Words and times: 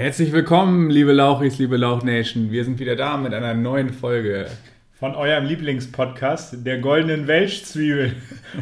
Herzlich 0.00 0.32
willkommen, 0.32 0.88
liebe 0.88 1.12
Lauchis, 1.12 1.58
liebe 1.58 1.76
Lauch 1.76 2.02
Nation. 2.02 2.50
Wir 2.50 2.64
sind 2.64 2.78
wieder 2.78 2.96
da 2.96 3.18
mit 3.18 3.34
einer 3.34 3.52
neuen 3.52 3.90
Folge. 3.90 4.46
Von 4.94 5.14
eurem 5.14 5.44
Lieblingspodcast, 5.44 6.64
der 6.64 6.78
goldenen 6.78 7.26
Welschzwiebel. 7.26 8.16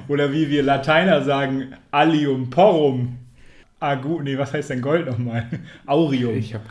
Oder 0.08 0.32
wie 0.32 0.50
wir 0.50 0.64
Lateiner 0.64 1.22
sagen, 1.22 1.77
Allium 1.92 2.50
Porrum. 2.50 3.18
Agu, 3.78 4.20
nee, 4.20 4.36
was 4.36 4.52
heißt 4.52 4.70
denn 4.70 4.82
Gold 4.82 5.06
nochmal? 5.06 5.46
Aurium. 5.86 6.36
Ich 6.36 6.54
habe 6.54 6.64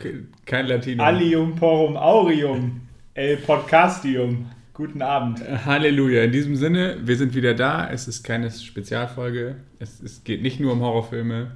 kein 0.44 0.66
Latinum. 0.66 1.00
Allium 1.00 1.56
Porrum 1.56 1.96
Aurium. 1.96 2.82
El 3.14 3.38
Podcastium. 3.38 4.50
Guten 4.74 5.00
Abend. 5.00 5.40
Halleluja. 5.64 6.24
In 6.24 6.32
diesem 6.32 6.56
Sinne, 6.56 6.98
wir 7.02 7.16
sind 7.16 7.34
wieder 7.34 7.54
da. 7.54 7.88
Es 7.90 8.06
ist 8.06 8.22
keine 8.22 8.50
Spezialfolge. 8.50 9.56
Es, 9.78 10.02
es 10.02 10.24
geht 10.24 10.42
nicht 10.42 10.60
nur 10.60 10.74
um 10.74 10.82
Horrorfilme. 10.82 11.52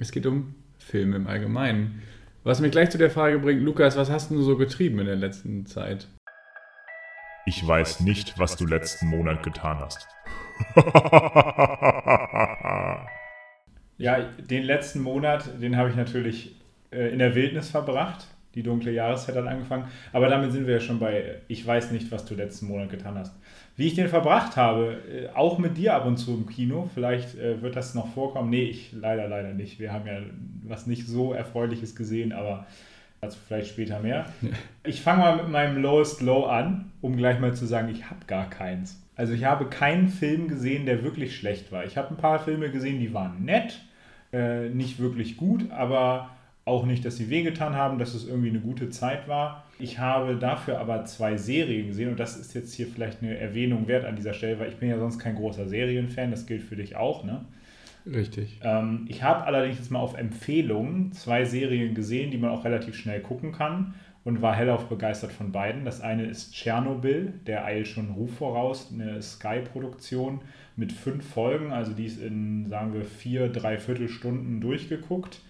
Es 0.00 0.10
geht 0.10 0.26
um 0.26 0.56
Filme 0.78 1.14
im 1.14 1.28
Allgemeinen. 1.28 2.02
Was 2.46 2.60
mich 2.60 2.70
gleich 2.70 2.90
zu 2.90 2.98
der 2.98 3.10
Frage 3.10 3.40
bringt, 3.40 3.60
Lukas, 3.60 3.96
was 3.96 4.08
hast 4.08 4.30
du 4.30 4.40
so 4.40 4.56
getrieben 4.56 5.00
in 5.00 5.06
der 5.06 5.16
letzten 5.16 5.66
Zeit? 5.66 6.06
Ich 7.44 7.66
weiß 7.66 8.02
nicht, 8.02 8.38
was 8.38 8.54
du 8.54 8.66
letzten 8.66 9.08
Monat 9.08 9.42
getan 9.42 9.80
hast. 9.80 10.06
ja, 13.98 14.20
den 14.38 14.62
letzten 14.62 15.00
Monat, 15.00 15.60
den 15.60 15.76
habe 15.76 15.90
ich 15.90 15.96
natürlich 15.96 16.54
äh, 16.92 17.08
in 17.08 17.18
der 17.18 17.34
Wildnis 17.34 17.70
verbracht. 17.70 18.28
Die 18.54 18.62
dunkle 18.62 18.92
Jahreszeit 18.92 19.34
hat 19.34 19.48
angefangen. 19.48 19.88
Aber 20.12 20.28
damit 20.28 20.52
sind 20.52 20.68
wir 20.68 20.74
ja 20.74 20.80
schon 20.80 21.00
bei, 21.00 21.40
ich 21.48 21.66
weiß 21.66 21.90
nicht, 21.90 22.12
was 22.12 22.26
du 22.26 22.36
letzten 22.36 22.68
Monat 22.68 22.90
getan 22.90 23.18
hast. 23.18 23.34
Wie 23.76 23.86
ich 23.86 23.94
den 23.94 24.08
verbracht 24.08 24.56
habe, 24.56 24.98
äh, 25.10 25.28
auch 25.34 25.58
mit 25.58 25.76
dir 25.76 25.94
ab 25.94 26.06
und 26.06 26.16
zu 26.16 26.32
im 26.32 26.46
Kino, 26.46 26.88
vielleicht 26.94 27.36
äh, 27.38 27.60
wird 27.60 27.76
das 27.76 27.94
noch 27.94 28.08
vorkommen. 28.08 28.48
Nee, 28.48 28.64
ich 28.64 28.92
leider, 28.92 29.28
leider 29.28 29.52
nicht. 29.52 29.78
Wir 29.78 29.92
haben 29.92 30.06
ja 30.06 30.20
was 30.64 30.86
nicht 30.86 31.06
so 31.06 31.34
Erfreuliches 31.34 31.94
gesehen, 31.94 32.32
aber 32.32 32.66
dazu 33.20 33.38
vielleicht 33.46 33.68
später 33.68 34.00
mehr. 34.00 34.26
Ich 34.84 35.02
fange 35.02 35.20
mal 35.20 35.36
mit 35.36 35.48
meinem 35.48 35.82
Lowest 35.82 36.22
Low 36.22 36.44
an, 36.44 36.92
um 37.00 37.16
gleich 37.16 37.40
mal 37.40 37.54
zu 37.54 37.66
sagen, 37.66 37.88
ich 37.88 38.08
habe 38.08 38.24
gar 38.26 38.48
keins. 38.48 39.02
Also 39.16 39.32
ich 39.32 39.44
habe 39.44 39.66
keinen 39.66 40.08
Film 40.08 40.48
gesehen, 40.48 40.86
der 40.86 41.02
wirklich 41.02 41.36
schlecht 41.36 41.72
war. 41.72 41.84
Ich 41.84 41.96
habe 41.96 42.10
ein 42.10 42.16
paar 42.16 42.38
Filme 42.38 42.70
gesehen, 42.70 43.00
die 43.00 43.12
waren 43.12 43.44
nett, 43.44 43.80
äh, 44.32 44.68
nicht 44.68 44.98
wirklich 45.00 45.36
gut, 45.36 45.70
aber 45.70 46.30
auch 46.64 46.84
nicht, 46.84 47.04
dass 47.04 47.16
sie 47.16 47.30
wehgetan 47.30 47.74
haben, 47.74 47.98
dass 47.98 48.14
es 48.14 48.28
irgendwie 48.28 48.50
eine 48.50 48.60
gute 48.60 48.90
Zeit 48.90 49.28
war. 49.28 49.64
Ich 49.78 49.98
habe 49.98 50.36
dafür 50.36 50.78
aber 50.80 51.04
zwei 51.04 51.36
Serien 51.36 51.88
gesehen 51.88 52.10
und 52.10 52.20
das 52.20 52.36
ist 52.36 52.54
jetzt 52.54 52.72
hier 52.74 52.86
vielleicht 52.86 53.22
eine 53.22 53.36
Erwähnung 53.36 53.88
wert 53.88 54.04
an 54.04 54.16
dieser 54.16 54.32
Stelle, 54.32 54.58
weil 54.58 54.68
ich 54.68 54.76
bin 54.76 54.88
ja 54.88 54.98
sonst 54.98 55.18
kein 55.18 55.36
großer 55.36 55.68
Serienfan, 55.68 56.30
das 56.30 56.46
gilt 56.46 56.62
für 56.62 56.76
dich 56.76 56.96
auch, 56.96 57.24
ne? 57.24 57.44
Richtig. 58.06 58.60
Ähm, 58.62 59.04
ich 59.08 59.22
habe 59.22 59.44
allerdings 59.44 59.78
jetzt 59.78 59.90
mal 59.90 59.98
auf 59.98 60.16
Empfehlung 60.16 61.12
zwei 61.12 61.44
Serien 61.44 61.94
gesehen, 61.94 62.30
die 62.30 62.38
man 62.38 62.50
auch 62.50 62.64
relativ 62.64 62.94
schnell 62.94 63.20
gucken 63.20 63.52
kann 63.52 63.94
und 64.24 64.42
war 64.42 64.54
hellauf 64.54 64.88
begeistert 64.88 65.32
von 65.32 65.52
beiden. 65.52 65.84
Das 65.84 66.00
eine 66.00 66.24
ist 66.24 66.54
Tschernobyl, 66.54 67.34
der 67.46 67.64
eilt 67.64 67.88
schon 67.88 68.10
Ruf 68.10 68.36
voraus, 68.36 68.92
eine 68.92 69.20
Sky-Produktion 69.20 70.40
mit 70.76 70.92
fünf 70.92 71.28
Folgen, 71.28 71.72
also 71.72 71.92
die 71.92 72.06
ist 72.06 72.22
in, 72.22 72.66
sagen 72.68 72.94
wir, 72.94 73.04
vier, 73.04 73.48
dreiviertel 73.48 74.08
Stunden 74.08 74.60
durchgeguckt 74.60 75.40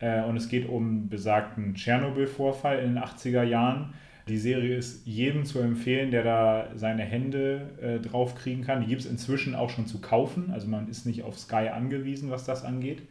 äh, 0.00 0.22
und 0.22 0.36
es 0.36 0.48
geht 0.48 0.68
um 0.68 1.08
besagten 1.08 1.74
Tschernobyl-Vorfall 1.74 2.78
in 2.80 2.94
den 2.94 3.02
80er 3.02 3.42
Jahren. 3.42 3.94
Die 4.28 4.38
Serie 4.38 4.76
ist 4.76 5.06
jedem 5.06 5.44
zu 5.44 5.58
empfehlen, 5.58 6.10
der 6.10 6.22
da 6.22 6.68
seine 6.74 7.02
Hände 7.02 7.70
äh, 7.80 7.98
drauf 7.98 8.34
kriegen 8.34 8.62
kann. 8.62 8.82
Die 8.82 8.86
gibt 8.86 9.00
es 9.00 9.06
inzwischen 9.06 9.54
auch 9.54 9.70
schon 9.70 9.86
zu 9.86 10.00
kaufen. 10.00 10.50
Also 10.52 10.68
man 10.68 10.88
ist 10.88 11.06
nicht 11.06 11.22
auf 11.22 11.38
Sky 11.38 11.68
angewiesen, 11.68 12.30
was 12.30 12.44
das 12.44 12.64
angeht. 12.64 13.02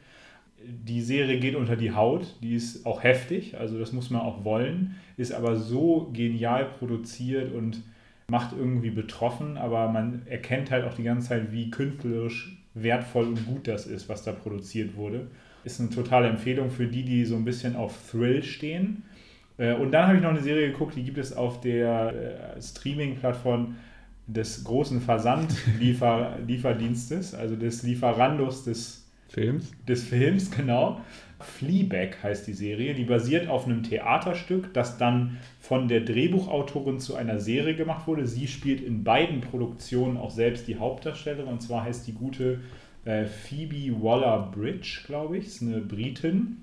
Die 0.64 1.02
Serie 1.02 1.40
geht 1.40 1.56
unter 1.56 1.75
die 1.75 1.92
Haut, 1.92 2.36
die 2.42 2.56
ist 2.56 2.86
auch 2.88 3.04
heftig, 3.04 3.59
also 3.59 3.78
das 3.78 3.94
muss 3.94 4.09
man 4.09 4.22
auch 4.22 4.44
wollen, 4.44 4.96
ist 5.16 5.31
aber 5.31 5.56
so 5.56 6.09
genial 6.14 6.66
produziert 6.66 7.54
und 7.54 7.84
macht 8.28 8.56
irgendwie 8.58 8.90
betroffen, 8.90 9.56
aber 9.58 9.88
man 9.90 10.24
erkennt 10.25 10.72
halt 10.72 10.84
auch 10.86 10.96
die 10.96 11.04
ganze 11.04 11.30
Zeit, 11.30 11.52
wie 11.52 11.69
künstlerisch 11.69 12.58
wertvoll 12.74 13.28
und 13.28 13.46
gut 13.46 13.68
das 13.68 13.86
ist, 13.86 14.09
was 14.09 14.24
da 14.24 14.31
produziert 14.31 14.96
wurde 14.96 15.28
ist 15.68 15.80
eine 15.80 15.92
totale 15.92 16.28
Empfehlung 16.28 16.72
für 16.72 16.88
die, 16.88 17.04
die 17.04 17.24
so 17.26 17.36
ein 17.36 17.46
bisschen 17.46 17.76
auf 17.76 17.94
Thrill 18.10 18.42
stehen. 18.42 19.04
Äh, 19.58 19.74
und 19.74 19.92
dann 19.92 20.08
habe 20.08 20.18
ich 20.18 20.24
noch 20.24 20.32
eine 20.32 20.42
Serie 20.42 20.72
geguckt, 20.72 20.96
die 20.96 21.04
gibt 21.04 21.18
es 21.18 21.36
auf 21.36 21.60
der 21.62 22.56
äh, 22.56 22.62
Streaming-Plattform 22.62 23.76
des 24.28 24.64
großen 24.64 25.02
Versandlieferdienstes, 25.02 27.34
also 27.36 27.56
des 27.56 27.82
Lieferandos 27.84 28.64
des 28.64 29.08
Films. 29.30 29.72
Des 29.88 30.04
Films, 30.04 30.52
genau. 30.52 31.02
Fleabag 31.40 32.24
heißt 32.24 32.48
die 32.48 32.54
Serie. 32.54 32.96
Die 32.96 33.04
basiert 33.04 33.50
auf 33.50 33.66
einem 33.66 33.84
Theaterstück, 33.84 34.74
das 34.74 34.98
dann 34.98 35.38
von 35.60 35.88
der 35.88 36.02
Drehbuchautorin 36.02 37.00
zu 37.00 37.16
einer 37.16 37.40
Serie 37.40 37.76
gemacht 37.76 38.08
wurde. 38.08 38.26
Sie 38.26 38.48
spielt 38.48 38.82
in 38.82 39.04
beiden 39.04 39.42
Produktionen 39.42 40.18
auch 40.18 40.32
selbst 40.32 40.68
die 40.68 40.78
Hauptdarstellerin. 40.78 41.48
Und 41.48 41.62
zwar 41.62 41.84
heißt 41.84 42.08
die 42.08 42.14
gute 42.14 42.62
äh, 43.07 43.25
Phoebe 43.25 44.01
Waller-Bridge, 44.01 45.03
glaube 45.06 45.38
ich, 45.38 45.47
ist 45.47 45.62
eine 45.62 45.79
Britin. 45.79 46.57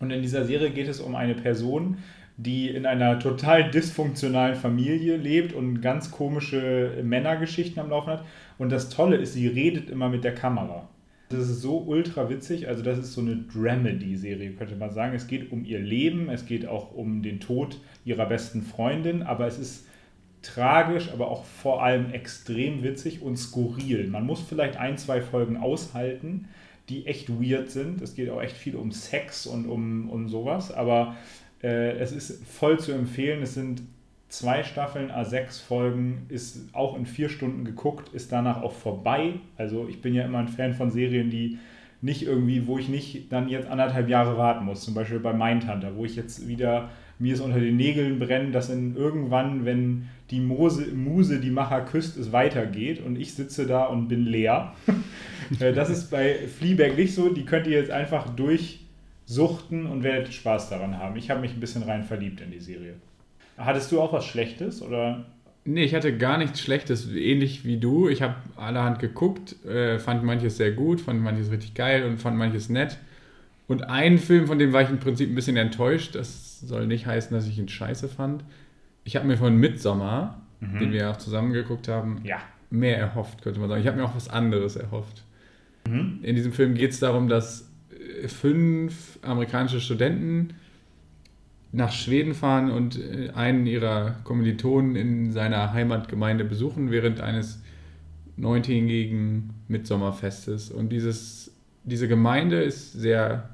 Und 0.00 0.10
in 0.10 0.20
dieser 0.20 0.44
Serie 0.44 0.70
geht 0.70 0.88
es 0.88 1.00
um 1.00 1.14
eine 1.14 1.34
Person, 1.34 1.98
die 2.36 2.68
in 2.68 2.84
einer 2.84 3.18
total 3.18 3.70
dysfunktionalen 3.70 4.56
Familie 4.56 5.16
lebt 5.16 5.54
und 5.54 5.80
ganz 5.80 6.10
komische 6.10 6.92
Männergeschichten 7.02 7.80
am 7.80 7.90
Laufen 7.90 8.10
hat. 8.10 8.24
Und 8.58 8.70
das 8.70 8.90
Tolle 8.90 9.16
ist, 9.16 9.34
sie 9.34 9.46
redet 9.46 9.88
immer 9.88 10.08
mit 10.08 10.24
der 10.24 10.34
Kamera. 10.34 10.88
Das 11.28 11.48
ist 11.48 11.62
so 11.62 11.78
ultra 11.78 12.28
witzig. 12.28 12.68
Also, 12.68 12.82
das 12.82 12.98
ist 12.98 13.12
so 13.12 13.20
eine 13.20 13.36
Dramedy-Serie, 13.36 14.50
könnte 14.52 14.76
man 14.76 14.92
sagen. 14.92 15.14
Es 15.14 15.26
geht 15.26 15.50
um 15.50 15.64
ihr 15.64 15.80
Leben, 15.80 16.28
es 16.28 16.46
geht 16.46 16.66
auch 16.66 16.94
um 16.94 17.22
den 17.22 17.40
Tod 17.40 17.80
ihrer 18.04 18.26
besten 18.26 18.62
Freundin, 18.62 19.22
aber 19.22 19.46
es 19.46 19.58
ist 19.58 19.85
tragisch, 20.46 21.10
aber 21.12 21.30
auch 21.30 21.44
vor 21.44 21.82
allem 21.82 22.12
extrem 22.12 22.82
witzig 22.82 23.22
und 23.22 23.36
skurril. 23.36 24.06
Man 24.08 24.24
muss 24.24 24.40
vielleicht 24.40 24.76
ein, 24.76 24.96
zwei 24.98 25.20
Folgen 25.20 25.56
aushalten, 25.56 26.48
die 26.88 27.06
echt 27.06 27.28
weird 27.28 27.70
sind. 27.70 28.00
Es 28.00 28.14
geht 28.14 28.30
auch 28.30 28.40
echt 28.40 28.56
viel 28.56 28.76
um 28.76 28.92
Sex 28.92 29.46
und 29.46 29.66
um, 29.66 30.08
um 30.08 30.28
sowas, 30.28 30.72
aber 30.72 31.16
äh, 31.62 31.98
es 31.98 32.12
ist 32.12 32.44
voll 32.46 32.78
zu 32.78 32.92
empfehlen. 32.92 33.42
Es 33.42 33.54
sind 33.54 33.82
zwei 34.28 34.62
Staffeln, 34.62 35.10
A6 35.10 35.62
Folgen, 35.62 36.26
ist 36.28 36.74
auch 36.74 36.96
in 36.96 37.06
vier 37.06 37.28
Stunden 37.28 37.64
geguckt, 37.64 38.12
ist 38.14 38.32
danach 38.32 38.62
auch 38.62 38.72
vorbei. 38.72 39.34
Also 39.56 39.88
ich 39.88 40.00
bin 40.00 40.14
ja 40.14 40.24
immer 40.24 40.38
ein 40.38 40.48
Fan 40.48 40.74
von 40.74 40.90
Serien, 40.90 41.30
die 41.30 41.58
nicht 42.02 42.22
irgendwie, 42.22 42.66
wo 42.66 42.78
ich 42.78 42.88
nicht 42.88 43.32
dann 43.32 43.48
jetzt 43.48 43.68
anderthalb 43.68 44.08
Jahre 44.08 44.36
warten 44.36 44.64
muss. 44.64 44.82
Zum 44.82 44.94
Beispiel 44.94 45.18
bei 45.18 45.32
Mindhunter, 45.32 45.96
wo 45.96 46.04
ich 46.04 46.16
jetzt 46.16 46.46
wieder 46.46 46.90
mir 47.18 47.34
es 47.34 47.40
unter 47.40 47.60
den 47.60 47.76
Nägeln 47.76 48.18
brennt, 48.18 48.54
dass 48.54 48.68
in 48.68 48.96
irgendwann, 48.96 49.64
wenn 49.64 50.08
die 50.30 50.40
Mose, 50.40 50.86
Muse 50.92 51.40
die 51.40 51.50
Macher 51.50 51.82
küsst, 51.82 52.16
es 52.16 52.32
weitergeht 52.32 53.04
und 53.04 53.18
ich 53.18 53.34
sitze 53.34 53.66
da 53.66 53.84
und 53.84 54.08
bin 54.08 54.24
leer. 54.24 54.72
Äh, 55.60 55.72
das 55.72 55.90
ist 55.90 56.10
bei 56.10 56.34
Fleabag 56.58 56.96
nicht 56.96 57.14
so. 57.14 57.32
Die 57.32 57.44
könnt 57.44 57.68
ihr 57.68 57.78
jetzt 57.78 57.92
einfach 57.92 58.30
durchsuchten 58.30 59.86
und 59.86 60.02
werdet 60.02 60.34
Spaß 60.34 60.70
daran 60.70 60.98
haben. 60.98 61.16
Ich 61.16 61.30
habe 61.30 61.40
mich 61.40 61.52
ein 61.52 61.60
bisschen 61.60 61.84
rein 61.84 62.02
verliebt 62.02 62.40
in 62.40 62.50
die 62.50 62.58
Serie. 62.58 62.94
Hattest 63.56 63.92
du 63.92 64.00
auch 64.00 64.12
was 64.12 64.26
Schlechtes 64.26 64.82
oder? 64.82 65.24
Nee, 65.64 65.84
ich 65.84 65.94
hatte 65.94 66.16
gar 66.16 66.38
nichts 66.38 66.60
Schlechtes, 66.60 67.08
ähnlich 67.12 67.64
wie 67.64 67.76
du. 67.76 68.08
Ich 68.08 68.22
habe 68.22 68.34
allerhand 68.56 68.98
geguckt, 68.98 69.64
äh, 69.64 70.00
fand 70.00 70.24
manches 70.24 70.56
sehr 70.56 70.72
gut, 70.72 71.00
fand 71.00 71.22
manches 71.22 71.50
richtig 71.52 71.74
geil 71.74 72.04
und 72.04 72.18
fand 72.18 72.36
manches 72.36 72.68
nett. 72.68 72.98
Und 73.68 73.82
einen 73.82 74.18
Film, 74.18 74.46
von 74.46 74.58
dem 74.58 74.72
war 74.72 74.82
ich 74.82 74.90
im 74.90 74.98
Prinzip 74.98 75.30
ein 75.30 75.34
bisschen 75.34 75.56
enttäuscht. 75.56 76.14
Das 76.14 76.45
soll 76.60 76.86
nicht 76.86 77.06
heißen, 77.06 77.34
dass 77.34 77.46
ich 77.46 77.58
ihn 77.58 77.68
scheiße 77.68 78.08
fand 78.08 78.44
ich 79.06 79.14
habe 79.14 79.26
mir 79.26 79.38
von 79.38 79.56
Midsommer, 79.56 80.42
mhm. 80.60 80.80
den 80.80 80.92
wir 80.92 81.10
auch 81.10 81.16
zusammen 81.16 81.52
geguckt 81.52 81.88
haben, 81.88 82.20
ja. 82.24 82.38
mehr 82.70 82.98
erhofft, 82.98 83.40
könnte 83.40 83.60
man 83.60 83.68
sagen. 83.68 83.80
Ich 83.80 83.86
habe 83.86 83.96
mir 83.96 84.04
auch 84.04 84.16
was 84.16 84.28
anderes 84.28 84.74
erhofft. 84.74 85.22
Mhm. 85.88 86.18
In 86.22 86.34
diesem 86.34 86.52
Film 86.52 86.74
geht 86.74 86.90
es 86.90 86.98
darum, 86.98 87.28
dass 87.28 87.70
äh, 87.90 88.26
fünf 88.26 89.20
amerikanische 89.22 89.80
Studenten 89.80 90.54
nach 91.70 91.92
Schweden 91.92 92.34
fahren 92.34 92.72
und 92.72 92.98
äh, 92.98 93.30
einen 93.30 93.66
ihrer 93.66 94.16
Kommilitonen 94.24 94.96
in 94.96 95.30
seiner 95.30 95.72
Heimatgemeinde 95.72 96.44
besuchen 96.44 96.90
während 96.90 97.20
eines 97.20 97.62
neuntägigen 98.36 99.50
Mitsommerfestes. 99.68 100.72
Und 100.72 100.88
dieses, 100.88 101.54
diese 101.84 102.08
Gemeinde 102.08 102.60
ist 102.60 102.92
sehr 102.92 103.50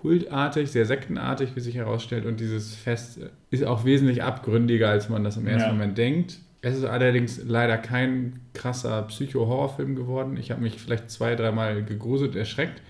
kultartig, 0.00 0.70
sehr 0.70 0.86
sektenartig, 0.86 1.56
wie 1.56 1.60
sich 1.60 1.74
herausstellt. 1.74 2.26
Und 2.26 2.40
dieses 2.40 2.74
Fest 2.74 3.20
ist 3.50 3.64
auch 3.64 3.84
wesentlich 3.84 4.22
abgründiger, 4.22 4.88
als 4.88 5.08
man 5.08 5.24
das 5.24 5.36
im 5.36 5.46
ersten 5.46 5.68
ja. 5.68 5.72
Moment 5.72 5.98
denkt. 5.98 6.38
Es 6.62 6.76
ist 6.76 6.84
allerdings 6.84 7.40
leider 7.44 7.78
kein 7.78 8.40
krasser 8.54 9.02
Psycho-Horrorfilm 9.02 9.94
geworden. 9.94 10.36
Ich 10.36 10.50
habe 10.50 10.62
mich 10.62 10.78
vielleicht 10.78 11.10
zwei, 11.10 11.34
dreimal 11.34 11.84
gegruselt, 11.84 12.34
erschreckt. 12.34 12.82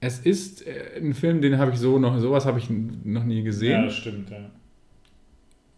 Es 0.00 0.18
ist 0.18 0.66
äh, 0.66 0.98
ein 1.00 1.14
Film, 1.14 1.40
den 1.40 1.58
habe 1.58 1.72
ich 1.72 1.78
so 1.78 1.98
noch, 1.98 2.18
sowas 2.18 2.46
habe 2.46 2.58
ich 2.58 2.68
noch 2.70 3.24
nie 3.24 3.42
gesehen. 3.42 3.80
Ja, 3.80 3.84
das 3.84 3.94
stimmt, 3.94 4.30
ja. 4.30 4.50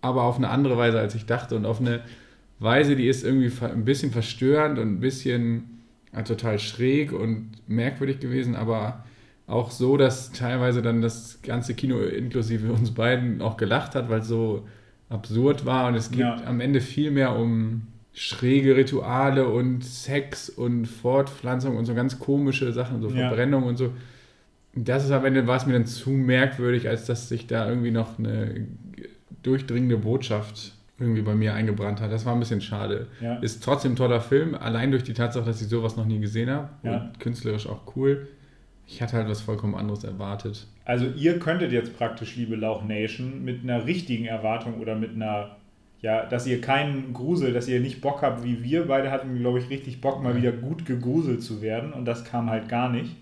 Aber 0.01 0.25
auf 0.25 0.37
eine 0.37 0.51
andere 0.51 0.77
Weise, 0.77 0.99
als 1.01 1.15
ich 1.15 1.27
dachte. 1.27 1.57
Und 1.57 1.67
auf 1.67 1.81
eine 1.81 2.01
Weise, 2.59 2.95
die 2.95 3.09
ist 3.09 3.25
irgendwie 3.25 3.51
ein 3.65 3.85
bisschen 3.85 4.11
verstörend 4.13 4.79
und 4.79 4.89
ein 4.95 5.01
bisschen 5.01 5.79
total 6.25 6.59
schräg 6.59 7.13
und 7.13 7.51
merkwürdig 7.67 8.21
gewesen, 8.21 8.57
aber 8.57 9.05
auch 9.49 9.71
so, 9.71 9.97
dass 9.97 10.31
teilweise 10.31 10.83
dann 10.83 11.01
das 11.01 11.41
ganze 11.43 11.75
Kino 11.75 11.99
inklusive 11.99 12.71
uns 12.73 12.93
beiden 12.93 13.43
auch 13.43 13.57
gelacht 13.57 13.95
hat, 13.95 14.09
weil 14.11 14.21
es 14.21 14.29
so 14.29 14.69
absurd 15.09 15.65
war 15.65 15.89
und 15.89 15.95
es 15.95 16.11
geht 16.11 16.21
ja. 16.21 16.43
am 16.45 16.61
Ende 16.61 16.83
viel 16.83 17.11
mehr 17.11 17.35
um 17.35 17.87
schräge 18.13 18.77
Rituale 18.77 19.49
und 19.49 19.85
Sex 19.85 20.51
und 20.51 20.87
Fortpflanzung 20.87 21.77
und 21.77 21.87
so 21.87 21.95
ganz 21.95 22.19
komische 22.19 22.73
Sachen, 22.73 23.01
so 23.01 23.09
Verbrennung 23.09 23.63
ja. 23.63 23.69
und 23.71 23.77
so. 23.79 23.93
Das 24.75 25.05
ist 25.05 25.13
am 25.13 25.25
Ende 25.25 25.47
war 25.47 25.57
es 25.57 25.67
mir 25.67 25.73
dann 25.73 25.87
zu 25.87 26.11
merkwürdig, 26.11 26.89
als 26.89 27.07
dass 27.07 27.29
sich 27.29 27.47
da 27.47 27.69
irgendwie 27.69 27.91
noch 27.91 28.19
eine 28.19 28.67
durchdringende 29.43 29.97
Botschaft 29.97 30.75
irgendwie 30.99 31.23
bei 31.23 31.35
mir 31.35 31.55
eingebrannt 31.55 32.01
hat. 32.01 32.13
Das 32.13 32.27
war 32.27 32.35
ein 32.35 32.41
bisschen 32.41 32.61
schade. 32.61 33.07
Ja. 33.21 33.37
Ist 33.37 33.63
trotzdem 33.65 33.93
ein 33.93 33.97
toller 33.97 34.21
Film, 34.21 34.55
allein 34.55 34.91
durch 34.91 35.05
die 35.05 35.15
Tatsache, 35.15 35.47
dass 35.47 35.63
ich 35.63 35.69
sowas 35.69 35.97
noch 35.97 36.07
nie 36.07 36.19
gesehen 36.19 36.51
habe. 36.51 36.69
Und 36.83 37.21
künstlerisch 37.21 37.67
auch 37.67 37.97
cool. 37.97 38.29
Ich 38.91 39.03
hatte 39.03 39.19
halt 39.19 39.29
was 39.29 39.43
vollkommen 39.43 39.75
anderes 39.75 40.03
erwartet. 40.03 40.67
Also 40.87 41.07
ihr 41.15 41.39
könntet 41.39 41.73
jetzt 41.73 41.97
praktisch, 41.99 42.37
liebe 42.37 42.57
Lauch 42.57 42.83
Nation, 42.83 43.45
mit 43.45 43.63
einer 43.63 43.85
richtigen 43.85 44.25
Erwartung 44.25 44.81
oder 44.81 44.95
mit 44.95 45.15
einer, 45.15 45.57
ja, 46.01 46.25
dass 46.25 46.47
ihr 46.47 46.63
keinen 46.63 47.13
Grusel, 47.13 47.53
dass 47.53 47.69
ihr 47.69 47.81
nicht 47.81 48.01
Bock 48.01 48.23
habt, 48.23 48.43
wie 48.45 48.65
wir 48.65 48.87
beide 48.87 49.11
hatten, 49.11 49.39
glaube 49.39 49.59
ich, 49.59 49.69
richtig 49.69 50.01
Bock, 50.01 50.23
mal 50.23 50.37
wieder 50.37 50.53
gut 50.53 50.87
gegruselt 50.87 51.43
zu 51.43 51.61
werden 51.61 51.93
und 51.93 52.07
das 52.07 52.25
kam 52.25 52.49
halt 52.49 52.71
gar 52.71 52.91
nicht. 52.91 53.15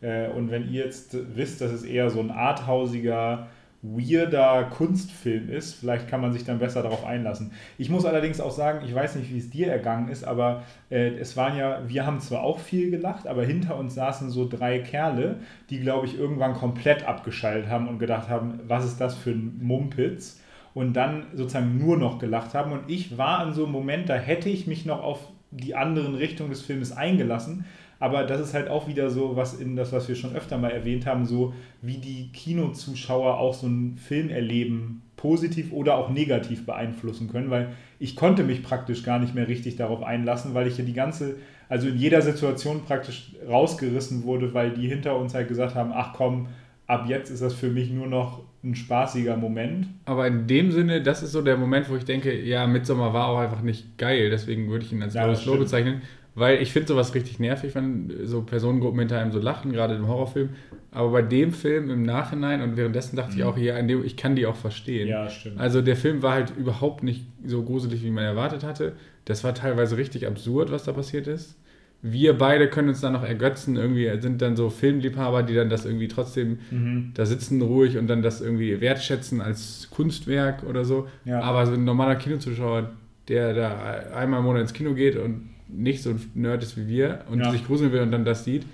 Äh, 0.00 0.28
und 0.28 0.50
wenn 0.50 0.72
ihr 0.72 0.86
jetzt 0.86 1.14
wisst, 1.36 1.60
dass 1.60 1.70
es 1.70 1.82
eher 1.82 2.08
so 2.08 2.20
ein 2.20 2.30
arthausiger, 2.30 3.48
weirder 3.82 4.64
Kunstfilm 4.64 5.48
ist. 5.48 5.74
Vielleicht 5.74 6.08
kann 6.08 6.20
man 6.20 6.32
sich 6.32 6.44
dann 6.44 6.58
besser 6.58 6.82
darauf 6.82 7.04
einlassen. 7.04 7.52
Ich 7.78 7.88
muss 7.88 8.04
allerdings 8.04 8.40
auch 8.40 8.50
sagen, 8.50 8.84
ich 8.84 8.94
weiß 8.94 9.16
nicht, 9.16 9.32
wie 9.32 9.38
es 9.38 9.48
dir 9.48 9.68
ergangen 9.68 10.08
ist, 10.08 10.24
aber 10.24 10.64
äh, 10.90 11.08
es 11.14 11.36
waren 11.36 11.56
ja, 11.56 11.80
wir 11.88 12.04
haben 12.04 12.20
zwar 12.20 12.42
auch 12.42 12.58
viel 12.58 12.90
gelacht, 12.90 13.26
aber 13.26 13.44
hinter 13.44 13.76
uns 13.76 13.94
saßen 13.94 14.30
so 14.30 14.46
drei 14.46 14.80
Kerle, 14.80 15.36
die, 15.70 15.80
glaube 15.80 16.06
ich, 16.06 16.18
irgendwann 16.18 16.54
komplett 16.54 17.08
abgeschaltet 17.08 17.70
haben 17.70 17.88
und 17.88 17.98
gedacht 17.98 18.28
haben, 18.28 18.60
was 18.66 18.84
ist 18.84 19.00
das 19.00 19.14
für 19.14 19.30
ein 19.30 19.58
Mumpitz? 19.62 20.40
Und 20.72 20.92
dann 20.92 21.26
sozusagen 21.34 21.78
nur 21.78 21.96
noch 21.96 22.20
gelacht 22.20 22.54
haben. 22.54 22.70
Und 22.70 22.82
ich 22.86 23.18
war 23.18 23.44
in 23.44 23.54
so 23.54 23.64
einem 23.64 23.72
Moment, 23.72 24.08
da 24.08 24.14
hätte 24.14 24.48
ich 24.48 24.68
mich 24.68 24.86
noch 24.86 25.02
auf 25.02 25.18
die 25.50 25.74
anderen 25.74 26.14
Richtungen 26.14 26.50
des 26.50 26.62
Filmes 26.62 26.92
eingelassen, 26.92 27.64
aber 28.00 28.24
das 28.24 28.40
ist 28.40 28.54
halt 28.54 28.68
auch 28.68 28.88
wieder 28.88 29.10
so, 29.10 29.36
was 29.36 29.60
in 29.60 29.76
das, 29.76 29.92
was 29.92 30.08
wir 30.08 30.16
schon 30.16 30.34
öfter 30.34 30.56
mal 30.56 30.70
erwähnt 30.70 31.04
haben, 31.06 31.26
so 31.26 31.52
wie 31.82 31.98
die 31.98 32.32
Kinozuschauer 32.32 33.38
auch 33.38 33.54
so 33.54 33.66
einen 33.66 33.98
Film 33.98 34.30
erleben, 34.30 35.02
positiv 35.16 35.70
oder 35.70 35.96
auch 35.96 36.08
negativ 36.08 36.64
beeinflussen 36.64 37.28
können, 37.28 37.50
weil 37.50 37.74
ich 37.98 38.16
konnte 38.16 38.42
mich 38.42 38.62
praktisch 38.62 39.02
gar 39.02 39.18
nicht 39.18 39.34
mehr 39.34 39.48
richtig 39.48 39.76
darauf 39.76 40.02
einlassen, 40.02 40.54
weil 40.54 40.66
ich 40.66 40.78
ja 40.78 40.84
die 40.84 40.94
ganze, 40.94 41.36
also 41.68 41.88
in 41.88 41.98
jeder 41.98 42.22
Situation 42.22 42.84
praktisch 42.86 43.32
rausgerissen 43.46 44.24
wurde, 44.24 44.54
weil 44.54 44.70
die 44.70 44.88
hinter 44.88 45.16
uns 45.16 45.34
halt 45.34 45.48
gesagt 45.48 45.74
haben, 45.74 45.92
ach 45.92 46.14
komm, 46.14 46.48
ab 46.86 47.04
jetzt 47.06 47.30
ist 47.30 47.42
das 47.42 47.52
für 47.52 47.68
mich 47.68 47.90
nur 47.90 48.06
noch 48.06 48.40
ein 48.64 48.74
spaßiger 48.74 49.36
Moment. 49.36 49.86
Aber 50.06 50.26
in 50.26 50.46
dem 50.46 50.72
Sinne, 50.72 51.02
das 51.02 51.22
ist 51.22 51.32
so 51.32 51.40
der 51.40 51.56
Moment, 51.56 51.88
wo 51.88 51.96
ich 51.96 52.04
denke, 52.04 52.38
ja, 52.42 52.66
Midsommar 52.66 53.12
war 53.12 53.28
auch 53.28 53.38
einfach 53.38 53.62
nicht 53.62 53.96
geil, 53.96 54.30
deswegen 54.30 54.68
würde 54.68 54.84
ich 54.84 54.92
ihn 54.92 55.02
als 55.02 55.14
ja, 55.14 55.26
Low 55.26 55.56
bezeichnen. 55.56 56.02
Weil 56.34 56.62
ich 56.62 56.72
finde 56.72 56.88
sowas 56.88 57.14
richtig 57.14 57.40
nervig, 57.40 57.74
wenn 57.74 58.12
so 58.24 58.42
Personengruppen 58.42 58.98
hinter 59.00 59.18
einem 59.18 59.32
so 59.32 59.40
lachen, 59.40 59.72
gerade 59.72 59.94
im 59.94 60.06
Horrorfilm. 60.06 60.50
Aber 60.92 61.10
bei 61.10 61.22
dem 61.22 61.52
Film 61.52 61.90
im 61.90 62.02
Nachhinein 62.02 62.62
und 62.62 62.76
währenddessen 62.76 63.16
dachte 63.16 63.32
mhm. 63.32 63.38
ich 63.38 63.44
auch, 63.44 63.58
ja, 63.58 63.80
dem, 63.82 64.04
ich 64.04 64.16
kann 64.16 64.36
die 64.36 64.46
auch 64.46 64.56
verstehen. 64.56 65.08
Ja, 65.08 65.28
stimmt. 65.28 65.58
Also 65.58 65.82
der 65.82 65.96
Film 65.96 66.22
war 66.22 66.34
halt 66.34 66.52
überhaupt 66.56 67.02
nicht 67.02 67.24
so 67.44 67.62
gruselig, 67.62 68.04
wie 68.04 68.10
man 68.10 68.24
erwartet 68.24 68.64
hatte. 68.64 68.92
Das 69.24 69.42
war 69.44 69.54
teilweise 69.54 69.96
richtig 69.96 70.26
absurd, 70.26 70.70
was 70.70 70.84
da 70.84 70.92
passiert 70.92 71.26
ist. 71.26 71.56
Wir 72.02 72.38
beide 72.38 72.68
können 72.68 72.88
uns 72.88 73.02
dann 73.02 73.12
noch 73.12 73.24
ergötzen, 73.24 73.76
irgendwie 73.76 74.10
sind 74.22 74.40
dann 74.40 74.56
so 74.56 74.70
Filmliebhaber, 74.70 75.42
die 75.42 75.54
dann 75.54 75.68
das 75.68 75.84
irgendwie 75.84 76.08
trotzdem 76.08 76.58
mhm. 76.70 77.10
da 77.12 77.26
sitzen 77.26 77.60
ruhig 77.60 77.98
und 77.98 78.06
dann 78.06 78.22
das 78.22 78.40
irgendwie 78.40 78.80
wertschätzen 78.80 79.42
als 79.42 79.88
Kunstwerk 79.90 80.62
oder 80.62 80.86
so. 80.86 81.08
Ja. 81.26 81.40
Aber 81.40 81.66
so 81.66 81.74
ein 81.74 81.84
normaler 81.84 82.16
Kinozuschauer, 82.16 82.92
der 83.28 83.52
da 83.52 83.78
einmal 84.14 84.40
im 84.40 84.46
Monat 84.46 84.62
ins 84.62 84.72
Kino 84.72 84.94
geht 84.94 85.16
und 85.16 85.50
nicht 85.72 86.02
so 86.02 86.10
ein 86.10 86.30
Nerd 86.34 86.62
ist 86.62 86.76
wie 86.76 86.88
wir 86.88 87.24
und 87.30 87.40
ja. 87.40 87.50
sich 87.50 87.66
gruseln 87.66 87.92
will 87.92 88.00
und 88.00 88.12
dann 88.12 88.24
das 88.24 88.44
sieht. 88.44 88.64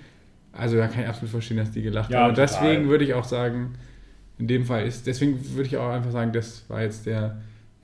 Also 0.52 0.76
da 0.76 0.88
kann 0.88 1.02
ich 1.02 1.08
absolut 1.08 1.30
verstehen, 1.30 1.58
dass 1.58 1.70
die 1.70 1.82
gelacht 1.82 2.10
ja, 2.10 2.20
haben. 2.20 2.30
Und 2.30 2.38
deswegen 2.38 2.88
würde 2.88 3.04
ich 3.04 3.14
auch 3.14 3.24
sagen, 3.24 3.74
in 4.38 4.48
dem 4.48 4.64
Fall 4.64 4.86
ist, 4.86 5.06
deswegen 5.06 5.38
würde 5.54 5.68
ich 5.68 5.76
auch 5.76 5.90
einfach 5.90 6.10
sagen, 6.10 6.32
das 6.32 6.64
war 6.68 6.82
jetzt 6.82 7.06
der 7.06 7.36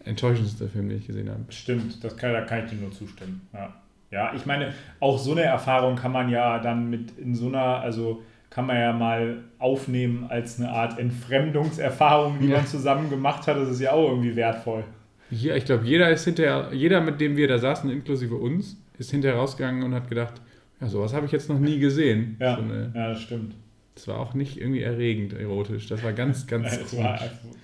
enttäuschendste 0.04 0.68
Film, 0.68 0.88
den 0.88 0.98
ich 0.98 1.06
gesehen 1.06 1.28
habe. 1.28 1.40
Stimmt, 1.50 2.02
das 2.02 2.16
kann, 2.16 2.32
da 2.32 2.42
kann 2.42 2.64
ich 2.64 2.70
dir 2.70 2.76
nur 2.76 2.92
zustimmen. 2.92 3.42
Ja. 3.52 3.74
ja, 4.10 4.32
ich 4.34 4.46
meine, 4.46 4.72
auch 5.00 5.18
so 5.18 5.32
eine 5.32 5.42
Erfahrung 5.42 5.96
kann 5.96 6.12
man 6.12 6.28
ja 6.28 6.58
dann 6.58 6.90
mit 6.90 7.18
in 7.18 7.34
so 7.34 7.48
einer, 7.48 7.80
also 7.80 8.22
kann 8.50 8.66
man 8.66 8.76
ja 8.76 8.92
mal 8.92 9.38
aufnehmen 9.58 10.26
als 10.28 10.60
eine 10.60 10.70
Art 10.70 10.98
Entfremdungserfahrung, 10.98 12.38
die 12.40 12.48
ja. 12.48 12.58
man 12.58 12.66
zusammen 12.66 13.08
gemacht 13.08 13.46
hat. 13.46 13.56
Das 13.56 13.70
ist 13.70 13.80
ja 13.80 13.92
auch 13.92 14.10
irgendwie 14.10 14.36
wertvoll. 14.36 14.84
Ja, 15.30 15.56
ich 15.56 15.64
glaube, 15.64 15.86
jeder 15.86 16.10
ist 16.10 16.24
hinterher, 16.24 16.68
jeder, 16.72 17.00
mit 17.00 17.18
dem 17.20 17.36
wir 17.36 17.48
da 17.48 17.58
saßen, 17.58 17.88
inklusive 17.88 18.34
uns, 18.34 18.76
ist 18.98 19.10
hinterher 19.10 19.38
rausgegangen 19.38 19.82
und 19.82 19.94
hat 19.94 20.08
gedacht, 20.08 20.40
ja, 20.80 20.88
sowas 20.88 21.12
habe 21.12 21.26
ich 21.26 21.32
jetzt 21.32 21.48
noch 21.48 21.58
nie 21.58 21.78
gesehen. 21.78 22.36
Ja, 22.40 22.56
so 22.56 22.62
eine, 22.62 22.92
ja, 22.94 23.08
das 23.10 23.22
stimmt. 23.22 23.54
Das 23.94 24.08
war 24.08 24.18
auch 24.18 24.34
nicht 24.34 24.56
irgendwie 24.58 24.82
erregend 24.82 25.34
erotisch. 25.34 25.88
Das 25.88 26.02
war 26.02 26.12
ganz, 26.12 26.46
ganz 26.46 26.72
Es 26.84 26.96
war 26.96 27.20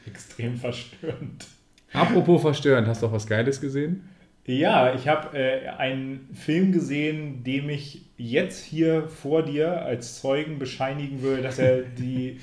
extrem 0.06 0.56
verstörend. 0.56 1.46
Apropos 1.92 2.42
verstörend, 2.42 2.86
hast 2.86 3.02
du 3.02 3.06
auch 3.06 3.12
was 3.12 3.26
Geiles 3.26 3.60
gesehen? 3.60 4.08
Ja, 4.44 4.94
ich 4.94 5.08
habe 5.08 5.36
äh, 5.36 5.68
einen 5.68 6.28
Film 6.32 6.72
gesehen, 6.72 7.44
dem 7.44 7.68
ich 7.68 8.06
jetzt 8.16 8.64
hier 8.64 9.08
vor 9.08 9.42
dir 9.42 9.82
als 9.82 10.20
Zeugen 10.20 10.58
bescheinigen 10.58 11.22
würde, 11.22 11.42
dass 11.42 11.58
er 11.58 11.82
die 11.98 12.38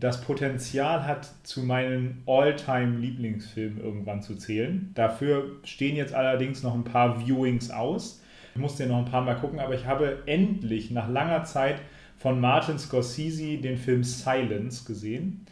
das 0.00 0.20
Potenzial 0.20 1.06
hat, 1.06 1.28
zu 1.42 1.62
meinen 1.62 2.22
All-Time-Lieblingsfilmen 2.26 3.80
irgendwann 3.80 4.22
zu 4.22 4.36
zählen. 4.36 4.92
Dafür 4.94 5.56
stehen 5.64 5.96
jetzt 5.96 6.14
allerdings 6.14 6.62
noch 6.62 6.74
ein 6.74 6.84
paar 6.84 7.20
Viewings 7.20 7.70
aus. 7.70 8.22
Ich 8.54 8.60
musste 8.60 8.84
ja 8.84 8.88
noch 8.88 8.98
ein 8.98 9.10
paar 9.10 9.22
Mal 9.24 9.34
gucken, 9.34 9.58
aber 9.58 9.74
ich 9.74 9.86
habe 9.86 10.22
endlich 10.26 10.90
nach 10.90 11.08
langer 11.08 11.44
Zeit 11.44 11.76
von 12.16 12.40
Martin 12.40 12.78
Scorsese 12.78 13.58
den 13.58 13.76
Film 13.76 14.04
Silence 14.04 14.84
gesehen, 14.84 15.46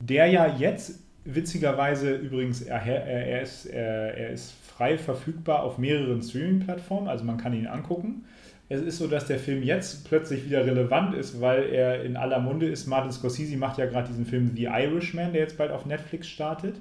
der 0.00 0.26
ja 0.26 0.46
jetzt 0.46 1.00
witzigerweise 1.24 2.14
übrigens, 2.14 2.62
er, 2.62 2.82
er, 2.82 3.42
ist, 3.42 3.66
er, 3.66 4.16
er 4.16 4.30
ist 4.30 4.52
frei 4.52 4.96
verfügbar 4.96 5.62
auf 5.62 5.78
mehreren 5.78 6.22
Streaming-Plattformen, 6.22 7.08
also 7.08 7.24
man 7.24 7.36
kann 7.36 7.52
ihn 7.52 7.66
angucken 7.66 8.24
es 8.68 8.80
ist 8.80 8.98
so, 8.98 9.06
dass 9.06 9.26
der 9.26 9.38
Film 9.38 9.62
jetzt 9.62 10.08
plötzlich 10.08 10.44
wieder 10.44 10.66
relevant 10.66 11.14
ist, 11.14 11.40
weil 11.40 11.64
er 11.64 12.02
in 12.02 12.16
aller 12.16 12.40
Munde 12.40 12.66
ist. 12.66 12.86
Martin 12.86 13.12
Scorsese 13.12 13.56
macht 13.56 13.78
ja 13.78 13.86
gerade 13.86 14.08
diesen 14.08 14.26
Film 14.26 14.52
The 14.56 14.64
Irishman, 14.64 15.32
der 15.32 15.42
jetzt 15.42 15.56
bald 15.56 15.70
auf 15.70 15.86
Netflix 15.86 16.28
startet. 16.28 16.76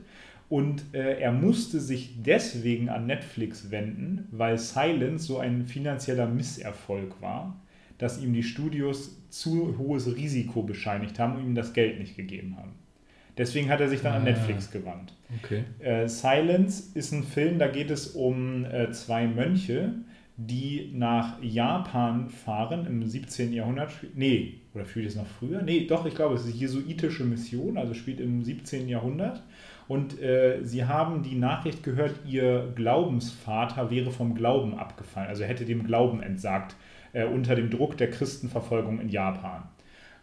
Und 0.50 0.84
äh, 0.94 1.20
er 1.20 1.32
musste 1.32 1.80
sich 1.80 2.22
deswegen 2.24 2.90
an 2.90 3.06
Netflix 3.06 3.72
wenden, 3.72 4.28
weil 4.32 4.58
Silence 4.58 5.26
so 5.26 5.40
ein 5.40 5.66
finanzieller 5.66 6.28
Misserfolg 6.28 7.22
war, 7.22 7.60
dass 7.98 8.22
ihm 8.22 8.34
die 8.34 8.44
Studios 8.44 9.18
zu 9.30 9.78
hohes 9.78 10.16
Risiko 10.16 10.64
bescheinigt 10.64 11.20
haben 11.20 11.36
und 11.36 11.46
ihm 11.46 11.56
das 11.56 11.74
Geld 11.74 12.00
nicht 12.00 12.16
gegeben 12.16 12.58
haben. 12.58 12.74
Deswegen 13.38 13.70
hat 13.70 13.82
er 13.82 13.90
sich 13.90 14.02
dann 14.02 14.14
ah, 14.14 14.18
an 14.18 14.24
Netflix 14.24 14.72
gewandt. 14.72 15.14
Okay. 15.44 15.64
Äh, 15.80 16.08
Silence 16.08 16.92
ist 16.94 17.12
ein 17.12 17.24
Film, 17.24 17.60
da 17.60 17.68
geht 17.68 17.92
es 17.92 18.08
um 18.08 18.66
äh, 18.66 18.92
zwei 18.92 19.28
Mönche, 19.28 19.94
die 20.38 20.92
nach 20.94 21.42
Japan 21.42 22.30
fahren 22.30 22.86
im 22.86 23.06
17. 23.06 23.54
Jahrhundert. 23.54 23.92
Nee, 24.16 24.56
oder 24.74 24.86
spielt 24.86 25.08
es 25.08 25.16
noch 25.16 25.28
früher? 25.28 25.62
Nee, 25.62 25.88
doch, 25.88 26.06
ich 26.06 26.16
glaube, 26.16 26.36
es 26.36 26.46
ist 26.46 26.56
jesuitische 26.56 27.24
Mission, 27.24 27.78
also 27.78 27.94
spielt 27.94 28.20
im 28.20 28.44
17. 28.44 28.90
Jahrhundert. 28.90 29.42
Und 29.88 30.22
äh, 30.22 30.60
sie 30.64 30.86
haben 30.86 31.24
die 31.24 31.36
Nachricht 31.36 31.84
gehört, 31.84 32.16
ihr 32.26 32.74
Glaubensvater 32.76 33.92
wäre 33.92 34.12
vom 34.12 34.36
Glauben 34.36 34.78
abgefallen, 34.78 35.30
also 35.30 35.44
hätte 35.44 35.64
dem 35.64 35.86
Glauben 35.86 36.22
entsagt, 36.22 36.76
äh, 37.14 37.26
unter 37.26 37.56
dem 37.56 37.70
Druck 37.70 37.96
der 37.98 38.10
Christenverfolgung 38.10 39.00
in 39.00 39.10
Japan. 39.10 39.64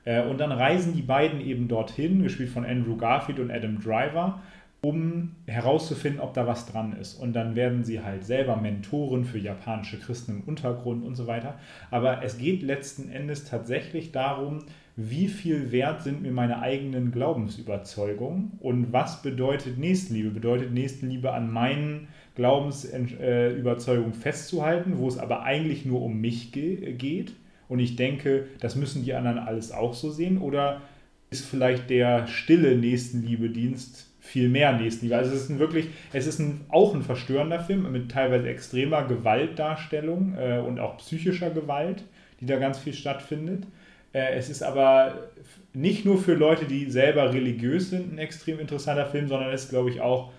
Äh, 0.04 0.24
und 0.24 0.38
dann 0.38 0.52
reisen 0.52 0.94
die 0.94 1.02
beiden 1.02 1.40
eben 1.40 1.68
dorthin, 1.68 2.22
gespielt 2.22 2.50
von 2.50 2.66
Andrew 2.66 2.96
Garfield 2.96 3.38
und 3.38 3.50
Adam 3.50 3.80
Driver, 3.80 4.42
um 4.84 5.36
herauszufinden, 5.46 6.20
ob 6.20 6.34
da 6.34 6.46
was 6.46 6.66
dran 6.66 6.92
ist. 7.00 7.14
Und 7.14 7.34
dann 7.34 7.54
werden 7.54 7.84
sie 7.84 8.02
halt 8.02 8.24
selber 8.24 8.56
Mentoren 8.56 9.24
für 9.24 9.38
japanische 9.38 9.98
Christen 9.98 10.32
im 10.32 10.40
Untergrund 10.42 11.04
und 11.04 11.14
so 11.14 11.28
weiter. 11.28 11.54
Aber 11.90 12.22
es 12.24 12.36
geht 12.36 12.62
letzten 12.62 13.08
Endes 13.10 13.44
tatsächlich 13.44 14.10
darum, 14.10 14.64
wie 14.96 15.28
viel 15.28 15.70
wert 15.72 16.02
sind 16.02 16.22
mir 16.22 16.32
meine 16.32 16.60
eigenen 16.60 17.12
Glaubensüberzeugungen 17.12 18.52
und 18.60 18.92
was 18.92 19.22
bedeutet 19.22 19.78
Nächstenliebe? 19.78 20.30
Bedeutet 20.30 20.72
Nächstenliebe 20.72 21.32
an 21.32 21.50
meinen 21.50 22.08
Glaubensüberzeugungen 22.34 24.14
festzuhalten, 24.14 24.98
wo 24.98 25.06
es 25.08 25.16
aber 25.16 25.44
eigentlich 25.44 25.86
nur 25.86 26.02
um 26.02 26.20
mich 26.20 26.52
geht 26.52 27.34
und 27.68 27.78
ich 27.78 27.96
denke, 27.96 28.48
das 28.60 28.76
müssen 28.76 29.04
die 29.04 29.14
anderen 29.14 29.38
alles 29.38 29.72
auch 29.72 29.94
so 29.94 30.10
sehen 30.10 30.38
oder 30.38 30.82
ist 31.30 31.46
vielleicht 31.46 31.88
der 31.88 32.26
stille 32.26 32.76
Nächstenliebe-Dienst 32.76 34.11
viel 34.22 34.48
mehr 34.48 34.72
Nächstenliebe. 34.72 35.16
Also 35.16 35.34
es 35.34 35.42
ist 35.42 35.50
ein 35.50 35.58
wirklich, 35.58 35.88
es 36.12 36.28
ist 36.28 36.38
ein, 36.38 36.60
auch 36.68 36.94
ein 36.94 37.02
verstörender 37.02 37.58
Film 37.58 37.90
mit 37.90 38.10
teilweise 38.10 38.48
extremer 38.48 39.04
Gewaltdarstellung 39.04 40.36
äh, 40.38 40.58
und 40.60 40.78
auch 40.78 40.96
psychischer 40.98 41.50
Gewalt, 41.50 42.04
die 42.40 42.46
da 42.46 42.56
ganz 42.58 42.78
viel 42.78 42.94
stattfindet. 42.94 43.64
Äh, 44.12 44.36
es 44.36 44.48
ist 44.48 44.62
aber 44.62 45.30
nicht 45.74 46.04
nur 46.04 46.18
für 46.18 46.34
Leute, 46.34 46.66
die 46.66 46.88
selber 46.88 47.34
religiös 47.34 47.90
sind, 47.90 48.14
ein 48.14 48.18
extrem 48.18 48.60
interessanter 48.60 49.06
Film, 49.06 49.26
sondern 49.26 49.52
es 49.52 49.64
ist, 49.64 49.70
glaube 49.70 49.90
ich, 49.90 50.00
auch, 50.00 50.32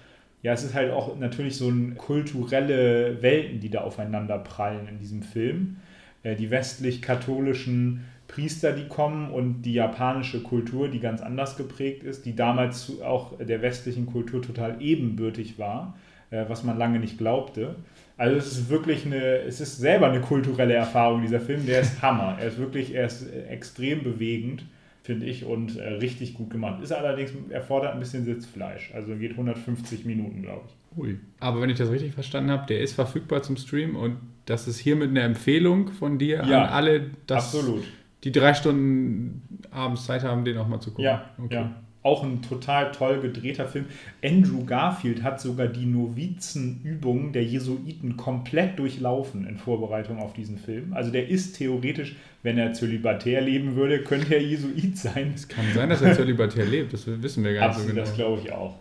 ja, 0.43 0.53
es 0.53 0.63
ist 0.63 0.73
halt 0.73 0.91
auch 0.91 1.17
natürlich 1.17 1.57
so 1.57 1.67
ein 1.67 1.97
kulturelle 1.97 3.21
Welten, 3.21 3.59
die 3.59 3.69
da 3.69 3.81
aufeinander 3.81 4.39
prallen 4.39 4.87
in 4.87 4.97
diesem 4.97 5.23
Film. 5.23 5.75
Äh, 6.23 6.35
die 6.35 6.49
westlich-katholischen 6.49 8.05
Priester, 8.27 8.71
die 8.71 8.87
kommen 8.87 9.29
und 9.29 9.61
die 9.63 9.73
japanische 9.73 10.41
Kultur, 10.41 10.87
die 10.87 10.99
ganz 10.99 11.21
anders 11.21 11.57
geprägt 11.57 12.03
ist, 12.03 12.25
die 12.25 12.35
damals 12.35 13.01
auch 13.01 13.37
der 13.37 13.61
westlichen 13.61 14.05
Kultur 14.05 14.41
total 14.41 14.81
ebenbürtig 14.81 15.59
war, 15.59 15.95
äh, 16.31 16.45
was 16.47 16.63
man 16.63 16.77
lange 16.77 16.99
nicht 16.99 17.17
glaubte. 17.17 17.75
Also 18.17 18.37
es 18.37 18.47
ist 18.47 18.69
wirklich 18.69 19.05
eine, 19.05 19.39
es 19.39 19.59
ist 19.59 19.77
selber 19.77 20.09
eine 20.09 20.21
kulturelle 20.21 20.73
Erfahrung, 20.73 21.21
dieser 21.21 21.39
Film, 21.41 21.65
der 21.65 21.81
ist 21.81 22.01
Hammer. 22.01 22.37
Er 22.39 22.47
ist 22.47 22.57
wirklich, 22.57 22.93
er 22.93 23.07
ist 23.07 23.25
extrem 23.49 24.03
bewegend, 24.03 24.63
finde 25.01 25.25
ich, 25.25 25.45
und 25.45 25.77
äh, 25.77 25.87
richtig 25.93 26.35
gut 26.35 26.49
gemacht. 26.49 26.81
Ist 26.81 26.93
allerdings, 26.93 27.31
erfordert 27.49 27.93
ein 27.93 27.99
bisschen 27.99 28.23
Sitzfleisch. 28.23 28.91
Also 28.93 29.15
geht 29.15 29.31
150 29.31 30.05
Minuten, 30.05 30.41
glaube 30.43 30.61
ich. 30.67 30.97
Ui. 30.97 31.19
Aber 31.39 31.61
wenn 31.61 31.69
ich 31.69 31.77
das 31.77 31.89
richtig 31.89 32.13
verstanden 32.13 32.51
habe, 32.51 32.67
der 32.67 32.81
ist 32.81 32.93
verfügbar 32.93 33.41
zum 33.41 33.57
Stream 33.57 33.95
und 33.95 34.17
das 34.45 34.67
ist 34.67 34.77
hiermit 34.77 35.09
eine 35.09 35.21
Empfehlung 35.21 35.91
von 35.91 36.19
dir 36.19 36.43
Ja, 36.45 36.65
an 36.65 36.69
alle, 36.69 37.11
dass 37.27 37.55
Absolut. 37.55 37.83
Die 38.23 38.31
drei 38.31 38.53
Stunden 38.53 39.41
abends 39.71 40.05
Zeit 40.05 40.23
haben, 40.23 40.45
den 40.45 40.57
auch 40.57 40.67
mal 40.67 40.79
zu 40.79 40.89
gucken. 40.91 41.05
Ja, 41.05 41.29
Okay. 41.43 41.55
ja. 41.55 41.71
Auch 42.05 42.21
ein 42.21 42.41
total 42.41 42.91
toll 42.91 43.21
gedrehter 43.21 43.65
Film. 43.65 43.85
Andrew 44.21 44.65
Garfield 44.65 45.23
hat 45.23 45.39
sogar 45.39 45.67
die 45.67 45.85
Novizenübungen 45.85 47.31
der 47.31 47.45
Jesuiten 47.45 48.17
komplett 48.17 48.77
durchlaufen 48.77 49.47
in 49.47 49.57
Vorbereitung 49.57 50.19
auf 50.19 50.33
diesen 50.33 50.57
Film. 50.57 50.93
Also 50.93 51.11
der 51.11 51.29
ist 51.29 51.55
theoretisch, 51.57 52.15
wenn 52.43 52.57
er 52.57 52.73
zölibatär 52.73 53.39
leben 53.39 53.75
würde, 53.77 53.99
könnte 54.03 54.35
er 54.35 54.41
Jesuit 54.41 54.97
sein. 54.97 55.31
Es 55.33 55.47
kann 55.47 55.63
sein, 55.73 55.87
dass 55.89 56.01
er 56.01 56.13
zölibatär 56.17 56.65
lebt, 56.65 56.91
das 56.91 57.07
wissen 57.07 57.43
wir 57.43 57.53
gar 57.53 57.67
nicht 57.69 57.75
so 57.77 57.81
Absolut, 57.83 57.95
genau. 57.95 58.05
das 58.05 58.15
glaube 58.15 58.41
ich 58.43 58.51
auch. 58.51 58.75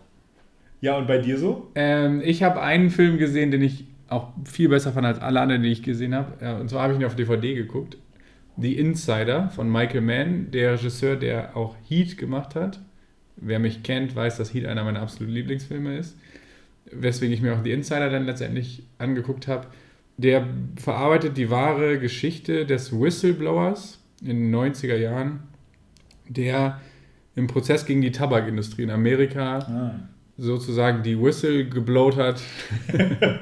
Ja, 0.81 0.97
und 0.97 1.07
bei 1.07 1.17
dir 1.19 1.37
so? 1.37 1.71
Ähm, 1.75 2.21
ich 2.25 2.43
habe 2.43 2.61
einen 2.61 2.89
Film 2.89 3.17
gesehen, 3.17 3.51
den 3.51 3.61
ich 3.61 3.85
auch 4.09 4.33
viel 4.43 4.67
besser 4.67 4.91
fand 4.91 5.07
als 5.07 5.19
alle 5.19 5.39
anderen, 5.39 5.63
die 5.63 5.69
ich 5.69 5.81
gesehen 5.81 6.13
habe. 6.13 6.43
Äh, 6.45 6.59
Und 6.59 6.69
zwar 6.69 6.83
habe 6.83 6.93
ich 6.93 6.99
ihn 6.99 7.05
auf 7.05 7.15
DVD 7.15 7.55
geguckt. 7.55 7.97
The 8.57 8.77
Insider 8.77 9.49
von 9.49 9.71
Michael 9.71 10.01
Mann, 10.01 10.51
der 10.51 10.73
Regisseur, 10.73 11.15
der 11.15 11.55
auch 11.57 11.75
Heat 11.87 12.17
gemacht 12.17 12.55
hat. 12.55 12.79
Wer 13.35 13.59
mich 13.59 13.81
kennt, 13.83 14.15
weiß, 14.15 14.37
dass 14.37 14.53
Heat 14.53 14.65
einer 14.67 14.83
meiner 14.83 15.01
absoluten 15.01 15.33
Lieblingsfilme 15.33 15.97
ist. 15.97 16.15
Weswegen 16.91 17.33
ich 17.33 17.41
mir 17.41 17.53
auch 17.55 17.63
The 17.63 17.71
Insider 17.71 18.09
dann 18.09 18.25
letztendlich 18.25 18.83
angeguckt 18.99 19.47
habe. 19.47 19.67
Der 20.17 20.45
verarbeitet 20.75 21.37
die 21.37 21.49
wahre 21.49 21.97
Geschichte 21.97 22.65
des 22.67 22.91
Whistleblowers 22.93 23.99
in 24.21 24.27
den 24.51 24.55
90er 24.55 24.95
Jahren, 24.97 25.39
der 26.29 26.79
im 27.35 27.47
Prozess 27.47 27.85
gegen 27.87 28.01
die 28.01 28.11
Tabakindustrie 28.11 28.83
in 28.83 28.91
Amerika 28.91 29.57
Ah. 29.59 29.95
sozusagen 30.37 31.01
die 31.01 31.19
Whistle 31.19 31.65
geblowt 31.67 32.17
hat. 32.17 32.39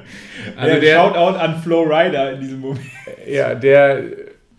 Also 0.56 0.80
der 0.80 0.96
Shoutout 0.96 1.38
an 1.38 1.62
Flo 1.62 1.82
Rider 1.82 2.32
in 2.32 2.40
diesem 2.40 2.60
Moment. 2.60 2.80
ja, 3.28 3.54
der 3.54 4.02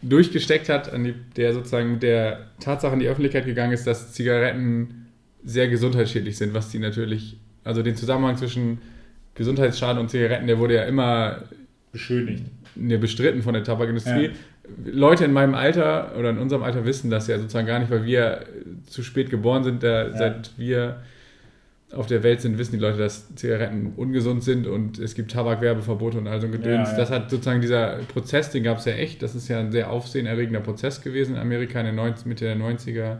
durchgesteckt 0.03 0.69
hat, 0.69 0.91
an 0.91 1.03
die, 1.03 1.15
der 1.35 1.53
sozusagen 1.53 1.93
mit 1.93 2.03
der 2.03 2.47
Tatsache 2.59 2.93
in 2.93 2.99
die 2.99 3.07
Öffentlichkeit 3.07 3.45
gegangen 3.45 3.73
ist, 3.73 3.87
dass 3.87 4.13
Zigaretten 4.13 5.07
sehr 5.43 5.67
gesundheitsschädlich 5.67 6.37
sind, 6.37 6.53
was 6.53 6.69
die 6.69 6.79
natürlich, 6.79 7.37
also 7.63 7.83
den 7.83 7.95
Zusammenhang 7.95 8.37
zwischen 8.37 8.79
Gesundheitsschaden 9.35 9.99
und 9.99 10.09
Zigaretten, 10.09 10.47
der 10.47 10.59
wurde 10.59 10.75
ja 10.75 10.83
immer 10.83 11.43
Beschönigt. 11.91 12.43
ne, 12.75 12.97
bestritten 12.97 13.41
von 13.41 13.53
der 13.53 13.63
Tabakindustrie. 13.63 14.31
Leute 14.85 15.25
in 15.25 15.33
meinem 15.33 15.55
Alter 15.55 16.15
oder 16.17 16.29
in 16.29 16.37
unserem 16.37 16.63
Alter 16.63 16.85
wissen 16.85 17.09
das 17.09 17.27
ja 17.27 17.37
sozusagen 17.37 17.67
gar 17.67 17.79
nicht, 17.79 17.91
weil 17.91 18.05
wir 18.05 18.45
zu 18.87 19.03
spät 19.03 19.29
geboren 19.29 19.63
sind. 19.63 19.83
Da, 19.83 20.11
Seit 20.13 20.51
wir 20.57 21.01
auf 21.95 22.07
der 22.07 22.23
Welt 22.23 22.41
sind, 22.41 22.57
wissen 22.57 22.73
die 22.73 22.79
Leute, 22.79 22.97
dass 22.97 23.33
Zigaretten 23.35 23.93
ungesund 23.95 24.43
sind 24.43 24.67
und 24.67 24.99
es 24.99 25.15
gibt 25.15 25.31
Tabakwerbeverbote 25.31 26.17
und 26.17 26.27
all 26.27 26.41
so 26.41 26.47
ein 26.47 26.51
Gedöns. 26.51 26.89
Ja, 26.89 26.93
ja. 26.93 26.97
Das 26.97 27.09
hat 27.11 27.29
sozusagen 27.29 27.61
dieser 27.61 27.99
Prozess, 28.11 28.49
den 28.51 28.63
gab 28.63 28.79
es 28.79 28.85
ja 28.85 28.93
echt. 28.93 29.21
Das 29.21 29.35
ist 29.35 29.47
ja 29.47 29.59
ein 29.59 29.71
sehr 29.71 29.89
aufsehenerregender 29.91 30.59
Prozess 30.59 31.01
gewesen 31.01 31.35
in 31.35 31.41
Amerika 31.41 31.79
in 31.79 31.85
den 31.87 31.95
90, 31.95 32.25
Mitte 32.25 32.45
der 32.45 32.57
90er 32.57 33.17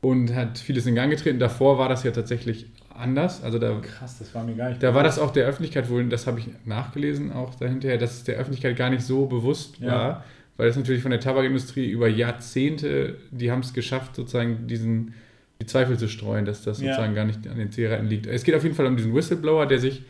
und 0.00 0.34
hat 0.34 0.58
vieles 0.58 0.86
in 0.86 0.94
Gang 0.94 1.10
getreten. 1.10 1.38
Davor 1.38 1.78
war 1.78 1.88
das 1.88 2.04
ja 2.04 2.10
tatsächlich 2.10 2.66
anders. 2.94 3.42
Also 3.42 3.58
da 3.58 3.78
Krass, 3.80 4.18
das 4.18 4.34
war 4.34 4.44
mir 4.44 4.54
gar 4.54 4.70
nicht 4.70 4.82
da 4.82 4.94
war 4.94 5.04
das 5.04 5.18
auch 5.18 5.30
der 5.30 5.46
Öffentlichkeit 5.46 5.88
wohl, 5.88 6.04
das 6.08 6.26
habe 6.26 6.40
ich 6.40 6.48
nachgelesen 6.64 7.32
auch 7.32 7.54
dahinter, 7.54 7.96
dass 7.96 8.14
es 8.14 8.24
der 8.24 8.36
Öffentlichkeit 8.36 8.76
gar 8.76 8.90
nicht 8.90 9.02
so 9.02 9.26
bewusst 9.26 9.78
Ja. 9.80 9.92
war, 9.92 10.24
weil 10.56 10.68
es 10.68 10.76
natürlich 10.76 11.02
von 11.02 11.10
der 11.12 11.20
Tabakindustrie 11.20 11.88
über 11.88 12.08
Jahrzehnte, 12.08 13.16
die 13.30 13.50
haben 13.50 13.60
es 13.60 13.72
geschafft, 13.72 14.16
sozusagen 14.16 14.66
diesen, 14.66 15.14
die 15.60 15.66
Zweifel 15.66 15.98
zu 15.98 16.08
streuen, 16.08 16.44
dass 16.44 16.62
das 16.62 16.80
Ja. 16.80 16.92
sozusagen 16.92 17.14
gar 17.14 17.24
nicht 17.24 17.46
an 17.48 17.58
den 17.58 17.72
Zigaretten 17.72 18.06
liegt. 18.06 18.26
Es 18.26 18.44
geht 18.44 18.54
auf 18.54 18.62
jeden 18.62 18.74
Fall 18.74 18.86
um 18.86 18.96
diesen 18.96 19.14
Whistleblower, 19.14 19.66
der 19.66 19.78
sich 19.78 20.02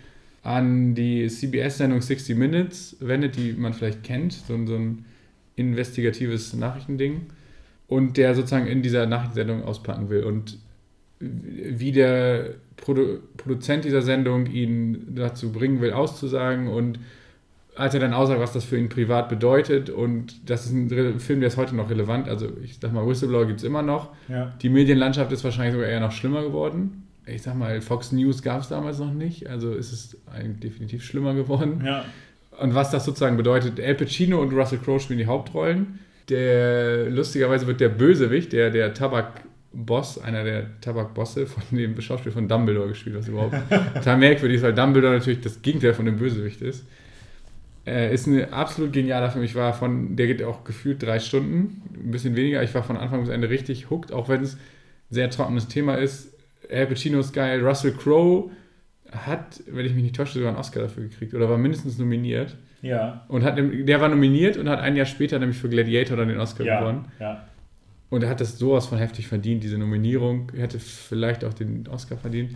an 0.43 0.95
die 0.95 1.27
CBS-Sendung 1.29 2.01
60 2.01 2.37
Minutes 2.37 2.97
wendet, 3.01 3.37
die 3.37 3.53
man 3.55 3.73
vielleicht 3.73 4.03
kennt, 4.03 4.33
so, 4.33 4.55
ein- 4.55 4.67
so 4.67 4.77
ein 4.77 5.05
investigatives 5.57 6.55
Nachrichtending 6.55 7.23
und 7.89 8.17
der 8.17 8.35
sozusagen 8.35 8.67
in 8.67 8.83
dieser 8.83 9.07
Nachrichtensendung 9.07 9.65
auspacken 9.65 10.11
will. 10.11 10.25
Und 10.25 10.59
wie 11.21 11.91
der 11.93 12.55
Produ 12.77 13.19
Produzent 13.37 13.85
dieser 13.85 14.03
Sendung 14.03 14.47
ihn 14.47 15.15
dazu 15.17 15.51
bringen 15.51 15.81
will, 15.81 15.93
auszusagen 15.93 16.69
und 16.69 17.01
als 17.79 17.95
er 17.95 18.01
dann 18.01 18.13
aussagt, 18.13 18.41
was 18.41 18.53
das 18.53 18.65
für 18.65 18.77
ihn 18.77 18.89
privat 18.89 19.29
bedeutet 19.29 19.89
und 19.89 20.51
das 20.51 20.67
ist 20.67 20.73
ein 20.73 21.21
Film, 21.21 21.39
der 21.39 21.47
ist 21.47 21.57
heute 21.57 21.77
noch 21.77 21.89
relevant, 21.89 22.29
also 22.29 22.49
ich 22.63 22.79
sag 22.81 22.93
mal, 22.93 23.07
Whistleblower 23.07 23.47
gibt 23.47 23.61
es 23.61 23.65
immer 23.65 23.83
noch. 23.83 24.11
Ja. 24.29 24.53
Die 24.61 24.69
Medienlandschaft 24.69 25.31
ist 25.31 25.45
wahrscheinlich 25.45 25.75
sogar 25.75 25.89
eher 25.89 26.01
noch 26.01 26.11
schlimmer 26.11 26.43
geworden. 26.43 27.05
Ich 27.25 27.43
sag 27.43 27.55
mal, 27.55 27.81
Fox 27.81 28.11
News 28.11 28.43
gab 28.43 28.63
es 28.63 28.69
damals 28.69 28.99
noch 28.99 29.13
nicht, 29.13 29.49
also 29.49 29.73
ist 29.73 29.93
es 29.93 30.17
eigentlich 30.27 30.59
definitiv 30.59 31.05
schlimmer 31.05 31.35
geworden. 31.35 31.83
Ja. 31.87 32.05
Und 32.61 32.75
was 32.75 32.91
das 32.91 33.05
sozusagen 33.05 33.37
bedeutet, 33.37 33.79
Al 33.81 33.95
Pacino 33.95 34.43
und 34.43 34.53
Russell 34.53 34.79
Crowe 34.79 34.99
spielen 34.99 35.21
die 35.21 35.27
Hauptrollen. 35.27 36.01
Der, 36.31 37.09
lustigerweise 37.09 37.69
wird 37.69 37.81
der 37.81 37.91
Bösewicht, 37.91 38.53
der, 38.53 38.71
der 38.71 38.93
Tabakboss, 38.93 40.21
einer 40.21 40.43
der 40.43 40.81
Tabakbosse 40.81 41.47
von 41.47 41.63
dem 41.71 41.99
Schauspiel 42.01 42.33
von 42.33 42.49
Dumbledore 42.49 42.89
gespielt, 42.89 43.15
was 43.17 43.29
überhaupt 43.29 43.55
total 43.95 44.17
merkwürdig 44.17 44.57
ist, 44.57 44.63
weil 44.65 44.75
Dumbledore 44.75 45.15
natürlich 45.15 45.41
das 45.43 45.63
Gegenteil 45.63 45.95
von 45.95 46.07
dem 46.07 46.17
Bösewicht 46.17 46.61
ist. 46.61 46.85
Äh, 47.89 48.13
ist 48.15 48.27
ein 48.27 48.53
absolut 48.53 48.93
genialer 48.93 49.31
Film. 49.31 49.45
Ich 49.45 49.55
war 49.55 49.73
von, 49.73 50.17
der 50.17 50.27
geht 50.27 50.43
auch 50.43 50.65
gefühlt 50.65 51.03
drei 51.03 51.19
Stunden, 51.21 51.83
ein 51.95 52.11
bisschen 52.11 52.37
weniger. 52.37 52.63
Ich 52.63 52.75
war 52.75 52.83
von 52.83 52.97
Anfang 52.97 53.21
bis 53.21 53.29
Ende 53.31 53.49
richtig 53.49 53.91
hooked, 53.91 54.13
auch 54.13 54.29
wenn 54.29 54.43
es 54.43 54.55
ein 54.55 54.59
sehr 55.11 55.31
trockenes 55.31 55.69
Thema 55.69 55.95
ist. 55.95 56.35
Al 56.71 56.87
Pacino 56.87 57.19
ist 57.21 57.33
geil, 57.33 57.65
Russell 57.67 57.93
Crowe 57.93 58.51
hat, 59.11 59.63
wenn 59.67 59.87
ich 59.87 59.95
mich 59.95 60.03
nicht 60.03 60.17
täusche, 60.17 60.35
sogar 60.35 60.51
einen 60.51 60.59
Oscar 60.59 60.81
dafür 60.83 61.05
gekriegt 61.05 61.33
oder 61.35 61.49
war 61.49 61.57
mindestens 61.57 61.99
nominiert. 61.99 62.57
Ja. 62.83 63.25
Und 63.29 63.43
hat, 63.43 63.57
der 63.59 64.01
war 64.01 64.09
nominiert 64.09 64.57
und 64.59 64.69
hat 64.69 64.81
ein 64.81 64.95
Jahr 64.97 65.07
später 65.07 65.39
nämlich 65.39 65.59
für 65.59 65.69
Gladiator 65.69 66.17
dann 66.17 66.29
den 66.29 66.39
Oscar 66.39 66.65
Ja. 66.65 66.81
gewonnen. 66.81 67.07
ja. 67.19 67.45
Und 68.11 68.23
er 68.23 68.31
hat 68.31 68.41
das 68.41 68.59
sowas 68.59 68.87
von 68.87 68.97
heftig 68.99 69.29
verdient, 69.29 69.63
diese 69.63 69.77
Nominierung. 69.77 70.51
Er 70.55 70.63
hätte 70.63 70.79
vielleicht 70.79 71.45
auch 71.45 71.53
den 71.53 71.87
Oscar 71.89 72.17
verdient. 72.17 72.53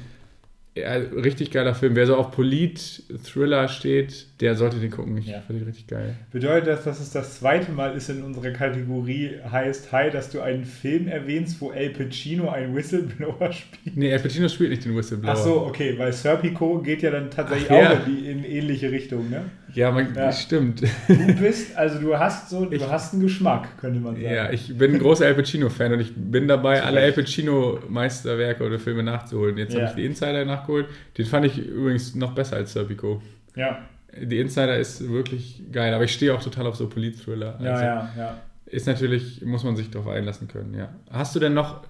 Ja, 0.75 0.93
richtig 0.95 1.51
geiler 1.51 1.75
Film. 1.75 1.95
Wer 1.97 2.07
so 2.07 2.17
auf 2.17 2.31
Polit-Thriller 2.31 3.69
steht, 3.69 4.27
der 4.41 4.55
sollte 4.55 4.79
den 4.79 4.91
gucken. 4.91 5.19
Ich 5.19 5.27
Ja. 5.27 5.43
fand 5.43 5.61
den 5.61 5.67
richtig 5.67 5.87
geil. 5.87 6.17
Bedeutet 6.33 6.67
das, 6.69 6.85
dass 6.85 6.99
es 6.99 7.11
das 7.11 7.39
zweite 7.41 7.71
Mal 7.73 7.95
ist 7.95 8.09
in 8.09 8.23
unserer 8.23 8.51
Kategorie 8.53 9.33
heißt, 9.51 9.93
hi, 9.93 10.11
dass 10.11 10.31
du 10.31 10.41
einen 10.41 10.65
Film 10.65 11.09
erwähnst, 11.09 11.61
wo 11.61 11.73
El 11.73 11.91
Pacino 11.91 12.49
einen 12.49 12.75
Whistleblower 12.75 13.53
spielt? 13.53 13.97
Nee, 13.97 14.13
Al 14.15 14.21
Pacino 14.21 14.49
spielt 14.49 14.71
nicht 14.71 14.85
den 14.87 14.97
Whistleblower. 14.97 15.35
Ach 15.35 15.37
so, 15.37 15.61
okay, 15.67 15.95
weil 15.99 16.13
Serpico 16.13 16.79
geht 16.81 17.03
ja 17.03 17.11
dann 17.11 17.31
tatsächlich 17.31 17.71
Ach, 17.71 17.77
ja. 17.77 17.93
auch 18.01 18.07
in, 18.07 18.17
die, 18.17 18.27
in 18.31 18.45
ähnliche 18.45 18.91
Richtung, 18.91 19.29
ne? 19.29 19.43
Ja, 19.75 19.91
man, 19.91 20.15
Ja. 20.15 20.31
stimmt. 20.33 20.83
Du 21.09 21.35
bist, 21.41 21.77
also 21.77 21.99
du 22.01 22.19
hast 22.19 22.51
so, 22.51 22.65
du 22.67 22.77
Ich- 22.77 22.89
hast 22.89 23.13
einen 23.15 23.23
Geschmack, 23.23 23.79
könnte 23.81 24.01
man 24.01 24.15
sagen. 24.15 24.27
Ja, 24.35 24.51
ich 24.51 24.77
bin 24.77 24.95
ein 24.95 24.99
großer 24.99 25.27
Al 25.27 25.35
Pacino-Fan 25.35 25.93
und 25.95 26.01
ich 26.01 26.13
bin 26.15 26.47
dabei, 26.49 26.83
alle 26.83 27.01
Al 27.01 27.13
Pacino-Meisterwerke 27.13 28.65
oder 28.65 28.79
Filme 28.79 29.03
nachzuholen. 29.03 29.57
Jetzt 29.59 29.75
Ja. 29.75 29.81
habe 29.81 29.89
ich 29.91 29.95
die 29.97 30.05
Insider 30.07 30.45
nachgeholt. 30.45 30.87
Den 31.17 31.27
fand 31.27 31.47
ich 31.47 31.59
übrigens 31.59 32.15
noch 32.15 32.35
besser 32.35 32.57
als 32.57 32.73
Serpico. 32.73 33.23
ja, 33.55 33.79
Die 34.21 34.41
Insider 34.41 34.77
ist 34.79 35.09
wirklich 35.11 35.63
geil, 35.73 35.95
aber 35.95 36.05
ich 36.05 36.13
stehe 36.13 36.35
auch 36.35 36.43
total 36.43 36.67
auf 36.67 36.77
so 36.77 36.87
Polit-Thriller. 36.89 37.59
ja, 37.63 37.71
Also 37.73 37.85
ja, 37.85 38.11
ja. 38.17 38.35
Ist 38.67 38.87
natürlich, 38.87 39.43
muss 39.45 39.65
man 39.65 39.75
sich 39.77 39.91
darauf 39.91 40.09
einlassen 40.09 40.49
können, 40.49 40.75
ja. 40.75 40.89
Hast 41.11 41.35
du 41.35 41.41
denn 41.41 41.55
noch 41.55 41.83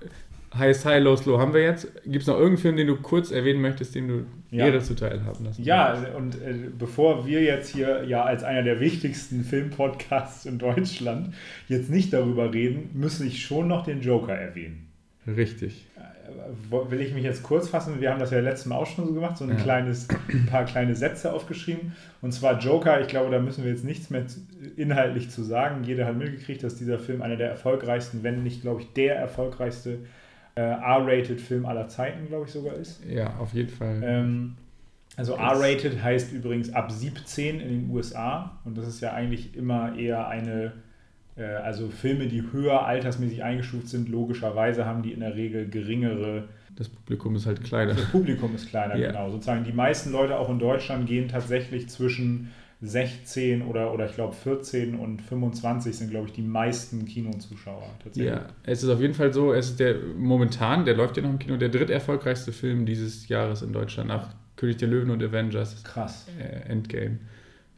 Highest 0.58 0.84
High, 0.84 1.02
Low, 1.02 1.16
Slow 1.16 1.38
haben 1.38 1.54
wir 1.54 1.62
jetzt? 1.62 1.92
Gibt 2.04 2.22
es 2.22 2.26
noch 2.26 2.34
irgendeinen 2.34 2.58
Film, 2.58 2.76
den 2.76 2.86
du 2.86 2.96
kurz 2.96 3.30
erwähnen 3.30 3.60
möchtest, 3.60 3.94
den 3.94 4.08
du 4.08 4.26
Ja. 4.50 4.66
jeder 4.66 4.80
zuteil 4.80 5.24
haben 5.24 5.44
lassen 5.44 5.62
Ja, 5.62 5.94
und 6.16 6.34
äh, 6.42 6.54
bevor 6.78 7.26
wir 7.26 7.42
jetzt 7.42 7.70
hier 7.74 8.04
ja 8.04 8.22
als 8.24 8.44
einer 8.44 8.62
der 8.62 8.80
wichtigsten 8.80 9.44
Filmpodcasts 9.44 10.44
in 10.46 10.58
Deutschland 10.58 11.34
jetzt 11.68 11.90
nicht 11.90 12.12
darüber 12.12 12.52
reden, 12.52 12.90
muss 12.94 13.20
ich 13.20 13.42
schon 13.44 13.68
noch 13.68 13.84
den 13.84 14.02
Joker 14.02 14.34
erwähnen. 14.34 14.88
Richtig. 15.26 15.86
Äh, 15.96 16.90
will 16.90 17.00
ich 17.00 17.14
mich 17.14 17.24
jetzt 17.24 17.42
kurz 17.42 17.68
fassen? 17.68 18.00
Wir 18.00 18.10
haben 18.10 18.20
das 18.20 18.30
ja 18.30 18.40
letztes 18.40 18.66
Mal 18.66 18.76
auch 18.76 18.86
schon 18.86 19.06
so 19.06 19.14
gemacht, 19.14 19.38
so 19.38 19.44
ein 19.44 19.50
ja. 19.50 19.56
kleines, 19.56 20.08
ein 20.28 20.46
paar 20.46 20.64
kleine 20.64 20.94
Sätze 20.94 21.32
aufgeschrieben. 21.32 21.92
Und 22.20 22.32
zwar 22.32 22.58
Joker, 22.58 23.00
ich 23.00 23.08
glaube, 23.08 23.30
da 23.30 23.38
müssen 23.38 23.64
wir 23.64 23.70
jetzt 23.70 23.84
nichts 23.84 24.10
mehr 24.10 24.24
inhaltlich 24.76 25.30
zu 25.30 25.42
sagen. 25.42 25.84
Jeder 25.84 26.06
hat 26.06 26.16
mitgekriegt, 26.16 26.62
dass 26.62 26.76
dieser 26.76 26.98
Film 26.98 27.22
einer 27.22 27.36
der 27.36 27.50
erfolgreichsten, 27.50 28.22
wenn 28.22 28.42
nicht, 28.42 28.62
glaube 28.62 28.82
ich, 28.82 28.92
der 28.92 29.16
erfolgreichste 29.16 29.98
äh, 30.54 30.60
R-rated 30.60 31.40
Film 31.40 31.66
aller 31.66 31.88
Zeiten, 31.88 32.26
glaube 32.28 32.46
ich, 32.46 32.52
sogar 32.52 32.74
ist. 32.74 33.02
Ja, 33.06 33.36
auf 33.38 33.54
jeden 33.54 33.70
Fall. 33.70 34.00
Ähm, 34.04 34.56
also 35.16 35.34
R-rated 35.34 36.02
heißt 36.02 36.32
übrigens 36.32 36.72
ab 36.72 36.90
17 36.90 37.60
in 37.60 37.68
den 37.68 37.90
USA 37.90 38.58
und 38.64 38.78
das 38.78 38.86
ist 38.88 39.00
ja 39.00 39.12
eigentlich 39.12 39.56
immer 39.56 39.96
eher 39.96 40.28
eine, 40.28 40.72
äh, 41.36 41.44
also 41.44 41.88
Filme, 41.88 42.28
die 42.28 42.42
höher 42.52 42.86
altersmäßig 42.86 43.42
eingestuft 43.42 43.88
sind, 43.88 44.08
logischerweise 44.08 44.86
haben 44.86 45.02
die 45.02 45.12
in 45.12 45.20
der 45.20 45.34
Regel 45.34 45.68
geringere. 45.68 46.48
Das 46.76 46.88
Publikum 46.88 47.36
ist 47.36 47.44
halt 47.44 47.62
kleiner. 47.62 47.92
Das 47.94 48.06
Publikum 48.06 48.54
ist 48.54 48.68
kleiner, 48.68 48.96
ja. 48.96 49.08
genau. 49.08 49.30
Sozusagen 49.30 49.64
die 49.64 49.72
meisten 49.72 50.12
Leute 50.12 50.38
auch 50.38 50.48
in 50.48 50.58
Deutschland 50.58 51.06
gehen 51.06 51.28
tatsächlich 51.28 51.90
zwischen 51.90 52.50
16 52.82 53.62
oder, 53.62 53.94
oder 53.94 54.06
ich 54.06 54.14
glaube 54.16 54.34
14 54.34 54.98
und 54.98 55.22
25 55.22 55.96
sind, 55.96 56.10
glaube 56.10 56.26
ich, 56.26 56.32
die 56.32 56.42
meisten 56.42 57.04
Kinozuschauer 57.04 57.88
tatsächlich. 58.02 58.32
Ja, 58.32 58.46
es 58.64 58.82
ist 58.82 58.90
auf 58.90 59.00
jeden 59.00 59.14
Fall 59.14 59.32
so, 59.32 59.52
es 59.52 59.70
ist 59.70 59.80
der 59.80 59.94
momentan, 60.18 60.84
der 60.84 60.94
läuft 60.94 61.16
ja 61.16 61.22
noch 61.22 61.30
im 61.30 61.38
Kino, 61.38 61.56
der 61.56 61.68
dritterfolgreichste 61.68 62.50
Film 62.50 62.84
dieses 62.84 63.28
Jahres 63.28 63.62
in 63.62 63.72
Deutschland 63.72 64.08
nach 64.08 64.34
König 64.56 64.78
der 64.78 64.88
Löwen 64.88 65.10
und 65.10 65.22
Avengers. 65.22 65.84
Krass. 65.84 66.26
Äh, 66.40 66.68
Endgame. 66.70 67.18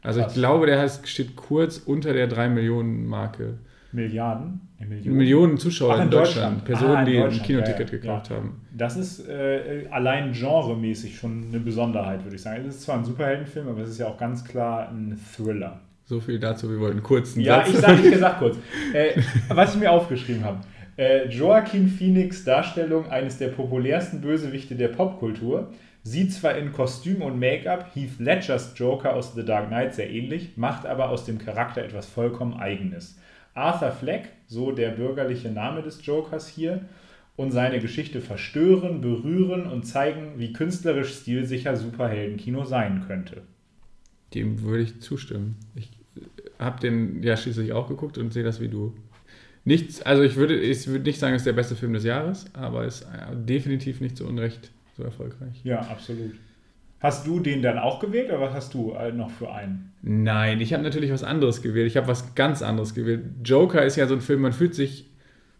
Also 0.01 0.21
Krass. 0.21 0.31
ich 0.31 0.37
glaube, 0.39 0.65
der 0.65 0.89
steht 1.03 1.35
kurz 1.35 1.77
unter 1.77 2.13
der 2.13 2.27
3 2.27 2.49
Millionen 2.49 3.05
Marke. 3.05 3.59
Milliarden? 3.95 4.61
Millionen? 4.79 5.17
Millionen 5.17 5.57
Zuschauer 5.57 5.93
Ach, 5.93 5.97
in, 5.97 6.03
in 6.03 6.11
Deutschland. 6.11 6.61
Deutschland. 6.61 6.65
Personen, 6.65 6.95
ah, 6.95 7.05
die 7.05 7.17
ein 7.17 7.41
Kinoticket 7.41 7.91
ja, 7.91 7.97
gekauft 7.97 8.29
ja. 8.29 8.35
haben. 8.35 8.61
Das 8.75 8.97
ist 8.97 9.27
äh, 9.27 9.87
allein 9.89 10.33
genremäßig 10.33 11.17
schon 11.17 11.45
eine 11.49 11.59
Besonderheit, 11.59 12.23
würde 12.23 12.35
ich 12.35 12.41
sagen. 12.41 12.65
Es 12.67 12.75
ist 12.75 12.81
zwar 12.83 12.97
ein 12.97 13.05
Superheldenfilm, 13.05 13.67
aber 13.67 13.81
es 13.81 13.89
ist 13.89 13.99
ja 13.99 14.07
auch 14.07 14.17
ganz 14.17 14.43
klar 14.43 14.89
ein 14.89 15.17
Thriller. 15.35 15.79
So 16.03 16.19
viel 16.19 16.39
dazu, 16.39 16.69
wir 16.69 16.79
wollten 16.79 17.01
kurz 17.01 17.35
einen 17.35 17.45
Ja, 17.45 17.65
Satz. 17.65 17.69
ich 17.69 17.77
sage, 17.77 18.01
ich 18.03 18.11
gesagt 18.11 18.39
kurz. 18.39 18.57
Äh, 18.93 19.19
was 19.49 19.73
ich 19.73 19.79
mir 19.79 19.91
aufgeschrieben 19.91 20.43
habe. 20.43 20.59
Äh, 20.97 21.27
Joaquin 21.27 21.87
Phoenix 21.89 22.43
Darstellung 22.43 23.09
eines 23.09 23.37
der 23.37 23.49
populärsten 23.49 24.21
Bösewichte 24.21 24.75
der 24.75 24.89
Popkultur 24.89 25.71
sieht 26.03 26.31
zwar 26.31 26.55
in 26.55 26.71
Kostüm 26.71 27.23
und 27.23 27.39
Make-up 27.39 27.89
Heath 27.95 28.19
Ledgers 28.19 28.73
Joker 28.75 29.15
aus 29.15 29.33
The 29.33 29.43
Dark 29.43 29.67
Knight 29.67 29.95
sehr 29.95 30.09
ähnlich, 30.09 30.55
macht 30.55 30.85
aber 30.85 31.09
aus 31.09 31.25
dem 31.25 31.39
Charakter 31.39 31.83
etwas 31.83 32.05
vollkommen 32.05 32.53
eigenes. 32.53 33.17
Arthur 33.55 33.91
Fleck, 33.91 34.29
so 34.47 34.71
der 34.71 34.91
bürgerliche 34.91 35.49
Name 35.49 35.81
des 35.81 36.05
Jokers 36.05 36.47
hier, 36.47 36.81
und 37.35 37.51
seine 37.51 37.79
Geschichte 37.79 38.21
verstören, 38.21 39.01
berühren 39.01 39.65
und 39.67 39.83
zeigen, 39.83 40.33
wie 40.37 40.53
künstlerisch 40.53 41.13
stilsicher 41.21 41.75
Superheldenkino 41.75 42.63
sein 42.63 43.03
könnte. 43.07 43.41
Dem 44.33 44.61
würde 44.61 44.83
ich 44.83 45.01
zustimmen. 45.01 45.55
Ich 45.75 45.89
habe 46.59 46.79
den 46.79 47.23
ja 47.23 47.35
schließlich 47.35 47.73
auch 47.73 47.87
geguckt 47.87 48.17
und 48.17 48.31
sehe 48.31 48.43
das 48.43 48.61
wie 48.61 48.69
du. 48.69 48.93
Nichts, 49.65 50.01
also 50.01 50.21
ich 50.23 50.35
würde, 50.35 50.59
ich 50.59 50.87
würde 50.87 51.03
nicht 51.05 51.19
sagen, 51.19 51.33
es 51.33 51.41
ist 51.41 51.47
der 51.47 51.53
beste 51.53 51.75
Film 51.75 51.93
des 51.93 52.03
Jahres, 52.03 52.45
aber 52.53 52.85
es 52.85 53.01
ist 53.01 53.07
definitiv 53.33 53.99
nicht 53.99 54.15
zu 54.15 54.27
Unrecht 54.27 54.71
so 54.95 55.03
erfolgreich. 55.03 55.59
Ja, 55.63 55.79
absolut. 55.79 56.35
Hast 57.05 57.27
du 57.27 57.39
den 57.39 57.61
dann 57.61 57.77
auch 57.77 57.99
gewählt 57.99 58.29
oder 58.29 58.41
was 58.41 58.53
hast 58.55 58.73
du 58.73 58.93
äh, 58.93 59.11
noch 59.11 59.29
für 59.29 59.53
einen? 59.53 59.91
Nein, 60.01 60.59
ich 60.59 60.73
habe 60.73 60.81
natürlich 60.81 61.11
was 61.11 61.23
anderes 61.23 61.61
gewählt. 61.61 61.85
Ich 61.85 61.97
habe 61.97 62.07
was 62.07 62.33
ganz 62.33 62.63
anderes 62.63 62.95
gewählt. 62.95 63.25
Joker 63.43 63.85
ist 63.85 63.95
ja 63.95 64.07
so 64.07 64.15
ein 64.15 64.21
Film, 64.21 64.41
man 64.41 64.53
fühlt 64.53 64.73
sich 64.73 65.05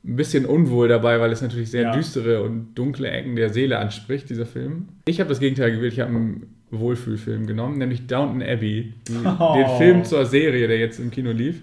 ein 0.03 0.15
bisschen 0.15 0.47
unwohl 0.47 0.87
dabei, 0.87 1.19
weil 1.19 1.31
es 1.31 1.43
natürlich 1.43 1.69
sehr 1.69 1.83
ja. 1.83 1.91
düstere 1.91 2.41
und 2.41 2.73
dunkle 2.73 3.11
Ecken 3.11 3.35
der 3.35 3.51
Seele 3.51 3.77
anspricht, 3.77 4.27
dieser 4.27 4.47
Film. 4.47 4.87
Ich 5.05 5.19
habe 5.19 5.29
das 5.29 5.39
Gegenteil 5.39 5.71
gewählt. 5.71 5.93
Ich 5.93 5.99
habe 5.99 6.09
einen 6.09 6.47
Wohlfühlfilm 6.71 7.45
genommen, 7.45 7.77
nämlich 7.77 8.07
Downton 8.07 8.41
Abbey, 8.41 8.95
oh. 9.23 9.53
den 9.55 9.77
Film 9.77 10.03
zur 10.03 10.25
Serie, 10.25 10.67
der 10.67 10.79
jetzt 10.79 10.99
im 10.99 11.11
Kino 11.11 11.29
lief, 11.29 11.61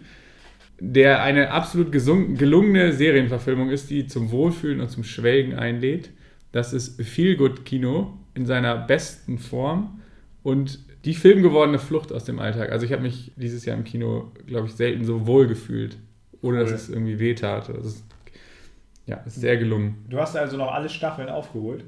der 0.79 1.25
eine 1.25 1.51
absolut 1.51 1.91
gelungene 1.91 2.93
Serienverfilmung 2.93 3.71
ist, 3.71 3.91
die 3.91 4.07
zum 4.07 4.31
Wohlfühlen 4.31 4.81
und 4.81 4.91
zum 4.91 5.03
Schwelgen 5.03 5.55
einlädt. 5.55 6.11
Das 6.53 6.73
ist 6.73 7.03
Feel-Good-Kino 7.03 8.17
in 8.35 8.47
seiner 8.47 8.77
besten 8.77 9.39
Form 9.39 10.01
und 10.43 10.81
die 11.05 11.15
filmgewordene 11.15 11.79
Flucht 11.79 12.13
aus 12.13 12.25
dem 12.25 12.39
Alltag. 12.39 12.71
Also 12.71 12.87
ich 12.87 12.93
habe 12.93 13.03
mich 13.03 13.33
dieses 13.37 13.65
Jahr 13.65 13.77
im 13.77 13.85
Kino, 13.85 14.31
glaube 14.47 14.69
ich, 14.69 14.75
selten 14.75 15.05
so 15.05 15.27
wohl 15.27 15.47
gefühlt, 15.47 15.97
ohne 16.41 16.59
cool. 16.59 16.63
dass 16.65 16.73
es 16.73 16.89
irgendwie 16.89 17.19
wehtat. 17.19 17.69
Das 17.69 17.85
ist, 17.85 18.05
ja, 19.07 19.17
ist 19.27 19.37
sehr 19.37 19.57
gelungen. 19.57 20.05
Du 20.09 20.19
hast 20.19 20.37
also 20.37 20.57
noch 20.57 20.73
alle 20.73 20.89
Staffeln 20.89 21.29
aufgeholt? 21.29 21.85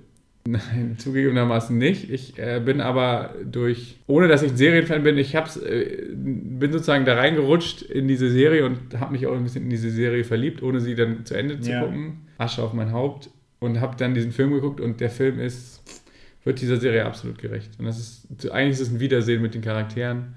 Nein, 0.46 0.96
zugegebenermaßen 0.98 1.76
nicht. 1.78 2.10
Ich 2.10 2.38
äh, 2.38 2.60
bin 2.62 2.82
aber 2.82 3.34
durch, 3.44 3.96
ohne 4.06 4.28
dass 4.28 4.42
ich 4.42 4.50
ein 4.50 4.56
Serienfan 4.58 5.02
bin, 5.02 5.16
ich 5.16 5.34
hab's, 5.34 5.56
äh, 5.56 6.06
bin 6.12 6.70
sozusagen 6.70 7.06
da 7.06 7.14
reingerutscht 7.14 7.80
in 7.80 8.08
diese 8.08 8.30
Serie 8.30 8.66
und 8.66 9.00
habe 9.00 9.12
mich 9.12 9.26
auch 9.26 9.34
ein 9.34 9.42
bisschen 9.42 9.64
in 9.64 9.70
diese 9.70 9.90
Serie 9.90 10.22
verliebt, 10.22 10.62
ohne 10.62 10.80
sie 10.80 10.94
dann 10.94 11.24
zu 11.24 11.34
Ende 11.34 11.60
zu 11.60 11.70
ja. 11.70 11.82
gucken. 11.82 12.26
Asche 12.36 12.62
auf 12.62 12.74
mein 12.74 12.92
Haupt 12.92 13.30
und 13.58 13.80
habe 13.80 13.96
dann 13.96 14.12
diesen 14.12 14.32
Film 14.32 14.52
geguckt 14.52 14.80
und 14.80 15.00
der 15.00 15.08
Film 15.08 15.40
ist, 15.40 16.03
wird 16.44 16.60
dieser 16.60 16.76
Serie 16.76 17.04
absolut 17.04 17.38
gerecht. 17.38 17.78
Und 17.78 17.86
das 17.86 17.98
ist, 17.98 18.50
eigentlich 18.50 18.74
ist 18.74 18.88
es 18.88 18.90
ein 18.90 19.00
Wiedersehen 19.00 19.42
mit 19.42 19.54
den 19.54 19.62
Charakteren. 19.62 20.34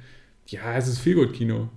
Ja, 0.47 0.75
es 0.75 0.87
ist 0.87 0.99
viel 0.99 1.15
gut 1.15 1.33
Kino. 1.33 1.69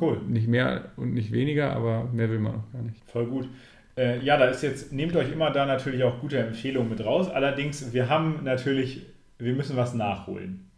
Cool. 0.00 0.20
Nicht 0.28 0.46
mehr 0.46 0.92
und 0.96 1.14
nicht 1.14 1.32
weniger, 1.32 1.72
aber 1.72 2.04
mehr 2.12 2.30
will 2.30 2.38
man 2.38 2.56
auch 2.56 2.72
gar 2.72 2.82
nicht. 2.82 3.02
Voll 3.06 3.26
gut. 3.26 3.48
Äh, 3.96 4.20
ja, 4.20 4.36
da 4.36 4.46
ist 4.46 4.62
jetzt, 4.62 4.92
nehmt 4.92 5.16
euch 5.16 5.32
immer 5.32 5.50
da 5.50 5.66
natürlich 5.66 6.04
auch 6.04 6.20
gute 6.20 6.38
Empfehlungen 6.38 6.88
mit 6.88 7.04
raus. 7.04 7.28
Allerdings, 7.28 7.92
wir 7.92 8.08
haben 8.08 8.44
natürlich, 8.44 9.06
wir 9.38 9.54
müssen 9.54 9.76
was 9.76 9.94
nachholen. 9.94 10.70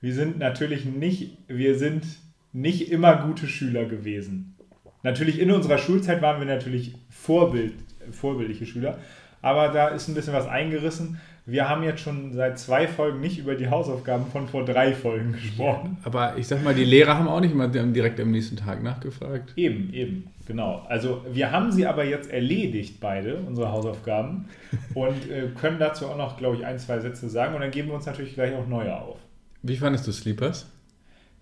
Wir 0.00 0.14
sind 0.14 0.38
natürlich 0.38 0.84
nicht, 0.84 1.38
wir 1.48 1.76
sind 1.76 2.04
nicht 2.52 2.92
immer 2.92 3.16
gute 3.26 3.48
Schüler 3.48 3.86
gewesen. 3.86 4.54
Natürlich 5.02 5.40
in 5.40 5.50
unserer 5.50 5.78
Schulzeit 5.78 6.22
waren 6.22 6.38
wir 6.40 6.46
natürlich 6.46 6.94
Vorbild, 7.10 7.74
vorbildliche 8.12 8.66
Schüler, 8.66 8.98
aber 9.42 9.68
da 9.68 9.88
ist 9.88 10.08
ein 10.08 10.14
bisschen 10.14 10.34
was 10.34 10.46
eingerissen. 10.46 11.20
Wir 11.48 11.66
haben 11.66 11.82
jetzt 11.82 12.02
schon 12.02 12.34
seit 12.34 12.58
zwei 12.58 12.86
Folgen 12.86 13.22
nicht 13.22 13.38
über 13.38 13.54
die 13.54 13.70
Hausaufgaben 13.70 14.26
von 14.26 14.48
vor 14.48 14.66
drei 14.66 14.92
Folgen 14.92 15.32
gesprochen. 15.32 15.96
Ja, 16.00 16.06
aber 16.06 16.36
ich 16.36 16.46
sag 16.46 16.62
mal, 16.62 16.74
die 16.74 16.84
Lehrer 16.84 17.16
haben 17.16 17.26
auch 17.26 17.40
nicht 17.40 17.54
mal 17.54 17.68
direkt 17.68 18.20
am 18.20 18.30
nächsten 18.30 18.56
Tag 18.56 18.82
nachgefragt. 18.82 19.54
Eben, 19.56 19.90
eben, 19.94 20.26
genau. 20.46 20.84
Also 20.90 21.24
wir 21.32 21.50
haben 21.50 21.72
sie 21.72 21.86
aber 21.86 22.04
jetzt 22.04 22.30
erledigt, 22.30 23.00
beide, 23.00 23.36
unsere 23.36 23.72
Hausaufgaben, 23.72 24.44
und 24.92 25.30
äh, 25.30 25.48
können 25.58 25.78
dazu 25.78 26.08
auch 26.08 26.18
noch, 26.18 26.36
glaube 26.36 26.56
ich, 26.56 26.66
ein, 26.66 26.78
zwei 26.78 27.00
Sätze 27.00 27.30
sagen 27.30 27.54
und 27.54 27.62
dann 27.62 27.70
geben 27.70 27.88
wir 27.88 27.94
uns 27.94 28.04
natürlich 28.04 28.34
gleich 28.34 28.54
auch 28.54 28.66
neue 28.66 28.94
auf. 28.94 29.16
Wie 29.62 29.76
fandest 29.76 30.06
du 30.06 30.12
Sleepers? 30.12 30.70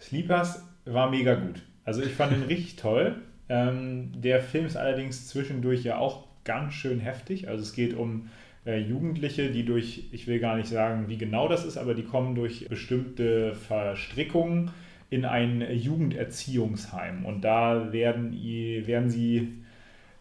Sleepers 0.00 0.62
war 0.84 1.10
mega 1.10 1.34
gut. 1.34 1.62
Also 1.84 2.02
ich 2.02 2.12
fand 2.12 2.32
ihn 2.32 2.44
richtig 2.44 2.76
toll. 2.76 3.16
Ähm, 3.48 4.12
der 4.14 4.40
Film 4.40 4.66
ist 4.66 4.76
allerdings 4.76 5.26
zwischendurch 5.26 5.82
ja 5.82 5.98
auch 5.98 6.28
ganz 6.44 6.74
schön 6.74 7.00
heftig. 7.00 7.48
Also 7.48 7.64
es 7.64 7.72
geht 7.72 7.92
um 7.92 8.28
äh, 8.66 8.78
Jugendliche, 8.78 9.50
die 9.50 9.64
durch, 9.64 10.08
ich 10.12 10.26
will 10.26 10.40
gar 10.40 10.56
nicht 10.56 10.68
sagen, 10.68 11.08
wie 11.08 11.16
genau 11.16 11.48
das 11.48 11.64
ist, 11.64 11.78
aber 11.78 11.94
die 11.94 12.02
kommen 12.02 12.34
durch 12.34 12.68
bestimmte 12.68 13.54
Verstrickungen 13.54 14.70
in 15.08 15.24
ein 15.24 15.64
Jugenderziehungsheim. 15.72 17.24
Und 17.24 17.42
da 17.42 17.92
werden, 17.92 18.32
werden 18.32 19.08
sie, 19.08 19.54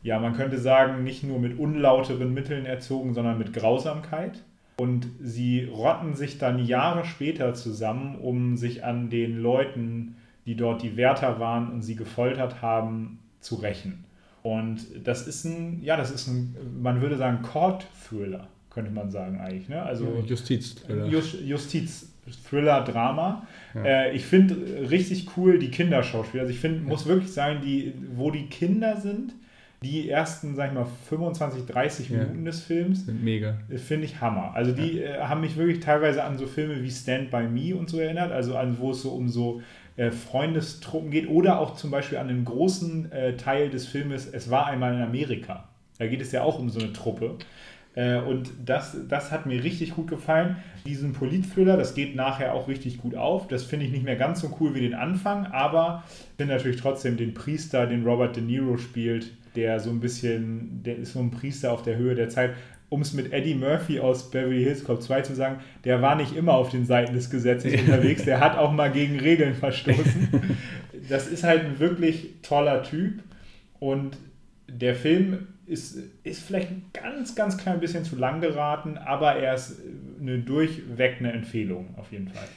ja, 0.04 0.20
man 0.20 0.34
könnte 0.34 0.60
sagen, 0.60 1.04
nicht 1.04 1.24
nur 1.24 1.40
mit 1.40 1.58
unlauteren 1.58 2.34
Mitteln 2.34 2.66
erzogen, 2.66 3.14
sondern 3.14 3.38
mit 3.40 3.52
Grausamkeit. 3.52 4.44
Und 4.78 5.08
sie 5.22 5.64
rotten 5.64 6.14
sich 6.14 6.38
dann 6.38 6.64
Jahre 6.64 7.06
später 7.06 7.54
zusammen, 7.54 8.16
um 8.16 8.58
sich 8.58 8.84
an 8.84 9.10
den 9.10 9.40
Leuten, 9.40 10.18
die 10.46 10.56
dort 10.56 10.84
die 10.84 10.98
Wärter 10.98 11.40
waren 11.40 11.72
und 11.72 11.82
sie 11.82 11.96
gefoltert 11.96 12.62
haben, 12.62 13.20
zu 13.40 13.56
rächen. 13.56 14.05
Und 14.46 14.86
das 15.04 15.26
ist 15.26 15.44
ein, 15.46 15.82
ja, 15.82 15.98
das 15.98 16.12
ist 16.12 16.28
ein, 16.28 16.56
man 16.80 17.02
würde 17.02 17.18
sagen, 17.18 17.42
Court-Thriller, 17.42 18.48
könnte 18.70 18.92
man 18.92 19.10
sagen 19.10 19.40
eigentlich. 19.40 19.70
Ne? 19.70 19.82
Also 19.82 20.24
Justiz-Thriller. 20.24 21.08
Justiz-Thriller-Drama. 21.08 23.48
Ja. 23.74 23.84
Äh, 23.84 24.16
ich 24.16 24.24
finde 24.24 24.88
richtig 24.92 25.36
cool 25.36 25.58
die 25.58 25.72
Kinderschauspieler. 25.72 26.44
Also 26.44 26.54
ich 26.54 26.60
finde, 26.60 26.84
ja. 26.84 26.88
muss 26.88 27.08
wirklich 27.08 27.34
sagen, 27.34 27.62
die, 27.66 27.96
wo 28.16 28.30
die 28.30 28.46
Kinder 28.46 29.02
sind, 29.02 29.34
die 29.82 30.12
ersten, 30.12 30.54
sag 30.54 30.68
ich 30.68 30.76
mal, 30.76 30.86
25, 31.10 31.66
30 31.66 32.12
ja. 32.12 32.20
Minuten 32.20 32.46
des 32.46 32.62
Films 32.62 33.08
sind 33.08 33.24
mega. 33.24 33.58
Äh, 33.68 33.80
finde 33.80 34.06
ich 34.06 34.22
Hammer. 34.22 34.52
Also 34.54 34.74
die 34.74 35.00
äh, 35.00 35.22
haben 35.22 35.42
mich 35.42 35.58
wirklich 35.58 35.80
teilweise 35.80 36.24
an 36.24 36.38
so 36.38 36.46
Filme 36.46 36.84
wie 36.84 36.92
Stand 36.92 37.32
By 37.32 37.48
Me 37.48 37.76
und 37.76 37.90
so 37.90 37.98
erinnert, 37.98 38.32
also 38.32 38.56
an 38.56 38.78
wo 38.78 38.92
es 38.92 39.02
so 39.02 39.10
um 39.10 39.28
so 39.28 39.64
äh, 39.98 40.12
Freundestruppen 40.12 41.12
geht 41.12 41.30
oder 41.30 41.60
auch 41.60 41.76
zum 41.76 41.92
Beispiel 41.92 42.18
an 42.18 42.28
den 42.28 42.46
großen 42.46 43.12
äh, 43.12 43.38
Teil 43.38 43.70
des 43.70 43.88
Filmes 43.88 44.28
Es 44.32 44.50
war 44.50 44.68
einmal 44.68 44.94
in 44.96 45.02
Amerika. 45.02 45.70
Da 45.98 46.08
geht 46.08 46.22
es 46.22 46.32
ja 46.32 46.44
auch 46.44 46.60
um 46.60 46.70
so 46.70 46.80
eine 46.80 46.92
Truppe. 46.94 47.38
Äh, 47.96 48.18
und 48.18 48.52
das, 48.66 48.98
das 49.08 49.32
hat 49.32 49.46
mir 49.46 49.64
richtig 49.64 49.96
gut 49.96 50.10
gefallen. 50.10 50.58
Diesen 50.86 51.14
Politthriller, 51.14 51.78
das 51.78 51.96
geht 51.96 52.16
nachher 52.16 52.54
auch 52.54 52.68
richtig 52.68 52.98
gut 52.98 53.16
auf. 53.16 53.48
Das 53.48 53.64
finde 53.64 53.86
ich 53.86 53.92
nicht 53.92 54.04
mehr 54.04 54.18
ganz 54.18 54.42
so 54.42 54.56
cool 54.60 54.76
wie 54.76 54.82
den 54.82 54.94
Anfang, 54.94 55.46
aber 55.48 56.04
finde 56.38 56.54
natürlich 56.54 56.82
trotzdem 56.82 57.18
den 57.18 57.34
Priester, 57.34 57.88
den 57.88 58.06
Robert 58.06 58.36
De 58.36 58.44
Niro 58.44 58.78
spielt, 58.78 59.32
der 59.56 59.80
so 59.80 59.90
ein 59.90 60.02
bisschen, 60.02 60.84
der 60.84 60.98
ist 60.98 61.14
so 61.14 61.20
ein 61.20 61.32
Priester 61.32 61.72
auf 61.72 61.84
der 61.84 61.96
Höhe 61.96 62.16
der 62.16 62.28
Zeit, 62.28 62.56
um 62.90 63.02
es 63.02 63.14
mit 63.14 63.34
Eddie 63.34 63.56
Murphy 63.56 64.00
aus 64.00 64.30
Beverly 64.30 64.64
Hills 64.64 64.84
Cop 64.84 65.02
2 65.02 65.22
zu 65.22 65.36
sagen, 65.36 65.60
der 65.84 66.02
war 66.02 66.16
nicht 66.16 66.36
immer 66.36 66.54
auf 66.54 66.70
den 66.70 66.86
Seiten 66.86 67.14
des 67.14 67.30
Gesetzes 67.30 67.74
unterwegs, 67.74 68.24
der 68.24 68.40
hat 68.40 68.58
auch 68.58 68.72
mal 68.72 68.92
gegen 68.92 69.20
Regeln 69.20 69.56
verstoßen. 69.56 70.30
Das 71.08 71.28
ist 71.28 71.44
halt 71.44 71.64
ein 71.64 71.80
wirklich 71.80 72.30
toller 72.42 72.82
Typ 72.82 73.22
und 73.80 74.18
der 74.68 74.96
Film 74.96 75.48
ist, 75.68 76.00
ist 76.24 76.42
vielleicht 76.42 76.72
ein 76.72 76.86
ganz, 76.94 77.36
ganz 77.36 77.58
klein 77.58 77.80
bisschen 77.80 78.04
zu 78.04 78.16
lang 78.16 78.42
geraten, 78.42 78.98
aber 78.98 79.34
er 79.36 79.54
ist 79.54 79.82
eine 80.20 80.40
durchweg 80.40 81.18
eine 81.20 81.34
Empfehlung 81.34 81.94
auf 81.98 82.12
jeden 82.12 82.30
Fall. 82.30 82.48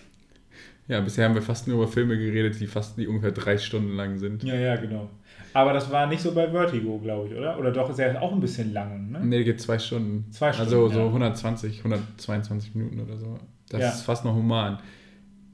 Ja, 0.88 1.00
bisher 1.00 1.26
haben 1.26 1.34
wir 1.34 1.42
fast 1.42 1.68
nur 1.68 1.76
über 1.76 1.88
Filme 1.88 2.16
geredet, 2.16 2.58
die 2.60 2.66
fast 2.66 2.96
die 2.96 3.06
ungefähr 3.06 3.32
drei 3.32 3.58
Stunden 3.58 3.94
lang 3.94 4.16
sind. 4.16 4.42
Ja, 4.42 4.54
ja, 4.54 4.76
genau. 4.76 5.10
Aber 5.54 5.72
das 5.72 5.90
war 5.90 6.06
nicht 6.06 6.20
so 6.22 6.32
bei 6.32 6.48
Vertigo, 6.50 6.98
glaube 6.98 7.28
ich, 7.28 7.34
oder? 7.38 7.58
Oder 7.58 7.72
doch, 7.72 7.88
ist 7.90 7.98
er 7.98 8.20
auch 8.22 8.32
ein 8.32 8.40
bisschen 8.40 8.72
lang, 8.72 9.10
ne? 9.10 9.20
Nee, 9.24 9.44
geht 9.44 9.60
zwei 9.60 9.78
Stunden. 9.78 10.30
Zwei 10.30 10.52
Stunden. 10.52 10.72
Also 10.72 10.88
ja. 10.88 10.94
so 10.94 11.06
120, 11.06 11.78
122 11.78 12.74
Minuten 12.74 13.00
oder 13.00 13.16
so. 13.16 13.38
Das 13.70 13.80
Ja. 13.80 13.88
ist 13.90 14.02
fast 14.02 14.24
noch 14.24 14.34
human. 14.34 14.78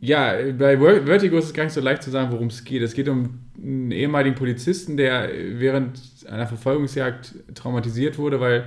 Ja, 0.00 0.34
bei 0.58 0.76
Ver- 0.76 1.06
Vertigo 1.06 1.38
ist 1.38 1.46
es 1.46 1.54
gar 1.54 1.64
nicht 1.64 1.72
so 1.72 1.80
leicht 1.80 2.02
zu 2.02 2.10
sagen, 2.10 2.30
worum 2.32 2.48
es 2.48 2.64
geht. 2.64 2.82
Es 2.82 2.94
geht 2.94 3.08
um 3.08 3.38
einen 3.56 3.90
ehemaligen 3.90 4.34
Polizisten, 4.34 4.96
der 4.96 5.28
während 5.32 5.98
einer 6.28 6.46
Verfolgungsjagd 6.46 7.34
traumatisiert 7.54 8.18
wurde, 8.18 8.40
weil 8.40 8.64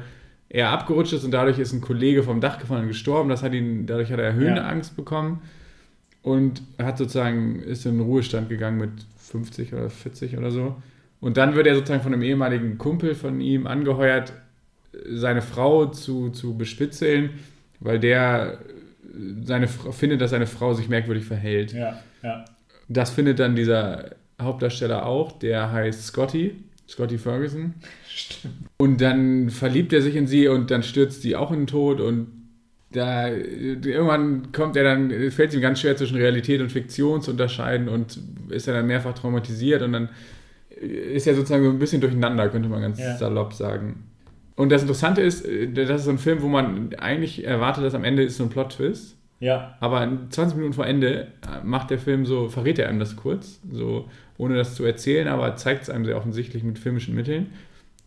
er 0.50 0.70
abgerutscht 0.70 1.14
ist 1.14 1.24
und 1.26 1.32
dadurch 1.32 1.60
ist 1.60 1.74
ein 1.74 1.82
Kollege 1.82 2.24
vom 2.24 2.42
Dach 2.42 2.58
gefallen 2.58 2.84
und 2.84 2.88
gestorben. 2.88 3.30
Das 3.30 3.44
hat 3.44 3.54
ihn, 3.54 3.86
dadurch 3.86 4.12
hat 4.12 4.20
er 4.20 4.34
Höhenangst 4.34 4.96
bekommen 4.96 5.42
und 6.24 6.62
hat 6.82 6.98
sozusagen 6.98 7.60
ist 7.60 7.86
in 7.86 7.98
den 7.98 8.02
Ruhestand 8.02 8.50
gegangen 8.50 8.80
mit 8.80 8.92
50 9.18 9.74
oder 9.74 9.90
40 9.90 10.38
oder 10.38 10.50
so. 10.52 10.76
Und 11.20 11.38
dann 11.38 11.56
wird 11.56 11.68
er 11.68 11.76
sozusagen 11.76 12.04
von 12.04 12.14
einem 12.14 12.22
ehemaligen 12.22 12.78
Kumpel 12.78 13.16
von 13.16 13.42
ihm 13.42 13.68
angeheuert, 13.68 14.34
seine 15.10 15.42
Frau 15.42 15.88
zu, 15.88 16.30
zu 16.30 16.58
bespitzeln, 16.58 17.32
weil 17.80 18.00
der 18.00 18.60
seine, 19.44 19.68
Frau- 19.68 19.92
findet, 19.92 20.22
dass 20.22 20.32
seine 20.32 20.48
Frau 20.48 20.74
sich 20.74 20.90
merkwürdig 20.90 21.26
verhält. 21.26 21.74
Ja, 21.74 22.00
ja. 22.24 22.46
Das 22.88 23.10
findet 23.10 23.40
dann 23.40 23.56
dieser 23.56 24.12
Hauptdarsteller 24.42 25.06
auch, 25.06 25.32
der 25.34 25.72
heißt 25.72 26.06
Scotty, 26.06 26.56
Scotty 26.88 27.18
Ferguson. 27.18 27.74
Und 28.78 29.02
dann 29.02 29.50
verliebt 29.50 29.92
er 29.94 30.02
sich 30.02 30.16
in 30.16 30.28
sie 30.28 30.48
und 30.48 30.72
dann 30.72 30.84
stürzt 30.84 31.22
sie 31.22 31.36
auch 31.36 31.52
in 31.52 31.62
den 31.62 31.68
Tod 31.68 32.00
und 32.00 32.28
da 32.92 33.28
irgendwann 33.28 34.52
kommt 34.54 34.78
er 34.78 34.84
dann, 34.84 35.10
fällt 35.32 35.50
es 35.50 35.56
ihm 35.56 35.62
ganz 35.62 35.82
schwer 35.82 35.98
zwischen 35.98 36.16
Realität 36.16 36.62
und 36.62 36.72
Fiktion 36.72 37.22
zu 37.22 37.32
unterscheiden 37.32 37.90
und 37.90 38.18
ist 38.50 38.68
er 38.68 38.76
dann 38.76 38.88
mehrfach 38.88 39.14
traumatisiert 39.14 39.82
und 39.82 39.92
dann 39.92 40.10
ist 40.82 41.28
er 41.28 41.36
sozusagen 41.36 41.64
so 41.64 41.70
ein 41.72 41.80
bisschen 41.80 42.02
durcheinander, 42.02 42.50
könnte 42.50 42.70
man 42.70 42.82
ganz 42.82 43.00
Ja. 43.00 43.16
salopp 43.18 43.54
sagen. 43.54 44.04
Und 44.56 44.72
das 44.72 44.82
Interessante 44.82 45.22
ist, 45.22 45.46
das 45.74 45.90
ist 46.00 46.06
so 46.06 46.12
ein 46.12 46.18
Film, 46.18 46.42
wo 46.42 46.48
man 46.48 46.94
eigentlich 46.96 47.46
erwartet, 47.46 47.84
dass 47.84 47.94
am 47.94 48.04
Ende 48.04 48.24
ist 48.24 48.38
so 48.38 48.44
ein 48.44 48.50
Plot-Twist. 48.50 49.16
Ja, 49.40 49.76
Aber 49.82 50.00
20 50.32 50.56
Minuten 50.58 50.74
vor 50.74 50.88
Ende 50.88 51.28
äh, 51.44 51.64
macht 51.64 51.92
der 51.92 52.00
Film 52.00 52.26
so, 52.26 52.50
verrät 52.50 52.80
er 52.80 52.90
einem 52.90 52.98
das 53.00 53.16
kurz, 53.16 53.60
so 53.72 54.10
ohne 54.40 54.56
das 54.56 54.74
zu 54.74 54.84
erzählen, 54.84 55.28
aber 55.28 55.56
zeigt 55.58 55.84
es 55.84 55.90
einem 55.92 56.06
sehr 56.06 56.18
offensichtlich 56.18 56.64
mit 56.64 56.80
filmischen 56.80 57.14
Mitteln. 57.14 57.52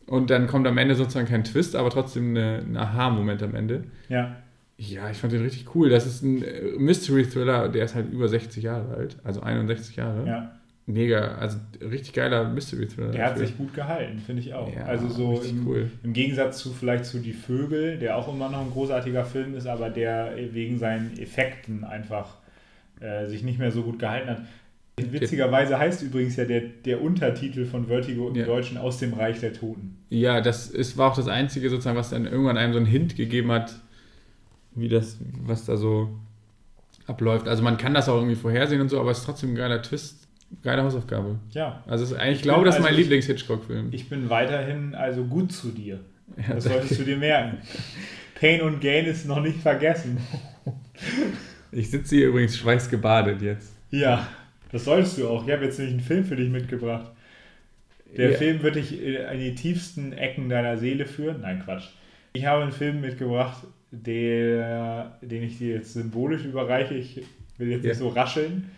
Und 0.07 0.31
dann 0.31 0.49
kommt 0.49 0.67
am 0.67 0.77
Ende 0.77 0.97
sozusagen 0.97 1.29
kein 1.29 1.45
Twist, 1.45 1.77
aber 1.77 1.89
trotzdem 1.91 2.31
eine, 2.31 2.65
ein 2.69 2.77
Aha-Moment 2.77 3.43
am 3.45 3.55
Ende. 3.55 3.85
ja. 4.09 4.37
Ja, 4.83 5.11
ich 5.11 5.19
fand 5.19 5.35
den 5.35 5.43
richtig 5.43 5.75
cool. 5.75 5.91
Das 5.91 6.07
ist 6.07 6.23
ein 6.23 6.43
äh, 6.43 6.63
Mystery-Thriller, 6.79 7.69
der 7.69 7.85
ist 7.85 7.95
halt 7.95 8.11
über 8.11 8.27
60 8.29 8.63
Jahre 8.65 8.95
alt, 8.95 9.17
also 9.25 9.43
61 9.43 9.97
Jahre. 9.97 10.27
ja. 10.27 10.53
Mega, 10.93 11.37
also 11.37 11.59
richtig 11.81 12.15
geiler 12.15 12.49
Mystery-Thriller. 12.49 13.11
Der 13.11 13.27
hat 13.27 13.39
sich 13.39 13.57
gut 13.57 13.75
gehalten, 13.75 14.19
finde 14.19 14.43
ich 14.43 14.55
auch. 14.55 14.73
Ja, 14.75 14.85
also 14.85 15.09
so 15.09 15.41
im, 15.43 15.67
cool. 15.67 15.91
im 16.03 16.13
Gegensatz 16.13 16.59
zu 16.59 16.73
vielleicht 16.73 17.05
zu 17.05 17.19
Die 17.19 17.33
Vögel, 17.33 17.99
der 17.99 18.17
auch 18.17 18.33
immer 18.33 18.51
noch 18.51 18.61
ein 18.61 18.71
großartiger 18.71 19.25
Film 19.25 19.55
ist, 19.55 19.67
aber 19.67 19.91
der 19.91 20.35
wegen 20.53 20.79
seinen 20.79 21.19
Effekten 21.19 21.85
einfach 21.85 22.37
äh, 23.01 23.27
sich 23.27 23.43
nicht 23.43 23.59
mehr 23.59 23.73
so 23.73 23.83
gut 23.83 23.99
gehalten 23.99 24.31
hat. 24.31 24.43
Witzigerweise 24.99 25.79
heißt 25.79 26.03
übrigens 26.03 26.37
ja 26.37 26.45
der, 26.45 26.61
der 26.61 27.01
Untertitel 27.01 27.65
von 27.65 27.87
Vertigo 27.87 28.29
im 28.29 28.35
Ja. 28.35 28.45
Deutschen 28.45 28.77
aus 28.77 28.99
dem 28.99 29.15
Reich 29.15 29.41
der 29.41 29.53
Toten. 29.53 29.97
Ja, 30.11 30.41
das 30.41 30.69
ist, 30.69 30.99
war 30.99 31.11
auch 31.11 31.17
das 31.17 31.29
Einzige 31.29 31.71
sozusagen, 31.71 31.97
was 31.97 32.11
dann 32.11 32.27
irgendwann 32.27 32.59
einem 32.59 32.73
so 32.73 32.79
einen 32.79 32.87
Hint 32.87 33.17
gegeben 33.17 33.51
hat, 33.51 33.81
wie 34.75 34.89
das, 34.89 35.19
was 35.43 35.65
da 35.65 35.77
so 35.77 36.11
abläuft. 37.07 37.49
Also 37.49 37.63
man 37.63 37.77
kann 37.77 37.95
das 37.95 38.09
auch 38.09 38.17
irgendwie 38.17 38.37
vorhersehen 38.37 38.81
und 38.81 38.89
so, 38.89 39.01
aber 39.01 39.11
es 39.11 39.19
ist 39.19 39.25
trotzdem 39.25 39.53
ein 39.53 39.57
geiler 39.57 39.83
Twist, 39.83 40.29
geile 40.63 40.83
Hausaufgabe. 40.83 41.39
Ja, 41.53 41.83
Also 41.87 42.15
eigentlich, 42.17 42.39
ich 42.39 42.43
glaube, 42.43 42.65
das 42.65 42.77
ist 42.77 42.81
mein 42.83 42.91
also- 42.91 43.01
Lieblings-Hitchcock-Film. 43.01 43.89
ich 43.93 44.09
bin 44.09 44.29
weiterhin 44.31 44.95
also 44.95 45.25
gut 45.25 45.53
zu 45.53 45.69
dir. 45.69 46.01
Ja, 46.37 46.55
Das 46.55 46.65
solltest 46.65 46.99
du 47.01 47.05
dir 47.05 47.17
merken. 47.17 47.59
Pain 48.39 48.61
und 48.63 48.81
Gain 48.81 49.05
ist 49.07 49.27
noch 49.27 49.41
nicht 49.43 49.59
vergessen. 49.61 50.19
Ich 51.73 51.91
sitze 51.91 52.17
hier 52.17 52.29
übrigens 52.29 52.57
schweißgebadet 52.59 53.43
jetzt. 53.43 53.73
Ja, 53.91 54.27
das 54.73 54.85
solltest 54.85 55.19
du 55.19 55.29
auch. 55.29 55.47
Ich 55.47 55.53
habe 55.53 55.65
jetzt 55.65 55.79
nämlich 55.79 55.95
einen 55.95 56.03
Film 56.05 56.25
für 56.25 56.37
dich 56.37 56.49
mitgebracht. 56.51 57.11
Der 58.17 58.33
Ja. 58.33 58.37
Film 58.39 58.63
wird 58.63 58.77
dich 58.77 59.01
in 59.03 59.39
die 59.39 59.55
tiefsten 59.55 60.13
Ecken 60.13 60.49
deiner 60.49 60.77
Seele 60.79 61.07
führen. 61.07 61.43
Nein, 61.43 61.63
Quatsch. 61.65 61.89
Ich 62.33 62.45
habe 62.47 62.63
einen 62.63 62.73
Film 62.73 63.01
mitgebracht, 63.01 63.65
der, 63.93 65.19
den 65.23 65.43
ich 65.45 65.59
dir 65.59 65.75
jetzt 65.77 65.93
symbolisch 65.93 66.45
überreiche. 66.45 66.95
Ich 66.95 67.23
will 67.59 67.69
jetzt 67.71 67.85
Ja. 67.85 67.91
nicht 67.91 67.99
so 67.99 68.09
rascheln. 68.09 68.71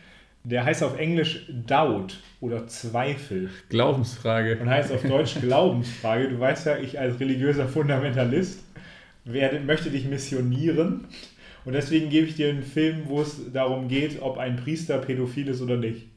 Der 0.45 0.65
heißt 0.65 0.83
auf 0.83 0.99
Englisch 0.99 1.47
Doubt 1.67 2.21
oder 2.41 2.67
Zweifel 2.67 3.51
Glaubensfrage. 3.69 4.59
und 4.61 4.69
heißt 4.69 4.93
auf 4.93 5.03
Deutsch 5.03 5.41
Glaubensfrage. 5.41 6.29
Du 6.29 6.41
weißt 6.41 6.67
ja, 6.67 6.79
ich 6.79 6.99
als 6.99 7.21
religiöser 7.21 7.69
Fundamentalist 7.69 8.65
werde, 9.25 9.61
möchte 9.61 9.91
dich 9.91 10.07
missionieren. 10.07 11.05
Und 11.65 11.75
deswegen 11.75 12.11
gebe 12.11 12.27
ich 12.27 12.35
dir 12.35 12.49
einen 12.49 12.65
Film, 12.65 13.03
wo 13.07 13.23
es 13.23 13.53
darum 13.53 13.87
geht, 13.87 14.21
ob 14.21 14.37
ein 14.39 14.57
Priester 14.57 14.99
pädophil 14.99 15.47
ist 15.47 15.63
oder 15.63 15.77
nicht. 15.77 16.09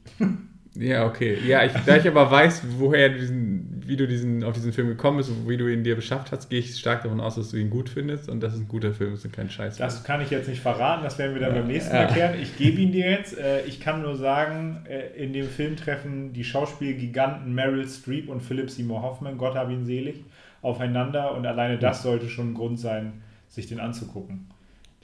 Ja, 0.74 1.06
okay. 1.06 1.38
Ja, 1.46 1.64
ich, 1.64 1.72
da 1.86 1.96
ich 1.96 2.06
aber 2.06 2.30
weiß, 2.30 2.62
woher 2.78 3.08
diesen, 3.08 3.75
wie 3.88 3.96
du 3.96 4.06
diesen, 4.08 4.42
auf 4.44 4.54
diesen 4.54 4.72
Film 4.72 4.88
gekommen 4.88 5.18
bist 5.18 5.30
und 5.30 5.48
wie 5.48 5.56
du 5.56 5.66
ihn 5.66 5.84
dir 5.84 5.96
beschafft 5.96 6.32
hast, 6.32 6.48
gehe 6.50 6.58
ich 6.60 6.76
stark 6.78 7.02
davon 7.02 7.20
aus, 7.20 7.36
dass 7.36 7.50
du 7.50 7.56
ihn 7.56 7.70
gut 7.70 7.88
findest 7.88 8.28
und 8.28 8.40
dass 8.42 8.54
es 8.54 8.60
ein 8.60 8.68
guter 8.68 8.92
Film 8.92 9.14
ist 9.14 9.24
und 9.24 9.32
kein 9.32 9.48
Scheiß. 9.50 9.76
Das 9.76 10.04
kann 10.04 10.20
ich 10.20 10.30
jetzt 10.30 10.48
nicht 10.48 10.60
verraten, 10.60 11.02
das 11.04 11.18
werden 11.18 11.34
wir 11.34 11.40
dann 11.40 11.54
Ja. 11.54 11.60
beim 11.60 11.68
nächsten. 11.68 11.94
Mal 11.94 12.06
klären. 12.08 12.34
Ich 12.40 12.56
gebe 12.56 12.80
ihn 12.80 12.92
dir 12.92 13.10
jetzt. 13.10 13.36
Äh, 13.38 13.64
Ich 13.66 13.80
kann 13.80 14.02
nur 14.02 14.16
sagen, 14.16 14.84
äh, 14.88 15.22
in 15.22 15.32
dem 15.32 15.46
Film 15.48 15.76
treffen 15.76 16.32
die 16.32 16.44
Schauspielgiganten 16.44 17.54
Meryl 17.54 17.88
Streep 17.88 18.28
und 18.28 18.40
Philip 18.42 18.70
Seymour 18.70 19.02
Hoffman, 19.02 19.38
Gott 19.38 19.54
hab 19.54 19.70
ihn 19.70 19.84
selig, 19.84 20.24
aufeinander 20.62 21.34
und 21.34 21.46
alleine 21.46 21.78
das 21.78 22.02
sollte 22.02 22.28
schon 22.28 22.50
ein 22.50 22.54
Grund 22.54 22.78
sein, 22.80 23.22
sich 23.48 23.66
den 23.66 23.80
anzugucken. 23.80 24.48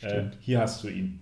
Äh, 0.01 0.09
Stimmt. 0.09 0.39
Hier 0.41 0.61
hast 0.61 0.83
du 0.85 0.89
ihn. 0.89 1.21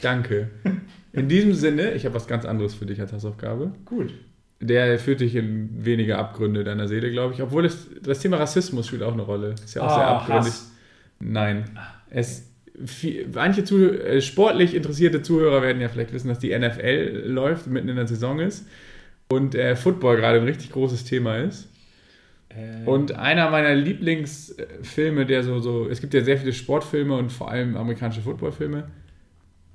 Danke. 0.00 0.50
In 1.12 1.28
diesem 1.28 1.54
Sinne, 1.54 1.92
ich 1.92 2.04
habe 2.04 2.14
was 2.14 2.26
ganz 2.28 2.44
anderes 2.44 2.74
für 2.74 2.86
dich 2.86 3.00
als 3.00 3.12
Hausaufgabe. 3.12 3.72
Gut. 3.84 4.12
Der 4.60 4.98
führt 4.98 5.20
dich 5.20 5.36
in 5.36 5.84
weniger 5.84 6.18
Abgründe 6.18 6.64
deiner 6.64 6.88
Seele, 6.88 7.10
glaube 7.10 7.34
ich. 7.34 7.42
Obwohl 7.42 7.64
es, 7.64 7.86
das 8.02 8.18
Thema 8.20 8.38
Rassismus 8.38 8.88
spielt 8.88 9.02
auch 9.04 9.12
eine 9.12 9.22
Rolle. 9.22 9.54
Ist 9.64 9.74
ja 9.74 9.82
auch 9.82 9.94
sehr 9.94 10.06
Ah, 10.06 10.16
abgründig. 10.18 10.46
Hass. 10.52 10.72
Nein. 11.20 11.64
Es, 12.10 12.50
viel, 12.84 13.28
manche 13.32 13.64
Zuh 13.64 13.86
äh, 13.90 14.20
sportlich 14.20 14.74
interessierte 14.74 15.22
Zuhörer 15.22 15.62
werden 15.62 15.80
ja 15.80 15.88
vielleicht 15.88 16.12
wissen, 16.12 16.28
dass 16.28 16.38
die 16.40 16.56
NFL 16.56 17.22
läuft, 17.26 17.68
mitten 17.68 17.88
in 17.88 17.96
der 17.96 18.08
Saison 18.08 18.40
ist. 18.40 18.66
Und 19.30 19.54
äh, 19.54 19.76
Football 19.76 20.16
gerade 20.16 20.38
ein 20.40 20.44
richtig 20.44 20.70
großes 20.72 21.04
Thema 21.04 21.36
ist. 21.36 21.68
Äh, 22.48 22.84
Und 22.84 23.12
einer 23.12 23.50
meiner 23.50 23.74
Lieblingsfilme, 23.74 25.26
der 25.26 25.44
so, 25.44 25.60
so, 25.60 25.88
es 25.88 26.00
gibt 26.00 26.14
ja 26.14 26.22
sehr 26.22 26.38
viele 26.38 26.52
Sportfilme 26.52 27.14
und 27.16 27.30
vor 27.30 27.50
allem 27.50 27.76
amerikanische 27.76 28.22
Footballfilme, 28.22 28.88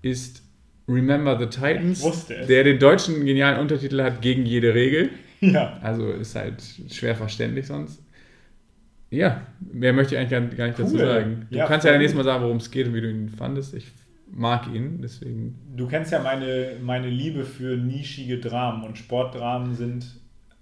ist 0.01 0.42
Remember 0.87 1.37
the 1.39 1.45
Titans, 1.47 2.27
der 2.47 2.63
den 2.63 2.77
deutschen 2.79 3.25
genialen 3.25 3.59
Untertitel 3.59 4.01
hat 4.01 4.21
Gegen 4.21 4.45
jede 4.45 4.73
Regel. 4.73 5.09
ja. 5.41 5.77
Also 5.81 6.09
ist 6.11 6.35
halt 6.35 6.61
schwer 6.91 7.15
verständlich 7.15 7.67
sonst. 7.67 8.01
Ja, 9.09 9.45
mehr 9.71 9.93
möchte 9.93 10.15
ich 10.15 10.19
eigentlich 10.19 10.31
gar, 10.31 10.41
gar 10.41 10.67
nicht 10.67 10.79
dazu 10.79 10.93
Cool. 10.95 10.99
sagen. 10.99 11.47
Du 11.51 11.57
Ja, 11.57 11.67
kannst 11.67 11.85
ja 11.85 11.91
voll 11.91 11.99
nächstes. 11.99 12.17
Mal 12.17 12.23
sagen, 12.23 12.43
worum 12.43 12.57
es 12.57 12.71
geht 12.71 12.87
und 12.87 12.95
wie 12.95 13.01
du 13.01 13.09
ihn 13.09 13.29
fandest. 13.29 13.73
Ich 13.75 13.85
mag 14.31 14.67
ihn, 14.73 14.99
deswegen. 15.01 15.55
Du 15.75 15.87
kennst 15.87 16.11
ja 16.11 16.19
meine, 16.21 16.73
meine 16.81 17.09
Liebe 17.09 17.43
für 17.45 17.77
nischige 17.77 18.39
Dramen 18.39 18.83
und 18.83 18.97
Sportdramen 18.97 19.75
sind. 19.75 20.07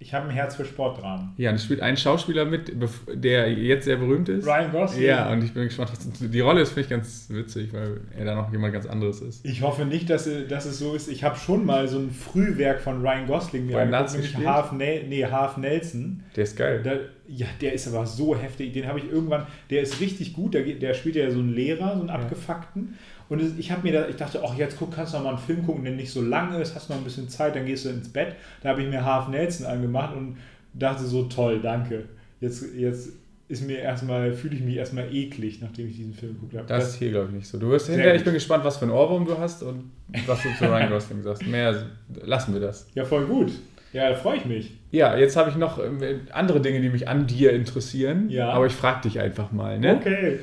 Ich 0.02 0.14
habe 0.16 0.26
ein 0.28 0.32
Herz 0.34 0.56
für 0.56 0.66
Sportdramen. 0.66 1.30
Ja, 1.38 1.52
und 1.52 1.58
es 1.58 1.64
spielt 1.64 1.80
ein 1.82 1.96
Schauspieler 1.96 2.44
mit, 2.46 2.72
der 3.14 3.52
jetzt 3.54 3.86
sehr 3.86 3.98
berühmt 3.98 4.28
ist. 4.30 4.48
Ryan 4.48 4.72
Gosling. 4.72 5.04
Ja, 5.04 5.32
und 5.32 5.44
ich 5.44 5.54
bin 5.54 5.64
gespannt, 5.66 5.92
was 5.92 6.00
die 6.30 6.40
Rolle 6.40 6.62
ist, 6.62 6.70
finde 6.70 6.82
ich 6.82 6.90
ganz 6.90 7.28
witzig, 7.30 7.72
weil 7.72 8.02
er 8.18 8.26
da 8.26 8.36
noch 8.36 8.52
jemand 8.52 8.74
ganz 8.74 8.88
anderes 8.88 9.22
ist. 9.22 9.46
Ich 9.46 9.62
hoffe 9.62 9.86
nicht, 9.86 10.10
dass, 10.10 10.26
es- 10.26 10.48
dass 10.48 10.66
es 10.66 10.80
so 10.80 10.96
ist. 10.96 11.08
Ich 11.08 11.24
habe 11.24 11.38
schon 11.38 11.66
mal 11.66 11.88
so 11.88 12.00
ein 12.00 12.10
Frühwerk 12.10 12.82
von 12.82 13.02
Ryan 13.02 13.28
Gosling 13.28 13.68
mir 13.68 13.74
angeguckt, 13.80 14.34
nämlich? 14.34 14.48
Half, 14.48 14.72
Nel 14.72 15.04
nee, 15.08 15.24
Half 15.26 15.58
Nelson. 15.58 16.24
Der 16.36 16.44
ist 16.46 16.58
geil. 16.58 16.82
Da, 16.84 16.94
ja, 17.28 17.46
der 17.62 17.74
ist 17.74 17.88
aber 17.88 18.06
so 18.08 18.36
heftig. 18.36 18.74
Den 18.74 18.88
habe 18.88 19.00
ich 19.00 19.10
irgendwann, 19.10 19.46
der 19.70 19.84
ist 19.84 20.02
richtig 20.02 20.34
gut. 20.34 20.56
Der, 20.56 20.64
der 20.64 20.94
spielt 20.96 21.16
ja 21.16 21.30
so 21.30 21.40
einen 21.40 21.54
Lehrer, 21.54 21.94
so 21.96 22.02
einen 22.02 22.10
abgefuckten. 22.10 22.98
Und 23.32 23.58
ich 23.58 23.72
habe 23.72 23.84
mir 23.84 23.94
da, 23.94 24.10
ich 24.10 24.18
dachte, 24.18 24.42
ach, 24.46 24.58
jetzt 24.58 24.78
guck, 24.78 24.94
kannst 24.94 25.14
du 25.14 25.18
noch 25.18 25.24
mal 25.24 25.30
einen 25.30 25.40
Film 25.40 25.66
gucken, 25.66 25.86
der 25.86 25.94
nicht 25.94 26.12
so 26.12 26.22
lang 26.22 26.60
ist, 26.60 26.76
hast 26.76 26.90
noch 26.90 26.98
ein 26.98 27.06
bisschen 27.06 27.30
Zeit, 27.30 27.56
dann 27.56 27.66
gehst 27.66 27.86
du 27.86 27.90
ins 27.90 28.10
Bett. 28.10 28.36
Da 28.62 28.68
habe 28.68 28.82
ich 28.82 28.90
mir 28.90 29.06
Half 29.06 29.30
Nelson 29.30 29.66
angemacht 29.66 30.14
und 30.14 30.36
dachte 30.74 31.06
so, 31.06 31.24
toll, 31.24 31.62
danke. 31.64 32.10
Jetzt, 32.42 32.76
jetzt 32.76 33.14
ist 33.48 33.66
mir 33.66 33.78
erstmal, 33.78 34.34
fühle 34.34 34.56
ich 34.56 34.62
mich 34.62 34.76
erstmal 34.76 35.16
eklig, 35.16 35.62
nachdem 35.62 35.88
ich 35.88 35.96
diesen 35.96 36.14
Film 36.14 36.34
geguckt 36.34 36.56
habe. 36.58 36.66
Das, 36.68 36.84
das 36.84 36.90
ist 36.90 37.00
hier, 37.00 37.12
glaube 37.12 37.28
ich, 37.30 37.36
nicht 37.36 37.48
so. 37.48 37.58
Du 37.58 37.70
wirst 37.70 37.88
hinterher, 37.88 38.16
ich 38.16 38.26
bin 38.26 38.34
gespannt, 38.34 38.66
was 38.66 38.76
für 38.76 38.84
ein 38.84 38.92
Ohrwurm 38.92 39.26
du 39.26 39.38
hast 39.38 39.64
und 39.64 39.92
was 40.28 40.44
du 40.44 40.50
zu 40.58 40.66
Ryan 40.66 40.90
Gosling 40.90 41.24
sagst. 41.24 41.48
Mehr 41.48 41.86
lassen 42.26 42.54
wir 42.54 42.60
das. 42.60 42.90
Ja, 42.96 43.06
voll 43.06 43.26
gut. 43.28 43.54
Ja, 43.94 44.10
da 44.10 44.16
freue 44.16 44.40
ich 44.40 44.46
mich. 44.46 44.74
Ja, 44.92 45.16
jetzt 45.16 45.38
habe 45.38 45.50
ich 45.50 45.56
noch 45.56 45.80
äh, 45.80 46.20
andere 46.34 46.60
Dinge, 46.60 46.82
die 46.82 46.90
mich 46.90 47.08
an 47.08 47.28
dir 47.28 47.54
interessieren. 47.54 48.30
Ja. 48.30 48.50
Aber 48.50 48.66
ich 48.66 48.74
frage 48.74 49.04
dich 49.04 49.22
einfach 49.22 49.54
mal, 49.54 49.80
ne? 49.80 49.96
Okay. 49.96 50.40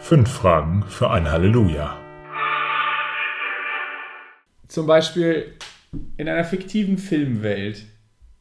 Fünf 0.00 0.30
Fragen 0.30 0.84
für 0.88 1.10
ein 1.10 1.30
Halleluja. 1.30 1.98
Zum 4.68 4.86
Beispiel 4.86 5.54
in 6.16 6.28
einer 6.28 6.44
fiktiven 6.44 6.98
Filmwelt 6.98 7.84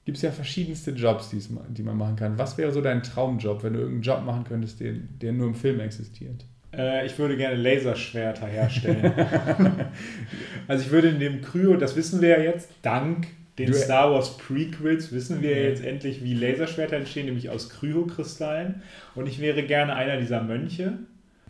gibt 0.05 0.17
es 0.17 0.23
ja 0.23 0.31
verschiedenste 0.31 0.91
Jobs, 0.91 1.31
die 1.31 1.83
man 1.83 1.97
machen 1.97 2.15
kann. 2.15 2.37
Was 2.37 2.57
wäre 2.57 2.71
so 2.71 2.81
dein 2.81 3.03
Traumjob, 3.03 3.63
wenn 3.63 3.73
du 3.73 3.79
irgendeinen 3.79 4.03
Job 4.03 4.25
machen 4.25 4.45
könntest, 4.45 4.79
der, 4.79 4.93
der 4.93 5.33
nur 5.33 5.47
im 5.47 5.55
Film 5.55 5.79
existiert? 5.79 6.45
Äh, 6.73 7.05
ich 7.05 7.17
würde 7.19 7.35
gerne 7.35 7.55
Laserschwerter 7.55 8.47
herstellen. 8.47 9.13
also 10.67 10.85
ich 10.85 10.91
würde 10.91 11.09
in 11.09 11.19
dem 11.19 11.41
Kryo, 11.41 11.75
das 11.75 11.95
wissen 11.95 12.21
wir 12.21 12.29
ja 12.29 12.39
jetzt, 12.39 12.69
dank 12.81 13.27
den 13.57 13.71
du, 13.71 13.73
Star 13.73 14.11
Wars 14.11 14.37
Prequels 14.37 15.11
wissen 15.11 15.41
wir 15.41 15.57
ja. 15.57 15.69
jetzt 15.69 15.83
endlich, 15.83 16.23
wie 16.23 16.35
Laserschwerter 16.35 16.97
entstehen, 16.97 17.25
nämlich 17.25 17.49
aus 17.49 17.69
Kryokristallen. 17.69 18.83
Und 19.15 19.27
ich 19.27 19.41
wäre 19.41 19.63
gerne 19.63 19.95
einer 19.95 20.17
dieser 20.17 20.43
Mönche. 20.43 20.99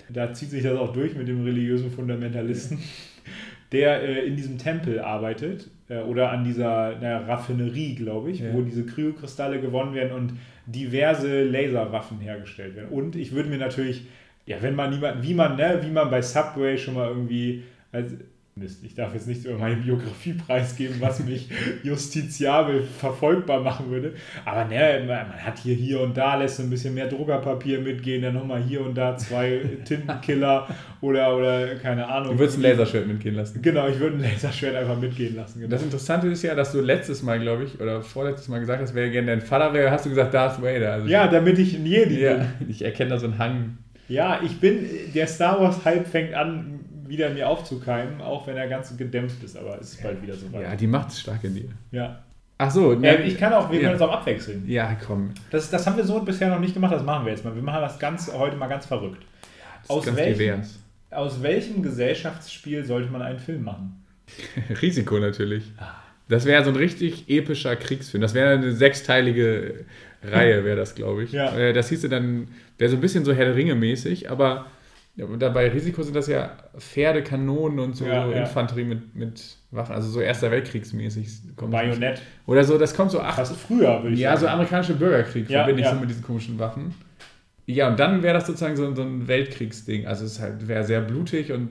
Da 0.09 0.33
zieht 0.33 0.49
sich 0.49 0.63
das 0.63 0.77
auch 0.77 0.93
durch 0.93 1.15
mit 1.15 1.27
dem 1.27 1.43
religiösen 1.43 1.91
Fundamentalisten, 1.91 2.79
der 3.71 4.01
äh, 4.01 4.25
in 4.25 4.35
diesem 4.35 4.57
Tempel 4.57 4.99
arbeitet 4.99 5.69
äh, 5.89 5.99
oder 5.99 6.31
an 6.31 6.43
dieser 6.43 6.97
na, 7.01 7.19
Raffinerie, 7.19 7.95
glaube 7.95 8.31
ich, 8.31 8.39
ja. 8.39 8.53
wo 8.53 8.61
diese 8.61 8.85
Kryokristalle 8.85 9.59
gewonnen 9.59 9.93
werden 9.93 10.13
und 10.13 10.33
diverse 10.65 11.43
Laserwaffen 11.43 12.19
hergestellt 12.19 12.75
werden. 12.75 12.89
Und 12.89 13.15
ich 13.15 13.31
würde 13.31 13.49
mir 13.49 13.57
natürlich, 13.57 14.05
ja, 14.45 14.57
wenn 14.61 14.75
man 14.75 14.91
niemanden, 14.91 15.23
wie 15.23 15.33
man, 15.33 15.55
ne, 15.55 15.79
wie 15.81 15.91
man 15.91 16.09
bei 16.09 16.21
Subway 16.21 16.77
schon 16.77 16.95
mal 16.95 17.09
irgendwie 17.09 17.63
als 17.91 18.13
Mist, 18.59 18.83
ich 18.83 18.95
darf 18.95 19.13
jetzt 19.13 19.27
nicht 19.27 19.45
über 19.45 19.57
meine 19.57 19.75
Biografie 19.77 20.33
preisgeben, 20.33 20.97
was 20.99 21.23
mich 21.23 21.49
justiziabel 21.83 22.83
verfolgbar 22.83 23.61
machen 23.61 23.89
würde. 23.89 24.13
Aber 24.45 24.65
ne, 24.65 25.03
man 25.07 25.31
hat 25.33 25.59
hier, 25.59 25.75
hier 25.75 26.01
und 26.01 26.17
da, 26.17 26.35
lässt 26.35 26.59
ein 26.59 26.69
bisschen 26.69 26.93
mehr 26.93 27.07
Druckerpapier 27.07 27.79
mitgehen, 27.79 28.21
dann 28.21 28.33
nochmal 28.33 28.61
hier 28.61 28.81
und 28.81 28.95
da 28.95 29.17
zwei 29.17 29.61
Tintenkiller 29.85 30.67
oder, 31.01 31.35
oder 31.35 31.75
keine 31.75 32.07
Ahnung. 32.07 32.33
Du 32.33 32.39
würdest 32.39 32.57
ein 32.57 32.63
Laserschwert 32.63 33.07
mitgehen 33.07 33.35
lassen. 33.35 33.61
Genau, 33.61 33.87
ich 33.87 33.99
würde 33.99 34.17
ein 34.17 34.21
Laserschwert 34.23 34.75
einfach 34.75 34.99
mitgehen 34.99 35.35
lassen. 35.35 35.59
Genau. 35.59 35.69
Das 35.69 35.83
Interessante 35.83 36.27
ist 36.27 36.43
ja, 36.43 36.55
dass 36.55 36.71
du 36.71 36.81
letztes 36.81 37.21
Mal, 37.23 37.39
glaube 37.39 37.65
ich, 37.65 37.79
oder 37.79 38.01
vorletztes 38.01 38.47
Mal 38.47 38.59
gesagt 38.59 38.81
hast, 38.81 38.95
wer 38.95 39.09
gerne 39.09 39.27
dein 39.27 39.41
Vater 39.41 39.73
wäre, 39.73 39.91
hast 39.91 40.05
du 40.05 40.09
gesagt 40.09 40.33
Darth 40.33 40.61
Vader. 40.61 40.93
Also 40.93 41.07
ja, 41.07 41.27
damit 41.27 41.59
ich 41.59 41.75
ein 41.75 41.85
Jedi 41.85 42.21
ja, 42.21 42.35
bin. 42.35 42.69
Ich 42.69 42.83
erkenne 42.83 43.11
da 43.11 43.19
so 43.19 43.27
einen 43.27 43.37
Hang. 43.37 43.77
Ja, 44.09 44.39
ich 44.43 44.59
bin, 44.59 44.85
der 45.13 45.27
Star 45.27 45.59
Wars 45.59 45.83
Hype 45.83 46.07
fängt 46.07 46.33
an, 46.33 46.76
wieder 47.07 47.27
in 47.27 47.35
mir 47.35 47.47
aufzukeimen, 47.47 48.21
auch 48.21 48.47
wenn 48.47 48.57
er 48.57 48.67
ganz 48.67 48.95
gedämpft 48.95 49.43
ist, 49.43 49.57
aber 49.57 49.79
es 49.79 49.93
ist 49.93 50.03
bald 50.03 50.21
wieder 50.21 50.35
so 50.35 50.51
weit. 50.53 50.63
Ja, 50.63 50.75
die 50.75 50.87
macht 50.87 51.09
es 51.09 51.21
stark 51.21 51.43
in 51.43 51.55
dir. 51.55 51.69
Ja. 51.91 52.19
Ach 52.59 52.71
so, 52.71 52.95
ne, 52.95 53.21
ich 53.23 53.37
kann 53.37 53.53
auch, 53.53 53.69
wir 53.69 53.77
ja. 53.77 53.83
können 53.83 53.95
es 53.95 54.01
auch 54.01 54.11
abwechseln. 54.11 54.63
Ja, 54.67 54.97
komm. 55.05 55.31
Das, 55.51 55.69
das 55.69 55.85
haben 55.85 55.95
wir 55.95 56.03
so 56.03 56.19
bisher 56.21 56.49
noch 56.49 56.59
nicht 56.59 56.73
gemacht, 56.73 56.93
das 56.93 57.03
machen 57.03 57.25
wir 57.25 57.31
jetzt 57.31 57.45
mal. 57.45 57.53
Wir 57.53 57.61
machen 57.61 57.81
das 57.81 57.99
ganz, 57.99 58.31
heute 58.33 58.55
mal 58.55 58.67
ganz 58.67 58.85
verrückt. 58.85 59.23
Ja, 59.23 59.95
aus, 59.95 60.05
ganz 60.05 60.17
welchem, 60.17 60.61
aus 61.11 61.43
welchem 61.43 61.83
Gesellschaftsspiel 61.83 62.83
sollte 62.83 63.11
man 63.11 63.21
einen 63.21 63.39
Film 63.39 63.63
machen? 63.63 64.03
Risiko 64.81 65.19
natürlich. 65.19 65.71
Ah. 65.77 65.93
Das 66.29 66.45
wäre 66.45 66.63
so 66.63 66.71
ein 66.71 66.75
richtig 66.75 67.29
epischer 67.29 67.75
Kriegsfilm. 67.75 68.21
Das 68.21 68.33
wäre 68.33 68.55
eine 68.55 68.73
sechsteilige 68.73 69.85
Reihe, 70.23 70.65
wäre 70.65 70.75
das, 70.75 70.95
glaube 70.95 71.23
ich. 71.23 71.31
Ja. 71.31 71.55
Äh, 71.55 71.73
das 71.73 71.89
hieße 71.89 72.09
dann, 72.09 72.49
wäre 72.77 72.89
so 72.89 72.97
ein 72.97 73.01
bisschen 73.01 73.23
so 73.23 73.33
Herr 73.33 73.45
der 73.45 73.55
Ringe 73.55 73.75
mäßig, 73.75 74.29
aber 74.29 74.55
ja, 74.55 74.65
dabei 75.17 75.69
Risiko 75.69 76.03
sind 76.03 76.15
das 76.15 76.27
ja 76.27 76.51
Pferde, 76.77 77.23
Kanonen 77.23 77.79
und 77.79 77.95
so 77.95 78.05
ja, 78.05 78.31
Infanterie 78.31 78.81
ja. 78.81 78.87
Mit, 78.87 79.15
mit 79.15 79.57
Waffen, 79.71 79.95
also 79.95 80.09
so 80.09 80.21
Erster 80.21 80.51
Weltkriegsmäßig. 80.51 81.27
Bajonett. 81.55 82.21
Oder 82.45 82.63
so, 82.63 82.77
das 82.77 82.95
kommt 82.95 83.11
so 83.11 83.19
acht. 83.19 83.35
Fast 83.35 83.55
früher, 83.55 84.03
würde 84.03 84.13
ich 84.13 84.19
ja, 84.19 84.31
sagen. 84.31 84.41
Ja, 84.43 84.47
so 84.47 84.53
amerikanische 84.53 84.93
Bürgerkrieg 84.93 85.49
ja, 85.49 85.59
verbinde 85.59 85.81
ich 85.81 85.89
so 85.89 85.95
mit 85.95 86.09
diesen 86.09 86.23
komischen 86.23 86.59
Waffen. 86.59 86.93
Ja, 87.65 87.89
und 87.89 87.99
dann 87.99 88.21
wäre 88.21 88.35
das 88.35 88.45
sozusagen 88.45 88.75
so, 88.75 88.93
so 88.93 89.01
ein 89.01 89.27
Weltkriegsding. 89.27 90.05
Also 90.05 90.23
es 90.23 90.39
halt, 90.39 90.67
wäre 90.67 90.83
sehr 90.83 91.01
blutig 91.01 91.51
und 91.51 91.69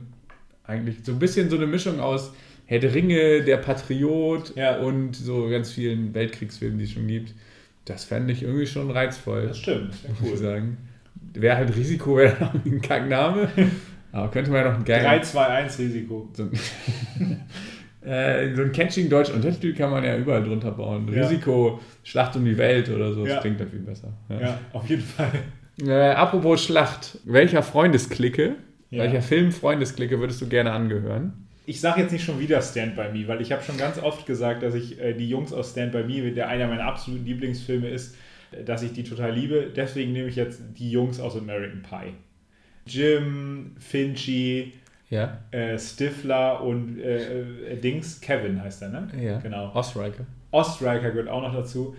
eigentlich 0.64 0.96
so 1.04 1.12
ein 1.12 1.20
bisschen 1.20 1.48
so 1.48 1.56
eine 1.56 1.66
Mischung 1.66 2.00
aus 2.00 2.34
Herr 2.66 2.80
der 2.80 2.94
Ringe, 2.94 3.44
der 3.44 3.58
Patriot 3.58 4.54
und 4.82 5.14
so 5.14 5.48
ganz 5.48 5.70
vielen 5.70 6.12
Weltkriegsfilmen, 6.14 6.78
die 6.78 6.84
es 6.84 6.90
schon 6.90 7.06
gibt. 7.06 7.32
Das 7.84 8.02
fände 8.02 8.32
ich 8.32 8.42
irgendwie 8.42 8.66
schon 8.66 8.90
reizvoll. 8.90 9.46
Das 9.46 9.58
stimmt, 9.58 9.94
das 10.02 10.10
cool. 10.20 10.30
muss 10.30 10.32
ich 10.32 10.38
sagen 10.40 10.78
wäre 11.40 11.56
halt 11.56 11.74
Risiko, 11.76 12.16
wäre 12.16 12.52
ein 12.64 12.80
Kackname. 12.80 13.48
Aber 14.12 14.30
könnte 14.30 14.50
man 14.50 14.64
ja 14.64 14.70
noch 14.70 14.78
ein 14.78 14.84
geiler. 14.84 15.10
3, 15.10 15.20
2, 15.20 15.46
1 15.46 15.78
Risiko. 15.78 16.28
So 16.32 16.44
ein, 16.44 17.40
äh, 18.08 18.54
so 18.54 18.62
ein 18.62 18.72
catching 18.72 19.08
deutschen 19.08 19.34
Untertitel 19.34 19.74
kann 19.74 19.90
man 19.90 20.04
ja 20.04 20.16
überall 20.16 20.42
drunter 20.42 20.70
bauen. 20.70 21.08
Ja. 21.12 21.22
Risiko, 21.22 21.80
Schlacht 22.02 22.36
um 22.36 22.44
die 22.44 22.56
Welt 22.56 22.88
oder 22.88 23.12
so. 23.12 23.24
Das 23.24 23.34
ja. 23.34 23.40
klingt 23.40 23.60
dann 23.60 23.68
viel 23.68 23.80
besser. 23.80 24.12
Ja, 24.28 24.40
ja 24.40 24.58
auf 24.72 24.88
jeden 24.88 25.02
Fall. 25.02 25.30
Äh, 25.82 26.12
apropos 26.12 26.64
Schlacht. 26.64 27.18
Welcher 27.24 27.62
Freundesklicke, 27.62 28.54
welcher 28.90 29.20
Film-Freundesklicke 29.20 30.18
würdest 30.18 30.40
du 30.40 30.48
gerne 30.48 30.72
angehören? 30.72 31.46
ich 31.66 31.80
sage 31.80 32.00
jetzt 32.00 32.12
nicht 32.12 32.24
schon 32.24 32.38
wieder 32.38 32.62
Stand 32.62 32.94
By 32.94 33.08
Me, 33.12 33.26
weil 33.26 33.42
ich 33.42 33.50
habe 33.52 33.62
schon 33.62 33.76
ganz 33.76 33.98
oft 33.98 34.24
gesagt, 34.24 34.62
dass 34.62 34.74
ich 34.74 35.00
äh, 35.00 35.12
die 35.12 35.28
Jungs 35.28 35.52
aus 35.52 35.72
Stand 35.72 35.92
By 35.92 36.04
Me, 36.04 36.30
der 36.32 36.48
einer 36.48 36.68
meiner 36.68 36.84
absoluten 36.84 37.26
Lieblingsfilme 37.26 37.88
ist, 37.88 38.16
dass 38.64 38.82
ich 38.82 38.92
die 38.92 39.04
total 39.04 39.32
liebe. 39.32 39.70
Deswegen 39.74 40.12
nehme 40.12 40.28
ich 40.28 40.36
jetzt 40.36 40.62
die 40.78 40.90
Jungs 40.90 41.20
aus 41.20 41.36
American 41.36 41.82
Pie. 41.82 42.14
Jim, 42.86 43.72
Finchy, 43.78 44.72
ja. 45.10 45.38
äh, 45.50 45.78
Stifler 45.78 46.62
und 46.62 46.98
äh, 46.98 47.72
äh, 47.72 47.76
Dings, 47.76 48.20
Kevin 48.20 48.62
heißt 48.62 48.82
er, 48.82 48.88
ne? 48.88 49.08
Ja. 49.20 49.38
Genau. 49.38 49.72
Ostreicher. 49.74 50.26
Ostreicher 50.50 51.10
gehört 51.10 51.28
auch 51.28 51.42
noch 51.42 51.54
dazu. 51.54 51.96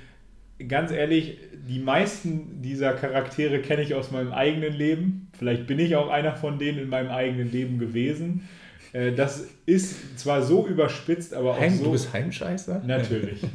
Ganz 0.68 0.92
ehrlich, 0.92 1.38
die 1.68 1.80
meisten 1.80 2.62
dieser 2.62 2.94
Charaktere 2.94 3.60
kenne 3.60 3.84
ich 3.84 3.94
aus 3.94 4.12
meinem 4.12 4.32
eigenen 4.32 4.74
Leben. 4.74 5.28
Vielleicht 5.38 5.68
bin 5.68 5.78
ich 5.78 5.96
auch 5.96 6.10
einer 6.10 6.36
von 6.36 6.58
denen 6.58 6.80
in 6.80 6.90
meinem 6.90 7.12
eigenen 7.12 7.52
Leben 7.52 7.78
gewesen. 7.78 8.48
Äh, 8.94 9.14
das 9.14 9.48
ist 9.66 10.20
zwar 10.20 10.42
so 10.42 10.68
überspitzt, 10.68 11.34
aber 11.34 11.52
auch 11.52 11.60
Heim, 11.60 11.78
so. 11.78 11.86
Du 11.86 11.92
bist 11.92 12.12
Heimscheißer? 12.14 12.84
Natürlich. 12.86 13.42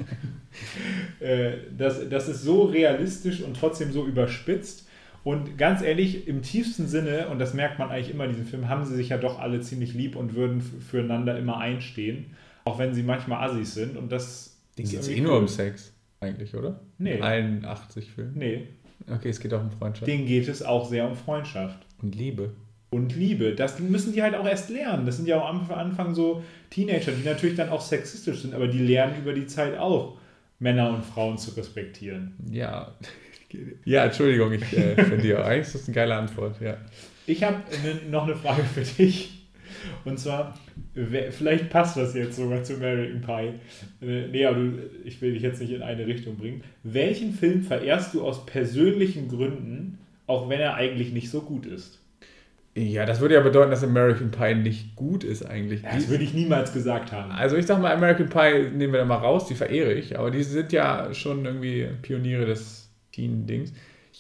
Äh, 1.19 1.53
das, 1.79 2.11
das 2.11 2.29
ist 2.29 2.43
so 2.43 2.65
realistisch 2.65 3.41
und 3.41 3.57
trotzdem 3.57 3.91
so 3.91 4.05
überspitzt. 4.05 4.87
Und 5.25 5.57
ganz 5.57 5.81
ehrlich, 5.81 6.29
im 6.29 6.43
tiefsten 6.43 6.87
Sinne, 6.89 7.29
und 7.29 7.39
das 7.39 7.55
merkt 7.55 7.79
man 7.79 7.91
eigentlich 7.91 8.11
immer 8.11 8.25
in 8.25 8.33
diesem 8.33 8.47
Film, 8.47 8.69
haben 8.69 8.85
sie 8.85 8.95
sich 8.95 9.09
ja 9.09 9.17
doch 9.17 9.39
alle 9.39 9.61
ziemlich 9.61 9.95
lieb 9.95 10.15
und 10.15 10.35
würden 10.35 10.61
füreinander 10.61 11.39
immer 11.39 11.57
einstehen. 11.57 12.37
Auch 12.65 12.79
wenn 12.79 12.93
sie 12.93 13.03
manchmal 13.03 13.49
Assis 13.49 13.75
sind. 13.75 13.97
Und 13.97 14.13
das. 14.13 14.61
Den 14.77 14.87
geht 14.87 15.01
es 15.01 15.09
eh 15.09 15.21
nur 15.21 15.39
um 15.39 15.49
Sex, 15.49 15.95
eigentlich, 16.21 16.55
oder? 16.55 16.81
Nee. 16.99 17.17
In 17.17 17.23
allen 17.23 17.65
80 17.65 18.11
Filmen? 18.11 18.35
Nee. 18.37 18.69
Okay, 19.11 19.31
es 19.31 19.41
geht 19.41 19.55
auch 19.55 19.63
um 19.63 19.71
Freundschaft. 19.71 20.07
Den 20.07 20.27
geht 20.27 20.49
es 20.49 20.63
auch 20.63 20.89
sehr 20.89 21.09
um 21.09 21.17
Freundschaft. 21.17 21.79
Und 22.03 22.15
Liebe 22.15 22.51
und 22.93 23.17
Liebe. 23.17 23.55
Das 23.55 23.79
müssen 23.81 24.13
die 24.13 24.23
halt 24.23 24.35
auch 24.35 24.47
erst 24.47 24.69
lernen. 24.69 25.07
Das 25.07 25.17
sind 25.17 25.27
ja 25.27 25.41
auch 25.41 25.49
am 25.49 25.69
Anfang 25.71 26.15
so 26.15 26.45
Teenager, 26.71 27.11
die 27.13 27.27
natürlich 27.27 27.57
dann 27.57 27.71
auch 27.71 27.81
sexistisch 27.81 28.43
sind, 28.43 28.55
aber 28.55 28.69
die 28.69 28.79
lernen 28.79 29.15
über 29.21 29.33
die 29.33 29.47
Zeit 29.47 29.79
auch, 29.79 30.19
Männer 30.59 30.91
und 30.91 31.05
Frauen 31.05 31.39
zu 31.39 31.57
respektieren. 31.57 32.35
Ja. 32.51 32.95
Ja, 33.85 34.05
Entschuldigung, 34.05 34.53
ich 34.53 34.77
äh, 34.77 35.03
finde 35.05 35.27
ja, 35.27 35.43
eigentlich 35.43 35.67
ist 35.67 35.75
das 35.75 35.85
eine 35.87 35.95
geile 35.95 36.15
Antwort, 36.15 36.61
ja. 36.61 36.77
Ich 37.27 37.43
habe 37.43 37.57
ne, 37.83 38.11
noch 38.11 38.25
eine 38.25 38.37
Frage 38.37 38.63
für 38.63 38.83
dich. 38.83 39.39
Und 40.05 40.19
zwar, 40.19 40.59
vielleicht 40.95 41.71
passt 41.71 41.97
das 41.97 42.15
jetzt 42.15 42.37
sogar 42.37 42.63
zu 42.63 42.75
American 42.75 43.21
Pie. 43.23 44.07
Äh, 44.07 44.29
nee, 44.29 44.45
aber 44.45 44.57
du, 44.57 44.91
ich 45.05 45.21
will 45.21 45.33
dich 45.33 45.43
jetzt 45.43 45.61
nicht 45.61 45.73
in 45.73 45.83
eine 45.83 46.07
Richtung 46.07 46.37
bringen. 46.37 46.63
Welchen 46.83 47.33
Film 47.33 47.63
verehrst 47.63 48.15
du 48.15 48.23
aus 48.23 48.47
persönlichen 48.47 49.29
Gründen, 49.29 49.99
auch 50.27 50.49
wenn 50.49 50.61
er 50.61 50.75
eigentlich 50.75 51.13
nicht 51.13 51.31
so 51.31 51.41
gut 51.41 51.67
ist? 51.67 52.02
Ja, 52.75 53.05
das 53.05 53.21
würde 53.21 53.35
ja 53.35 53.41
bedeuten, 53.41 53.71
dass 53.71 53.85
American 53.85 54.31
Pie 54.31 54.55
nicht 54.55 54.97
gut 54.97 55.25
ist 55.25 55.45
eigentlich. 55.45 55.83
Das 55.83 56.09
würde 56.09 56.25
ich 56.25 56.33
niemals 56.33 56.73
gesagt 56.73 57.13
haben. 57.13 57.31
Also 57.31 57.57
ich 57.57 57.67
sag 57.67 57.81
mal, 57.83 57.95
American 57.95 58.31
Pie 58.31 58.71
nehmen 58.75 58.95
wir 58.95 59.01
da 59.01 59.05
mal 59.05 59.17
raus, 59.17 59.47
die 59.47 59.55
verehre 59.55 59.93
ich, 59.93 60.19
aber 60.19 60.31
die 60.31 60.43
sind 60.43 60.73
ja 60.73 61.13
schon 61.13 61.45
irgendwie 61.45 61.87
Pioniere 62.01 62.47
des 62.47 62.91
Teen-Dings. 63.13 63.75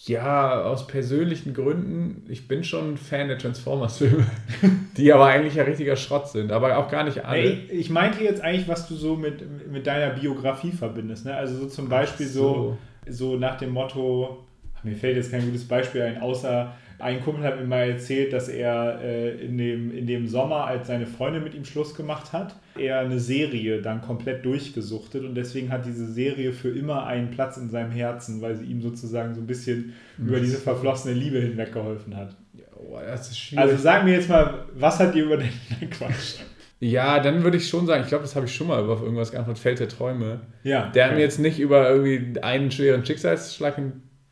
Ja, 0.04 0.62
aus 0.64 0.86
persönlichen 0.86 1.54
Gründen, 1.54 2.26
ich 2.28 2.48
bin 2.48 2.64
schon 2.64 2.94
ein 2.94 2.96
Fan 2.96 3.28
der 3.28 3.38
Transformers-Filme, 3.38 4.26
die 4.96 5.12
aber 5.12 5.26
eigentlich 5.26 5.54
ja 5.54 5.64
richtiger 5.64 5.96
Schrott 5.96 6.28
sind, 6.28 6.50
aber 6.50 6.76
auch 6.76 6.90
gar 6.90 7.04
nicht 7.04 7.24
alle. 7.24 7.38
Ey, 7.38 7.68
ich 7.70 7.88
meinte 7.88 8.22
jetzt 8.22 8.42
eigentlich, 8.42 8.68
was 8.68 8.86
du 8.88 8.96
so 8.96 9.16
mit, 9.16 9.70
mit 9.70 9.86
deiner 9.86 10.10
Biografie 10.10 10.72
verbindest. 10.72 11.24
Ne? 11.24 11.34
Also 11.34 11.56
so 11.56 11.66
zum 11.68 11.88
Beispiel 11.88 12.26
so. 12.26 12.78
so, 13.06 13.12
so 13.12 13.36
nach 13.36 13.56
dem 13.56 13.70
Motto, 13.70 14.44
mir 14.82 14.96
fällt 14.96 15.16
jetzt 15.16 15.30
kein 15.30 15.44
gutes 15.44 15.66
Beispiel 15.66 16.02
ein, 16.02 16.20
außer 16.20 16.72
Ein 17.02 17.20
Kumpel 17.20 17.42
hat 17.42 17.58
mir 17.58 17.66
mal 17.66 17.90
erzählt, 17.90 18.32
dass 18.32 18.48
er 18.48 19.00
äh, 19.02 19.44
in, 19.44 19.58
dem, 19.58 19.90
in 19.90 20.06
dem 20.06 20.28
Sommer, 20.28 20.66
als 20.66 20.86
seine 20.86 21.06
Freundin 21.06 21.42
mit 21.42 21.52
ihm 21.52 21.64
Schluss 21.64 21.96
gemacht 21.96 22.32
hat, 22.32 22.54
er 22.78 23.00
eine 23.00 23.18
Serie 23.18 23.82
dann 23.82 24.00
komplett 24.02 24.44
durchgesuchtet 24.44 25.24
und 25.24 25.34
deswegen 25.34 25.70
hat 25.70 25.84
diese 25.84 26.06
Serie 26.06 26.52
für 26.52 26.70
immer 26.70 27.04
einen 27.06 27.32
Platz 27.32 27.56
in 27.56 27.70
seinem 27.70 27.90
Herzen, 27.90 28.40
weil 28.40 28.54
sie 28.54 28.66
ihm 28.66 28.80
sozusagen 28.80 29.34
so 29.34 29.40
ein 29.40 29.48
bisschen 29.48 29.94
mhm. 30.16 30.28
über 30.28 30.38
diese 30.38 30.58
verflossene 30.58 31.12
Liebe 31.12 31.40
hinweg 31.40 31.72
geholfen 31.72 32.16
hat. 32.16 32.36
Oh, 32.76 32.96
das 33.04 33.30
ist 33.30 33.38
schwierig. 33.38 33.64
Also 33.64 33.82
sag 33.82 34.04
mir 34.04 34.14
jetzt 34.14 34.28
mal, 34.28 34.66
was 34.74 35.00
hat 35.00 35.12
dir 35.12 35.24
über 35.24 35.38
den 35.38 35.50
Quatsch? 35.90 36.36
Ja, 36.78 37.18
dann 37.18 37.42
würde 37.42 37.56
ich 37.56 37.68
schon 37.68 37.86
sagen, 37.86 38.02
ich 38.02 38.08
glaube, 38.08 38.22
das 38.22 38.36
habe 38.36 38.46
ich 38.46 38.54
schon 38.54 38.68
mal 38.68 38.82
über 38.82 39.00
irgendwas 39.02 39.32
geantwortet, 39.32 39.60
Feld 39.60 39.80
der 39.80 39.88
Träume. 39.88 40.40
Ja. 40.62 40.88
Der 40.94 41.06
hat 41.06 41.14
mir 41.14 41.20
jetzt 41.20 41.40
nicht 41.40 41.58
über 41.58 41.90
irgendwie 41.90 42.40
einen 42.40 42.70
schweren 42.70 43.04
Schicksalsschlag 43.04 43.80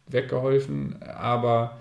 weggeholfen, 0.08 1.02
aber 1.02 1.78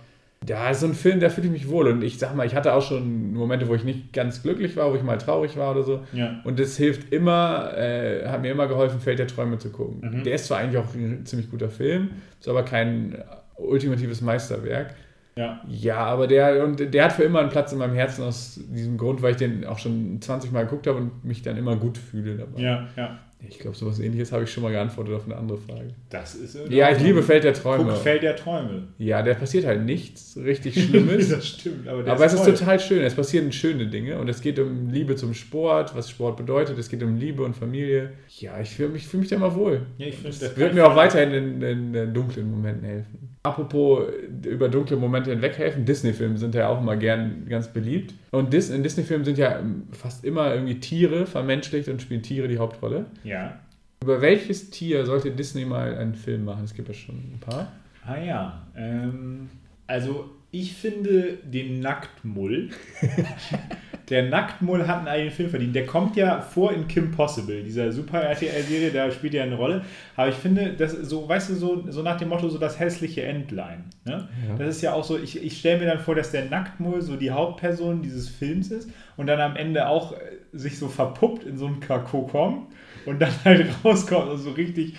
ja, 0.48 0.70
ist 0.70 0.80
so 0.80 0.88
ein 0.88 0.94
Film, 0.94 1.20
der 1.20 1.30
fühle 1.30 1.48
ich 1.48 1.54
mich 1.54 1.70
wohl. 1.70 1.88
Und 1.88 2.02
ich 2.04 2.18
sag 2.18 2.36
mal, 2.36 2.46
ich 2.46 2.56
hatte 2.56 2.74
auch 2.74 2.82
schon 2.82 3.34
Momente, 3.34 3.68
wo 3.68 3.76
ich 3.76 3.84
nicht 3.84 4.14
ganz 4.14 4.42
glücklich 4.42 4.78
war, 4.78 4.92
wo 4.92 4.96
ich 4.96 5.04
mal 5.04 5.18
traurig 5.18 5.58
war 5.58 5.72
oder 5.72 5.84
so. 5.84 6.02
Ja. 6.14 6.40
Und 6.44 6.60
das 6.60 6.78
hilft 6.78 7.12
immer, 7.12 7.78
äh, 7.78 8.26
hat 8.26 8.42
mir 8.42 8.52
immer 8.52 8.68
geholfen, 8.68 9.00
Feld 9.02 9.20
der 9.20 9.28
Träume 9.28 9.58
zu 9.58 9.70
gucken. 9.70 10.00
Mhm. 10.02 10.24
Der 10.24 10.36
ist 10.36 10.46
zwar 10.46 10.60
eigentlich 10.60 10.78
auch 10.78 10.94
ein 10.96 11.26
ziemlich 11.26 11.52
guter 11.52 11.70
Film, 11.70 12.12
ist 12.40 12.48
aber 12.48 12.64
kein 12.64 13.22
ultimatives 13.58 14.22
Meisterwerk. 14.22 14.96
Ja. 15.36 15.62
ja, 15.70 15.98
aber 15.98 16.28
der, 16.28 16.66
und 16.66 16.94
der 16.94 17.04
hat 17.06 17.14
für 17.14 17.24
immer 17.24 17.40
einen 17.40 17.50
Platz 17.50 17.72
in 17.72 17.78
meinem 17.78 17.96
Herzen 17.96 18.26
aus 18.26 18.60
diesem 18.70 18.98
Grund, 18.98 19.22
weil 19.22 19.32
ich 19.32 19.38
den 19.38 19.66
auch 19.66 19.78
schon 19.78 20.22
20 20.22 20.52
Mal 20.52 20.64
geguckt 20.64 20.86
habe 20.86 20.98
und 20.98 21.24
mich 21.24 21.44
dann 21.44 21.56
immer 21.56 21.78
gut 21.78 21.98
fühle 21.98 22.36
dabei. 22.36 22.62
Ja, 22.62 22.88
ja. 22.98 23.20
Ich 23.48 23.58
glaube, 23.58 23.76
sowas 23.76 24.00
ähnliches 24.00 24.34
habe 24.34 24.44
ich 24.44 24.52
schon 24.52 24.64
mal 24.64 24.72
geantwortet 24.72 25.16
auf 25.16 25.26
eine 25.26 25.38
andere 25.38 25.58
Frage. 25.58 25.94
Das 26.10 26.36
ist 26.36 26.58
Ja, 26.70 26.92
ich 26.92 27.02
liebe 27.02 27.24
Feld 27.24 27.46
der 27.46 27.54
Träume. 27.54 27.94
Guck, 27.94 28.02
Feld 28.02 28.22
der 28.22 28.36
Träume. 28.36 28.90
Ja, 28.98 29.22
da 29.24 29.34
passiert 29.34 29.66
halt 29.66 29.86
nichts 29.86 30.38
richtig 30.38 30.84
Schlimmes. 30.88 31.30
das 31.30 31.48
stimmt, 31.48 31.88
aber, 31.88 32.06
aber 32.06 32.26
ist 32.26 32.34
es 32.34 32.46
ist 32.46 32.60
total 32.60 32.80
schön. 32.80 33.02
Es 33.02 33.16
passieren 33.16 33.52
schöne 33.54 33.88
Dinge 33.88 34.20
und 34.20 34.28
es 34.28 34.42
geht 34.42 34.60
um 34.60 34.90
Liebe 34.90 35.16
zum 35.16 35.34
Sport, 35.34 35.96
was 35.96 36.10
Sport 36.10 36.36
bedeutet. 36.36 36.78
Es 36.78 36.90
geht 36.90 37.02
um 37.02 37.16
Liebe 37.16 37.44
und 37.44 37.56
Familie. 37.56 38.12
Ja, 38.40 38.60
ich 38.60 38.72
fühle 38.72 38.90
mich, 38.90 39.08
fühl 39.08 39.22
mich 39.22 39.30
da 39.30 39.38
mal 39.38 39.56
wohl. 39.56 39.86
Ja, 39.98 40.08
ich 40.08 40.16
finde, 40.16 40.38
das 40.38 40.58
wird 40.58 40.74
mir 40.74 40.86
auch 40.86 40.96
weiterhin 40.98 41.32
in, 41.32 41.62
in, 41.62 41.94
in 41.94 42.14
dunklen 42.14 42.52
Momenten 42.52 42.84
helfen. 42.84 43.39
Apropos 43.42 44.04
über 44.44 44.68
dunkle 44.68 44.98
Momente 44.98 45.32
hinweghelfen, 45.32 45.86
Disney-Filme 45.86 46.38
sind 46.38 46.56
ja 46.56 46.68
auch 46.68 46.82
immer 46.82 46.98
gern 46.98 47.48
ganz 47.48 47.70
beliebt. 47.70 48.14
Und 48.32 48.52
Dis 48.52 48.70
in 48.70 48.84
Disney-Filmen 48.84 49.24
sind 49.24 49.38
ja 49.38 49.62
fast 49.92 50.26
immer 50.26 50.54
irgendwie 50.54 50.80
Tiere 50.80 51.26
vermenschlicht 51.26 51.88
und 51.88 52.02
spielen 52.02 52.22
Tiere 52.22 52.50
die 52.50 52.58
Hauptrolle. 52.58 53.06
Ja. 53.24 53.60
Über 54.04 54.22
welches 54.22 54.70
Tier 54.72 55.06
sollte 55.06 55.32
Disney 55.32 55.66
mal 55.66 55.98
einen 55.98 56.16
Film 56.16 56.46
machen? 56.46 56.66
Es 56.66 56.74
gibt 56.74 56.90
ja 56.90 56.94
schon 56.94 57.16
ein 57.16 57.40
paar. 57.40 57.72
Ah 58.06 58.18
ja. 58.18 58.68
Ähm, 58.76 59.50
also 59.88 60.30
ich 60.52 60.74
finde 60.74 61.38
den 61.44 61.80
Nacktmull. 61.80 62.70
der 64.10 64.24
Nacktmull 64.24 64.88
hat 64.88 65.00
einen 65.00 65.08
eigenen 65.08 65.32
Film 65.32 65.50
verdient. 65.50 65.76
Der 65.76 65.86
kommt 65.86 66.16
ja 66.16 66.42
vor 66.42 66.74
in 66.74 66.88
Kim 66.88 67.12
Possible, 67.12 67.64
dieser 67.64 67.92
Super 67.92 68.22
RTL-Serie, 68.22 68.92
da 68.92 69.12
spielt 69.12 69.36
er 69.36 69.44
eine 69.44 69.56
Rolle. 69.56 69.86
Aber 70.16 70.30
ich 70.30 70.36
finde, 70.36 70.74
das 70.74 70.94
so, 70.94 71.30
weißt 71.30 71.52
du, 71.52 71.56
so, 71.56 71.84
so 71.90 72.02
nach 72.02 72.18
dem 72.18 72.30
Motto, 72.30 72.50
so 72.50 72.58
das 72.58 72.80
hässliche 72.80 73.24
Entlein. 73.24 73.86
Ne? 74.06 74.28
Ja. 74.48 74.56
Das 74.58 74.76
ist 74.76 74.82
ja 74.82 74.94
auch 74.94 75.04
so, 75.04 75.18
ich, 75.18 75.44
ich 75.44 75.60
stelle 75.60 75.80
mir 75.80 75.86
dann 75.86 76.00
vor, 76.00 76.16
dass 76.16 76.32
der 76.32 76.46
Nacktmull 76.46 77.02
so 77.02 77.16
die 77.16 77.32
Hauptperson 77.32 78.02
dieses 78.02 78.30
Films 78.30 78.72
ist 78.72 78.90
und 79.16 79.28
dann 79.28 79.40
am 79.40 79.56
Ende 79.56 79.88
auch 79.88 80.14
äh, 80.14 80.18
sich 80.54 80.80
so 80.80 80.88
verpuppt 80.88 81.44
in 81.44 81.58
so 81.58 81.68
einen 81.68 81.80
Kokon 81.80 82.68
und 83.06 83.20
dann 83.20 83.32
halt 83.46 83.68
rauskommt 83.86 84.30
und 84.30 84.38
so 84.38 84.52
richtig 84.52 84.96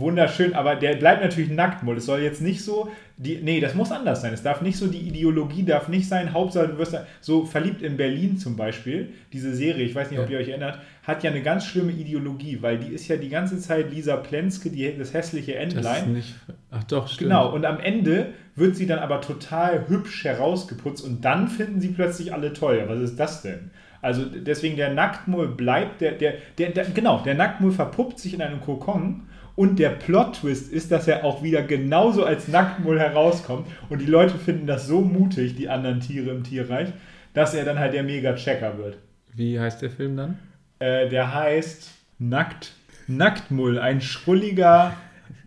wunderschön, 0.00 0.54
aber 0.54 0.76
der 0.76 0.96
bleibt 0.96 1.22
natürlich 1.22 1.50
nackt, 1.50 1.86
Es 1.96 2.06
soll 2.06 2.20
jetzt 2.20 2.40
nicht 2.40 2.62
so, 2.62 2.90
die, 3.16 3.40
nee, 3.42 3.60
das 3.60 3.74
muss 3.74 3.90
anders 3.90 4.20
sein. 4.20 4.32
Es 4.32 4.42
darf 4.42 4.60
nicht 4.62 4.76
so, 4.76 4.86
die 4.86 5.00
Ideologie 5.00 5.64
darf 5.64 5.88
nicht 5.88 6.08
sein, 6.08 6.32
Hauptsache 6.32 6.68
du 6.68 6.78
wirst 6.78 6.96
so 7.20 7.44
verliebt 7.44 7.82
in 7.82 7.96
Berlin 7.96 8.38
zum 8.38 8.56
Beispiel, 8.56 9.10
diese 9.32 9.54
Serie, 9.54 9.84
ich 9.84 9.94
weiß 9.94 10.10
nicht, 10.10 10.20
ob 10.20 10.30
ihr 10.30 10.38
euch 10.38 10.48
erinnert, 10.48 10.78
hat 11.02 11.24
ja 11.24 11.30
eine 11.30 11.42
ganz 11.42 11.64
schlimme 11.64 11.92
Ideologie, 11.92 12.58
weil 12.60 12.78
die 12.78 12.92
ist 12.92 13.08
ja 13.08 13.16
die 13.16 13.28
ganze 13.28 13.58
Zeit 13.58 13.90
Lisa 13.90 14.16
Plenske, 14.16 14.70
die, 14.70 14.96
das 14.96 15.14
hässliche 15.14 15.56
Entlein. 15.56 15.84
Das 15.84 15.98
ist 16.02 16.08
nicht, 16.08 16.34
ach 16.70 16.84
doch, 16.84 17.08
stimmt. 17.08 17.30
Genau, 17.30 17.52
und 17.52 17.64
am 17.64 17.80
Ende 17.80 18.28
wird 18.54 18.76
sie 18.76 18.86
dann 18.86 18.98
aber 18.98 19.20
total 19.20 19.88
hübsch 19.88 20.24
herausgeputzt 20.24 21.04
und 21.04 21.24
dann 21.24 21.48
finden 21.48 21.80
sie 21.80 21.88
plötzlich 21.88 22.32
alle 22.32 22.52
toll. 22.52 22.84
Was 22.86 23.00
ist 23.00 23.18
das 23.18 23.42
denn? 23.42 23.70
Also 24.00 24.24
deswegen 24.24 24.76
der 24.76 24.94
Nacktmull 24.94 25.48
bleibt, 25.48 26.00
der, 26.00 26.12
der, 26.12 26.34
der, 26.56 26.70
der, 26.70 26.84
genau, 26.86 27.20
der 27.24 27.34
Nacktmull 27.34 27.72
verpuppt 27.72 28.18
sich 28.18 28.34
in 28.34 28.42
einem 28.42 28.60
Kokon 28.60 29.22
und 29.58 29.80
der 29.80 29.90
Plot-Twist 29.90 30.72
ist, 30.72 30.92
dass 30.92 31.08
er 31.08 31.24
auch 31.24 31.42
wieder 31.42 31.62
genauso 31.62 32.24
als 32.24 32.46
Nacktmull 32.46 33.00
herauskommt 33.00 33.66
und 33.88 34.00
die 34.00 34.06
Leute 34.06 34.38
finden 34.38 34.68
das 34.68 34.86
so 34.86 35.00
mutig, 35.00 35.56
die 35.56 35.68
anderen 35.68 35.98
Tiere 35.98 36.30
im 36.30 36.44
Tierreich, 36.44 36.90
dass 37.34 37.54
er 37.54 37.64
dann 37.64 37.76
halt 37.76 37.92
der 37.92 38.04
Mega-Checker 38.04 38.78
wird. 38.78 38.98
Wie 39.34 39.58
heißt 39.58 39.82
der 39.82 39.90
Film 39.90 40.16
dann? 40.16 40.38
Äh, 40.78 41.08
der 41.08 41.34
heißt 41.34 41.90
Nackt, 42.20 42.74
Nacktmull, 43.08 43.80
ein 43.80 44.00
schrulliger... 44.00 44.94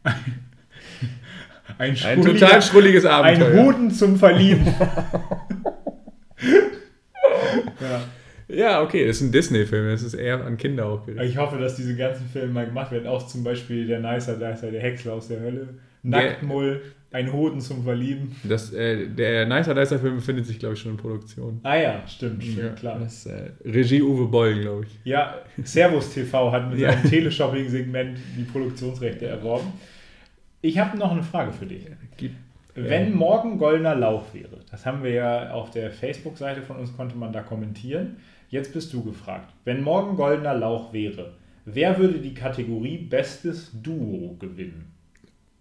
Ein, 1.78 1.95
ein 2.04 2.21
total 2.21 2.62
schrulliges 2.62 3.06
Abenteuer. 3.06 3.47
Ein 3.47 3.65
Hoden 3.65 3.91
zum 3.91 4.17
Verlieben. 4.17 4.67
ja. 7.80 8.02
Ja, 8.54 8.82
okay, 8.82 9.08
das 9.08 9.18
ist 9.18 9.22
ein 9.22 9.32
Disney-Film, 9.32 9.90
das 9.90 10.04
ist 10.04 10.14
eher 10.14 10.44
an 10.44 10.58
Kinder 10.58 10.86
auch 10.86 11.06
gerichtet. 11.06 11.30
Ich 11.30 11.38
hoffe, 11.38 11.58
dass 11.58 11.76
diese 11.76 11.96
ganzen 11.96 12.28
Filme 12.28 12.54
mal 12.54 12.66
gemacht 12.66 12.92
werden, 12.92 13.08
auch 13.08 13.26
zum 13.26 13.44
Beispiel 13.44 13.88
der 13.88 14.00
Nicer 14.00 14.36
Dicer, 14.36 14.72
der 14.72 14.82
Häcksler 14.82 15.14
aus 15.14 15.30
der 15.30 15.40
Hölle, 15.40 15.70
Nacktmull, 16.04 16.82
ein 17.12 17.32
Hoden 17.32 17.62
zum 17.62 17.84
Verlieben. 17.84 18.36
Das, 18.44 18.74
äh, 18.74 19.08
der 19.08 19.46
Nicer 19.46 19.74
Dicer 19.74 20.00
Film 20.00 20.16
befindet 20.16 20.46
sich, 20.46 20.60
glaube 20.60 20.76
ich, 20.76 20.82
schon 20.82 20.92
in 20.92 20.98
Produktion. 20.98 21.60
Ah 21.64 21.76
ja, 21.76 22.04
stimmt, 22.08 22.44
stimmt, 22.44 22.58
ja, 22.58 22.70
klar. 22.70 23.00
Das, 23.00 23.26
äh, 23.26 23.52
Regie 23.66 24.02
Uwe 24.02 24.28
Boll, 24.28 24.60
glaube 24.60 24.86
ich. 24.86 25.00
Ja, 25.04 25.36
Servus 25.64 26.14
TV 26.14 26.52
hat 26.52 26.70
mit 26.70 26.80
ja. 26.80 26.92
seinem 26.92 27.10
Teleshopping-Segment 27.10 28.18
die 28.38 28.44
Produktionsrechte 28.44 29.28
erworben. 29.28 29.72
Ich 30.62 30.78
habe 30.78 30.98
noch 30.98 31.12
eine 31.12 31.24
Frage 31.24 31.52
für 31.54 31.66
dich. 31.66 31.86
Gib, 32.18 32.34
Wenn 32.76 33.14
morgen 33.14 33.58
goldener 33.58 33.96
Lauch 33.96 34.34
wäre, 34.34 34.60
das 34.70 34.86
haben 34.86 35.04
wir 35.04 35.12
ja 35.12 35.52
auf 35.52 35.72
der 35.72 35.92
Facebook-Seite 35.92 36.62
von 36.62 36.78
uns, 36.78 36.96
konnte 36.96 37.18
man 37.18 37.34
da 37.34 37.42
kommentieren. 37.42 38.18
Jetzt 38.52 38.74
bist 38.74 38.92
du 38.92 39.02
gefragt. 39.02 39.54
Wenn 39.64 39.82
morgen 39.82 40.18
goldener 40.18 40.54
Lauch 40.54 40.92
wäre, 40.92 41.36
wer 41.64 41.98
würde 41.98 42.20
die 42.20 42.34
Kategorie 42.34 42.98
Bestes 42.98 43.72
Duo 43.82 44.36
gewinnen? 44.38 44.92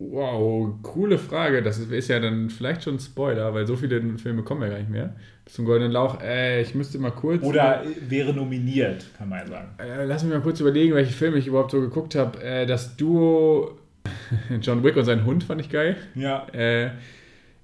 Wow, 0.00 0.74
coole 0.82 1.16
Frage. 1.16 1.62
Das 1.62 1.78
ist, 1.78 2.08
ja 2.08 2.18
dann 2.18 2.50
vielleicht 2.50 2.82
schon 2.82 2.96
ein 2.96 2.98
Spoiler, 2.98 3.54
weil 3.54 3.64
so 3.64 3.76
viele 3.76 4.18
Filme 4.18 4.42
kommen 4.42 4.62
ja 4.62 4.70
gar 4.70 4.78
nicht 4.78 4.90
mehr. 4.90 5.14
Bis 5.44 5.54
zum 5.54 5.66
Goldenen 5.66 5.92
Lauch, 5.92 6.20
äh, 6.20 6.62
ich 6.62 6.74
müsste 6.74 6.98
mal 6.98 7.12
kurz. 7.12 7.44
Oder 7.44 7.84
wäre 8.08 8.34
nominiert, 8.34 9.06
kann 9.16 9.28
man 9.28 9.38
ja 9.38 9.46
sagen. 9.46 9.68
Äh, 9.78 10.06
lass 10.06 10.24
mich 10.24 10.32
mal 10.32 10.40
kurz 10.40 10.58
überlegen, 10.58 10.92
welche 10.94 11.12
Filme 11.12 11.36
ich 11.36 11.46
überhaupt 11.46 11.70
so 11.70 11.80
geguckt 11.80 12.16
habe. 12.16 12.42
Äh, 12.42 12.66
das 12.66 12.96
Duo 12.96 13.78
John 14.62 14.82
Wick 14.82 14.96
und 14.96 15.04
sein 15.04 15.24
Hund 15.24 15.44
fand 15.44 15.60
ich 15.60 15.70
geil. 15.70 15.96
Ja. 16.16 16.44
Äh, 16.52 16.90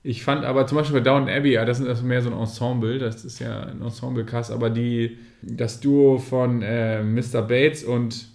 ich 0.06 0.22
fand 0.22 0.44
aber 0.44 0.68
zum 0.68 0.78
Beispiel 0.78 1.00
bei 1.00 1.04
Down 1.04 1.28
Abbey, 1.28 1.54
ja, 1.54 1.64
das 1.64 1.80
ist 1.80 1.88
also 1.88 2.04
mehr 2.04 2.22
so 2.22 2.30
ein 2.30 2.38
Ensemble, 2.38 3.00
das 3.00 3.24
ist 3.24 3.40
ja 3.40 3.64
ein 3.64 3.82
Ensemble-Cast, 3.82 4.52
aber 4.52 4.70
die, 4.70 5.18
das 5.42 5.80
Duo 5.80 6.18
von 6.18 6.62
äh, 6.62 7.02
Mr. 7.02 7.42
Bates 7.42 7.82
und 7.82 8.28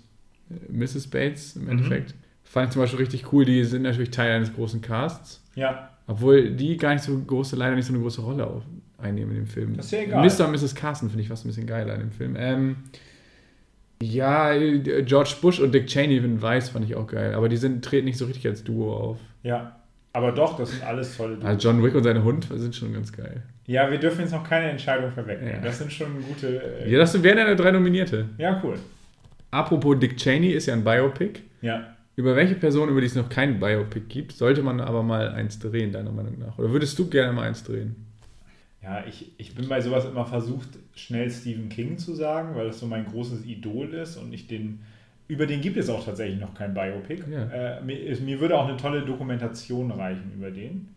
Mrs. 0.70 1.08
Bates 1.08 1.56
im 1.56 1.64
mhm. 1.64 1.70
Endeffekt, 1.70 2.10
mhm. 2.10 2.20
fand 2.44 2.68
ich 2.68 2.74
zum 2.74 2.82
Beispiel 2.82 3.00
richtig 3.00 3.32
cool. 3.32 3.46
Die 3.46 3.64
sind 3.64 3.84
natürlich 3.84 4.12
Teil 4.12 4.34
eines 4.34 4.54
großen 4.54 4.82
Casts. 4.82 5.42
Ja. 5.56 5.92
Obwohl 6.08 6.52
die 6.52 6.76
gar 6.76 6.94
nicht 6.94 7.04
so 7.04 7.18
große, 7.18 7.56
leider 7.56 7.78
nicht 7.78 7.86
so 7.86 7.94
eine 7.94 8.02
große 8.02 8.22
Rolle 8.22 8.46
auf, 8.46 8.64
einnehmen 8.98 9.32
in 9.32 9.44
dem 9.44 9.48
Film. 9.48 9.78
Das 9.78 9.86
ist 9.86 9.92
ja 9.94 10.00
egal. 10.00 10.26
Mr. 10.26 10.48
und 10.48 10.52
Mrs. 10.52 10.76
Carson 10.76 11.10
finde 11.10 11.24
ich 11.24 11.30
fast 11.30 11.46
ein 11.46 11.48
bisschen 11.48 11.68
geiler 11.68 11.94
in 11.94 12.02
dem 12.02 12.12
Film. 12.12 12.36
Ähm, 12.38 12.76
ja, 14.04 14.52
George 14.58 15.36
Bush 15.42 15.62
und 15.62 15.74
Dick 15.74 15.88
Cheney 15.88 16.18
in 16.18 16.42
Weiß 16.42 16.68
fand 16.70 16.84
ich 16.84 16.96
auch 16.96 17.08
geil, 17.08 17.34
aber 17.34 17.48
die 17.48 17.56
sind, 17.56 17.86
treten 17.86 18.06
nicht 18.06 18.18
so 18.18 18.26
richtig 18.26 18.46
als 18.46 18.66
Duo 18.66 18.94
auf. 18.94 19.20
Ja. 19.44 19.78
Aber 20.14 20.32
doch, 20.32 20.58
das 20.58 20.72
sind 20.72 20.84
alles 20.84 21.16
tolle 21.16 21.36
Dinge. 21.36 21.48
Also 21.48 21.70
John 21.70 21.84
Wick 21.84 21.96
und 21.96 22.04
seine 22.04 22.24
Hund 22.24 22.48
sind 22.54 22.76
schon 22.76 22.94
ganz 22.94 23.14
geil. 23.14 23.44
Ja, 23.66 23.90
wir 23.90 23.98
dürfen 23.98 24.22
jetzt 24.22 24.32
noch 24.32 24.44
keine 24.44 24.70
Entscheidung 24.70 25.12
vorwegnehmen. 25.12 25.56
Ja. 25.56 25.62
Das 25.62 25.78
sind 25.78 25.92
schon 25.92 26.22
gute. 26.22 26.82
Äh 26.84 26.92
ja, 26.92 27.00
das 27.00 27.22
wären 27.24 27.38
ja 27.38 27.56
drei 27.56 27.72
Nominierte. 27.72 28.28
Ja, 28.38 28.60
cool. 28.64 28.78
Apropos 29.52 30.00
Dick 30.00 30.18
Cheney 30.18 30.52
ist 30.52 30.66
ja 30.66 30.74
ein 30.74 30.84
Biopic. 30.84 31.42
Ja. 31.62 31.96
Über 32.18 32.36
welche 32.36 32.56
Person, 32.56 32.90
über 32.90 33.00
die 33.00 33.08
es 33.08 33.16
noch 33.16 33.30
kein 33.30 33.60
Biopic 33.60 34.06
gibt, 34.10 34.34
sollte 34.34 34.62
man 34.62 34.82
aber 34.82 35.02
mal 35.02 35.30
eins 35.30 35.60
drehen, 35.60 35.94
deiner 35.94 36.12
Meinung 36.12 36.38
nach? 36.40 36.58
Oder 36.58 36.72
würdest 36.72 37.00
du 37.00 37.10
gerne 37.10 37.32
mal 37.32 37.48
eins 37.48 37.64
drehen? 37.64 37.96
Ja, 38.84 39.04
ich, 39.08 39.32
ich 39.38 39.56
bin 39.56 39.70
bei 39.70 39.80
sowas 39.80 40.06
immer 40.06 40.26
versucht, 40.26 40.68
schnell 40.96 41.30
Stephen 41.30 41.70
King 41.70 41.98
zu 41.98 42.16
sagen, 42.16 42.56
weil 42.56 42.68
das 42.68 42.80
so 42.80 42.88
mein 42.88 43.06
großes 43.06 43.46
Idol 43.46 43.94
ist 43.94 44.18
und 44.18 44.34
ich 44.34 44.48
den 44.48 44.80
über 45.32 45.46
den 45.46 45.62
gibt 45.62 45.78
es 45.78 45.90
auch 45.90 46.04
tatsächlich 46.04 46.42
noch 46.42 46.54
kein 46.54 46.74
Biopic. 46.74 47.24
Ja. 47.32 47.78
Äh, 47.78 47.82
mir, 47.82 48.20
mir, 48.20 48.42
würde 48.42 48.58
auch 48.58 48.68
eine 48.68 48.76
tolle 48.76 49.04
Dokumentation 49.04 49.90
reichen 49.90 50.34
über 50.36 50.52
den, 50.52 50.90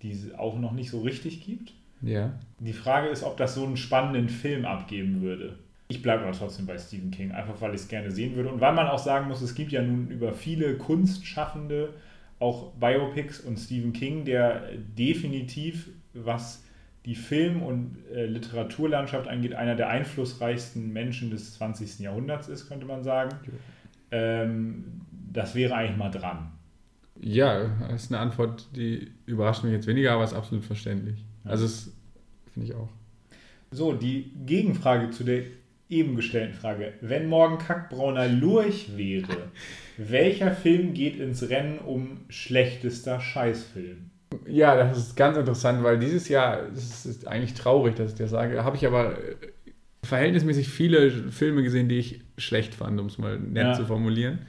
die 0.00 0.10
es 0.10 0.34
auch 0.38 0.58
noch 0.58 0.72
nicht 0.72 0.88
so 0.88 1.02
richtig 1.02 1.44
gibt. 1.44 1.74
Ja. 2.00 2.32
Die 2.60 2.72
Frage 2.72 3.08
ist, 3.08 3.22
ob 3.22 3.36
das 3.36 3.54
so 3.54 3.66
einen 3.66 3.76
spannenden 3.76 4.30
Film 4.30 4.64
abgeben 4.64 5.20
würde. 5.20 5.58
Ich 5.88 6.00
bleibe 6.00 6.22
aber 6.22 6.32
trotzdem 6.32 6.64
bei 6.64 6.78
Stephen 6.78 7.10
King, 7.10 7.32
einfach 7.32 7.60
weil 7.60 7.74
ich 7.74 7.82
es 7.82 7.88
gerne 7.88 8.10
sehen 8.10 8.36
würde. 8.36 8.48
Und 8.48 8.62
weil 8.62 8.72
man 8.72 8.86
auch 8.86 8.98
sagen 8.98 9.28
muss, 9.28 9.42
es 9.42 9.54
gibt 9.54 9.70
ja 9.70 9.82
nun 9.82 10.08
über 10.08 10.32
viele 10.32 10.78
Kunstschaffende 10.78 11.92
auch 12.38 12.72
Biopics 12.80 13.40
und 13.40 13.58
Stephen 13.58 13.92
King, 13.92 14.24
der 14.24 14.62
definitiv 14.96 15.90
was 16.14 16.62
die 17.04 17.14
Film- 17.14 17.62
und 17.62 17.98
äh, 18.14 18.24
Literaturlandschaft 18.24 19.28
angeht, 19.28 19.54
einer 19.54 19.74
der 19.74 19.90
einflussreichsten 19.90 20.90
Menschen 20.90 21.30
des 21.30 21.52
20. 21.54 21.98
Jahrhunderts 21.98 22.48
ist, 22.48 22.66
könnte 22.66 22.86
man 22.86 23.04
sagen. 23.04 23.36
Ähm, 24.14 24.84
das 25.32 25.56
wäre 25.56 25.74
eigentlich 25.74 25.96
mal 25.96 26.10
dran. 26.10 26.52
Ja, 27.20 27.68
das 27.88 28.04
ist 28.04 28.12
eine 28.12 28.20
Antwort, 28.20 28.68
die 28.76 29.10
überrascht 29.26 29.64
mich 29.64 29.72
jetzt 29.72 29.86
weniger, 29.88 30.12
aber 30.12 30.24
ist 30.24 30.34
absolut 30.34 30.64
verständlich. 30.64 31.24
Ja. 31.44 31.50
Also, 31.50 31.64
das 31.64 31.92
finde 32.52 32.68
ich 32.68 32.74
auch. 32.74 32.88
So, 33.72 33.92
die 33.92 34.30
Gegenfrage 34.46 35.10
zu 35.10 35.24
der 35.24 35.42
eben 35.88 36.16
gestellten 36.16 36.54
Frage. 36.54 36.94
Wenn 37.00 37.28
morgen 37.28 37.58
Kackbrauner 37.58 38.28
Lurch 38.28 38.96
wäre, 38.96 39.50
welcher 39.96 40.52
Film 40.52 40.94
geht 40.94 41.18
ins 41.18 41.48
Rennen 41.48 41.78
um 41.78 42.20
schlechtester 42.28 43.20
Scheißfilm? 43.20 44.10
Ja, 44.46 44.76
das 44.76 44.98
ist 44.98 45.16
ganz 45.16 45.36
interessant, 45.36 45.82
weil 45.82 45.98
dieses 45.98 46.28
Jahr, 46.28 46.68
das 46.68 47.06
ist 47.06 47.26
eigentlich 47.26 47.54
traurig, 47.54 47.96
dass 47.96 48.12
ich 48.12 48.18
das 48.18 48.30
sage, 48.30 48.64
habe 48.64 48.76
ich 48.76 48.86
aber 48.86 49.16
verhältnismäßig 50.04 50.68
viele 50.68 51.10
Filme 51.30 51.62
gesehen, 51.62 51.88
die 51.88 51.98
ich 51.98 52.20
schlecht 52.38 52.74
fand, 52.74 53.00
um 53.00 53.06
es 53.06 53.18
mal 53.18 53.38
nett 53.38 53.64
ja. 53.64 53.72
zu 53.74 53.86
formulieren. 53.86 54.40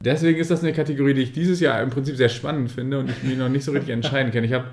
Deswegen 0.00 0.38
ist 0.38 0.50
das 0.50 0.62
eine 0.62 0.72
Kategorie, 0.72 1.14
die 1.14 1.22
ich 1.22 1.32
dieses 1.32 1.60
Jahr 1.60 1.80
im 1.80 1.90
Prinzip 1.90 2.16
sehr 2.16 2.28
spannend 2.28 2.70
finde 2.72 2.98
und 2.98 3.10
ich 3.10 3.22
mich 3.22 3.38
noch 3.38 3.48
nicht 3.48 3.64
so 3.64 3.72
richtig 3.72 3.90
entscheiden 3.90 4.32
kann. 4.32 4.42
Ich 4.42 4.52
habe, 4.52 4.66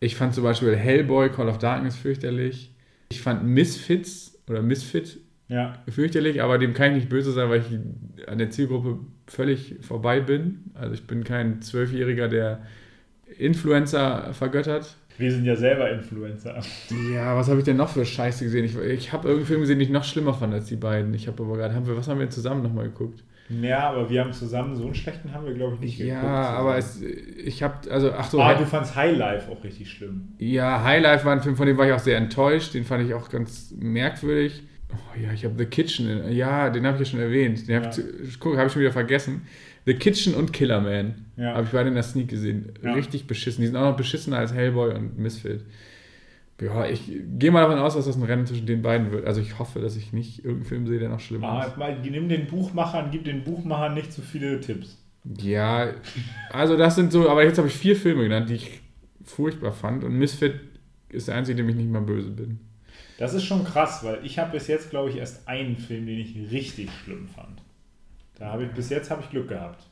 ich 0.00 0.16
fand 0.16 0.34
zum 0.34 0.44
Beispiel 0.44 0.76
Hellboy, 0.76 1.30
Call 1.30 1.48
of 1.48 1.58
Darkness 1.58 1.96
fürchterlich. 1.96 2.74
Ich 3.10 3.22
fand 3.22 3.44
Misfits 3.44 4.38
oder 4.48 4.60
Misfit 4.60 5.18
ja. 5.48 5.82
fürchterlich, 5.88 6.42
aber 6.42 6.58
dem 6.58 6.74
kann 6.74 6.90
ich 6.90 6.96
nicht 6.96 7.08
böse 7.08 7.32
sein, 7.32 7.48
weil 7.48 7.60
ich 7.60 8.28
an 8.28 8.38
der 8.38 8.50
Zielgruppe 8.50 8.98
völlig 9.26 9.76
vorbei 9.80 10.20
bin. 10.20 10.72
Also 10.74 10.94
ich 10.94 11.06
bin 11.06 11.24
kein 11.24 11.62
Zwölfjähriger, 11.62 12.28
der 12.28 12.62
Influencer 13.38 14.34
vergöttert. 14.34 14.96
Wir 15.18 15.30
sind 15.30 15.44
ja 15.44 15.56
selber 15.56 15.90
Influencer. 15.90 16.60
Ja, 17.12 17.36
was 17.36 17.48
habe 17.48 17.58
ich 17.58 17.64
denn 17.64 17.76
noch 17.76 17.90
für 17.90 18.04
Scheiße 18.04 18.44
gesehen? 18.44 18.64
Ich, 18.64 18.76
ich 18.76 19.12
habe 19.12 19.28
irgendwie 19.28 19.46
Film 19.46 19.60
gesehen, 19.60 19.78
den 19.78 19.86
ich 19.86 19.92
noch 19.92 20.04
schlimmer 20.04 20.34
fand 20.34 20.54
als 20.54 20.66
die 20.66 20.76
beiden. 20.76 21.12
Ich 21.14 21.28
habe 21.28 21.42
aber 21.42 21.56
gerade, 21.56 21.74
haben 21.74 21.86
wir, 21.86 21.96
was 21.96 22.08
haben 22.08 22.18
wir 22.18 22.30
zusammen 22.30 22.62
nochmal 22.62 22.84
geguckt? 22.84 23.22
Ja, 23.60 23.90
aber 23.90 24.08
wir 24.08 24.20
haben 24.20 24.32
zusammen 24.32 24.74
so 24.76 24.84
einen 24.84 24.94
schlechten 24.94 25.32
haben 25.34 25.44
wir, 25.44 25.54
glaube 25.54 25.74
ich, 25.74 25.80
nicht 25.80 25.98
ja, 25.98 26.06
geguckt. 26.06 26.24
Ja, 26.24 26.50
aber 26.50 26.78
es, 26.78 27.02
ich 27.02 27.62
habe, 27.62 27.90
also, 27.90 28.12
ach 28.12 28.30
so. 28.30 28.40
Ah, 28.40 28.54
du 28.54 28.64
fandst 28.64 28.96
High 28.96 29.16
Life 29.16 29.50
auch 29.50 29.62
richtig 29.62 29.90
schlimm. 29.90 30.28
Ja, 30.38 30.82
High 30.82 31.02
Life 31.02 31.24
war 31.24 31.32
ein 31.32 31.42
Film, 31.42 31.56
von 31.56 31.66
dem 31.66 31.76
war 31.76 31.86
ich 31.86 31.92
auch 31.92 31.98
sehr 31.98 32.16
enttäuscht. 32.16 32.74
Den 32.74 32.84
fand 32.84 33.04
ich 33.04 33.14
auch 33.14 33.28
ganz 33.28 33.74
merkwürdig. 33.78 34.62
Oh 34.92 35.20
ja, 35.20 35.32
ich 35.32 35.44
habe 35.44 35.54
The 35.56 35.66
Kitchen, 35.66 36.30
ja, 36.32 36.70
den 36.70 36.86
habe 36.86 36.96
ich 36.96 37.08
ja 37.08 37.12
schon 37.12 37.20
erwähnt. 37.20 37.66
Den 37.66 37.76
habe 37.76 37.86
ja. 37.86 37.92
ich, 37.92 38.58
hab 38.58 38.66
ich 38.66 38.72
schon 38.72 38.82
wieder 38.82 38.92
vergessen. 38.92 39.42
The 39.84 39.94
Kitchen 39.94 40.34
und 40.34 40.52
Killer 40.52 40.80
Man. 40.80 41.26
Ja. 41.36 41.54
Habe 41.54 41.64
ich 41.64 41.70
beide 41.70 41.88
in 41.88 41.94
der 41.94 42.02
Sneak 42.02 42.28
gesehen. 42.28 42.72
Ja. 42.82 42.92
Richtig 42.94 43.26
beschissen. 43.26 43.62
Die 43.62 43.66
sind 43.66 43.76
auch 43.76 43.90
noch 43.90 43.96
beschissener 43.96 44.38
als 44.38 44.52
Hellboy 44.54 44.94
und 44.94 45.18
Misfit. 45.18 45.64
Ja, 46.60 46.86
ich 46.86 47.10
gehe 47.38 47.50
mal 47.50 47.62
davon 47.62 47.78
aus, 47.78 47.94
dass 47.94 48.06
das 48.06 48.16
ein 48.16 48.22
Rennen 48.22 48.46
zwischen 48.46 48.66
den 48.66 48.82
beiden 48.82 49.10
wird. 49.10 49.26
Also 49.26 49.40
ich 49.40 49.58
hoffe, 49.58 49.80
dass 49.80 49.96
ich 49.96 50.12
nicht 50.12 50.44
irgendeinen 50.44 50.64
Film 50.64 50.86
sehe, 50.86 51.00
der 51.00 51.08
noch 51.08 51.18
schlimmer 51.18 51.48
ah, 51.48 51.64
ist. 51.64 51.76
Mal, 51.76 51.98
nimm 52.00 52.28
den 52.28 52.46
Buchmachern, 52.46 53.10
gib 53.10 53.24
den 53.24 53.42
Buchmachern 53.42 53.94
nicht 53.94 54.12
zu 54.12 54.20
so 54.20 54.26
viele 54.26 54.60
Tipps. 54.60 54.98
Ja, 55.38 55.92
also 56.50 56.76
das 56.76 56.94
sind 56.94 57.12
so, 57.12 57.28
aber 57.28 57.44
jetzt 57.44 57.58
habe 57.58 57.68
ich 57.68 57.74
vier 57.74 57.96
Filme 57.96 58.24
genannt, 58.24 58.48
die 58.48 58.54
ich 58.54 58.80
furchtbar 59.24 59.72
fand 59.72 60.04
und 60.04 60.16
Misfit 60.16 60.54
ist 61.08 61.28
der 61.28 61.36
einzige, 61.36 61.56
dem 61.56 61.68
ich 61.68 61.76
nicht 61.76 61.90
mal 61.90 62.02
böse 62.02 62.30
bin. 62.30 62.60
Das 63.18 63.34
ist 63.34 63.44
schon 63.44 63.64
krass, 63.64 64.02
weil 64.02 64.18
ich 64.24 64.38
habe 64.38 64.52
bis 64.52 64.66
jetzt, 64.66 64.90
glaube 64.90 65.10
ich, 65.10 65.16
erst 65.16 65.46
einen 65.46 65.76
Film, 65.76 66.06
den 66.06 66.18
ich 66.18 66.50
richtig 66.50 66.90
schlimm 67.04 67.28
fand. 67.28 67.61
Da 68.42 68.50
habe 68.50 68.64
ich, 68.64 68.72
bis 68.72 68.90
jetzt 68.90 69.08
habe 69.08 69.22
ich 69.22 69.30
Glück 69.30 69.50
gehabt. 69.50 69.84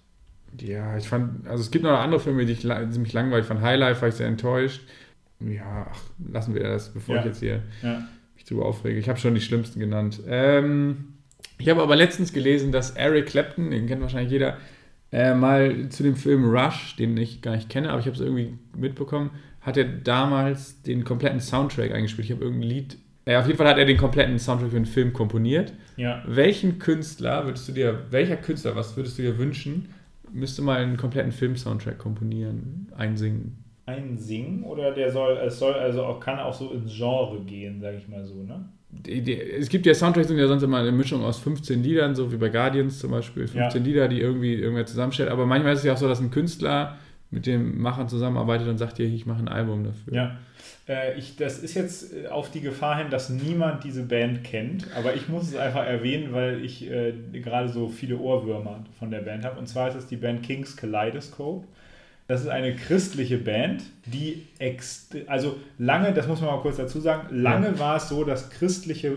Ja, 0.60 0.96
ich 0.96 1.08
fand, 1.08 1.46
also 1.46 1.62
es 1.62 1.70
gibt 1.70 1.84
noch 1.84 1.96
andere 1.96 2.18
Filme, 2.18 2.44
die 2.44 2.52
ich 2.52 2.62
ziemlich 2.62 3.12
langweilig 3.12 3.46
fand. 3.46 3.60
Highlife 3.60 4.00
war 4.00 4.08
ich 4.08 4.16
sehr 4.16 4.26
enttäuscht. 4.26 4.80
Ja, 5.38 5.86
ach, 5.88 6.00
lassen 6.32 6.56
wir 6.56 6.64
das, 6.64 6.88
bevor 6.92 7.14
ja. 7.14 7.20
ich 7.20 7.26
jetzt 7.28 7.38
hier 7.38 7.62
ja. 7.80 8.08
mich 8.34 8.44
drüber 8.44 8.66
aufrege. 8.66 8.98
Ich 8.98 9.08
habe 9.08 9.20
schon 9.20 9.36
die 9.36 9.40
schlimmsten 9.40 9.78
genannt. 9.78 10.20
Ähm, 10.26 11.14
ich 11.58 11.68
habe 11.68 11.80
aber 11.80 11.94
letztens 11.94 12.32
gelesen, 12.32 12.72
dass 12.72 12.90
Eric 12.90 13.26
Clapton, 13.26 13.70
den 13.70 13.86
kennt 13.86 14.02
wahrscheinlich 14.02 14.32
jeder, 14.32 14.56
äh, 15.12 15.32
mal 15.32 15.88
zu 15.90 16.02
dem 16.02 16.16
Film 16.16 16.44
Rush, 16.50 16.96
den 16.96 17.16
ich 17.18 17.42
gar 17.42 17.54
nicht 17.54 17.68
kenne, 17.68 17.90
aber 17.90 18.00
ich 18.00 18.06
habe 18.06 18.16
es 18.16 18.20
irgendwie 18.20 18.58
mitbekommen, 18.76 19.30
hat 19.60 19.76
er 19.76 19.84
damals 19.84 20.82
den 20.82 21.04
kompletten 21.04 21.38
Soundtrack 21.38 21.92
eingespielt. 21.92 22.26
Ich 22.26 22.32
habe 22.32 22.42
irgendein 22.42 22.68
Lied 22.68 22.98
ja, 23.26 23.40
auf 23.40 23.46
jeden 23.46 23.58
Fall 23.58 23.68
hat 23.68 23.78
er 23.78 23.84
den 23.84 23.96
kompletten 23.96 24.38
Soundtrack 24.38 24.70
für 24.70 24.76
den 24.76 24.86
Film 24.86 25.12
komponiert. 25.12 25.72
Ja. 25.96 26.22
Welchen 26.26 26.78
Künstler 26.78 27.44
würdest 27.44 27.68
du 27.68 27.72
dir, 27.72 28.06
welcher 28.10 28.36
Künstler, 28.36 28.74
was 28.76 28.96
würdest 28.96 29.18
du 29.18 29.22
dir 29.22 29.38
wünschen, 29.38 29.88
müsste 30.32 30.62
mal 30.62 30.78
einen 30.78 30.96
kompletten 30.96 31.32
Film-Soundtrack 31.32 31.98
komponieren, 31.98 32.88
einsingen? 32.96 33.64
Einsingen 33.86 34.62
oder 34.62 34.92
der 34.92 35.10
soll, 35.10 35.36
es 35.38 35.58
soll 35.58 35.74
also 35.74 36.04
auch, 36.04 36.20
kann 36.20 36.38
auch 36.38 36.54
so 36.54 36.70
ins 36.70 36.94
Genre 36.96 37.40
gehen, 37.44 37.80
sag 37.80 37.94
ich 37.96 38.08
mal 38.08 38.24
so, 38.24 38.42
ne? 38.42 38.68
Die, 38.92 39.22
die, 39.22 39.40
es 39.40 39.68
gibt 39.68 39.86
ja 39.86 39.94
Soundtracks, 39.94 40.28
sind 40.28 40.38
ja 40.38 40.48
sonst 40.48 40.64
immer 40.64 40.78
eine 40.78 40.90
Mischung 40.90 41.22
aus 41.22 41.38
15 41.38 41.82
Liedern, 41.82 42.14
so 42.14 42.32
wie 42.32 42.36
bei 42.36 42.48
Guardians 42.48 42.98
zum 42.98 43.12
Beispiel, 43.12 43.46
15 43.46 43.82
ja. 43.82 43.88
Lieder, 43.88 44.08
die 44.08 44.20
irgendwie 44.20 44.54
irgendwer 44.54 44.86
zusammenstellt. 44.86 45.30
Aber 45.30 45.46
manchmal 45.46 45.74
ist 45.74 45.80
es 45.80 45.84
ja 45.84 45.92
auch 45.92 45.96
so, 45.96 46.08
dass 46.08 46.20
ein 46.20 46.32
Künstler 46.32 46.96
mit 47.30 47.46
dem 47.46 47.80
Macher 47.80 48.08
zusammenarbeitet 48.08 48.66
und 48.66 48.78
sagt, 48.78 48.96
hier, 48.96 49.06
ich 49.06 49.26
mache 49.26 49.38
ein 49.38 49.48
Album 49.48 49.84
dafür. 49.84 50.12
Ja. 50.12 50.38
Äh, 50.88 51.18
ich, 51.18 51.36
das 51.36 51.58
ist 51.58 51.74
jetzt 51.74 52.12
äh, 52.12 52.28
auf 52.28 52.50
die 52.50 52.60
Gefahr 52.60 52.98
hin, 52.98 53.10
dass 53.10 53.30
niemand 53.30 53.84
diese 53.84 54.02
Band 54.02 54.44
kennt, 54.44 54.88
aber 54.96 55.14
ich 55.14 55.28
muss 55.28 55.48
es 55.48 55.56
einfach 55.56 55.86
erwähnen, 55.86 56.32
weil 56.32 56.64
ich 56.64 56.90
äh, 56.90 57.12
gerade 57.32 57.68
so 57.68 57.88
viele 57.88 58.18
Ohrwürmer 58.18 58.84
von 58.98 59.10
der 59.10 59.20
Band 59.20 59.44
habe. 59.44 59.58
Und 59.58 59.68
zwar 59.68 59.88
ist 59.88 59.94
es 59.94 60.06
die 60.06 60.16
Band 60.16 60.42
King's 60.42 60.76
Kaleidoscope. 60.76 61.66
Das 62.30 62.42
ist 62.42 62.48
eine 62.48 62.76
christliche 62.76 63.38
Band, 63.38 63.82
die 64.06 64.46
also 65.26 65.56
lange, 65.78 66.12
das 66.12 66.28
muss 66.28 66.40
man 66.40 66.50
mal 66.50 66.60
kurz 66.60 66.76
dazu 66.76 67.00
sagen, 67.00 67.26
lange 67.36 67.80
war 67.80 67.96
es 67.96 68.08
so, 68.08 68.22
dass 68.22 68.50
christliche 68.50 69.08
äh, 69.08 69.14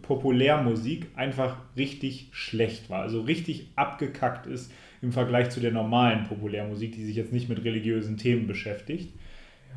Populärmusik 0.00 1.08
einfach 1.14 1.58
richtig 1.76 2.28
schlecht 2.32 2.88
war, 2.88 3.02
also 3.02 3.20
richtig 3.20 3.68
abgekackt 3.76 4.46
ist 4.46 4.72
im 5.02 5.12
Vergleich 5.12 5.50
zu 5.50 5.60
der 5.60 5.72
normalen 5.72 6.24
Populärmusik, 6.24 6.92
die 6.92 7.04
sich 7.04 7.16
jetzt 7.16 7.34
nicht 7.34 7.50
mit 7.50 7.62
religiösen 7.64 8.16
Themen 8.16 8.46
beschäftigt. 8.46 9.12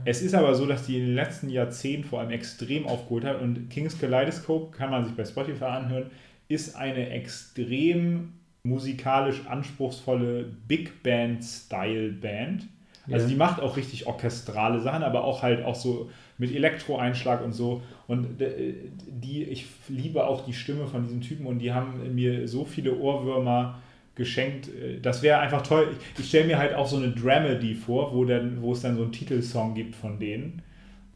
Es 0.05 0.21
ist 0.21 0.33
aber 0.33 0.55
so, 0.55 0.65
dass 0.65 0.85
die 0.85 0.97
in 0.97 1.05
den 1.07 1.15
letzten 1.15 1.49
Jahrzehnten 1.49 2.07
vor 2.07 2.19
allem 2.19 2.31
extrem 2.31 2.87
aufgeholt 2.87 3.25
hat 3.25 3.41
und 3.41 3.69
King's 3.69 3.99
Kaleidoscope, 3.99 4.75
kann 4.75 4.89
man 4.89 5.05
sich 5.05 5.15
bei 5.15 5.25
Spotify 5.25 5.65
anhören, 5.65 6.11
ist 6.47 6.75
eine 6.75 7.09
extrem 7.09 8.33
musikalisch 8.63 9.45
anspruchsvolle 9.47 10.45
Big 10.67 11.03
Band-Style-Band. 11.03 12.67
Also 13.09 13.25
ja. 13.25 13.29
die 13.31 13.35
macht 13.37 13.61
auch 13.61 13.77
richtig 13.77 14.05
orchestrale 14.07 14.81
Sachen, 14.81 15.03
aber 15.03 15.23
auch 15.23 15.41
halt 15.41 15.63
auch 15.63 15.75
so 15.75 16.09
mit 16.37 16.53
Elektro-Einschlag 16.53 17.43
und 17.43 17.53
so. 17.53 17.81
Und 18.07 18.41
äh, 18.41 18.73
die, 19.07 19.43
ich 19.43 19.67
liebe 19.87 20.27
auch 20.27 20.45
die 20.45 20.53
Stimme 20.53 20.87
von 20.87 21.03
diesen 21.03 21.21
Typen 21.21 21.45
und 21.45 21.59
die 21.59 21.71
haben 21.71 22.13
mir 22.13 22.47
so 22.47 22.65
viele 22.65 22.97
Ohrwürmer 22.97 23.79
geschenkt. 24.17 24.67
Äh, 24.67 24.99
das 24.99 25.21
wäre 25.21 25.39
einfach 25.39 25.61
toll. 25.61 25.95
Ich, 26.15 26.19
ich 26.19 26.27
stelle 26.27 26.47
mir 26.47 26.57
halt 26.57 26.73
auch 26.75 26.87
so 26.87 26.97
eine 26.97 27.11
Dramedy 27.11 27.75
vor, 27.75 28.13
wo, 28.13 28.25
dann, 28.25 28.61
wo 28.61 28.73
es 28.73 28.81
dann 28.81 28.97
so 28.97 29.03
einen 29.03 29.13
Titelsong 29.13 29.73
gibt 29.73 29.95
von 29.95 30.19
denen. 30.19 30.61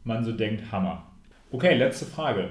Man 0.04 0.24
so 0.24 0.32
denkt, 0.32 0.72
Hammer. 0.72 1.06
Okay, 1.50 1.76
letzte 1.76 2.06
Frage. 2.06 2.48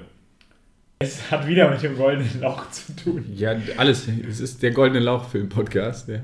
Es 1.00 1.30
hat 1.32 1.48
wieder 1.48 1.68
mit 1.68 1.82
dem 1.82 1.96
goldenen 1.96 2.40
Lauch 2.40 2.70
zu 2.70 2.94
tun. 2.94 3.24
Ja, 3.34 3.56
alles. 3.76 4.06
Es 4.06 4.38
ist 4.38 4.62
der 4.62 4.70
goldene 4.70 5.00
Lauch-Film-Podcast. 5.00 6.08
Ja. 6.08 6.20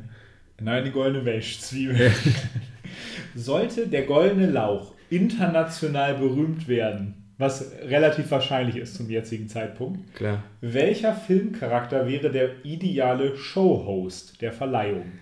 Nein, 0.60 0.84
die 0.84 0.92
goldene 0.92 1.24
Wäschzwiebel. 1.24 2.06
Ja. 2.06 2.10
Sollte 3.34 3.88
der 3.88 4.02
goldene 4.02 4.46
Lauch 4.46 4.94
international 5.10 6.14
berühmt 6.14 6.68
werden, 6.68 7.27
was 7.38 7.72
relativ 7.82 8.30
wahrscheinlich 8.30 8.76
ist 8.76 8.96
zum 8.96 9.08
jetzigen 9.08 9.48
Zeitpunkt. 9.48 10.14
Klar. 10.14 10.42
Welcher 10.60 11.14
Filmcharakter 11.14 12.06
wäre 12.06 12.30
der 12.30 12.64
ideale 12.64 13.36
Showhost 13.36 14.42
der 14.42 14.52
Verleihung? 14.52 15.12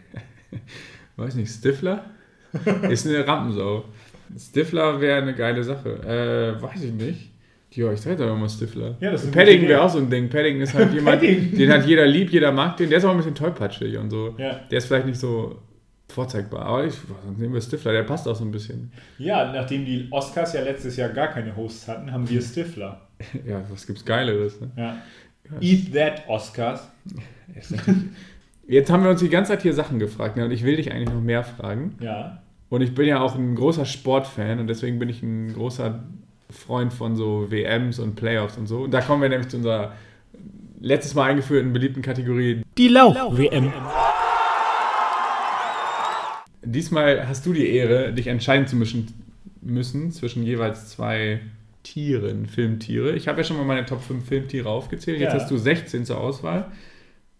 Weiß 1.17 1.35
nicht, 1.35 1.51
Stifler? 1.51 2.05
ist 2.89 3.07
eine 3.07 3.27
Rampensau. 3.27 3.85
Stifler 4.39 5.01
wäre 5.01 5.23
eine 5.23 5.35
geile 5.35 5.63
Sache. 5.63 5.91
Äh, 6.59 6.63
weiß 6.63 6.85
ich 6.85 6.93
nicht. 6.93 7.31
Ja, 7.73 7.93
ich 7.93 8.01
sage 8.01 8.17
doch 8.17 8.35
immer 8.35 8.49
Stifler. 8.49 8.97
Ja, 9.01 9.11
Paddington 9.11 9.69
wäre 9.69 9.83
auch 9.83 9.91
so 9.91 9.99
ein 9.99 10.09
Ding. 10.09 10.31
Paddington 10.31 10.63
ist 10.63 10.73
halt 10.73 10.95
jemand, 10.95 11.23
den 11.23 11.71
hat 11.71 11.85
jeder 11.87 12.07
lieb, 12.07 12.31
jeder 12.31 12.51
mag 12.51 12.77
den. 12.79 12.89
Der 12.89 12.99
ist 12.99 13.05
auch 13.05 13.11
ein 13.11 13.19
bisschen 13.19 13.35
tollpatschig 13.35 13.99
und 13.99 14.09
so. 14.09 14.35
Ja. 14.39 14.61
Der 14.71 14.79
ist 14.79 14.87
vielleicht 14.87 15.07
nicht 15.07 15.21
so 15.21 15.59
vorzeigbar. 16.17 16.65
Aber 16.65 16.85
ich 16.85 16.95
nehmen 17.37 17.53
wir 17.53 17.61
Stifler, 17.61 17.93
der 17.93 18.03
passt 18.03 18.27
auch 18.27 18.35
so 18.35 18.45
ein 18.45 18.51
bisschen. 18.51 18.91
Ja, 19.19 19.53
nachdem 19.53 19.85
die 19.85 20.09
Oscars 20.11 20.55
ja 20.55 20.63
letztes 20.63 20.97
Jahr 20.97 21.11
gar 21.11 21.29
keine 21.29 21.55
Hosts 21.55 21.87
hatten, 21.89 22.11
haben 22.11 22.29
wir 22.29 22.41
Stifler. 22.41 23.03
ja, 23.47 23.63
was 23.71 23.87
gibt's 23.87 24.05
Geileres? 24.05 24.61
Ne? 24.61 24.71
Ja. 24.77 24.97
Eat 25.61 25.93
that, 25.93 26.23
Oscars. 26.27 26.91
Jetzt 28.67 28.91
haben 28.91 29.05
wir 29.05 29.11
uns 29.11 29.21
die 29.21 29.29
ganze 29.29 29.53
Zeit 29.53 29.63
hier 29.63 29.75
Sachen 29.75 29.99
gefragt 29.99 30.37
ne? 30.37 30.45
und 30.47 30.51
ich 30.51 30.65
will 30.65 30.77
dich 30.77 30.91
eigentlich 30.91 31.15
noch 31.15 31.21
mehr 31.21 31.45
fragen. 31.45 31.97
Ja. 32.01 32.43
Und 32.69 32.81
ich 32.81 32.95
bin 32.95 33.07
ja 33.07 33.21
auch 33.21 33.37
ein 33.37 33.55
großer 33.55 33.85
Sportfan 33.85 34.59
und 34.59 34.67
deswegen 34.67 34.99
bin 34.99 35.09
ich 35.09 35.23
ein 35.23 35.53
großer 35.53 36.03
Freund 36.51 36.93
von 36.93 37.15
so 37.15 37.51
WMs 37.51 38.01
und 38.01 38.17
Playoffs 38.17 38.57
und 38.57 38.67
so. 38.67 38.81
Und 38.81 38.91
da 38.93 39.03
kommen 39.03 39.23
wir 39.23 39.29
nämlich 39.29 39.49
zu 39.49 39.59
unserer 39.59 39.93
letztes 40.81 41.15
Mal 41.15 41.31
eingeführten 41.31 41.73
beliebten 41.73 42.03
Kategorie. 42.03 42.63
Die 42.77 42.89
Lauch-WM. 42.89 43.73
Diesmal 46.67 47.27
hast 47.29 47.47
du 47.47 47.53
die 47.53 47.69
Ehre, 47.69 48.13
dich 48.13 48.27
entscheiden 48.27 48.67
zu 48.67 48.77
müssen, 48.77 49.07
müssen 49.63 50.11
zwischen 50.11 50.43
jeweils 50.43 50.89
zwei 50.91 51.41
Tieren, 51.83 52.47
Filmtiere. 52.47 53.13
Ich 53.15 53.29
habe 53.29 53.39
ja 53.39 53.45
schon 53.45 53.57
mal 53.57 53.65
meine 53.65 53.87
Top 53.87 54.03
5 54.03 54.27
Filmtiere 54.27 54.69
aufgezählt. 54.69 55.21
Jetzt 55.21 55.33
Ja. 55.35 55.41
hast 55.41 55.51
du 55.51 55.57
16 55.57 56.05
zur 56.05 56.19
Auswahl. 56.19 56.73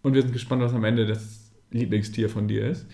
Und 0.01 0.13
wir 0.13 0.21
sind 0.21 0.31
gespannt, 0.31 0.61
was 0.61 0.73
am 0.73 0.83
Ende 0.85 1.05
das 1.05 1.51
Lieblingstier 1.71 2.29
von 2.29 2.47
dir 2.47 2.65
ist. 2.69 2.85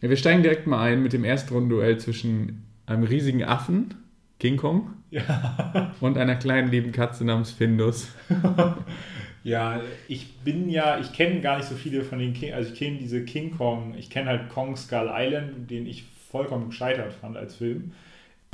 Wir 0.00 0.16
steigen 0.16 0.42
direkt 0.42 0.66
mal 0.66 0.80
ein 0.82 1.02
mit 1.02 1.12
dem 1.12 1.24
Erstrundenduell 1.24 1.98
zwischen 1.98 2.62
einem 2.86 3.04
riesigen 3.04 3.44
Affen, 3.44 3.94
King 4.38 4.56
Kong, 4.56 4.90
Ja. 5.10 5.92
und 6.00 6.16
einer 6.18 6.36
kleinen 6.36 6.70
lieben 6.70 6.92
Katze 6.92 7.24
namens 7.24 7.50
Findus. 7.50 8.08
Ja, 9.44 9.82
ich 10.08 10.38
bin 10.38 10.70
ja, 10.70 10.98
ich 10.98 11.12
kenne 11.12 11.40
gar 11.40 11.58
nicht 11.58 11.68
so 11.68 11.74
viele 11.74 12.02
von 12.02 12.18
den 12.18 12.32
King, 12.32 12.54
also 12.54 12.72
ich 12.72 12.78
kenne 12.78 12.96
diese 12.96 13.24
King 13.24 13.50
Kong, 13.56 13.94
ich 13.96 14.08
kenne 14.08 14.30
halt 14.30 14.48
Kong 14.48 14.74
Skull 14.74 15.10
Island, 15.12 15.70
den 15.70 15.86
ich 15.86 16.04
vollkommen 16.30 16.70
gescheitert 16.70 17.12
fand 17.12 17.36
als 17.36 17.56
Film. 17.56 17.92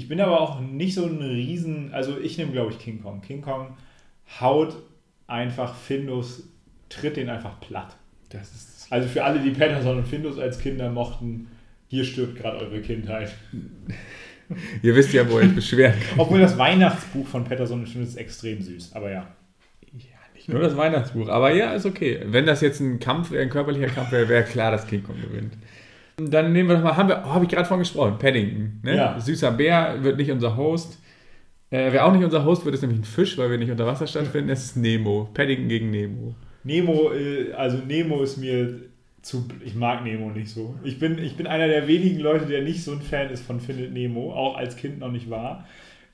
Ich 0.00 0.08
bin 0.08 0.20
aber 0.20 0.40
auch 0.40 0.60
nicht 0.60 0.94
so 0.94 1.06
ein 1.06 1.22
Riesen, 1.22 1.94
also 1.94 2.18
ich 2.18 2.36
nehme 2.38 2.50
glaube 2.50 2.72
ich 2.72 2.78
King 2.80 3.02
Kong. 3.02 3.22
King 3.22 3.40
Kong 3.40 3.76
haut 4.40 4.76
einfach 5.28 5.76
Findus, 5.76 6.48
tritt 6.88 7.16
den 7.16 7.28
einfach 7.28 7.60
platt. 7.60 7.94
Das 8.30 8.50
ist 8.52 8.86
Also 8.90 9.08
für 9.08 9.22
alle, 9.22 9.38
die 9.38 9.50
Patterson 9.50 9.98
und 9.98 10.08
Findus 10.08 10.38
als 10.40 10.58
Kinder 10.58 10.90
mochten, 10.90 11.48
hier 11.86 12.04
stirbt 12.04 12.36
gerade 12.36 12.58
eure 12.58 12.80
Kindheit. 12.80 13.32
Ihr 14.82 14.96
wisst 14.96 15.12
ja, 15.12 15.28
wo 15.30 15.38
ihr 15.38 15.46
euch 15.46 15.54
beschweren. 15.54 15.94
Obwohl 16.16 16.40
das 16.40 16.58
Weihnachtsbuch 16.58 17.26
von 17.28 17.44
Patterson 17.44 17.80
und 17.80 17.88
Findus 17.88 18.10
ist 18.10 18.16
extrem 18.16 18.60
süß, 18.60 18.92
aber 18.94 19.12
ja. 19.12 19.28
Nur 20.50 20.60
das 20.60 20.76
Weihnachtsbuch. 20.76 21.28
Aber 21.28 21.52
ja, 21.52 21.72
ist 21.72 21.86
okay. 21.86 22.20
Wenn 22.26 22.46
das 22.46 22.60
jetzt 22.60 22.80
ein 22.80 22.98
Kampf 22.98 23.30
wäre, 23.30 23.42
ein 23.42 23.50
körperlicher 23.50 23.86
Kampf 23.86 24.12
wäre, 24.12 24.28
wäre 24.28 24.44
klar, 24.44 24.70
dass 24.70 24.86
King 24.86 25.02
Kong 25.02 25.16
gewinnt. 25.20 25.54
Dann 26.16 26.52
nehmen 26.52 26.68
wir 26.68 26.76
doch 26.76 26.82
mal, 26.82 26.96
haben 26.96 27.08
wir, 27.08 27.22
oh, 27.24 27.30
habe 27.30 27.44
ich 27.44 27.50
gerade 27.50 27.66
von 27.66 27.78
gesprochen, 27.78 28.18
Paddington. 28.18 28.80
Ne? 28.82 28.96
Ja. 28.96 29.18
Süßer 29.18 29.52
Bär 29.52 30.02
wird 30.02 30.18
nicht 30.18 30.30
unser 30.30 30.56
Host. 30.56 30.98
Äh, 31.70 31.92
wer 31.92 32.04
auch 32.04 32.12
nicht 32.12 32.24
unser 32.24 32.44
Host 32.44 32.64
wird, 32.64 32.74
ist 32.74 32.82
nämlich 32.82 33.00
ein 33.00 33.04
Fisch, 33.04 33.38
weil 33.38 33.50
wir 33.50 33.58
nicht 33.58 33.70
unter 33.70 33.86
Wasser 33.86 34.06
stattfinden. 34.06 34.50
Es 34.50 34.64
ist 34.64 34.76
Nemo. 34.76 35.28
Paddington 35.32 35.68
gegen 35.68 35.90
Nemo. 35.90 36.34
Nemo, 36.64 37.12
äh, 37.12 37.52
also 37.52 37.78
Nemo 37.78 38.22
ist 38.22 38.36
mir 38.36 38.80
zu. 39.22 39.46
Ich 39.64 39.74
mag 39.74 40.04
Nemo 40.04 40.30
nicht 40.30 40.50
so. 40.50 40.74
Ich 40.82 40.98
bin, 40.98 41.18
ich 41.18 41.36
bin 41.36 41.46
einer 41.46 41.68
der 41.68 41.86
wenigen 41.86 42.20
Leute, 42.20 42.46
der 42.46 42.62
nicht 42.62 42.82
so 42.82 42.92
ein 42.92 43.02
Fan 43.02 43.30
ist 43.30 43.44
von 43.44 43.60
Findet 43.60 43.92
Nemo, 43.92 44.32
auch 44.32 44.56
als 44.56 44.76
Kind 44.76 44.98
noch 44.98 45.12
nicht 45.12 45.30
war. 45.30 45.66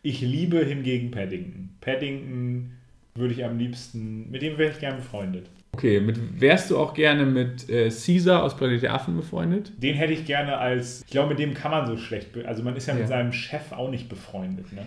Ich 0.02 0.20
liebe 0.20 0.64
hingegen 0.64 1.10
Paddington. 1.10 1.70
Paddington 1.80 2.72
würde 3.18 3.34
ich 3.34 3.44
am 3.44 3.58
liebsten, 3.58 4.30
mit 4.30 4.42
dem 4.42 4.58
wäre 4.58 4.70
ich 4.72 4.78
gerne 4.78 4.96
befreundet. 4.98 5.48
Okay, 5.72 6.00
mit, 6.00 6.40
wärst 6.40 6.70
du 6.70 6.78
auch 6.78 6.94
gerne 6.94 7.26
mit 7.26 7.68
äh, 7.68 7.90
Caesar 7.90 8.42
aus 8.42 8.56
Planet 8.56 8.82
der 8.82 8.94
Affen 8.94 9.14
befreundet? 9.16 9.72
Den 9.76 9.94
hätte 9.94 10.12
ich 10.14 10.24
gerne 10.24 10.56
als, 10.56 11.02
ich 11.02 11.10
glaube, 11.10 11.30
mit 11.30 11.38
dem 11.38 11.52
kann 11.52 11.70
man 11.70 11.86
so 11.86 11.96
schlecht, 11.98 12.28
also 12.46 12.62
man 12.62 12.74
ist 12.76 12.86
ja, 12.86 12.94
Ja. 12.94 13.00
mit 13.00 13.08
seinem 13.08 13.32
Chef 13.32 13.72
auch 13.72 13.90
nicht 13.90 14.08
befreundet, 14.08 14.72
ne? 14.72 14.86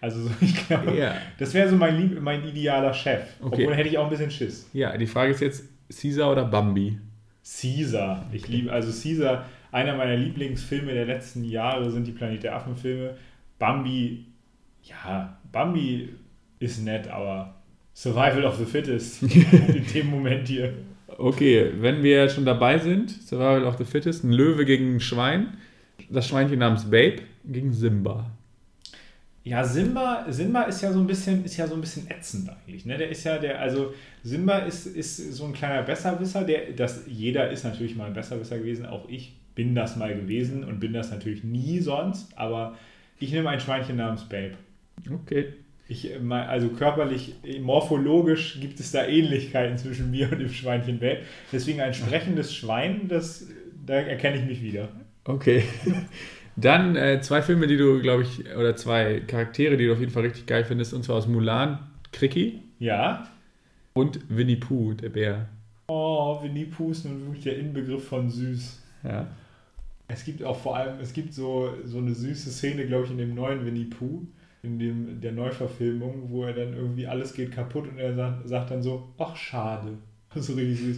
Also 0.00 0.22
so, 0.22 0.30
ich 0.40 0.66
glaube, 0.68 0.96
Ja. 0.96 1.14
das 1.38 1.52
wäre 1.52 1.68
so 1.68 1.74
mein, 1.76 1.96
lieb, 2.00 2.20
mein 2.20 2.44
idealer 2.46 2.94
Chef. 2.94 3.22
Okay. 3.40 3.62
Obwohl 3.64 3.74
hätte 3.74 3.88
ich 3.88 3.98
auch 3.98 4.04
ein 4.04 4.10
bisschen 4.10 4.30
Schiss. 4.30 4.68
Ja, 4.72 4.96
die 4.96 5.06
Frage 5.06 5.32
ist 5.32 5.40
jetzt 5.40 5.64
Caesar 6.00 6.30
oder 6.30 6.44
Bambi? 6.44 6.96
Caesar. 7.44 8.24
Ich 8.32 8.46
liebe, 8.48 8.70
also 8.72 8.88
Caesar, 8.90 9.46
einer 9.72 9.96
meiner 9.96 10.16
Lieblingsfilme 10.16 10.92
der 10.94 11.06
letzten 11.06 11.42
Jahre 11.44 11.90
sind 11.90 12.06
die 12.06 12.12
Planet 12.12 12.42
der 12.44 12.54
Affen-Filme. 12.56 13.14
Bambi, 13.58 14.26
ja, 14.84 15.36
Bambi 15.50 16.10
ist 16.60 16.84
nett, 16.84 17.08
aber 17.08 17.56
Survival 18.00 18.46
of 18.46 18.56
the 18.56 18.64
Fittest 18.64 19.22
in 19.22 19.84
dem 19.92 20.06
Moment 20.06 20.48
hier. 20.48 20.72
Okay, 21.18 21.70
wenn 21.80 22.02
wir 22.02 22.30
schon 22.30 22.46
dabei 22.46 22.78
sind, 22.78 23.10
Survival 23.10 23.66
of 23.66 23.76
the 23.76 23.84
Fittest, 23.84 24.24
ein 24.24 24.32
Löwe 24.32 24.64
gegen 24.64 24.96
ein 24.96 25.00
Schwein. 25.00 25.58
Das 26.08 26.26
Schweinchen 26.26 26.60
namens 26.60 26.84
Babe 26.84 27.16
gegen 27.44 27.74
Simba. 27.74 28.30
Ja, 29.44 29.62
Simba, 29.64 30.24
Simba 30.30 30.62
ist 30.62 30.80
ja 30.80 30.90
so 30.94 31.00
ein 31.00 31.06
bisschen, 31.06 31.44
ist 31.44 31.58
ja 31.58 31.66
so 31.66 31.74
ein 31.74 31.82
bisschen 31.82 32.10
ätzend 32.10 32.48
eigentlich. 32.48 32.86
Ne? 32.86 32.96
Der 32.96 33.10
ist 33.10 33.22
ja 33.24 33.36
der, 33.36 33.60
also 33.60 33.92
Simba 34.22 34.60
ist, 34.60 34.86
ist 34.86 35.34
so 35.34 35.44
ein 35.44 35.52
kleiner 35.52 35.82
Besserwisser, 35.82 36.44
der, 36.44 36.72
das, 36.72 37.02
jeder 37.06 37.50
ist 37.50 37.64
natürlich 37.64 37.96
mal 37.96 38.06
ein 38.06 38.14
Besserwisser 38.14 38.56
gewesen, 38.56 38.86
auch 38.86 39.10
ich 39.10 39.36
bin 39.54 39.74
das 39.74 39.96
mal 39.96 40.14
gewesen 40.14 40.64
und 40.64 40.80
bin 40.80 40.94
das 40.94 41.10
natürlich 41.10 41.44
nie 41.44 41.80
sonst, 41.80 42.32
aber 42.38 42.78
ich 43.18 43.30
nehme 43.30 43.50
ein 43.50 43.60
Schweinchen 43.60 43.96
namens 43.96 44.24
Babe. 44.24 44.54
Okay. 45.22 45.52
Ich, 45.90 46.08
äh, 46.08 46.18
also 46.32 46.68
körperlich, 46.68 47.34
äh, 47.44 47.58
morphologisch 47.58 48.58
gibt 48.60 48.78
es 48.78 48.92
da 48.92 49.04
Ähnlichkeiten 49.06 49.76
zwischen 49.76 50.10
mir 50.12 50.30
und 50.30 50.38
dem 50.38 50.48
Schweinchen 50.48 51.00
Babe. 51.00 51.18
Deswegen 51.52 51.80
ein 51.80 51.92
sprechendes 51.92 52.54
Schwein, 52.54 53.08
das, 53.08 53.48
da 53.84 53.94
erkenne 53.94 54.38
ich 54.38 54.44
mich 54.46 54.62
wieder. 54.62 54.88
Okay. 55.24 55.64
Dann 56.56 56.94
äh, 56.94 57.20
zwei 57.22 57.42
Filme, 57.42 57.66
die 57.66 57.76
du, 57.76 58.00
glaube 58.00 58.22
ich, 58.22 58.46
oder 58.56 58.76
zwei 58.76 59.20
Charaktere, 59.26 59.76
die 59.76 59.86
du 59.86 59.92
auf 59.92 60.00
jeden 60.00 60.12
Fall 60.12 60.22
richtig 60.24 60.46
geil 60.46 60.64
findest, 60.64 60.94
und 60.94 61.02
zwar 61.04 61.16
aus 61.16 61.26
Mulan, 61.26 61.78
Cricky 62.12 62.62
Ja. 62.78 63.28
und 63.92 64.20
Winnie 64.28 64.56
Pooh, 64.56 64.94
der 64.94 65.08
Bär. 65.08 65.48
Oh, 65.88 66.40
Winnie 66.42 66.66
Pooh 66.66 66.92
ist 66.92 67.04
nun 67.04 67.26
wirklich 67.26 67.44
der 67.44 67.58
Inbegriff 67.58 68.06
von 68.06 68.30
süß. 68.30 68.80
Ja. 69.04 69.26
Es 70.06 70.24
gibt 70.24 70.44
auch 70.44 70.58
vor 70.60 70.76
allem, 70.76 71.00
es 71.00 71.12
gibt 71.12 71.34
so, 71.34 71.70
so 71.84 71.98
eine 71.98 72.14
süße 72.14 72.50
Szene, 72.50 72.86
glaube 72.86 73.06
ich, 73.06 73.10
in 73.10 73.18
dem 73.18 73.34
neuen 73.34 73.64
Winnie 73.66 73.84
Pooh, 73.86 74.22
in 74.62 74.78
dem, 74.78 75.20
der 75.20 75.32
Neuverfilmung, 75.32 76.24
wo 76.28 76.44
er 76.44 76.52
dann 76.52 76.74
irgendwie 76.74 77.06
alles 77.06 77.32
geht 77.32 77.52
kaputt 77.52 77.88
und 77.88 77.98
er 77.98 78.14
sagt, 78.14 78.48
sagt 78.48 78.70
dann 78.70 78.82
so, 78.82 79.08
ach 79.18 79.34
schade. 79.36 79.92
Ist 80.34 80.50
richtig 80.56 80.78
süß. 80.80 80.96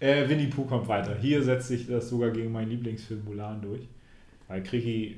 Äh, 0.00 0.28
Winnie 0.28 0.46
Pooh 0.46 0.64
kommt 0.64 0.86
weiter. 0.88 1.16
Hier 1.20 1.42
setzt 1.42 1.68
sich 1.68 1.86
das 1.86 2.08
sogar 2.08 2.30
gegen 2.30 2.52
meinen 2.52 2.70
Lieblingsfilm 2.70 3.24
Mulan 3.24 3.60
durch. 3.60 3.80
Weil 4.46 4.62
Kriki, 4.62 5.16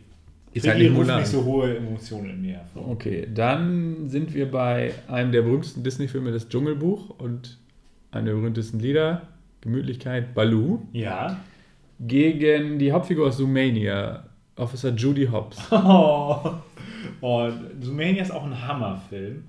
Ist 0.52 0.66
halt 0.66 0.78
nicht 0.78 0.96
ruft 0.96 1.14
nicht 1.14 1.26
so 1.26 1.44
hohe 1.44 1.76
Emotionen 1.76 2.30
in 2.30 2.42
mir 2.42 2.54
hervor. 2.54 2.88
Okay, 2.88 3.28
dann 3.32 4.08
sind 4.08 4.32
wir 4.34 4.50
bei 4.50 4.92
einem 5.08 5.32
der 5.32 5.42
berühmtesten 5.42 5.82
Disney-Filme, 5.82 6.32
das 6.32 6.48
Dschungelbuch 6.48 7.10
und 7.18 7.58
einer 8.12 8.26
der 8.26 8.32
berühmtesten 8.32 8.80
Lieder, 8.80 9.28
Gemütlichkeit, 9.60 10.32
Baloo, 10.34 10.80
Ja. 10.92 11.38
gegen 12.00 12.78
die 12.78 12.90
Hauptfigur 12.92 13.28
aus 13.28 13.36
Zoomania, 13.36 14.24
Officer 14.56 14.90
Judy 14.94 15.26
Hobbs. 15.26 15.58
Oh, 15.70 16.52
oh 17.20 17.50
Zoomania 17.80 18.22
ist 18.22 18.30
auch 18.30 18.44
ein 18.44 18.66
Hammerfilm. 18.66 19.44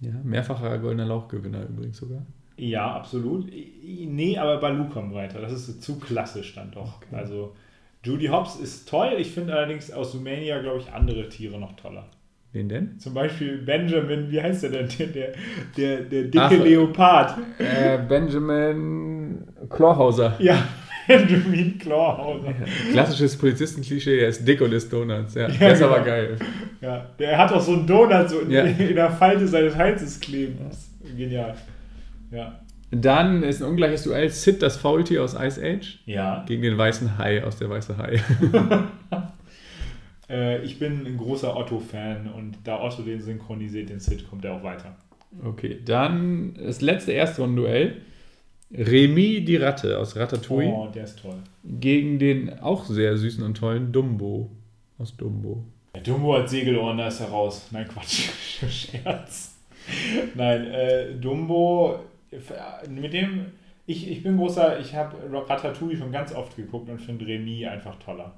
Ja, 0.00 0.12
mehrfacher 0.22 0.78
goldener 0.78 1.06
Lauchgewinner 1.06 1.64
übrigens 1.68 1.96
sogar. 1.96 2.24
Ja, 2.56 2.94
absolut. 2.94 3.46
Nee, 3.50 4.36
aber 4.36 4.58
Baloo 4.58 4.88
kommt 4.88 5.14
weiter. 5.14 5.40
Das 5.40 5.52
ist 5.52 5.82
zu 5.82 5.98
klassisch 5.98 6.54
dann 6.54 6.70
doch. 6.70 6.96
Okay. 6.96 7.16
Also 7.16 7.54
Judy 8.02 8.26
Hobbs 8.26 8.56
ist 8.56 8.88
toll. 8.88 9.14
Ich 9.18 9.30
finde 9.30 9.54
allerdings 9.54 9.90
aus 9.90 10.12
Sumania, 10.12 10.60
glaube 10.60 10.78
ich, 10.78 10.92
andere 10.92 11.28
Tiere 11.28 11.58
noch 11.58 11.74
toller. 11.76 12.08
Wen 12.52 12.68
denn? 12.68 12.98
Zum 12.98 13.12
Beispiel 13.12 13.58
Benjamin, 13.58 14.30
wie 14.30 14.40
heißt 14.40 14.62
der 14.64 14.70
denn? 14.70 14.88
Der, 14.98 15.06
der, 15.06 15.32
der, 15.76 16.00
der 16.02 16.22
dicke 16.24 16.40
Ach. 16.40 16.50
Leopard. 16.50 17.38
Äh, 17.58 17.98
Benjamin 18.08 19.46
Clawhauser. 19.68 20.34
Ja, 20.40 20.56
Benjamin 21.08 21.78
Clawhauser. 21.78 22.54
Klassisches 22.92 23.36
Polizistenklischee, 23.36 24.20
er 24.20 24.28
ist 24.28 24.46
dick 24.46 24.60
und 24.60 24.72
isst 24.72 24.92
Donuts. 24.92 25.34
Ja, 25.34 25.48
Ja, 25.48 25.48
der 25.48 25.72
ist 25.72 25.78
genau. 25.80 25.92
aber 25.94 26.04
geil. 26.04 26.36
Ja, 26.80 27.06
der 27.18 27.36
hat 27.38 27.50
auch 27.52 27.60
so 27.60 27.72
einen 27.72 27.86
Donut 27.86 28.28
so 28.30 28.40
in, 28.40 28.50
Ja. 28.50 28.62
in 28.62 28.94
der 28.94 29.10
Falte 29.10 29.48
seines 29.48 29.74
Halses 29.74 30.20
kleben. 30.20 30.58
Ist 30.70 30.90
genial. 31.16 31.54
Ja. 32.30 32.60
Dann 32.90 33.42
ist 33.42 33.60
ein 33.62 33.68
ungleiches 33.68 34.04
Duell 34.04 34.28
Sid, 34.30 34.62
das 34.62 34.76
Faultier 34.76 35.22
aus 35.24 35.34
Ice 35.34 35.60
Age, 35.62 35.98
Ja. 36.06 36.44
gegen 36.46 36.62
den 36.62 36.78
weißen 36.78 37.18
Hai 37.18 37.42
aus 37.44 37.56
der 37.58 37.68
weiße 37.70 37.96
Hai. 37.98 38.20
Äh, 40.30 40.62
ich 40.62 40.78
bin 40.78 41.06
ein 41.06 41.16
großer 41.16 41.56
Otto-Fan 41.56 42.30
und 42.36 42.58
da 42.64 42.82
Otto 42.82 43.00
den 43.00 43.20
synchronisiert, 43.22 43.88
den 43.88 43.98
Sid, 43.98 44.28
kommt 44.28 44.44
er 44.44 44.52
auch 44.54 44.62
weiter. 44.62 44.94
Okay, 45.42 45.78
dann 45.84 46.52
das 46.62 46.80
letzte 46.82 47.12
Erstrundenduell. 47.12 47.96
Remy 48.70 49.44
die 49.44 49.56
Ratte 49.56 49.98
aus 49.98 50.14
Ratatouille 50.16 50.68
Oh, 50.68 50.88
der 50.94 51.04
ist 51.04 51.18
toll. 51.20 51.36
gegen 51.64 52.18
den 52.18 52.58
auch 52.60 52.84
sehr 52.84 53.16
süßen 53.16 53.42
und 53.42 53.56
tollen 53.56 53.92
Dumbo 53.92 54.50
aus 54.98 55.16
Dumbo. 55.16 55.64
Der 55.94 56.02
Dumbo 56.02 56.36
hat 56.36 56.50
Segelohren, 56.50 56.98
da 56.98 57.08
ist 57.08 57.20
er 57.20 57.28
raus. 57.28 57.68
Nein, 57.70 57.88
Quatsch. 57.88 58.28
Scherz. 58.68 59.56
Nein, 60.34 60.66
äh, 60.66 61.14
Dumbo, 61.14 62.00
mit 62.90 63.12
dem, 63.14 63.46
ich, 63.86 64.10
ich 64.10 64.22
bin 64.22 64.36
großer, 64.36 64.78
ich 64.80 64.94
habe 64.94 65.16
Ratatouille 65.32 65.96
schon 65.96 66.12
ganz 66.12 66.34
oft 66.34 66.54
geguckt 66.56 66.90
und 66.90 67.00
finde 67.00 67.26
Remy 67.26 67.66
einfach 67.66 67.98
toller. 67.98 68.34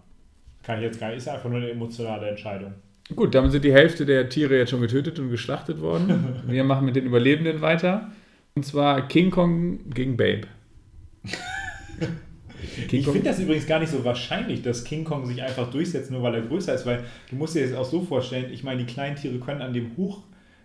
Kann 0.63 0.79
ich 0.79 0.85
jetzt 0.85 1.01
gar 1.01 1.09
nicht, 1.09 1.17
ist 1.19 1.29
einfach 1.29 1.49
nur 1.49 1.59
eine 1.59 1.71
emotionale 1.71 2.29
Entscheidung. 2.29 2.75
Gut, 3.17 3.35
damit 3.35 3.51
sind 3.51 3.65
die 3.65 3.73
Hälfte 3.73 4.07
der 4.07 4.29
Tiere 4.29 4.57
jetzt 4.57 4.71
schon 4.71 4.81
getötet 4.81 5.19
und 5.19 5.31
geschlachtet 5.31 5.81
worden. 5.81 6.43
Wir 6.47 6.63
machen 6.63 6.85
mit 6.87 6.95
den 6.95 7.05
Überlebenden 7.07 7.61
weiter. 7.61 8.13
Und 8.55 8.65
zwar 8.65 9.09
King 9.09 9.31
Kong 9.31 9.91
gegen 9.91 10.17
Babe. 10.17 10.43
Ich 12.91 13.05
finde 13.05 13.23
das 13.23 13.39
übrigens 13.39 13.67
gar 13.67 13.81
nicht 13.81 13.91
so 13.91 14.05
wahrscheinlich, 14.05 14.63
dass 14.63 14.85
King 14.85 15.05
Kong 15.05 15.27
sich 15.27 15.43
einfach 15.43 15.71
durchsetzt, 15.71 16.11
nur 16.11 16.23
weil 16.23 16.35
er 16.35 16.43
größer 16.43 16.75
ist, 16.75 16.87
weil 16.87 17.05
du 17.31 17.37
musst 17.37 17.55
dir 17.55 17.67
das 17.67 17.77
auch 17.77 17.85
so 17.85 18.03
vorstellen, 18.03 18.53
ich 18.53 18.63
meine, 18.63 18.85
die 18.85 18.93
kleinen 18.93 19.17
Tiere 19.17 19.39
können 19.39 19.63
an 19.63 19.73
dem 19.73 19.97
hoch, 19.97 20.23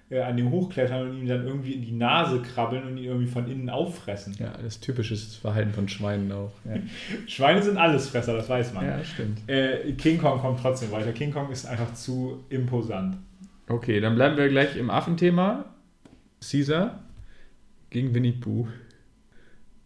äh, 0.09 0.21
an 0.21 0.37
dem 0.37 0.51
hochklettern 0.51 1.09
und 1.09 1.17
ihm 1.17 1.27
dann 1.27 1.45
irgendwie 1.45 1.73
in 1.73 1.81
die 1.81 1.91
Nase 1.91 2.41
krabbeln 2.41 2.83
und 2.83 2.97
ihn 2.97 3.05
irgendwie 3.05 3.27
von 3.27 3.49
innen 3.49 3.69
auffressen. 3.69 4.35
Ja, 4.39 4.53
das 4.61 4.79
typische 4.79 5.15
Verhalten 5.15 5.71
von 5.71 5.87
Schweinen 5.87 6.31
auch. 6.31 6.51
Ja. 6.65 6.75
Schweine 7.27 7.61
sind 7.61 7.77
Allesfresser, 7.77 8.35
das 8.35 8.49
weiß 8.49 8.73
man. 8.73 8.85
Ja, 8.85 9.03
stimmt. 9.03 9.47
Äh, 9.47 9.93
King 9.93 10.17
Kong 10.17 10.39
kommt 10.39 10.59
trotzdem 10.59 10.91
weiter. 10.91 11.11
King 11.11 11.31
Kong 11.31 11.51
ist 11.51 11.65
einfach 11.65 11.93
zu 11.93 12.43
imposant. 12.49 13.17
Okay, 13.67 13.99
dann 13.99 14.15
bleiben 14.15 14.37
wir 14.37 14.47
gleich 14.49 14.75
im 14.75 14.89
Affenthema. 14.89 15.65
Caesar 16.41 17.04
gegen 17.89 18.13
Winnie 18.13 18.33
Pooh. 18.33 18.67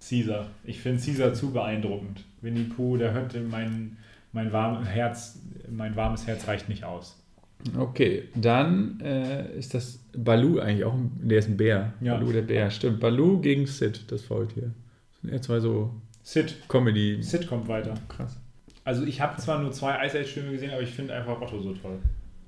Caesar. 0.07 0.47
Ich 0.63 0.79
finde 0.79 1.01
Caesar 1.01 1.33
zu 1.33 1.51
beeindruckend. 1.51 2.23
Winnie 2.41 2.63
Pooh, 2.63 2.97
der 2.97 3.13
hörte 3.13 3.41
mein, 3.41 3.97
mein, 4.31 4.51
warm 4.51 4.85
Herz, 4.85 5.39
mein 5.69 5.95
warmes 5.95 6.25
Herz 6.25 6.47
reicht 6.47 6.69
nicht 6.69 6.83
aus. 6.83 7.21
Okay, 7.77 8.29
dann 8.35 9.01
äh, 9.01 9.57
ist 9.57 9.73
das 9.73 9.99
Balu 10.17 10.59
eigentlich 10.59 10.85
auch, 10.85 10.93
ein, 10.93 11.11
der 11.21 11.39
ist 11.39 11.49
ein 11.49 11.57
Bär. 11.57 11.93
Ja. 11.99 12.15
Balu 12.15 12.31
der 12.31 12.43
Bär, 12.43 12.71
stimmt. 12.71 13.01
Balu 13.01 13.41
gegen 13.41 13.65
Sid, 13.65 14.09
das 14.09 14.21
Faultier. 14.21 14.71
Das 15.11 15.21
sind 15.21 15.31
eher 15.31 15.41
zwei 15.41 15.59
so 15.59 15.93
Sid. 16.23 16.55
Comedy. 16.69 17.21
Sid 17.21 17.47
kommt 17.47 17.67
weiter. 17.67 17.95
Krass. 18.07 18.39
Also 18.85 19.03
ich 19.03 19.19
habe 19.19 19.39
zwar 19.41 19.61
nur 19.61 19.71
zwei 19.71 20.05
Ice 20.05 20.17
Age 20.17 20.27
Filme 20.27 20.51
gesehen, 20.51 20.71
aber 20.71 20.81
ich 20.81 20.91
finde 20.91 21.13
einfach 21.13 21.41
Otto 21.41 21.59
so 21.59 21.73
toll. 21.73 21.99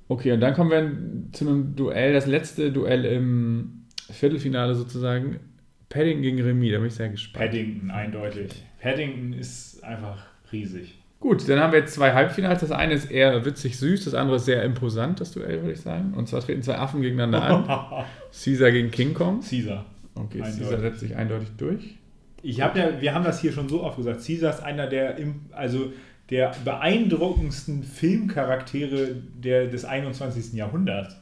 Okay, 0.08 0.32
und 0.32 0.40
dann 0.40 0.54
kommen 0.54 0.70
wir 0.70 1.32
zu 1.32 1.46
einem 1.46 1.76
Duell, 1.76 2.12
das 2.12 2.26
letzte 2.26 2.72
Duell 2.72 3.04
im 3.04 3.81
Viertelfinale 4.12 4.74
sozusagen. 4.74 5.40
Paddington 5.88 6.22
gegen 6.22 6.40
Remy, 6.40 6.70
da 6.70 6.78
bin 6.78 6.86
ich 6.86 6.94
sehr 6.94 7.10
gespannt. 7.10 7.44
Paddington, 7.44 7.90
eindeutig. 7.90 8.50
Paddington 8.80 9.32
ist 9.34 9.84
einfach 9.84 10.24
riesig. 10.50 10.98
Gut, 11.20 11.48
dann 11.48 11.60
haben 11.60 11.72
wir 11.72 11.80
jetzt 11.80 11.94
zwei 11.94 12.14
Halbfinals. 12.14 12.62
Das 12.62 12.72
eine 12.72 12.94
ist 12.94 13.10
eher 13.10 13.44
witzig 13.44 13.78
süß, 13.78 14.06
das 14.06 14.14
andere 14.14 14.36
ist 14.36 14.44
sehr 14.46 14.64
imposant, 14.64 15.20
das 15.20 15.30
Duell, 15.30 15.60
würde 15.60 15.72
ich 15.72 15.80
sagen. 15.80 16.14
Und 16.14 16.28
zwar 16.28 16.40
treten 16.40 16.62
zwei 16.62 16.78
Affen 16.78 17.00
gegeneinander 17.00 17.42
an. 17.42 18.04
Caesar 18.32 18.72
gegen 18.72 18.90
King 18.90 19.14
Kong. 19.14 19.40
Caesar. 19.40 19.84
Okay, 20.14 20.42
Eindeutig. 20.42 20.58
Caesar 20.58 20.80
setzt 20.80 21.00
sich 21.00 21.16
eindeutig 21.16 21.48
durch. 21.56 21.96
Ich 22.42 22.60
habe 22.60 22.78
ja, 22.78 23.00
wir 23.00 23.14
haben 23.14 23.24
das 23.24 23.40
hier 23.40 23.52
schon 23.52 23.68
so 23.68 23.84
oft 23.84 23.98
gesagt. 23.98 24.26
Caesar 24.26 24.52
ist 24.52 24.62
einer 24.62 24.88
der, 24.88 25.16
also 25.52 25.92
der 26.28 26.52
beeindruckendsten 26.64 27.84
Filmcharaktere 27.84 29.14
der, 29.36 29.66
des 29.66 29.84
21. 29.84 30.54
Jahrhunderts. 30.54 31.16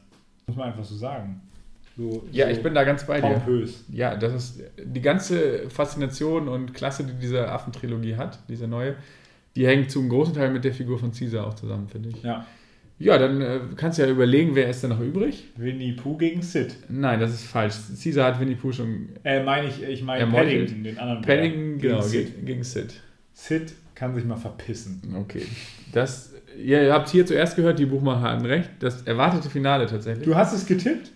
Muss 0.46 0.56
man 0.56 0.68
einfach 0.68 0.84
so 0.84 0.94
sagen. 0.94 1.42
So, 1.96 2.26
Ja, 2.32 2.46
so 2.46 2.52
ich 2.52 2.62
bin 2.62 2.74
da 2.74 2.84
ganz 2.84 3.04
bei 3.06 3.20
dir. 3.20 3.28
pompös. 3.28 3.84
Ja, 3.92 4.16
das 4.16 4.32
ist 4.34 4.62
die 4.82 5.00
ganze 5.02 5.68
Faszination 5.68 6.48
und 6.48 6.72
Klasse, 6.74 7.04
die 7.04 7.12
diese 7.20 7.48
Affentrilogie 7.48 8.16
hat, 8.16 8.38
diese 8.48 8.66
neue, 8.68 8.94
die 9.56 9.66
hängt 9.66 9.90
zum 9.90 10.08
großen 10.08 10.34
Teil 10.34 10.50
mit 10.50 10.64
der 10.64 10.72
Figur 10.72 10.98
von 10.98 11.12
Caesar 11.12 11.46
auch 11.46 11.54
zusammen, 11.54 11.88
finde 11.88 12.10
ich. 12.10 12.22
Ja. 12.22 12.46
Ja, 13.02 13.16
dann 13.16 13.40
äh, 13.40 13.60
kannst 13.76 13.98
du 13.98 14.02
ja 14.02 14.10
überlegen, 14.10 14.54
wer 14.54 14.68
ist 14.68 14.82
denn 14.82 14.90
noch 14.90 15.00
übrig? 15.00 15.48
Winnie 15.56 15.92
Pooh 15.92 16.18
gegen 16.18 16.42
Sid. 16.42 16.76
Nein, 16.90 17.18
das 17.18 17.32
ist 17.32 17.44
falsch. 17.44 17.74
Caesar 18.02 18.26
hat 18.34 18.40
Winnie 18.40 18.56
Pooh 18.56 18.72
schon. 18.72 19.08
Äh, 19.24 19.42
meine 19.42 19.68
ich, 19.68 19.82
ich 19.82 20.02
meine. 20.02 20.26
Paddington, 20.26 20.84
den 20.84 20.98
anderen 20.98 21.22
Paddington, 21.22 21.78
Bär. 21.78 21.90
genau, 21.92 22.02
Sid. 22.02 22.34
gegen, 22.34 22.46
gegen 22.46 22.62
Sid. 22.62 23.00
Sid 23.32 23.72
kann 23.94 24.14
sich 24.14 24.24
mal 24.26 24.36
verpissen. 24.36 25.00
Okay. 25.18 25.46
Das, 25.92 26.34
ihr 26.62 26.92
habt 26.92 27.08
hier 27.08 27.24
zuerst 27.24 27.56
gehört, 27.56 27.78
die 27.78 27.86
Buchmacher 27.86 28.20
hatten 28.20 28.44
recht. 28.44 28.68
Das 28.80 29.00
erwartete 29.02 29.48
Finale 29.48 29.86
tatsächlich. 29.86 30.26
Du 30.26 30.34
hast 30.34 30.52
es 30.52 30.66
getippt? 30.66 31.10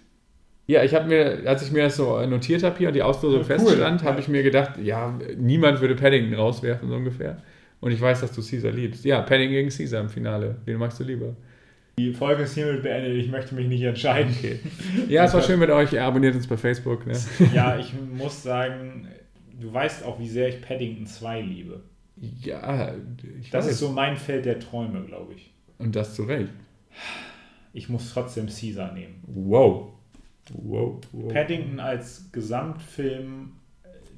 Ja, 0.66 0.82
ich 0.82 0.94
habe 0.94 1.06
mir, 1.08 1.42
als 1.46 1.62
ich 1.62 1.72
mir 1.72 1.82
das 1.84 1.96
so 1.96 2.24
notiert 2.26 2.62
habe 2.62 2.78
hier 2.78 2.88
und 2.88 2.94
die 2.94 3.02
Auslosung 3.02 3.40
Ja, 3.40 3.46
cool. 3.50 3.58
feststand, 3.58 4.02
habe 4.02 4.14
Ja. 4.14 4.20
ich 4.20 4.28
mir 4.28 4.42
gedacht, 4.42 4.78
ja, 4.82 5.18
niemand 5.36 5.80
würde 5.80 5.94
Paddington 5.94 6.34
rauswerfen, 6.34 6.88
so 6.88 6.94
ungefähr. 6.94 7.36
Und 7.80 7.90
ich 7.92 8.00
weiß, 8.00 8.22
dass 8.22 8.32
du 8.32 8.40
Caesar 8.42 8.70
liebst. 8.72 9.04
Ja, 9.04 9.20
Paddington 9.20 9.52
gegen 9.52 9.68
Caesar 9.68 10.00
im 10.00 10.08
Finale. 10.08 10.56
Wen 10.64 10.78
magst 10.78 10.98
du 11.00 11.04
lieber? 11.04 11.36
Die 11.98 12.12
Folge 12.12 12.42
ist 12.44 12.54
hiermit 12.54 12.82
beendet. 12.82 13.14
Ich 13.14 13.30
möchte 13.30 13.54
mich 13.54 13.68
nicht 13.68 13.82
entscheiden. 13.82 14.34
Okay. 14.38 14.58
Ja, 15.08 15.24
es 15.26 15.34
war 15.34 15.42
schön 15.42 15.60
mit 15.60 15.70
euch. 15.70 15.92
Ihr 15.92 16.02
abonniert 16.02 16.34
uns 16.34 16.46
bei 16.46 16.56
Facebook. 16.56 17.06
Ne? 17.06 17.12
Ja, 17.54 17.78
ich 17.78 17.92
muss 18.16 18.42
sagen, 18.42 19.06
du 19.60 19.72
weißt 19.72 20.04
auch, 20.04 20.18
wie 20.18 20.28
sehr 20.28 20.48
ich 20.48 20.62
Paddington 20.62 21.06
2 21.06 21.40
liebe. 21.42 21.82
Ja, 22.42 22.94
ich 23.40 23.50
Das 23.50 23.66
weiß. 23.66 23.72
ist 23.72 23.78
so 23.80 23.90
mein 23.90 24.16
Feld 24.16 24.44
der 24.46 24.58
Träume, 24.58 25.02
glaube 25.02 25.34
ich. 25.34 25.52
Und 25.78 25.94
das 25.94 26.14
zu 26.14 26.22
Recht. 26.24 26.48
Ich 27.72 27.88
muss 27.88 28.12
trotzdem 28.12 28.46
Caesar 28.46 28.92
nehmen. 28.94 29.22
Wow. 29.26 29.90
Wow. 30.52 31.00
wow. 31.12 31.32
Paddington 31.32 31.80
als 31.80 32.30
Gesamtfilm 32.32 33.52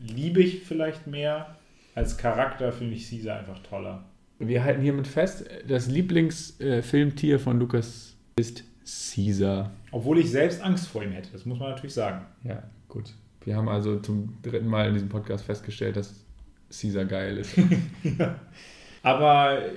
liebe 0.00 0.42
ich 0.42 0.62
vielleicht 0.62 1.06
mehr. 1.06 1.56
Als 1.94 2.18
Charakter 2.18 2.72
finde 2.72 2.94
ich 2.94 3.08
Caesar 3.08 3.38
einfach 3.38 3.58
toller. 3.60 4.04
Wir 4.38 4.64
halten 4.64 4.82
hiermit 4.82 5.06
fest, 5.06 5.48
das 5.66 5.86
Lieblingsfilmtier 5.86 7.38
von 7.40 7.58
Lukas 7.58 8.16
ist 8.38 8.64
Caesar. 8.84 9.72
Obwohl 9.90 10.18
ich 10.18 10.30
selbst 10.30 10.60
Angst 10.62 10.88
vor 10.88 11.02
ihm 11.02 11.12
hätte, 11.12 11.30
das 11.32 11.46
muss 11.46 11.58
man 11.58 11.70
natürlich 11.70 11.94
sagen. 11.94 12.26
Ja, 12.44 12.62
gut. 12.88 13.14
Wir 13.44 13.56
haben 13.56 13.68
also 13.68 13.98
zum 14.00 14.36
dritten 14.42 14.66
Mal 14.66 14.88
in 14.88 14.94
diesem 14.94 15.08
Podcast 15.08 15.44
festgestellt, 15.44 15.96
dass 15.96 16.26
Caesar 16.70 17.06
geil 17.06 17.38
ist. 17.38 17.56
Aber 19.02 19.62
äh, 19.62 19.70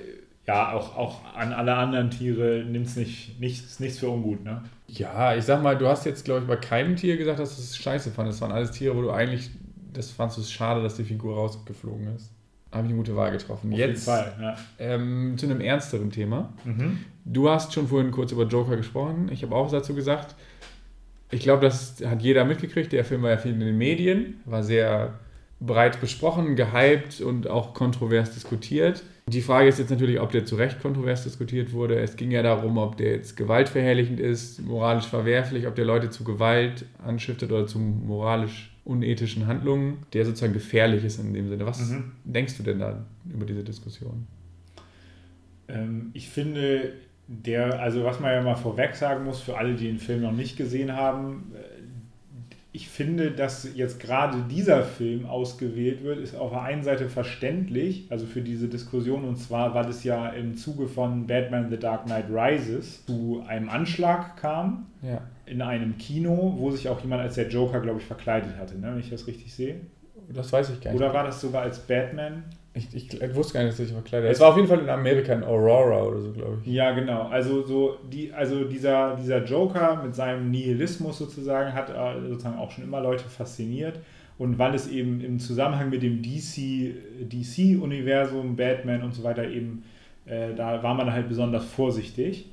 ja, 0.54 0.72
auch, 0.72 0.96
auch 0.96 1.34
an 1.34 1.52
alle 1.52 1.74
anderen 1.74 2.10
Tiere 2.10 2.64
nimmt 2.64 2.86
es 2.86 2.96
nicht, 2.96 3.40
nichts, 3.40 3.80
nichts 3.80 3.98
für 3.98 4.08
ungut, 4.08 4.44
ne? 4.44 4.62
ja, 4.92 5.36
ich 5.36 5.44
sag 5.44 5.62
mal, 5.62 5.76
du 5.76 5.86
hast 5.86 6.04
jetzt, 6.04 6.24
glaube 6.24 6.40
ich, 6.42 6.46
bei 6.46 6.56
keinem 6.56 6.96
Tier 6.96 7.16
gesagt, 7.16 7.38
dass 7.38 7.56
du 7.56 7.62
es 7.62 7.76
scheiße 7.76 8.10
fandest. 8.10 8.40
Das 8.40 8.48
waren 8.48 8.56
alles 8.56 8.72
Tiere, 8.72 8.96
wo 8.96 9.02
du 9.02 9.10
eigentlich, 9.10 9.50
das 9.92 10.10
fandst 10.10 10.36
du 10.36 10.40
es 10.40 10.50
schade, 10.50 10.82
dass 10.82 10.96
die 10.96 11.04
Figur 11.04 11.36
rausgeflogen 11.36 12.14
ist. 12.16 12.32
Habe 12.72 12.86
ich 12.86 12.90
eine 12.90 12.98
gute 12.98 13.16
Wahl 13.16 13.32
getroffen. 13.32 13.72
Auf 13.72 13.78
jetzt 13.78 13.88
jeden 13.88 14.00
Fall. 14.00 14.32
Ja. 14.40 14.56
Ähm, 14.78 15.34
zu 15.36 15.46
einem 15.46 15.60
ernsteren 15.60 16.10
Thema. 16.10 16.52
Mhm. 16.64 16.98
Du 17.24 17.48
hast 17.48 17.72
schon 17.72 17.88
vorhin 17.88 18.10
kurz 18.10 18.32
über 18.32 18.44
Joker 18.44 18.76
gesprochen. 18.76 19.28
Ich 19.32 19.42
habe 19.42 19.54
auch 19.54 19.70
dazu 19.70 19.94
gesagt, 19.94 20.34
ich 21.30 21.40
glaube, 21.40 21.62
das 21.62 21.96
hat 22.04 22.22
jeder 22.22 22.44
mitgekriegt. 22.44 22.92
Der 22.92 23.04
Film 23.04 23.22
war 23.22 23.30
ja 23.30 23.38
viel 23.38 23.52
in 23.52 23.60
den 23.60 23.78
Medien, 23.78 24.40
war 24.44 24.62
sehr 24.62 25.14
breit 25.60 26.00
besprochen, 26.00 26.56
gehypt 26.56 27.20
und 27.20 27.48
auch 27.48 27.74
kontrovers 27.74 28.32
diskutiert. 28.32 29.02
Die 29.30 29.42
Frage 29.42 29.68
ist 29.68 29.78
jetzt 29.78 29.90
natürlich, 29.90 30.18
ob 30.20 30.32
der 30.32 30.44
zu 30.44 30.56
Recht 30.56 30.80
kontrovers 30.80 31.22
diskutiert 31.22 31.72
wurde. 31.72 32.00
Es 32.00 32.16
ging 32.16 32.32
ja 32.32 32.42
darum, 32.42 32.78
ob 32.78 32.96
der 32.96 33.12
jetzt 33.12 33.36
gewaltverherrlichend 33.36 34.18
ist, 34.18 34.60
moralisch 34.66 35.06
verwerflich, 35.06 35.68
ob 35.68 35.76
der 35.76 35.84
Leute 35.84 36.10
zu 36.10 36.24
Gewalt 36.24 36.84
anschiftet 37.04 37.52
oder 37.52 37.66
zu 37.66 37.78
moralisch 37.78 38.76
unethischen 38.84 39.46
Handlungen, 39.46 39.98
der 40.14 40.24
sozusagen 40.24 40.52
gefährlich 40.52 41.04
ist 41.04 41.20
in 41.20 41.32
dem 41.32 41.48
Sinne. 41.48 41.64
Was 41.64 41.78
Mhm. 41.90 42.10
denkst 42.24 42.56
du 42.56 42.64
denn 42.64 42.80
da 42.80 43.04
über 43.32 43.46
diese 43.46 43.62
Diskussion? 43.62 44.26
Ähm, 45.68 46.10
ich 46.12 46.28
finde, 46.28 46.94
der, 47.28 47.78
also 47.80 48.02
was 48.02 48.18
man 48.18 48.32
ja 48.32 48.42
mal 48.42 48.56
vorweg 48.56 48.96
sagen 48.96 49.24
muss, 49.24 49.40
für 49.40 49.56
alle, 49.56 49.74
die 49.74 49.86
den 49.86 49.98
Film 49.98 50.22
noch 50.22 50.32
nicht 50.32 50.56
gesehen 50.56 50.96
haben, 50.96 51.52
ich 52.72 52.88
finde, 52.88 53.32
dass 53.32 53.74
jetzt 53.74 53.98
gerade 53.98 54.44
dieser 54.48 54.84
Film 54.84 55.26
ausgewählt 55.26 56.04
wird, 56.04 56.18
ist 56.20 56.36
auf 56.36 56.50
der 56.52 56.62
einen 56.62 56.84
Seite 56.84 57.08
verständlich, 57.08 58.06
also 58.10 58.26
für 58.26 58.42
diese 58.42 58.68
Diskussion, 58.68 59.24
und 59.24 59.36
zwar, 59.36 59.74
weil 59.74 59.88
es 59.88 60.04
ja 60.04 60.28
im 60.28 60.56
Zuge 60.56 60.86
von 60.86 61.26
Batman 61.26 61.68
The 61.68 61.78
Dark 61.78 62.04
Knight 62.06 62.26
Rises 62.30 63.04
zu 63.06 63.42
einem 63.46 63.68
Anschlag 63.68 64.36
kam 64.36 64.86
Ja. 65.02 65.20
in 65.46 65.62
einem 65.62 65.98
Kino, 65.98 66.54
wo 66.58 66.70
sich 66.70 66.88
auch 66.88 67.00
jemand 67.00 67.22
als 67.22 67.34
der 67.34 67.48
Joker, 67.48 67.80
glaube 67.80 67.98
ich, 67.98 68.06
verkleidet 68.06 68.56
hatte, 68.56 68.78
ne, 68.78 68.92
wenn 68.92 69.00
ich 69.00 69.10
das 69.10 69.26
richtig 69.26 69.52
sehe. 69.52 69.80
Das 70.32 70.52
weiß 70.52 70.70
ich 70.70 70.80
gar 70.80 70.92
nicht. 70.92 71.00
Oder 71.00 71.12
war 71.12 71.24
das 71.24 71.40
sogar 71.40 71.62
als 71.62 71.80
Batman? 71.80 72.44
Ich, 72.72 72.94
ich, 72.94 73.20
ich 73.20 73.34
wusste 73.34 73.54
gar 73.54 73.64
nicht, 73.64 73.72
dass 73.72 73.86
ich 73.86 73.92
verkleidet. 73.92 74.30
Es 74.30 74.38
war 74.38 74.50
auf 74.50 74.56
jeden 74.56 74.68
Fall 74.68 74.78
in 74.78 74.88
Amerika, 74.88 75.32
in 75.32 75.42
Aurora 75.42 76.02
oder 76.04 76.20
so, 76.20 76.30
glaube 76.30 76.58
ich. 76.64 76.72
Ja, 76.72 76.92
genau. 76.92 77.22
Also 77.22 77.66
so 77.66 77.98
die, 78.12 78.32
also 78.32 78.64
dieser, 78.64 79.16
dieser 79.16 79.44
Joker 79.44 80.00
mit 80.04 80.14
seinem 80.14 80.50
Nihilismus 80.50 81.18
sozusagen 81.18 81.72
hat 81.74 81.90
äh, 81.90 82.28
sozusagen 82.28 82.58
auch 82.58 82.70
schon 82.70 82.84
immer 82.84 83.00
Leute 83.00 83.24
fasziniert. 83.24 83.98
Und 84.38 84.58
weil 84.58 84.74
es 84.74 84.88
eben 84.88 85.20
im 85.20 85.38
Zusammenhang 85.38 85.90
mit 85.90 86.02
dem 86.02 86.22
DC, 86.22 86.94
DC-Universum, 87.28 88.56
Batman 88.56 89.02
und 89.02 89.14
so 89.14 89.24
weiter 89.24 89.46
eben, 89.48 89.82
äh, 90.24 90.54
da 90.54 90.82
war 90.82 90.94
man 90.94 91.12
halt 91.12 91.28
besonders 91.28 91.64
vorsichtig. 91.64 92.46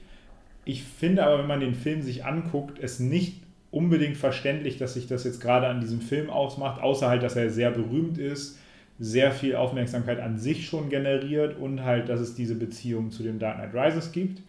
Ich 0.65 0.84
finde 0.84 1.26
aber, 1.26 1.39
wenn 1.39 1.47
man 1.47 1.59
den 1.59 1.76
Film 1.76 2.01
sich 2.01 2.26
anguckt, 2.26 2.80
es 2.82 2.99
nicht 2.99 3.41
unbedingt 3.72 4.18
verständlich, 4.18 4.78
dass 4.78 4.95
sich 4.95 5.07
das 5.07 5.24
jetzt 5.24 5.39
gerade 5.39 5.68
an 5.68 5.80
diesem 5.80 6.01
Film 6.01 6.30
ausmacht, 6.30 6.82
außer 6.82 7.07
halt, 7.07 7.24
dass 7.24 7.36
er 7.36 7.49
sehr 7.51 7.72
berühmt 7.72 8.18
ist, 8.18 8.59
sehr 9.00 9.32
viel 9.32 9.56
Aufmerksamkeit 9.56 10.20
an 10.20 10.38
sich 10.38 10.68
schon 10.68 10.89
generiert 10.89 11.58
und 11.58 11.84
halt, 11.84 12.10
dass 12.10 12.20
es 12.20 12.36
diese 12.36 12.56
Beziehung 12.56 13.12
zu 13.12 13.24
dem 13.24 13.39
Dark 13.39 13.58
Knight 13.58 13.74
Rises 13.74 14.12
gibt. 14.12 14.41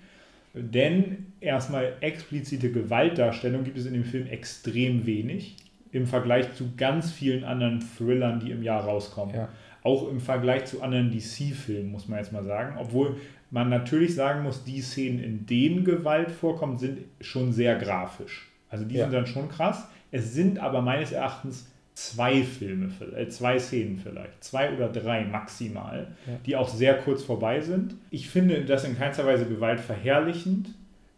Denn 0.54 1.26
erstmal 1.40 1.92
explizite 2.00 2.72
Gewaltdarstellung 2.72 3.64
gibt 3.64 3.78
es 3.78 3.86
in 3.86 3.92
dem 3.92 4.04
Film 4.04 4.26
extrem 4.26 5.06
wenig 5.06 5.56
im 5.92 6.06
Vergleich 6.06 6.54
zu 6.54 6.70
ganz 6.76 7.12
vielen 7.12 7.44
anderen 7.44 7.80
Thrillern, 7.80 8.40
die 8.40 8.50
im 8.50 8.62
Jahr 8.62 8.84
rauskommen. 8.84 9.34
Ja. 9.34 9.48
Auch 9.82 10.10
im 10.10 10.20
Vergleich 10.20 10.64
zu 10.66 10.82
anderen 10.82 11.10
DC-Filmen, 11.10 11.90
muss 11.90 12.08
man 12.08 12.18
jetzt 12.18 12.32
mal 12.32 12.44
sagen. 12.44 12.76
Obwohl 12.78 13.16
man 13.50 13.68
natürlich 13.70 14.14
sagen 14.14 14.42
muss, 14.42 14.64
die 14.64 14.80
Szenen, 14.80 15.22
in 15.22 15.46
denen 15.46 15.84
Gewalt 15.84 16.30
vorkommt, 16.30 16.80
sind 16.80 16.98
schon 17.20 17.52
sehr 17.52 17.76
grafisch. 17.76 18.48
Also 18.68 18.84
die 18.84 18.96
Ja. 18.96 19.04
sind 19.04 19.14
dann 19.14 19.26
schon 19.26 19.48
krass. 19.48 19.88
Es 20.10 20.34
sind 20.34 20.58
aber 20.58 20.82
meines 20.82 21.12
Erachtens 21.12 21.70
zwei 22.06 22.42
Filme, 22.42 22.90
äh, 23.16 23.26
zwei 23.28 23.58
Szenen 23.58 23.98
vielleicht, 23.98 24.42
zwei 24.44 24.72
oder 24.72 24.88
drei 24.88 25.24
maximal, 25.24 26.06
Ja. 26.26 26.32
die 26.46 26.54
auch 26.56 26.68
sehr 26.68 26.94
kurz 26.98 27.22
vorbei 27.24 27.60
sind. 27.60 27.94
Ich 28.10 28.28
finde 28.30 28.64
das 28.64 28.84
in 28.84 28.96
keinster 28.96 29.26
Weise 29.26 29.46
Gewalt 29.46 29.80
verherrlichend, 29.80 30.68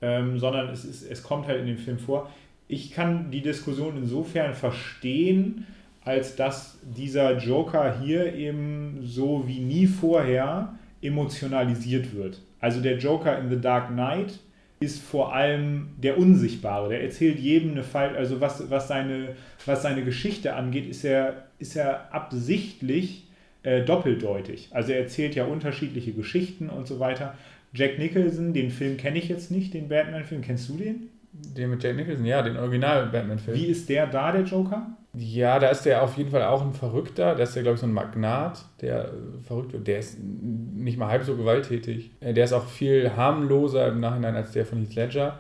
ähm, 0.01 0.39
sondern 0.39 0.70
es, 0.70 0.85
ist, 0.87 1.03
es 1.11 1.22
kommt 1.22 1.47
halt 1.47 1.61
in 1.61 1.66
dem 1.66 1.78
Film 1.78 1.99
vor. 1.99 2.31
ich 2.72 2.93
kann 2.93 3.31
die 3.33 3.43
Diskussion 3.43 3.97
insofern 3.97 4.55
verstehen, 4.55 5.66
als 6.05 6.37
dass 6.37 6.78
dieser 6.83 7.37
Joker 7.37 8.01
hier 8.01 8.33
eben 8.33 9.01
so 9.03 9.45
wie 9.49 9.59
nie 9.59 9.87
vorher 9.87 10.74
emotionalisiert 11.03 12.14
wird. 12.14 12.41
Also 12.61 12.81
der 12.81 12.97
Joker 12.99 13.39
in 13.39 13.49
The 13.51 13.61
Dark 13.61 13.89
Knight 13.89 14.39
ist 14.81 15.03
vor 15.03 15.35
allem 15.35 15.91
der 16.03 16.16
Unsichtbare. 16.16 16.89
Der 16.89 17.03
erzählt 17.03 17.39
jedem 17.39 17.72
eine 17.72 17.83
Fall, 17.83 18.16
also 18.16 18.41
was, 18.41 18.70
was, 18.70 18.89
seine, 18.89 19.37
was 19.66 19.83
seine 19.83 20.03
Geschichte 20.05 20.55
angeht, 20.55 20.89
ist 20.89 21.05
er, 21.05 21.45
ist 21.59 21.76
er 21.76 22.12
absichtlich 22.14 23.28
äh, 23.62 23.85
doppeldeutig. 23.85 24.68
Also 24.70 24.93
er 24.93 25.01
erzählt 25.01 25.35
ja 25.35 25.45
unterschiedliche 25.45 26.12
Geschichten 26.12 26.70
und 26.70 26.87
so 26.87 26.99
weiter. 26.99 27.35
Jack 27.74 27.99
Nicholson, 27.99 28.55
den 28.55 28.70
Film 28.70 28.97
kenne 28.97 29.18
ich 29.18 29.28
jetzt 29.28 29.51
nicht, 29.51 29.74
den 29.74 29.89
Batman-Film. 29.89 30.41
Kennst 30.41 30.70
du 30.70 30.78
den? 30.78 31.11
Den 31.33 31.70
mit 31.70 31.83
Jack 31.83 31.97
Nicholson, 31.97 32.24
ja, 32.24 32.41
den 32.41 32.57
Original-Batman-Film. 32.57 33.57
Wie 33.57 33.66
ist 33.66 33.87
der 33.89 34.07
da, 34.07 34.33
der 34.33 34.45
Joker? 34.45 34.97
Ja, 35.13 35.59
da 35.59 35.69
ist 35.69 35.83
der 35.83 36.03
auf 36.03 36.17
jeden 36.17 36.31
Fall 36.31 36.45
auch 36.45 36.63
ein 36.63 36.73
Verrückter. 36.73 37.35
Da 37.35 37.43
ist 37.43 37.57
der, 37.57 37.63
glaube 37.63 37.75
ich, 37.75 37.81
so 37.81 37.87
ein 37.87 37.93
Magnat, 37.93 38.65
der 38.81 39.07
äh, 39.07 39.09
verrückt 39.45 39.73
wird. 39.73 39.87
Der 39.89 39.99
ist 39.99 40.19
nicht 40.21 40.99
mal 40.99 41.09
halb 41.09 41.25
so 41.25 41.37
gewalttätig. 41.37 42.13
Äh, 42.21 42.33
der 42.33 42.45
ist 42.45 42.53
auch 42.53 42.67
viel 42.67 43.17
harmloser 43.17 43.89
im 43.89 43.99
Nachhinein 43.99 44.37
als 44.37 44.53
der 44.53 44.65
von 44.65 44.79
Heath 44.79 44.95
Ledger. 44.95 45.39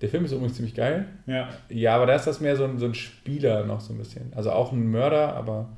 Der 0.00 0.08
Film 0.08 0.24
ist 0.24 0.32
übrigens 0.32 0.54
ziemlich 0.54 0.76
geil. 0.76 1.06
Ja. 1.26 1.48
Ja, 1.68 1.96
aber 1.96 2.06
da 2.06 2.14
ist 2.14 2.26
das 2.26 2.40
mehr 2.40 2.54
so 2.54 2.64
ein, 2.64 2.78
so 2.78 2.86
ein 2.86 2.94
Spieler 2.94 3.64
noch 3.64 3.80
so 3.80 3.92
ein 3.92 3.98
bisschen. 3.98 4.32
Also 4.36 4.52
auch 4.52 4.70
ein 4.70 4.88
Mörder, 4.88 5.34
aber 5.34 5.68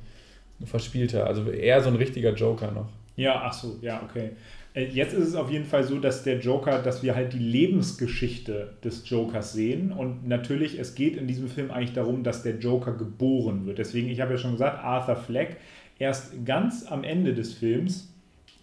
ein 0.59 0.67
verspielter. 0.67 1.25
Also 1.25 1.49
eher 1.49 1.81
so 1.81 1.89
ein 1.89 1.95
richtiger 1.95 2.33
Joker 2.33 2.71
noch. 2.71 2.89
Ja, 3.15 3.41
ach 3.43 3.53
so, 3.53 3.77
ja, 3.81 4.01
okay. 4.03 4.31
Äh, 4.73 4.85
jetzt 4.85 5.13
ist 5.13 5.27
es 5.27 5.35
auf 5.35 5.51
jeden 5.51 5.65
Fall 5.65 5.83
so, 5.83 5.99
dass 5.99 6.23
der 6.23 6.39
Joker, 6.39 6.81
dass 6.81 7.03
wir 7.03 7.15
halt 7.15 7.33
die 7.33 7.39
Lebensgeschichte 7.39 8.73
des 8.83 9.07
Jokers 9.09 9.53
sehen. 9.53 9.91
Und 9.91 10.27
natürlich, 10.27 10.79
es 10.79 10.95
geht 10.95 11.17
in 11.17 11.27
diesem 11.27 11.49
Film 11.49 11.71
eigentlich 11.71 11.93
darum, 11.93 12.23
dass 12.23 12.43
der 12.43 12.57
Joker 12.57 12.93
geboren 12.93 13.65
wird. 13.65 13.77
Deswegen, 13.77 14.09
ich 14.09 14.21
habe 14.21 14.33
ja 14.33 14.37
schon 14.37 14.53
gesagt, 14.53 14.83
Arthur 14.83 15.15
Fleck, 15.15 15.57
erst 15.99 16.45
ganz 16.45 16.85
am 16.87 17.03
Ende 17.03 17.33
des 17.33 17.53
Films 17.53 18.07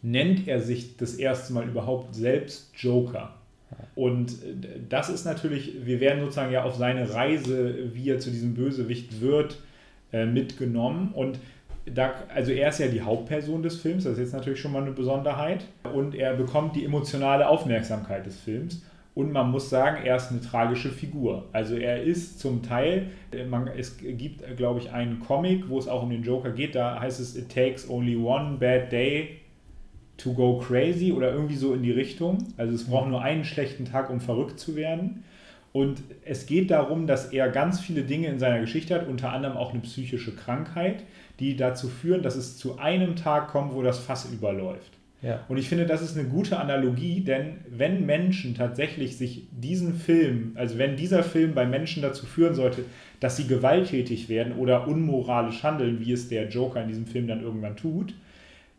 nennt 0.03 0.47
er 0.47 0.61
sich 0.61 0.97
das 0.97 1.15
erste 1.15 1.53
Mal 1.53 1.69
überhaupt 1.69 2.15
selbst 2.15 2.71
Joker. 2.77 3.35
Und 3.95 4.31
äh, 4.31 4.55
das 4.89 5.11
ist 5.11 5.25
natürlich, 5.25 5.85
wir 5.85 6.01
werden 6.01 6.21
sozusagen 6.21 6.53
ja 6.53 6.65
auf 6.65 6.77
seine 6.77 7.13
Reise, 7.13 7.91
wie 7.93 8.11
er 8.11 8.19
zu 8.19 8.31
diesem 8.31 8.55
Bösewicht 8.55 9.21
wird, 9.21 9.61
äh, 10.13 10.25
mitgenommen. 10.25 11.13
Und 11.13 11.39
da, 11.95 12.13
also 12.35 12.53
er 12.53 12.69
ist 12.69 12.81
ja 12.81 12.89
die 12.89 13.01
Hauptperson 13.01 13.63
des 13.63 13.81
Films, 13.81 14.05
das 14.05 14.15
ist 14.15 14.19
jetzt 14.19 14.33
natürlich 14.33 14.61
schon 14.61 14.73
mal 14.73 14.83
eine 14.83 14.93
Besonderheit. 14.93 15.65
Und 15.95 16.15
er 16.15 16.35
bekommt 16.35 16.77
die 16.77 16.85
emotionale 16.85 17.49
Aufmerksamkeit 17.49 18.27
des 18.27 18.39
Films. 18.39 18.83
Und 19.15 19.33
man 19.33 19.51
muss 19.51 19.69
sagen, 19.69 20.05
er 20.05 20.15
ist 20.17 20.31
eine 20.31 20.41
tragische 20.41 20.91
Figur. 20.91 21.47
Also 21.53 21.75
er 21.75 22.03
ist 22.03 22.39
zum 22.39 22.63
Teil, 22.63 23.09
äh, 23.33 23.45
man, 23.45 23.67
es 23.67 23.99
gibt, 23.99 24.45
glaube 24.57 24.79
ich, 24.79 24.93
einen 24.93 25.19
Comic, 25.19 25.69
wo 25.69 25.79
es 25.79 25.89
auch 25.89 26.05
um 26.05 26.11
den 26.11 26.23
Joker 26.23 26.51
geht, 26.51 26.77
da 26.77 27.01
heißt 27.01 27.19
es, 27.19 27.37
it 27.37 27.49
takes 27.49 27.91
only 27.91 28.17
one 28.17 28.59
bad 28.59 28.93
day 28.93 29.41
to 30.19 30.33
go 30.33 30.59
crazy 30.59 31.13
oder 31.13 31.33
irgendwie 31.33 31.57
so 31.57 31.75
in 31.75 31.83
die 31.83 31.91
Richtung. 31.91 32.39
Also 32.57 32.75
es 32.75 32.85
braucht 32.85 33.09
nur 33.09 33.21
einen 33.23 33.45
schlechten 33.45 33.85
Tag, 33.85 34.11
um 34.11 34.21
verrückt 34.21 34.61
zu 34.61 34.77
werden. 34.77 35.25
Und 35.73 36.03
es 36.25 36.47
geht 36.47 36.71
darum, 36.71 37.07
dass 37.07 37.33
er 37.33 37.49
ganz 37.51 37.81
viele 37.81 38.03
Dinge 38.03 38.29
in 38.29 38.39
seiner 38.39 38.61
Geschichte 38.61 38.95
hat, 38.95 39.07
unter 39.07 39.33
anderem 39.33 39.57
auch 39.57 39.73
eine 39.73 39.81
psychische 39.81 40.35
Krankheit, 40.35 41.05
die 41.41 41.57
dazu 41.57 41.89
führen, 41.89 42.23
dass 42.23 42.37
es 42.37 42.57
zu 42.57 42.79
einem 42.79 43.17
Tag 43.17 43.49
kommt, 43.49 43.75
wo 43.75 43.83
das 43.83 43.99
Fass 43.99 44.31
überläuft. 44.33 44.99
Ja. 45.21 45.41
Und 45.49 45.57
ich 45.57 45.69
finde, 45.69 45.85
das 45.85 46.01
ist 46.01 46.17
eine 46.17 46.29
gute 46.29 46.59
Analogie, 46.59 47.23
denn 47.23 47.59
wenn 47.69 48.07
Menschen 48.07 48.55
tatsächlich 48.55 49.17
sich 49.17 49.49
diesen 49.51 49.95
Film, 49.95 50.53
also 50.55 50.79
wenn 50.79 50.97
dieser 50.97 51.25
Film 51.25 51.55
bei 51.55 51.67
Menschen 51.67 52.03
dazu 52.03 52.25
führen 52.25 52.55
sollte, 52.55 52.85
dass 53.19 53.37
sie 53.37 53.49
gewalttätig 53.49 54.29
werden 54.29 54.53
oder 54.55 54.87
unmoralisch 54.87 55.65
handeln, 55.65 55.99
wie 56.01 56.13
es 56.13 56.29
der 56.29 56.49
Joker 56.49 56.83
in 56.83 56.89
diesem 56.89 57.07
Film 57.07 57.27
dann 57.27 57.43
irgendwann 57.43 57.77
tut, 57.77 58.15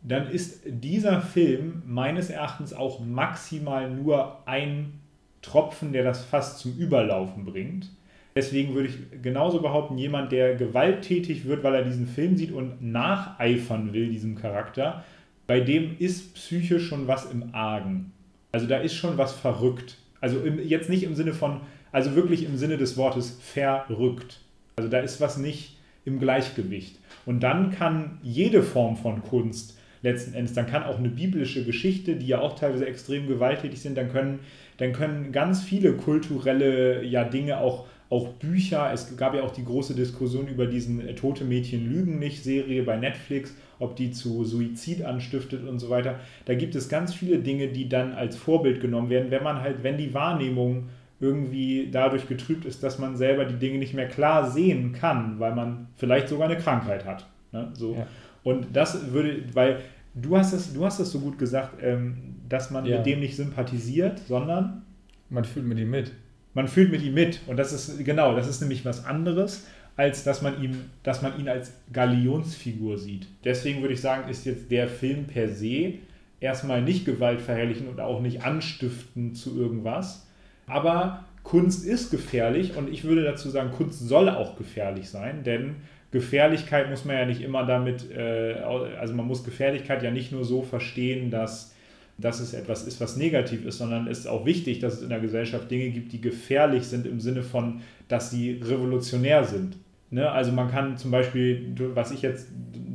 dann 0.02 0.30
ist 0.30 0.62
dieser 0.66 1.22
Film 1.22 1.84
meines 1.86 2.30
Erachtens 2.30 2.74
auch 2.74 3.02
maximal 3.06 3.90
nur 3.90 4.48
ein 4.48 4.94
Tropfen, 5.42 5.94
der 5.94 6.04
das 6.04 6.24
Fass 6.24 6.58
zum 6.58 6.78
Überlaufen 6.78 7.46
bringt. 7.46 7.90
Deswegen 8.36 8.76
würde 8.76 8.90
ich 8.90 9.22
genauso 9.22 9.62
behaupten, 9.62 9.98
jemand, 9.98 10.32
der 10.32 10.56
gewalttätig 10.56 11.46
wird, 11.46 11.64
weil 11.64 11.76
er 11.76 11.84
diesen 11.84 12.08
Film 12.08 12.38
sieht 12.38 12.52
und 12.52 12.82
nacheifern 12.82 13.92
will, 13.94 14.10
diesem 14.10 14.36
Charakter, 14.36 15.04
bei 15.48 15.60
dem 15.60 15.96
ist 15.98 16.36
psychisch 16.36 16.88
schon 16.88 17.08
was 17.08 17.32
im 17.32 17.54
Argen. 17.54 18.12
Also 18.52 18.68
da 18.68 18.78
ist 18.78 18.94
schon 18.94 19.18
was 19.18 19.34
verrückt. 19.34 19.98
Also 20.22 20.40
im, 20.42 20.60
jetzt 20.60 20.90
nicht 20.90 21.04
im 21.04 21.16
Sinne 21.16 21.34
von, 21.34 21.62
also 21.92 22.16
wirklich 22.16 22.46
im 22.46 22.58
Sinne 22.58 22.78
des 22.78 22.98
Wortes 22.98 23.40
verrückt. 23.42 24.42
Also 24.76 24.90
da 24.90 25.00
ist 25.00 25.22
was 25.22 25.38
nicht 25.38 25.78
im 26.06 26.20
Gleichgewicht. 26.20 26.98
Und 27.26 27.42
dann 27.42 27.72
kann 27.72 28.20
jede 28.22 28.64
Form 28.64 28.96
von 28.96 29.22
Kunst 29.24 29.78
letzten 30.02 30.34
Endes, 30.34 30.54
dann 30.54 30.68
kann 30.68 30.84
auch 30.84 30.98
eine 30.98 31.10
biblische 31.10 31.66
Geschichte, 31.66 32.16
die 32.16 32.28
ja 32.28 32.40
auch 32.40 32.58
teilweise 32.58 32.86
extrem 32.86 33.28
gewalttätig 33.28 33.82
sind, 33.82 33.98
dann 33.98 34.12
können, 34.12 34.40
dann 34.80 34.94
können 34.94 35.32
ganz 35.32 35.62
viele 35.62 35.94
kulturelle 35.94 37.04
ja, 37.04 37.24
Dinge 37.24 37.60
auch 37.60 37.86
auch 38.10 38.30
Bücher. 38.30 38.92
Es 38.92 39.16
gab 39.18 39.36
ja 39.36 39.44
auch 39.44 39.52
die 39.52 39.64
große 39.64 39.94
Diskussion 39.94 40.48
über 40.48 40.66
diesen 40.66 41.08
äh, 41.08 41.14
Tote 41.14 41.44
Mädchen 41.44 41.92
lügen 41.92 42.20
nicht 42.20 42.44
Serie 42.44 42.84
bei 42.84 42.98
Netflix, 42.98 43.56
ob 43.78 43.96
die 43.96 44.12
zu 44.12 44.44
Suizid 44.44 45.04
anstiftet 45.04 45.68
und 45.68 45.80
so 45.80 45.90
weiter. 45.90 46.20
Da 46.46 46.56
gibt 46.56 46.76
es 46.76 46.90
ganz 46.90 47.14
viele 47.14 47.40
Dinge, 47.40 47.68
die 47.68 47.88
dann 47.88 48.14
als 48.14 48.36
Vorbild 48.36 48.82
genommen 48.82 49.10
werden, 49.10 49.32
wenn 49.32 49.44
man 49.44 49.62
halt, 49.62 49.84
wenn 49.84 49.98
die 49.98 50.14
Wahrnehmung 50.14 50.90
irgendwie 51.20 51.90
dadurch 51.92 52.28
getrübt 52.28 52.66
ist, 52.66 52.82
dass 52.82 52.98
man 52.98 53.16
selber 53.18 53.46
die 53.46 53.58
Dinge 53.60 53.78
nicht 53.78 53.94
mehr 53.94 54.08
klar 54.08 54.50
sehen 54.50 54.94
kann, 54.94 55.40
weil 55.40 55.54
man 55.54 55.88
vielleicht 55.98 56.30
sogar 56.30 56.50
eine 56.50 56.58
Krankheit 56.58 57.06
hat. 57.06 57.28
Ne? 57.52 57.70
So. 57.74 57.96
Ja. 57.96 58.08
Und 58.44 58.68
das 58.74 59.12
würde, 59.12 59.44
weil 59.54 59.82
du 60.16 60.38
hast 60.38 60.54
es, 60.54 60.74
du 60.74 60.86
hast 60.86 61.00
es 61.00 61.12
so 61.12 61.20
gut 61.20 61.38
gesagt, 61.38 61.84
ähm, 61.84 62.36
dass 62.50 62.72
man 62.72 62.86
ja. 62.86 62.98
mit 62.98 63.06
dem 63.06 63.20
nicht 63.20 63.36
sympathisiert, 63.36 64.20
sondern 64.28 64.82
man 65.30 65.46
fühlt 65.46 65.66
mit 65.66 65.78
ihm 65.78 65.92
mit 65.92 66.12
man 66.54 66.68
fühlt 66.68 66.92
mit 66.92 67.02
ihm 67.02 67.14
mit. 67.14 67.42
Und 67.48 67.58
das 67.58 67.74
ist, 67.74 68.04
genau, 68.04 68.36
das 68.36 68.48
ist 68.48 68.62
nämlich 68.62 68.86
was 68.86 69.06
anderes, 69.06 69.68
als 69.96 70.24
dass 70.24 70.42
man, 70.42 70.62
ihm, 70.62 70.86
dass 71.04 71.22
man 71.22 71.40
ihn 71.40 71.50
als 71.50 71.74
Galionsfigur 71.92 72.98
sieht. 72.98 73.28
Deswegen 73.44 73.82
würde 73.82 73.94
ich 73.94 74.02
sagen, 74.02 74.30
ist 74.30 74.46
jetzt 74.46 74.72
der 74.72 74.88
Film 74.88 75.26
per 75.26 75.50
se 75.50 75.96
erstmal 76.40 76.82
nicht 76.82 77.06
gewaltverherrlichen 77.06 77.88
und 77.88 78.00
auch 78.00 78.22
nicht 78.22 78.44
anstiften 78.44 79.36
zu 79.36 79.60
irgendwas. 79.60 80.28
Aber 80.68 81.26
Kunst 81.44 81.86
ist 81.86 82.12
gefährlich 82.12 82.76
und 82.78 82.90
ich 82.90 83.04
würde 83.04 83.24
dazu 83.24 83.50
sagen, 83.50 83.72
Kunst 83.72 84.00
soll 84.08 84.30
auch 84.30 84.58
gefährlich 84.58 85.10
sein, 85.10 85.44
denn 85.44 85.78
Gefährlichkeit 86.12 86.90
muss 86.90 87.06
man 87.06 87.18
ja 87.18 87.26
nicht 87.26 87.42
immer 87.42 87.66
damit, 87.66 88.10
äh, 88.12 88.54
also 89.00 89.14
man 89.14 89.28
muss 89.28 89.44
Gefährlichkeit 89.44 90.02
ja 90.02 90.12
nicht 90.12 90.32
nur 90.32 90.44
so 90.44 90.62
verstehen, 90.64 91.30
dass 91.30 91.76
dass 92.22 92.40
es 92.40 92.54
etwas 92.54 92.86
ist, 92.86 93.00
was 93.00 93.18
negativ 93.18 93.66
ist, 93.66 93.78
sondern 93.78 94.08
es 94.08 94.20
ist 94.20 94.28
auch 94.28 94.46
wichtig, 94.46 94.80
dass 94.80 94.96
es 94.96 95.02
in 95.02 95.10
der 95.10 95.20
Gesellschaft 95.20 95.70
Dinge 95.72 95.90
gibt, 95.90 96.12
die 96.12 96.22
gefährlich 96.22 96.84
sind 96.84 97.06
im 97.06 97.20
Sinne 97.20 97.44
von, 97.44 97.82
dass 98.08 98.32
sie 98.32 98.60
revolutionär 98.64 99.44
sind. 99.44 99.78
Ne? 100.12 100.30
Also 100.30 100.52
man 100.52 100.70
kann 100.70 100.98
zum 100.98 101.12
Beispiel, 101.12 101.74
was 101.94 102.12
ich 102.12 102.22
jetzt 102.22 102.48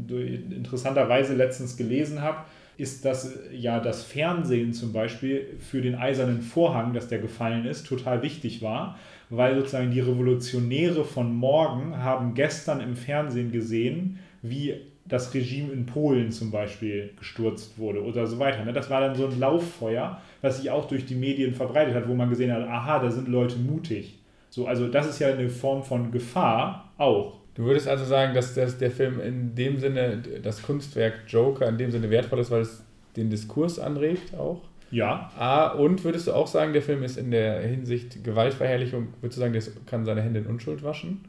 interessanterweise 0.08 1.34
letztens 1.34 1.76
gelesen 1.76 2.20
habe, 2.20 2.38
ist, 2.76 3.04
dass 3.04 3.38
ja 3.52 3.78
das 3.78 4.02
Fernsehen 4.02 4.72
zum 4.72 4.92
Beispiel 4.92 5.46
für 5.60 5.80
den 5.80 5.94
eisernen 5.94 6.42
Vorhang, 6.42 6.92
dass 6.92 7.08
der 7.08 7.20
gefallen 7.20 7.66
ist, 7.66 7.86
total 7.86 8.22
wichtig 8.22 8.62
war, 8.62 8.98
weil 9.30 9.54
sozusagen 9.56 9.92
die 9.92 10.00
Revolutionäre 10.00 11.04
von 11.04 11.34
morgen 11.34 11.96
haben 11.96 12.34
gestern 12.34 12.80
im 12.80 12.96
Fernsehen 12.96 13.52
gesehen, 13.52 14.18
wie 14.42 14.74
das 15.06 15.34
Regime 15.34 15.72
in 15.72 15.86
Polen 15.86 16.32
zum 16.32 16.50
Beispiel 16.50 17.10
gestürzt 17.18 17.78
wurde 17.78 18.02
oder 18.02 18.26
so 18.26 18.38
weiter. 18.38 18.64
Ne? 18.64 18.72
Das 18.72 18.88
war 18.88 19.00
dann 19.00 19.14
so 19.14 19.26
ein 19.26 19.38
Lauffeuer, 19.38 20.20
was 20.40 20.58
sich 20.58 20.70
auch 20.70 20.88
durch 20.88 21.04
die 21.04 21.14
Medien 21.14 21.54
verbreitet 21.54 21.94
hat, 21.94 22.08
wo 22.08 22.14
man 22.14 22.30
gesehen 22.30 22.52
hat, 22.52 22.66
aha, 22.66 23.00
da 23.00 23.10
sind 23.10 23.28
Leute 23.28 23.58
mutig. 23.58 24.18
So, 24.48 24.66
also 24.66 24.88
das 24.88 25.08
ist 25.08 25.18
ja 25.18 25.28
eine 25.28 25.48
Form 25.50 25.82
von 25.82 26.10
Gefahr 26.10 26.92
auch. 26.96 27.40
Du 27.54 27.64
würdest 27.64 27.86
also 27.86 28.04
sagen, 28.04 28.34
dass, 28.34 28.54
dass 28.54 28.78
der 28.78 28.90
Film 28.90 29.20
in 29.20 29.54
dem 29.54 29.78
Sinne, 29.78 30.22
das 30.42 30.62
Kunstwerk 30.62 31.20
Joker 31.28 31.68
in 31.68 31.78
dem 31.78 31.90
Sinne 31.90 32.10
wertvoll 32.10 32.40
ist, 32.40 32.50
weil 32.50 32.62
es 32.62 32.82
den 33.16 33.30
Diskurs 33.30 33.78
anregt 33.78 34.34
auch? 34.34 34.62
Ja. 34.90 35.30
Ah, 35.36 35.68
und 35.68 36.04
würdest 36.04 36.26
du 36.26 36.32
auch 36.32 36.46
sagen, 36.46 36.72
der 36.72 36.82
Film 36.82 37.02
ist 37.02 37.16
in 37.16 37.30
der 37.30 37.60
Hinsicht 37.60 38.24
Gewaltverherrlichung, 38.24 39.08
würdest 39.20 39.38
du 39.38 39.40
sagen, 39.40 39.52
der 39.52 39.62
kann 39.86 40.04
seine 40.04 40.22
Hände 40.22 40.40
in 40.40 40.46
Unschuld 40.46 40.82
waschen? 40.82 41.24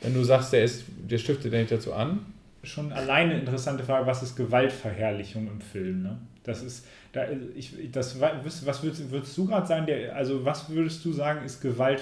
Wenn 0.00 0.14
du 0.14 0.24
sagst, 0.24 0.52
der, 0.52 0.64
ist, 0.64 0.84
der 1.08 1.18
stiftet 1.18 1.52
ja 1.52 1.58
nicht 1.58 1.72
dazu 1.72 1.92
an? 1.92 2.26
Schon 2.62 2.92
alleine 2.92 3.38
interessante 3.38 3.82
Frage, 3.82 4.06
was 4.06 4.22
ist 4.22 4.36
Gewaltverherrlichung 4.36 5.48
im 5.48 5.60
Film? 5.60 6.02
Ne? 6.02 6.18
Das 6.44 6.62
ist, 6.62 6.86
da, 7.12 7.24
ich, 7.54 7.74
das, 7.90 8.20
was 8.20 8.82
würdest, 8.82 9.10
würdest 9.10 9.36
du 9.36 9.46
gerade 9.46 9.66
sagen, 9.66 9.86
der, 9.86 10.14
also 10.14 10.44
was 10.44 10.70
würdest 10.70 11.04
du 11.04 11.12
sagen, 11.12 11.44
ist 11.44 11.60
Gewalt, 11.60 12.00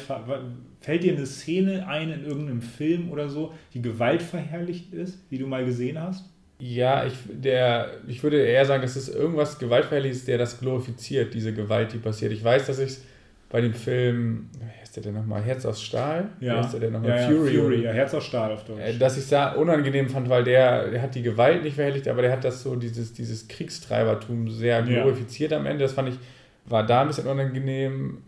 fällt 0.81 1.03
dir 1.03 1.15
eine 1.15 1.27
Szene 1.27 1.87
ein 1.87 2.11
in 2.11 2.25
irgendeinem 2.25 2.63
Film 2.63 3.11
oder 3.11 3.29
so, 3.29 3.55
die 3.75 3.83
gewaltverherrlicht 3.83 4.93
ist, 4.93 5.19
die 5.31 5.39
du 5.39 5.47
mal 5.47 5.65
gesehen 5.65 6.01
hast? 6.01 6.25
Ja, 6.59 7.07
ich, 7.07 7.15
der, 7.27 7.93
ich 8.07 8.23
würde 8.23 8.43
eher 8.43 8.67
sagen, 8.67 8.83
es 8.83 8.97
ist 8.97 9.09
irgendwas 9.09 9.59
Gewaltverherrliches, 9.59 10.27
der 10.27 10.37
das 10.37 10.61
glorifiziert, 10.61 11.33
diese 11.33 11.55
Gewalt, 11.55 11.93
die 11.93 11.99
passiert. 11.99 12.33
Ich 12.33 12.45
weiß, 12.45 12.67
dass 12.67 12.79
ich 12.79 12.91
es 12.91 13.05
bei 13.49 13.63
dem 13.63 13.75
Film, 13.75 14.51
heißt 14.91 14.97
der 14.97 15.03
denn 15.05 15.15
nochmal? 15.15 15.43
Herz 15.43 15.65
aus 15.67 15.81
Stahl? 15.83 16.31
Ja. 16.41 16.55
Wie 16.55 16.59
heißt 16.59 16.73
der 16.73 16.81
denn 16.81 16.93
nochmal? 16.93 17.11
Ja, 17.11 17.17
ja, 17.21 17.29
Fury. 17.29 17.55
Fury, 17.57 17.83
ja, 17.85 17.93
Herz 17.93 18.13
aus 18.15 18.25
Stahl 18.25 18.53
auf 18.53 18.65
Deutsch. 18.65 18.81
Äh, 18.81 18.99
Dass 18.99 19.17
ich 19.17 19.29
da 19.29 19.53
unangenehm 19.53 20.09
fand, 20.09 20.29
weil 20.29 20.43
der, 20.45 20.89
der 20.91 21.01
hat 21.03 21.15
die 21.15 21.23
Gewalt 21.23 21.63
nicht 21.63 21.75
verherrlicht, 21.77 22.09
aber 22.09 22.23
der 22.23 22.33
hat 22.33 22.45
das 22.45 22.63
so, 22.63 22.75
dieses, 22.75 23.13
dieses 23.13 23.47
Kriegstreibertum 23.49 24.49
sehr 24.51 24.81
Ja. 24.85 25.03
glorifiziert 25.03 25.53
am 25.53 25.67
Ende. 25.67 25.85
Das 25.85 25.93
fand 25.93 26.09
ich, 26.09 26.17
war 26.67 26.85
da 26.85 27.03
ein 27.03 27.07
bisschen 27.07 27.27
unangenehm. 27.29 28.19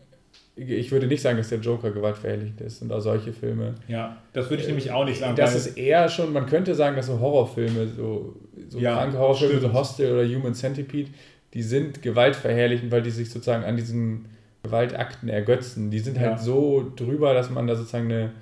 Ich 0.55 0.93
würde 0.93 1.07
nicht 1.07 1.23
sagen, 1.23 1.39
dass 1.39 1.49
der 1.49 1.59
Joker 1.59 1.91
gewaltverherrlichend 1.91 2.61
ist 2.61 2.83
und 2.83 2.93
auch 2.93 3.01
solche 3.01 3.33
Filme. 3.33 3.75
ja, 3.89 4.19
das 4.35 4.49
würde 4.51 4.63
ich 4.63 4.69
nämlich 4.69 4.91
auch 4.93 5.05
nicht 5.05 5.19
sagen. 5.19 5.35
Das 5.35 5.55
ist 5.57 5.77
eher 5.79 6.09
schon, 6.11 6.33
man 6.33 6.47
könnte 6.47 6.75
sagen, 6.75 6.95
dass 6.95 7.07
so 7.07 7.19
Horrorfilme, 7.19 7.89
so, 7.89 8.37
so 8.69 8.79
Ja, 8.79 8.95
kranke 8.97 9.19
Horrorfilme, 9.19 9.55
so 9.55 9.59
stimmt. 9.61 9.75
Hostel 9.75 10.13
oder 10.13 10.25
Human 10.29 10.55
Centipede, 10.55 11.11
die 11.55 11.63
sind 11.63 12.03
gewaltverherrlichend, 12.03 12.93
weil 12.93 13.03
die 13.03 13.11
sich 13.11 13.31
sozusagen 13.31 13.65
an 13.65 13.77
diesen 13.77 14.27
Gewaltakten 14.63 15.29
ergötzen. 15.29 15.91
Die 15.91 15.99
sind 15.99 16.19
halt 16.19 16.33
Ja. 16.33 16.39
so 16.39 16.93
drüber, 16.97 17.35
dass 17.35 17.51
man 17.51 17.67
da 17.67 17.75
sozusagen 17.75 18.11
eine, 18.13 18.33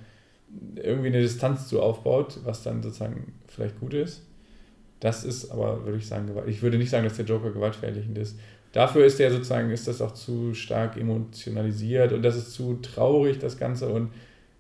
irgendwie 0.77 1.09
eine 1.09 1.21
Distanz 1.21 1.69
zu 1.69 1.81
aufbaut, 1.83 2.39
was 2.45 2.63
dann 2.63 2.83
sozusagen 2.83 3.35
vielleicht 3.47 3.79
gut 3.81 3.95
ist. 3.95 4.27
Das 5.01 5.25
ist 5.25 5.51
aber, 5.51 5.85
würde 5.85 5.99
ich 5.99 6.07
sagen, 6.07 6.27
Gewalt. 6.27 6.49
Ich 6.49 6.63
würde 6.63 6.77
nicht 6.77 6.91
sagen, 6.91 7.05
dass 7.05 7.17
der 7.17 7.25
Joker 7.25 7.51
gewaltverherrlichend 7.51 8.19
ist. 8.19 8.39
Dafür 8.73 9.05
ist 9.05 9.19
der 9.19 9.31
sozusagen, 9.31 9.71
ist 9.71 9.89
das 9.89 10.01
auch 10.03 10.13
zu 10.13 10.55
stark 10.55 10.97
emotionalisiert 10.97 12.13
und 12.13 12.23
das 12.23 12.37
ist 12.37 12.53
zu 12.53 12.75
traurig, 12.83 13.39
das 13.39 13.59
Ganze. 13.59 13.89
Und 13.89 14.11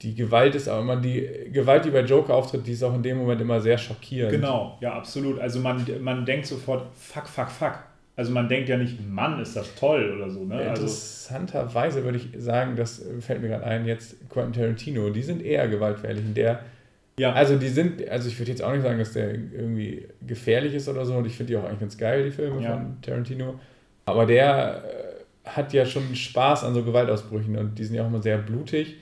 die 0.02 0.14
Gewalt 0.14 0.54
ist 0.54 0.68
auch 0.68 0.80
immer, 0.80 0.96
die 0.96 1.28
Gewalt, 1.52 1.84
die 1.84 1.90
bei 1.90 2.00
Joker 2.00 2.34
auftritt, 2.34 2.66
die 2.66 2.72
ist 2.72 2.82
auch 2.82 2.94
in 2.94 3.02
dem 3.02 3.18
Moment 3.18 3.40
immer 3.40 3.61
sehr 3.61 3.76
schockierend. 3.76 4.32
Genau, 4.32 4.78
ja, 4.80 4.94
absolut. 4.94 5.38
Also 5.38 5.61
man, 5.61 5.84
man 6.00 6.24
denkt 6.24 6.46
sofort, 6.46 6.86
fuck, 6.96 7.28
fuck, 7.28 7.50
fuck. 7.50 7.78
Also 8.16 8.32
man 8.32 8.48
denkt 8.48 8.68
ja 8.68 8.76
nicht, 8.76 8.98
Mann, 9.08 9.40
ist 9.40 9.56
das 9.56 9.74
toll 9.76 10.14
oder 10.16 10.28
so. 10.30 10.44
Ne? 10.44 10.56
Also, 10.56 10.82
Interessanterweise 10.82 12.04
würde 12.04 12.18
ich 12.18 12.28
sagen, 12.36 12.76
das 12.76 13.04
fällt 13.20 13.40
mir 13.40 13.48
gerade 13.48 13.64
ein, 13.64 13.86
jetzt 13.86 14.16
Quentin 14.28 14.52
Tarantino, 14.52 15.11
die 15.11 15.22
sind 15.22 15.42
eher 15.42 15.68
gewaltverherrlichend. 15.68 16.36
Der, 16.36 16.61
ja, 17.18 17.32
also 17.32 17.56
die 17.56 17.68
sind, 17.68 18.06
also 18.08 18.28
ich 18.28 18.38
würde 18.38 18.50
jetzt 18.50 18.62
auch 18.62 18.72
nicht 18.72 18.82
sagen, 18.82 18.98
dass 18.98 19.12
der 19.12 19.30
irgendwie 19.34 20.06
gefährlich 20.26 20.74
ist 20.74 20.88
oder 20.88 21.04
so 21.06 21.14
und 21.14 21.26
ich 21.26 21.36
finde 21.36 21.52
die 21.52 21.56
auch 21.56 21.64
eigentlich 21.64 21.80
ganz 21.80 21.96
geil, 21.96 22.24
die 22.24 22.30
Filme 22.30 22.62
Ja. 22.62 22.72
von 22.74 22.96
Tarantino. 23.00 23.58
Aber 24.06 24.26
der 24.26 24.82
äh, 25.44 25.48
hat 25.48 25.72
ja 25.72 25.86
schon 25.86 26.14
Spaß 26.14 26.64
an 26.64 26.74
so 26.74 26.82
Gewaltausbrüchen 26.82 27.56
und 27.56 27.78
die 27.78 27.84
sind 27.84 27.94
ja 27.96 28.02
auch 28.02 28.08
immer 28.08 28.22
sehr 28.22 28.38
blutig. 28.38 28.96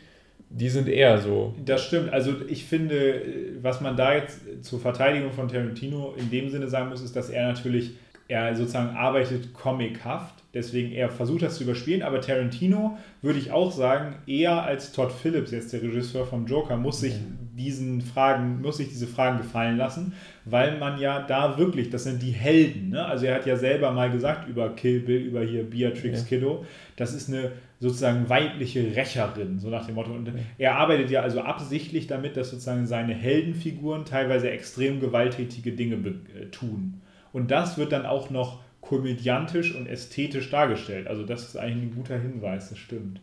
Die 0.51 0.69
sind 0.71 0.89
eher 0.89 1.19
so. 1.19 1.55
Das 1.65 1.85
stimmt. 1.85 2.11
Also 2.11 2.35
ich 2.49 2.65
finde, 2.65 3.21
was 3.61 3.81
man 3.83 3.97
da 3.97 4.15
jetzt 4.15 4.41
zur 4.63 4.81
Verteidigung 4.81 5.31
von 5.33 5.47
Tarantino 5.49 6.15
in 6.17 6.31
dem 6.31 6.49
Sinne 6.49 6.69
sagen 6.69 6.89
muss, 6.89 7.03
ist, 7.03 7.15
dass 7.15 7.29
er 7.29 7.49
natürlich, 7.49 7.93
er 8.29 8.55
sozusagen 8.55 8.95
arbeitet 8.95 9.55
comichaft, 9.55 10.45
deswegen 10.53 10.93
er 10.93 11.09
versucht 11.09 11.43
das 11.43 11.57
zu 11.57 11.65
überspielen, 11.65 12.03
aber 12.03 12.21
Tarantino, 12.21 12.99
würde 13.23 13.39
ich 13.39 13.53
auch 13.53 13.73
sagen, 13.73 14.17
eher 14.27 14.63
als 14.63 14.93
Todd 14.93 15.11
Phillips, 15.11 15.51
jetzt 15.51 15.73
der 15.73 15.83
Regisseur 15.83 16.27
vom 16.27 16.47
Joker, 16.47 16.77
muss 16.77 17.01
sich 17.01 17.15
diesen 17.57 18.03
Fragen, 18.03 18.61
muss 18.61 18.77
sich 18.77 18.89
diese 18.89 19.07
Fragen 19.07 19.39
gefallen 19.39 19.79
lassen, 19.79 20.13
weil 20.45 20.79
man 20.79 21.01
ja 21.01 21.23
da 21.23 21.59
wirklich, 21.59 21.89
das 21.91 22.05
sind 22.05 22.23
die 22.23 22.31
Helden, 22.31 22.91
ne? 22.91 23.05
Also 23.05 23.27
er 23.27 23.35
hat 23.35 23.47
ja 23.47 23.57
selber 23.57 23.91
mal 23.93 24.11
gesagt 24.11 24.47
über 24.49 24.75
Kill 24.77 25.01
Bill, 25.01 25.23
über 25.23 25.43
hier 25.43 25.69
Beatrix 25.69 26.21
Ja. 26.21 26.27
Kiddo, 26.27 26.65
das 26.97 27.15
ist 27.15 27.29
eine 27.29 27.53
sozusagen 27.81 28.29
weibliche 28.29 28.95
Rächerin, 28.95 29.59
so 29.59 29.71
nach 29.71 29.87
dem 29.87 29.95
Motto. 29.95 30.13
Und 30.13 30.31
er 30.59 30.77
arbeitet 30.77 31.11
ja 31.11 31.23
also 31.23 31.41
absichtlich 31.41 32.07
damit, 32.07 32.37
dass 32.37 32.51
sozusagen 32.51 32.87
seine 32.87 33.15
Heldenfiguren 33.15 34.05
teilweise 34.05 34.51
extrem 34.51 35.01
gewalttätige 35.01 35.73
Dinge 35.73 35.97
äh, 35.97 36.47
tun. 36.51 37.01
Und 37.39 37.51
das 37.51 37.79
wird 37.79 37.93
dann 37.93 38.07
auch 38.07 38.31
noch 38.31 38.61
komödiantisch 38.81 39.75
und 39.75 39.87
ästhetisch 39.87 40.51
dargestellt. 40.51 41.07
Also 41.07 41.25
das 41.25 41.43
ist 41.45 41.57
eigentlich 41.57 41.85
ein 41.91 41.95
guter 41.95 42.19
Hinweis, 42.19 42.71
das 42.71 42.79
stimmt. 42.79 43.21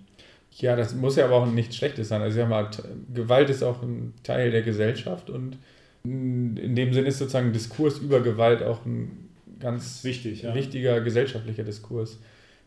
Ja, 0.57 0.76
das 0.76 0.95
muss 0.95 1.16
ja 1.18 1.26
aber 1.26 1.36
auch 1.36 1.45
nichts 1.47 1.76
Schlechtes 1.76 2.07
sein. 2.07 2.22
Also, 2.22 2.38
sag 2.38 2.49
mal, 2.49 2.70
Gewalt 3.13 3.49
ist 3.49 3.61
auch 3.63 3.82
ein 3.82 4.13
Teil 4.24 4.51
der 4.51 4.61
Gesellschaft 4.61 5.30
und 5.30 5.57
in 6.03 6.76
dem 6.76 6.93
Sinne 6.93 7.07
ist 7.07 7.18
sozusagen 7.18 7.51
Diskurs 7.51 7.97
über 7.97 8.22
Gewalt 8.22 8.61
auch 8.63 8.86
ein 8.86 9.28
ganz 9.59 10.03
Wichtig, 10.03 10.43
ja. 10.43 10.53
wichtiger 10.53 11.01
gesellschaftlicher 11.01 11.63
Diskurs, 11.63 12.20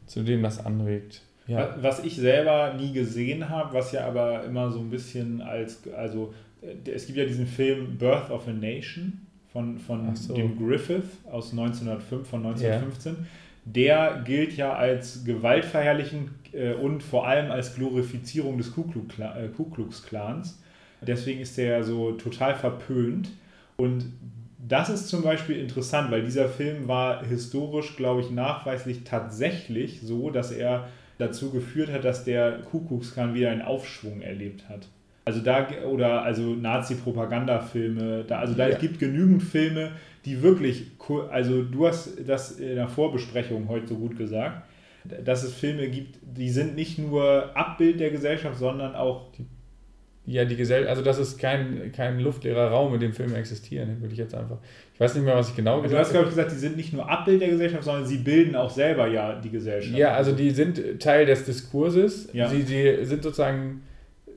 zu 0.07 0.22
dem 0.22 0.42
das 0.42 0.64
anregt. 0.64 1.22
Ja, 1.46 1.59
Wa- 1.59 1.76
Was 1.80 2.05
ich 2.05 2.16
selber 2.16 2.74
nie 2.74 2.92
gesehen 2.92 3.49
habe, 3.49 3.72
was 3.74 3.92
ja 3.92 4.07
aber 4.07 4.44
immer 4.44 4.70
so 4.72 4.80
ein 4.80 4.90
bisschen 4.90 5.40
als, 5.40 5.80
also 5.96 6.34
äh, 6.62 6.90
es 6.90 7.07
gibt 7.07 7.16
ja 7.18 7.24
diesen 7.24 7.46
Film 7.46 7.96
Birth 7.96 8.30
of 8.30 8.49
a 8.49 8.53
Nation 8.53 9.20
von, 9.53 9.78
von 9.78 10.14
so. 10.14 10.34
dem 10.34 10.59
Griffith 10.59 11.05
aus 11.30 11.53
1905, 11.53 12.28
von 12.28 12.44
1915. 12.46 13.26
Der 13.64 14.22
gilt 14.24 14.57
ja 14.57 14.72
als 14.74 15.24
gewaltverherrlichend 15.24 16.30
äh, 16.53 16.72
und 16.72 17.03
vor 17.03 17.26
allem 17.26 17.51
als 17.51 17.74
Glorifizierung 17.74 18.57
des 18.57 18.72
Ku 18.72 18.84
Klux 18.84 19.14
Kla- 19.14 19.36
äh, 19.36 19.49
Ku 19.49 19.64
Klux 19.64 20.03
Klans. 20.05 20.61
Deswegen 21.01 21.40
ist 21.40 21.57
der 21.59 21.78
ja 21.78 21.82
so 21.82 22.12
total 22.12 22.55
verpönt. 22.55 23.30
Und 23.76 24.07
das 24.59 24.88
ist 24.88 25.09
zum 25.09 25.22
Beispiel 25.22 25.57
interessant, 25.57 26.11
weil 26.11 26.22
dieser 26.22 26.49
Film 26.49 26.88
war 26.88 27.24
historisch, 27.24 27.94
glaube 27.96 28.22
ich, 28.22 28.30
nachweislich 28.30 29.05
tatsächlich 29.05 30.01
so, 30.03 30.30
dass 30.30 30.51
er 30.51 30.88
dazu 31.18 31.51
geführt 31.51 31.90
hat, 31.92 32.05
dass 32.05 32.24
der 32.24 32.61
Kuckucksklan 32.70 33.34
wieder 33.34 33.51
einen 33.51 33.62
Aufschwung 33.62 34.20
erlebt 34.20 34.68
hat. 34.68 34.88
Also 35.28 35.42
da, 35.42 35.68
oder 35.86 36.22
also 36.22 36.54
Nazi-Propagandafilme, 36.54 38.24
da, 38.26 38.38
also 38.38 38.54
da 38.54 38.66
Ja. 38.66 38.74
es 38.76 38.80
gibt 38.80 38.98
genügend 38.98 39.42
Filme, 39.42 39.90
die 40.24 40.42
wirklich, 40.42 40.86
also 41.30 41.62
du 41.62 41.86
hast 41.86 42.26
das 42.26 42.52
in 42.52 42.76
der 42.76 42.88
Vorbesprechung 42.88 43.68
heute 43.68 43.88
so 43.88 43.96
gut 43.96 44.16
gesagt, 44.16 44.62
dass 45.24 45.42
es 45.44 45.52
Filme 45.52 45.88
gibt, 45.88 46.18
die 46.22 46.48
sind 46.48 46.76
nicht 46.76 46.98
nur 46.98 47.54
Abbild 47.54 48.00
der 48.00 48.10
Gesellschaft, 48.10 48.58
sondern 48.58 48.94
auch 48.94 49.26
ja 50.24 50.46
die 50.46 50.56
Gesellschaft, 50.56 50.88
also 50.90 51.02
das 51.02 51.18
ist 51.18 51.38
kein, 51.38 51.92
kein 51.92 52.20
luftleerer 52.20 52.70
Raum, 52.70 52.94
in 52.94 53.00
dem 53.00 53.12
Filme 53.12 53.36
existieren, 53.36 54.00
würde 54.00 54.14
ich 54.14 54.18
jetzt 54.18 54.34
einfach. 54.34 54.58
Ich 54.94 55.00
weiß 55.00 55.14
nicht 55.14 55.24
mehr, 55.24 55.36
was 55.36 55.50
ich 55.50 55.56
genau 55.56 55.82
Also 55.82 55.94
du 55.94 55.98
hast, 55.98 56.08
gesagt 56.08 56.12
glaube 56.12 56.18
habe. 56.26 56.28
ich, 56.30 56.36
gesagt, 56.36 56.52
die 56.52 56.66
sind 56.66 56.76
nicht 56.78 56.92
nur 56.94 57.06
Abbild 57.06 57.42
der 57.42 57.48
Gesellschaft, 57.50 57.84
sondern 57.84 58.06
sie 58.06 58.18
bilden 58.18 58.56
auch 58.56 58.70
selber 58.70 59.06
ja 59.08 59.38
die 59.38 59.50
Gesellschaft. 59.50 59.94
Ja, 59.94 60.14
also 60.14 60.32
die 60.32 60.50
sind 60.52 61.00
Teil 61.00 61.26
des 61.26 61.44
Diskurses. 61.44 62.30
Ja. 62.32 62.48
Sie, 62.48 62.62
sie 62.62 63.04
sind 63.04 63.22
sozusagen 63.22 63.82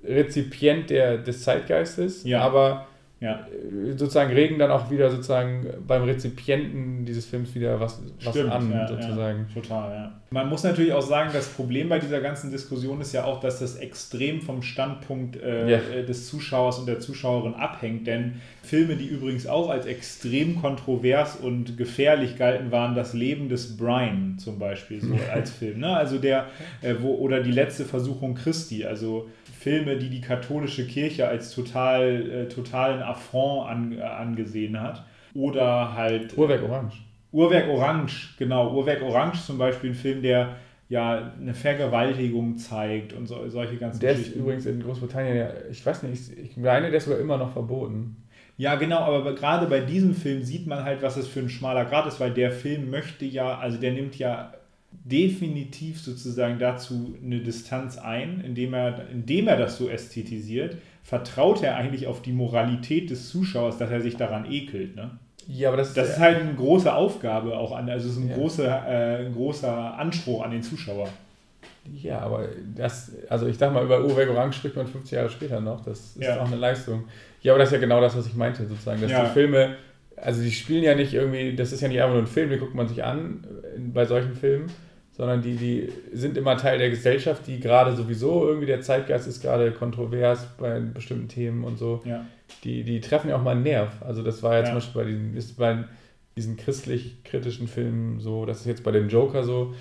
Rezipient 0.03 0.89
der, 0.89 1.17
des 1.17 1.43
Zeitgeistes, 1.43 2.23
Ja. 2.23 2.41
aber 2.41 2.87
ja. 3.19 3.45
äh, 3.51 3.91
sozusagen 3.91 4.33
regen 4.33 4.57
dann 4.57 4.71
auch 4.71 4.89
wieder 4.89 5.11
sozusagen 5.11 5.67
beim 5.87 6.03
Rezipienten 6.03 7.05
dieses 7.05 7.25
Films 7.25 7.53
wieder 7.53 7.79
was, 7.79 8.01
was 8.23 8.33
Stimmt, 8.33 8.51
an, 8.51 8.71
ja, 8.71 8.87
sozusagen. 8.87 9.45
Ja, 9.53 9.61
total, 9.61 9.91
ja. 9.91 10.11
Man 10.33 10.47
muss 10.49 10.63
natürlich 10.63 10.93
auch 10.93 11.01
sagen, 11.01 11.29
das 11.33 11.49
Problem 11.49 11.89
bei 11.89 11.99
dieser 11.99 12.21
ganzen 12.21 12.51
Diskussion 12.51 13.01
ist 13.01 13.11
ja 13.13 13.25
auch, 13.25 13.41
dass 13.41 13.59
das 13.59 13.75
extrem 13.75 14.41
vom 14.41 14.61
Standpunkt 14.63 15.35
äh, 15.35 15.69
Ja. 15.69 15.77
äh, 15.93 16.05
des 16.05 16.29
Zuschauers 16.29 16.79
und 16.79 16.87
der 16.87 16.99
Zuschauerin 16.99 17.53
abhängt. 17.53 18.07
Denn 18.07 18.41
Filme, 18.63 18.95
die 18.95 19.07
übrigens 19.07 19.45
auch 19.45 19.69
als 19.69 19.85
extrem 19.85 20.59
kontrovers 20.61 21.35
und 21.35 21.77
gefährlich 21.77 22.37
galten, 22.37 22.71
waren 22.71 22.95
das 22.95 23.13
Leben 23.13 23.49
des 23.49 23.75
Brian 23.77 24.37
zum 24.39 24.57
Beispiel 24.57 25.01
so 25.01 25.13
als 25.33 25.51
Film. 25.51 25.81
Ne? 25.81 25.95
Also 25.95 26.17
der, 26.17 26.45
äh, 26.81 26.95
wo, 27.01 27.13
oder 27.15 27.41
die 27.41 27.51
letzte 27.51 27.83
Versuchung 27.85 28.33
Christi, 28.35 28.85
also 28.85 29.29
Filme, 29.61 29.97
die 29.97 30.09
die 30.09 30.21
katholische 30.21 30.87
Kirche 30.87 31.27
als 31.27 31.53
total, 31.53 32.29
äh, 32.29 32.47
totalen 32.47 33.01
Affront 33.03 33.69
an, 33.69 33.97
äh, 33.97 34.01
angesehen 34.01 34.81
hat. 34.81 35.03
Oder 35.35 35.93
halt 35.95 36.35
Uhrwerk 36.35 36.63
Orange. 36.63 36.97
Uhrwerk 37.31 37.69
Orange, 37.69 38.35
genau. 38.39 38.73
Uhrwerk 38.73 39.03
Orange 39.03 39.39
zum 39.45 39.59
Beispiel 39.59 39.91
ein 39.91 39.95
Film, 39.95 40.21
der 40.23 40.55
ja 40.89 41.31
eine 41.39 41.53
Vergewaltigung 41.53 42.57
zeigt 42.57 43.13
und 43.13 43.27
so, 43.27 43.47
solche 43.49 43.77
ganzen 43.77 43.99
Der 44.01 44.11
ist 44.11 44.17
Geschichten. 44.17 44.39
übrigens 44.39 44.65
in 44.65 44.81
Großbritannien, 44.81 45.37
ja, 45.37 45.49
ich 45.69 45.85
weiß 45.85 46.03
nicht, 46.03 46.37
ich 46.37 46.57
meine, 46.57 46.87
der 46.87 46.97
ist 46.97 47.05
sogar 47.05 47.19
immer 47.19 47.37
noch 47.37 47.53
verboten. 47.53 48.17
Ja, 48.57 48.75
genau, 48.75 48.99
aber 48.99 49.33
gerade 49.35 49.67
bei 49.67 49.79
diesem 49.79 50.13
Film 50.13 50.43
sieht 50.43 50.67
man 50.67 50.83
halt, 50.83 51.01
was 51.01 51.17
es 51.17 51.27
für 51.27 51.39
ein 51.39 51.49
schmaler 51.49 51.85
Grad 51.85 52.07
ist, 52.07 52.19
weil 52.19 52.31
der 52.31 52.51
Film 52.51 52.89
möchte 52.89 53.25
ja, 53.25 53.57
also 53.57 53.77
der 53.77 53.93
nimmt 53.93 54.17
ja 54.17 54.53
definitiv 54.91 55.99
sozusagen 56.01 56.59
dazu 56.59 57.15
eine 57.23 57.39
Distanz 57.39 57.97
ein, 57.97 58.41
indem 58.45 58.73
er, 58.73 59.07
indem 59.09 59.47
er 59.47 59.57
das 59.57 59.77
so 59.77 59.89
ästhetisiert, 59.89 60.77
vertraut 61.03 61.63
er 61.63 61.75
eigentlich 61.75 62.07
auf 62.07 62.21
die 62.21 62.31
Moralität 62.33 63.09
des 63.09 63.29
Zuschauers, 63.29 63.77
dass 63.77 63.89
er 63.89 64.01
sich 64.01 64.15
daran 64.17 64.49
ekelt. 64.51 64.95
Ne? 64.95 65.11
Ja, 65.47 65.69
aber 65.69 65.77
das, 65.77 65.93
Das 65.93 66.09
ist 66.11 66.19
halt 66.19 66.39
eine 66.39 66.53
große 66.53 66.93
Aufgabe 66.93 67.57
auch 67.57 67.71
an, 67.75 67.89
also 67.89 68.07
es 68.09 68.15
ist 68.17 68.21
ein, 68.23 68.29
Ja. 68.29 68.35
großer, 68.35 68.87
äh, 68.87 69.25
ein 69.25 69.33
großer 69.33 69.97
Anspruch 69.97 70.43
an 70.43 70.51
den 70.51 70.61
Zuschauer. 70.63 71.09
Ja, 72.03 72.19
aber 72.19 72.47
das, 72.75 73.11
also 73.27 73.47
ich 73.47 73.57
sag 73.57 73.73
mal, 73.73 73.83
über 73.83 74.03
Uhrwerk 74.05 74.29
Orange 74.29 74.57
spricht 74.57 74.75
man 74.75 74.85
50 74.85 75.11
Jahre 75.13 75.29
später 75.29 75.59
noch. 75.59 75.83
Das 75.83 76.15
ist 76.15 76.21
Ja. 76.21 76.39
auch 76.39 76.45
eine 76.45 76.57
Leistung. 76.57 77.05
Ja, 77.41 77.53
aber 77.53 77.59
das 77.59 77.69
ist 77.69 77.73
ja 77.73 77.79
genau 77.79 77.99
das, 77.99 78.15
was 78.15 78.27
ich 78.27 78.35
meinte, 78.35 78.67
sozusagen. 78.67 79.01
Dass 79.01 79.09
Ja. 79.09 79.23
die 79.25 79.31
Filme, 79.31 79.75
also 80.21 80.41
die 80.41 80.51
spielen 80.51 80.83
ja 80.83 80.95
nicht 80.95 81.13
irgendwie, 81.13 81.55
das 81.55 81.71
ist 81.71 81.81
ja 81.81 81.87
nicht 81.87 81.99
einfach 81.99 82.13
nur 82.13 82.23
ein 82.23 82.27
Film, 82.27 82.49
den 82.49 82.59
guckt 82.59 82.75
man 82.75 82.87
sich 82.87 83.03
an 83.03 83.45
bei 83.93 84.05
solchen 84.05 84.35
Filmen, 84.35 84.67
sondern 85.11 85.41
die, 85.41 85.55
die 85.55 85.89
sind 86.13 86.37
immer 86.37 86.57
Teil 86.57 86.77
der 86.77 86.89
Gesellschaft, 86.89 87.45
die 87.47 87.59
gerade 87.59 87.95
sowieso 87.95 88.47
irgendwie, 88.47 88.67
der 88.67 88.81
Zeitgeist 88.81 89.27
ist 89.27 89.41
gerade 89.41 89.71
kontrovers 89.71 90.47
bei 90.57 90.79
bestimmten 90.79 91.27
Themen 91.27 91.63
und 91.63 91.77
so. 91.77 92.01
Ja. 92.05 92.25
Die, 92.63 92.83
die 92.83 93.01
treffen 93.01 93.29
ja 93.29 93.37
auch 93.37 93.43
mal 93.43 93.51
einen 93.51 93.63
Nerv. 93.63 93.89
Also 94.01 94.23
das 94.23 94.41
war 94.43 94.53
ja, 94.53 94.59
Ja. 94.59 94.65
zum 94.65 94.75
Beispiel 94.75 95.01
bei 95.03 95.07
diesen, 95.09 95.35
ist 95.37 95.57
bei 95.57 95.83
diesen 96.37 96.55
christlich-kritischen 96.57 97.67
Filmen 97.67 98.19
so, 98.19 98.45
das 98.45 98.61
ist 98.61 98.65
jetzt 98.67 98.83
bei 98.83 98.91
dem 98.91 99.09
Joker 99.09 99.43
so. 99.43 99.73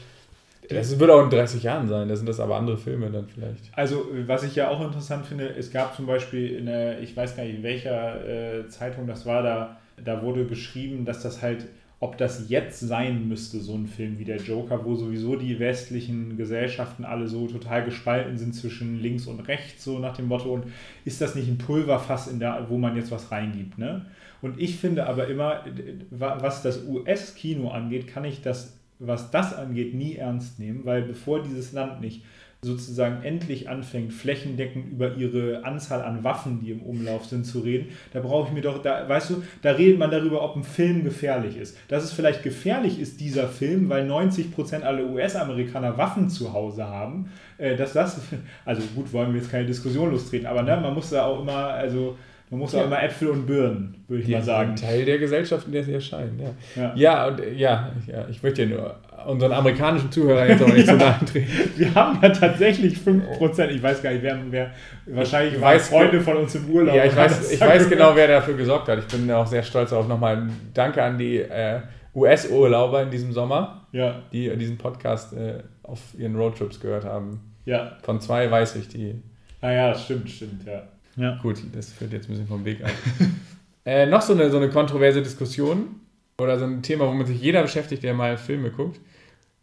Das 0.68 0.98
wird 1.00 1.10
auch 1.10 1.24
in 1.24 1.30
30 1.30 1.64
Jahren 1.64 1.88
sein, 1.88 2.08
da 2.08 2.14
sind 2.14 2.28
das 2.28 2.38
aber 2.38 2.56
andere 2.56 2.76
Filme 2.78 3.10
dann 3.10 3.26
vielleicht. 3.26 3.70
Also, 3.72 4.06
was 4.26 4.44
ich 4.44 4.54
ja 4.54 4.68
auch 4.68 4.80
interessant 4.80 5.26
finde, 5.26 5.48
es 5.48 5.72
gab 5.72 5.96
zum 5.96 6.06
Beispiel 6.06 6.56
in 6.56 6.66
der, 6.66 7.00
ich 7.00 7.16
weiß 7.16 7.34
gar 7.36 7.42
nicht, 7.44 7.56
in 7.56 7.62
welcher 7.64 8.58
äh, 8.60 8.68
Zeitung 8.68 9.06
das 9.08 9.26
war, 9.26 9.42
da, 9.42 9.78
da 10.04 10.22
wurde 10.22 10.44
beschrieben, 10.44 11.04
dass 11.04 11.22
das 11.22 11.42
halt 11.42 11.66
ob 12.02 12.16
das 12.16 12.48
jetzt 12.48 12.80
sein 12.80 13.28
müsste, 13.28 13.60
so 13.60 13.74
ein 13.74 13.86
Film 13.86 14.18
wie 14.18 14.24
der 14.24 14.38
Joker, 14.38 14.86
wo 14.86 14.94
sowieso 14.94 15.36
die 15.36 15.58
westlichen 15.58 16.38
Gesellschaften 16.38 17.04
alle 17.04 17.28
so 17.28 17.46
total 17.46 17.84
gespalten 17.84 18.38
sind 18.38 18.54
zwischen 18.54 19.00
links 19.00 19.26
und 19.26 19.40
rechts, 19.40 19.84
so 19.84 19.98
nach 19.98 20.16
dem 20.16 20.26
Motto, 20.26 20.50
und 20.50 20.64
ist 21.04 21.20
das 21.20 21.34
nicht 21.34 21.48
ein 21.48 21.58
Pulverfass, 21.58 22.26
in 22.26 22.40
der, 22.40 22.66
wo 22.70 22.78
man 22.78 22.96
jetzt 22.96 23.10
was 23.10 23.30
reingibt, 23.30 23.76
ne? 23.76 24.06
Und 24.40 24.58
ich 24.58 24.76
finde 24.76 25.06
aber 25.06 25.28
immer, 25.28 25.62
was 26.08 26.62
das 26.62 26.86
US-Kino 26.86 27.68
angeht, 27.68 28.06
kann 28.06 28.24
ich 28.24 28.40
das, 28.40 28.78
was 28.98 29.30
das 29.30 29.52
angeht, 29.52 29.92
nie 29.92 30.14
ernst 30.14 30.58
nehmen, 30.58 30.86
weil 30.86 31.02
bevor 31.02 31.42
dieses 31.42 31.72
Land 31.72 32.00
nicht 32.00 32.22
sozusagen 32.62 33.22
endlich 33.22 33.70
anfängt, 33.70 34.12
flächendeckend 34.12 34.92
über 34.92 35.16
ihre 35.16 35.64
Anzahl 35.64 36.02
an 36.02 36.24
Waffen, 36.24 36.60
die 36.60 36.70
im 36.70 36.82
Umlauf 36.82 37.24
sind, 37.24 37.44
zu 37.44 37.60
reden, 37.60 37.88
da 38.12 38.20
brauche 38.20 38.48
ich 38.48 38.54
mir 38.54 38.60
doch, 38.60 38.82
da, 38.82 39.08
weißt 39.08 39.30
du, 39.30 39.42
da 39.62 39.72
redet 39.72 39.98
man 39.98 40.10
darüber, 40.10 40.42
ob 40.42 40.56
ein 40.56 40.64
Film 40.64 41.02
gefährlich 41.02 41.56
ist. 41.56 41.78
Dass 41.88 42.04
es 42.04 42.12
vielleicht 42.12 42.42
gefährlich 42.42 43.00
ist, 43.00 43.20
dieser 43.20 43.48
Film, 43.48 43.88
weil 43.88 44.06
90% 44.06 44.82
aller 44.82 45.08
US-Amerikaner 45.10 45.96
Waffen 45.96 46.28
zu 46.28 46.52
Hause 46.52 46.86
haben, 46.86 47.32
äh, 47.56 47.76
dass 47.76 47.94
das, 47.94 48.20
also 48.66 48.82
gut, 48.94 49.10
wollen 49.14 49.32
wir 49.32 49.40
jetzt 49.40 49.50
keine 49.50 49.66
Diskussion 49.66 50.10
lostreten, 50.10 50.46
aber 50.46 50.62
ne, 50.62 50.76
man 50.76 50.92
muss 50.92 51.10
da 51.10 51.24
auch 51.24 51.40
immer, 51.40 51.68
also 51.68 52.18
man 52.50 52.60
muss 52.60 52.72
ja. 52.72 52.80
auch 52.80 52.86
immer 52.86 53.02
Äpfel 53.02 53.28
und 53.28 53.46
Birnen, 53.46 54.04
würde 54.08 54.22
ich 54.22 54.26
die, 54.26 54.34
mal 54.34 54.42
sagen. 54.42 54.70
Ein 54.70 54.76
Teil 54.76 55.04
der 55.04 55.18
Gesellschaft, 55.18 55.66
in 55.66 55.72
der 55.72 55.84
sie 55.84 55.94
erscheinen, 55.94 56.40
ja. 56.40 56.82
Ja, 56.82 56.92
ja 56.96 57.26
und 57.28 57.40
ja, 57.56 57.92
ja, 58.06 58.26
ich 58.28 58.42
möchte 58.42 58.64
ja 58.64 58.68
nur 58.68 58.96
unseren 59.26 59.52
amerikanischen 59.52 60.10
Zuhörern 60.10 60.48
jetzt 60.48 60.62
aber 60.62 60.72
nicht 60.72 60.86
so 60.86 60.96
nahe 60.96 61.18
treten. 61.24 61.48
Wir 61.76 61.94
haben 61.94 62.18
ja 62.20 62.30
tatsächlich 62.30 62.96
5%, 62.98 63.68
ich 63.68 63.82
weiß 63.82 64.02
gar 64.02 64.12
nicht, 64.12 64.22
wer, 64.22 64.38
wer 64.50 64.70
wahrscheinlich 65.06 65.54
ich 65.54 65.60
weiß, 65.60 65.88
Freunde 65.88 66.20
von 66.20 66.38
uns 66.38 66.54
im 66.54 66.68
Urlaub. 66.70 66.94
Ja, 66.94 67.04
ich 67.04 67.14
weiß, 67.14 67.52
ich 67.52 67.60
weiß 67.60 67.88
genau, 67.88 68.16
wer 68.16 68.26
dafür 68.26 68.54
gesorgt 68.54 68.88
hat. 68.88 68.98
Ich 68.98 69.06
bin 69.06 69.30
auch 69.30 69.46
sehr 69.46 69.62
stolz 69.62 69.90
darauf. 69.90 70.08
Nochmal 70.08 70.48
Danke 70.74 71.02
an 71.02 71.18
die 71.18 71.38
äh, 71.38 71.80
US-Urlauber 72.14 73.02
in 73.02 73.10
diesem 73.10 73.32
Sommer, 73.32 73.86
ja. 73.92 74.22
die 74.32 74.56
diesen 74.56 74.78
Podcast 74.78 75.32
äh, 75.34 75.62
auf 75.82 76.00
ihren 76.18 76.34
Roadtrips 76.34 76.80
gehört 76.80 77.04
haben. 77.04 77.40
Ja. 77.64 77.92
Von 78.02 78.20
zwei 78.20 78.50
weiß 78.50 78.76
ich 78.76 78.88
die. 78.88 79.22
Ah 79.60 79.70
ja, 79.70 79.94
stimmt, 79.94 80.30
stimmt, 80.30 80.64
ja. 80.66 80.82
Ja. 81.20 81.38
Gut, 81.42 81.62
das 81.72 81.92
führt 81.92 82.12
jetzt 82.12 82.26
ein 82.26 82.32
bisschen 82.32 82.46
vom 82.46 82.64
Weg 82.64 82.82
ab. 82.82 82.90
äh, 83.84 84.06
noch 84.06 84.22
so 84.22 84.32
eine, 84.32 84.50
so 84.50 84.56
eine 84.56 84.70
kontroverse 84.70 85.22
Diskussion 85.22 86.00
oder 86.38 86.58
so 86.58 86.64
ein 86.64 86.82
Thema, 86.82 87.06
womit 87.06 87.26
sich 87.26 87.40
jeder 87.40 87.62
beschäftigt, 87.62 88.02
der 88.02 88.14
mal 88.14 88.38
Filme 88.38 88.70
guckt. 88.70 88.98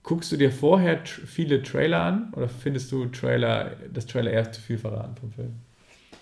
Guckst 0.03 0.32
du 0.32 0.38
dir 0.38 0.51
vorher 0.51 1.01
viele 1.05 1.64
Trailer 1.64 2.01
an 2.01 2.34
oder 2.34 2.47
findest 2.47 2.91
du 2.91 3.05
Trailer, 3.08 3.72
das 3.91 4.05
Trailer 4.05 4.32
erst 4.32 4.53
zu 4.53 4.62
viel 4.62 4.78
verraten 4.78 5.16
vom 5.20 5.32
Film? 5.32 5.53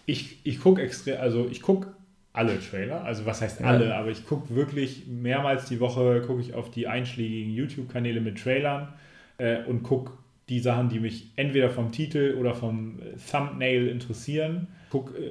Ich, 0.05 0.39
ich 0.43 0.61
gucke 0.61 0.81
extrem, 0.81 1.19
also 1.19 1.47
ich 1.51 1.61
gucke 1.61 1.89
alle 2.31 2.59
Trailer, 2.59 3.03
also 3.03 3.25
was 3.25 3.41
heißt 3.41 3.61
alle, 3.61 3.89
ja. 3.89 3.99
aber 3.99 4.09
ich 4.09 4.25
gucke 4.25 4.55
wirklich 4.55 5.07
mehrmals 5.07 5.65
die 5.65 5.79
Woche, 5.79 6.21
gucke 6.25 6.41
ich 6.41 6.53
auf 6.53 6.71
die 6.71 6.87
einschlägigen 6.87 7.53
YouTube-Kanäle 7.53 8.21
mit 8.21 8.41
Trailern 8.41 8.93
äh, 9.37 9.63
und 9.63 9.83
gucke 9.83 10.13
die 10.49 10.59
Sachen, 10.59 10.89
die 10.89 10.99
mich 10.99 11.31
entweder 11.35 11.69
vom 11.69 11.91
Titel 11.91 12.35
oder 12.39 12.55
vom 12.55 12.99
Thumbnail 13.31 13.87
interessieren 13.87 14.67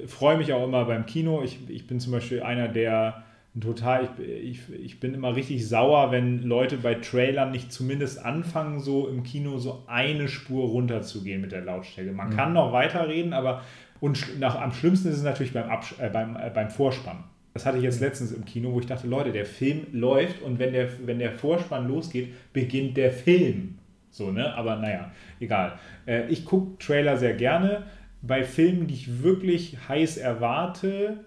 freue 0.07 0.37
mich 0.39 0.53
auch 0.53 0.65
immer 0.65 0.85
beim 0.85 1.07
Kino. 1.07 1.43
Ich, 1.43 1.59
ich 1.69 1.87
bin 1.87 2.01
zum 2.01 2.13
Beispiel 2.13 2.43
einer, 2.43 2.69
der 2.69 3.25
total, 3.61 4.09
ich, 4.19 4.59
ich, 4.69 4.85
ich 4.85 5.01
bin 5.01 5.15
immer 5.15 5.37
richtig 5.37 5.69
sauer, 5.69 6.11
wenn 6.11 6.43
Leute 6.43 6.77
bei 6.77 6.95
Trailern 6.95 7.53
nicht 7.53 7.73
zumindest 7.73 8.25
anfangen, 8.25 8.81
so 8.81 9.07
im 9.09 9.23
Kino 9.23 9.59
so 9.59 9.85
eine 9.87 10.29
Spur 10.29 10.69
runterzugehen 10.69 11.41
mit 11.41 11.53
der 11.53 11.61
Lautstärke. 11.61 12.13
Man 12.13 12.31
mhm. 12.31 12.37
kann 12.37 12.53
noch 12.53 12.73
weiterreden, 12.73 13.33
aber 13.33 13.63
und 14.01 14.41
nach, 14.41 14.61
am 14.61 14.73
schlimmsten 14.73 15.09
ist 15.09 15.19
es 15.19 15.23
natürlich 15.23 15.53
beim, 15.53 15.71
Abs 15.71 15.95
äh, 15.99 16.11
beim, 16.11 16.37
äh, 16.37 16.51
beim 16.53 16.69
Vorspann. 16.69 17.25
Das 17.55 17.65
hatte 17.65 17.79
ich 17.79 17.85
jetzt 17.85 18.01
letztens 18.01 18.33
im 18.33 18.45
Kino, 18.45 18.73
wo 18.73 18.81
ich 18.81 18.87
dachte, 18.87 19.07
Leute, 19.07 19.31
der 19.31 19.47
Film 19.47 19.87
läuft 19.93 20.43
und 20.43 20.59
wenn 20.59 20.73
der, 20.73 20.89
wenn 21.07 21.21
der 21.21 21.31
Vorspann 21.31 21.87
losgeht, 21.87 22.35
beginnt 22.53 22.97
der 22.97 23.13
Film. 23.13 23.79
So, 24.11 24.33
ne? 24.33 24.53
Aber 24.55 24.77
naja, 24.77 25.13
egal. 25.39 25.79
Äh, 26.07 26.27
ich 26.29 26.45
gucke 26.45 26.77
Trailer 26.79 27.17
sehr 27.17 27.35
gerne 27.35 27.85
bei 28.27 28.45
Filmen, 28.45 28.87
die 28.87 28.95
ich 28.95 29.23
wirklich 29.23 29.77
heiß 29.89 30.17
erwarte, 30.17 31.19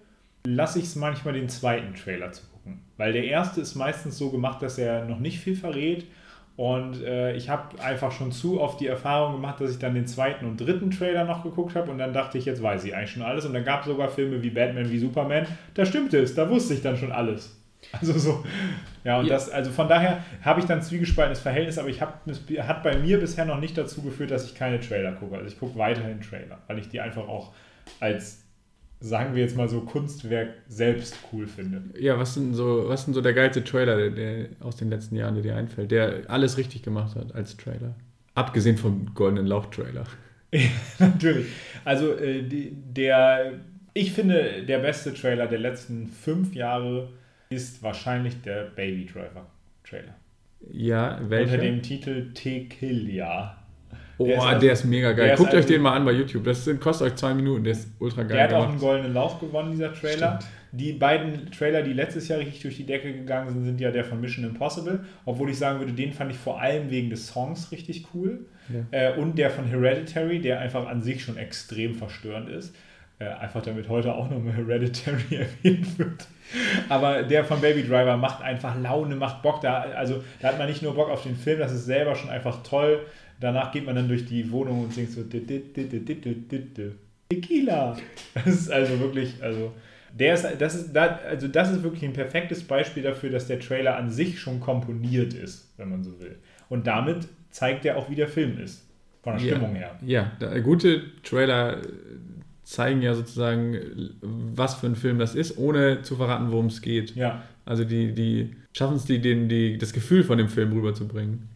lasse 0.45 0.79
ich 0.79 0.85
es 0.85 0.95
manchmal 0.95 1.33
den 1.33 1.49
zweiten 1.49 1.93
Trailer 1.93 2.31
zu 2.31 2.43
gucken. 2.47 2.79
Weil 2.97 3.13
der 3.13 3.25
erste 3.25 3.61
ist 3.61 3.75
meistens 3.75 4.17
so 4.17 4.29
gemacht, 4.29 4.61
dass 4.61 4.77
er 4.77 5.05
noch 5.05 5.19
nicht 5.19 5.39
viel 5.39 5.55
verrät. 5.55 6.05
Und 6.55 7.03
äh, 7.03 7.35
ich 7.35 7.49
habe 7.49 7.79
einfach 7.83 8.11
schon 8.11 8.31
zu 8.31 8.59
oft 8.59 8.79
die 8.79 8.87
Erfahrung 8.87 9.33
gemacht, 9.33 9.61
dass 9.61 9.69
ich 9.69 9.77
dann 9.77 9.93
den 9.93 10.07
zweiten 10.07 10.45
und 10.45 10.59
dritten 10.59 10.89
Trailer 10.89 11.23
noch 11.23 11.43
geguckt 11.43 11.75
habe 11.75 11.91
und 11.91 11.99
dann 11.99 12.13
dachte 12.13 12.39
ich, 12.39 12.45
jetzt 12.45 12.63
weiß 12.63 12.83
ich 12.85 12.95
eigentlich 12.95 13.11
schon 13.11 13.21
alles. 13.21 13.45
Und 13.45 13.53
dann 13.53 13.63
gab 13.63 13.81
es 13.81 13.87
sogar 13.87 14.09
Filme 14.09 14.41
wie 14.41 14.49
Batman, 14.49 14.89
wie 14.89 14.97
Superman. 14.97 15.45
Da 15.75 15.85
stimmte 15.85 16.17
es, 16.17 16.33
da 16.33 16.49
wusste 16.49 16.73
ich 16.73 16.81
dann 16.81 16.97
schon 16.97 17.11
alles. 17.11 17.55
Also 17.91 18.17
so, 18.17 18.43
ja, 19.03 19.19
und 19.19 19.27
ja. 19.27 19.33
das, 19.33 19.49
also 19.49 19.71
von 19.71 19.87
daher 19.87 20.23
habe 20.41 20.59
ich 20.59 20.65
dann 20.65 20.81
zwiegespaltenes 20.81 21.39
Verhältnis, 21.39 21.77
aber 21.77 21.89
ich 21.89 22.01
habe, 22.01 22.13
es 22.25 22.41
hat 22.67 22.83
bei 22.83 22.97
mir 22.97 23.19
bisher 23.19 23.45
noch 23.45 23.59
nicht 23.59 23.77
dazu 23.77 24.01
geführt, 24.01 24.31
dass 24.31 24.45
ich 24.45 24.55
keine 24.55 24.79
Trailer 24.79 25.13
gucke. 25.13 25.35
Also 25.35 25.47
ich 25.47 25.59
gucke 25.59 25.77
weiterhin 25.77 26.19
Trailer, 26.21 26.57
weil 26.67 26.79
ich 26.79 26.89
die 26.89 26.99
einfach 26.99 27.27
auch 27.27 27.53
als, 27.99 28.43
sagen 28.99 29.35
wir 29.35 29.43
jetzt 29.43 29.55
mal 29.55 29.69
so, 29.69 29.81
Kunstwerk 29.81 30.49
selbst 30.67 31.15
cool 31.31 31.47
finde. 31.47 31.83
Ja, 31.99 32.19
was 32.19 32.33
sind 32.33 32.53
so, 32.53 32.89
was 32.89 33.05
sind 33.05 33.13
so 33.13 33.21
der 33.21 33.33
geilste 33.33 33.63
Trailer, 33.63 33.95
der, 33.95 34.09
der 34.09 34.47
aus 34.59 34.75
den 34.75 34.89
letzten 34.89 35.15
Jahren, 35.15 35.35
der 35.35 35.43
dir 35.43 35.55
einfällt, 35.55 35.91
der 35.91 36.23
alles 36.27 36.57
richtig 36.57 36.83
gemacht 36.83 37.15
hat 37.15 37.33
als 37.33 37.55
Trailer? 37.55 37.95
Abgesehen 38.35 38.77
vom 38.77 39.13
Goldenen 39.13 39.47
Lauch-Trailer. 39.47 40.03
Ja, 40.51 40.59
natürlich. 40.99 41.47
Also 41.85 42.13
äh, 42.13 42.43
die, 42.43 42.71
der, 42.71 43.53
ich 43.93 44.11
finde, 44.11 44.63
der 44.67 44.79
beste 44.79 45.13
Trailer 45.13 45.47
der 45.47 45.59
letzten 45.59 46.07
fünf 46.07 46.53
Jahre 46.53 47.09
ist 47.49 47.81
wahrscheinlich 47.83 48.41
der 48.41 48.63
Baby 48.75 49.05
Driver 49.05 49.47
Trailer. 49.83 50.15
Ja, 50.71 51.19
welcher? 51.27 51.53
Unter 51.53 51.65
dem 51.65 51.81
Titel 51.81 52.33
Tequila. 52.33 53.57
Oh, 54.17 54.25
der 54.25 54.37
ist, 54.37 54.43
also, 54.43 54.61
der 54.61 54.73
ist 54.73 54.85
mega 54.85 55.11
geil. 55.13 55.35
Guckt 55.37 55.49
also, 55.49 55.59
euch 55.59 55.65
den 55.67 55.81
mal 55.81 55.95
an 55.95 56.03
bei 56.03 56.11
YouTube. 56.11 56.43
Das 56.43 56.65
sind, 56.65 56.81
kostet 56.81 57.07
euch 57.07 57.15
zwei 57.15 57.33
Minuten. 57.33 57.63
Der 57.63 57.73
ist 57.73 57.89
ultra 57.99 58.23
geil. 58.23 58.35
Der 58.35 58.43
hat 58.43 58.49
gemacht. 58.49 58.65
auch 58.65 58.71
einen 58.71 58.79
goldenen 58.79 59.13
Lauf 59.13 59.39
gewonnen, 59.39 59.71
dieser 59.71 59.93
Trailer. 59.93 60.39
Stimmt. 60.39 60.51
Die 60.71 60.93
beiden 60.93 61.51
Trailer, 61.51 61.81
die 61.81 61.93
letztes 61.93 62.27
Jahr 62.27 62.39
richtig 62.39 62.61
durch 62.61 62.75
die 62.75 62.85
Decke 62.85 63.13
gegangen 63.13 63.49
sind, 63.49 63.63
sind 63.63 63.79
ja 63.79 63.91
der 63.91 64.03
von 64.03 64.19
Mission 64.19 64.43
Impossible. 64.43 65.05
Obwohl 65.25 65.49
ich 65.51 65.57
sagen 65.57 65.79
würde, 65.79 65.93
den 65.93 66.13
fand 66.13 66.31
ich 66.31 66.37
vor 66.37 66.59
allem 66.59 66.89
wegen 66.89 67.09
des 67.09 67.27
Songs 67.27 67.71
richtig 67.71 68.07
cool. 68.13 68.45
Ja. 68.91 69.11
Äh, 69.11 69.17
und 69.17 69.37
der 69.37 69.49
von 69.49 69.65
Hereditary, 69.65 70.41
der 70.41 70.59
einfach 70.59 70.87
an 70.87 71.01
sich 71.01 71.23
schon 71.23 71.37
extrem 71.37 71.95
verstörend 71.95 72.49
ist. 72.49 72.75
Äh, 73.19 73.29
einfach 73.29 73.63
damit 73.63 73.89
heute 73.89 74.13
auch 74.13 74.29
nochmal 74.29 74.53
Hereditary 74.57 75.35
erwähnt 75.35 75.97
wird. 75.97 76.27
Aber 76.87 77.23
der 77.23 77.43
von 77.45 77.59
Baby 77.59 77.81
Driver 77.83 78.15
macht 78.15 78.43
einfach 78.43 78.79
Laune, 78.79 79.15
macht 79.15 79.41
Bock. 79.41 79.61
Da, 79.61 79.79
also, 79.79 80.23
da 80.39 80.49
hat 80.49 80.59
man 80.59 80.67
nicht 80.67 80.83
nur 80.83 80.93
Bock 80.93 81.09
auf 81.09 81.23
den 81.23 81.35
Film, 81.35 81.59
das 81.59 81.71
ist 81.71 81.85
selber 81.85 82.15
schon 82.15 82.29
einfach 82.29 82.61
toll. 82.61 83.05
Danach 83.39 83.71
geht 83.71 83.85
man 83.85 83.95
dann 83.95 84.07
durch 84.07 84.25
die 84.25 84.51
Wohnung 84.51 84.83
und 84.83 84.93
singt 84.93 85.11
so 85.11 85.23
Tequila. 87.29 87.97
Das 88.35 88.45
ist 88.45 88.71
also 88.71 88.99
wirklich, 88.99 89.41
also 89.41 89.73
der 90.13 90.33
ist, 90.35 90.47
das 90.59 90.75
ist, 90.75 90.95
also 90.95 91.47
das 91.47 91.71
ist 91.71 91.83
wirklich 91.83 92.03
ein 92.03 92.13
perfektes 92.13 92.63
Beispiel 92.63 93.03
dafür, 93.03 93.31
dass 93.31 93.47
der 93.47 93.59
Trailer 93.59 93.97
an 93.97 94.09
sich 94.09 94.39
schon 94.39 94.59
komponiert 94.59 95.33
ist, 95.33 95.73
wenn 95.77 95.89
man 95.89 96.03
so 96.03 96.19
will. 96.19 96.37
Und 96.69 96.87
damit 96.87 97.27
zeigt 97.49 97.85
er 97.85 97.97
auch, 97.97 98.09
wie 98.09 98.15
der 98.15 98.27
Film 98.27 98.59
ist. 98.59 98.87
Von 99.23 99.33
der 99.33 99.39
Stimmung 99.39 99.75
ja, 99.75 99.91
her. 100.05 100.31
Ja, 100.39 100.59
gute 100.59 101.01
Trailer 101.23 101.81
zeigen 102.67 103.01
ja 103.01 103.13
sozusagen, 103.13 103.77
was 104.21 104.75
für 104.75 104.87
ein 104.87 104.97
Film 104.97 105.19
das 105.19 105.35
ist, 105.35 105.57
ohne 105.57 106.01
zu 106.01 106.17
verraten, 106.17 106.51
worum 106.51 106.65
es 106.65 106.81
geht. 106.81 107.15
Ja. 107.15 107.41
Also 107.65 107.85
die, 107.85 108.13
die 108.13 108.55
schaffen 108.73 108.97
es, 108.97 109.05
die, 109.05 109.19
die, 109.19 109.47
die, 109.47 109.77
das 109.77 109.93
Gefühl 109.93 110.25
von 110.25 110.37
dem 110.37 110.49
Film 110.49 110.73
rüberzubringen. 110.73 111.47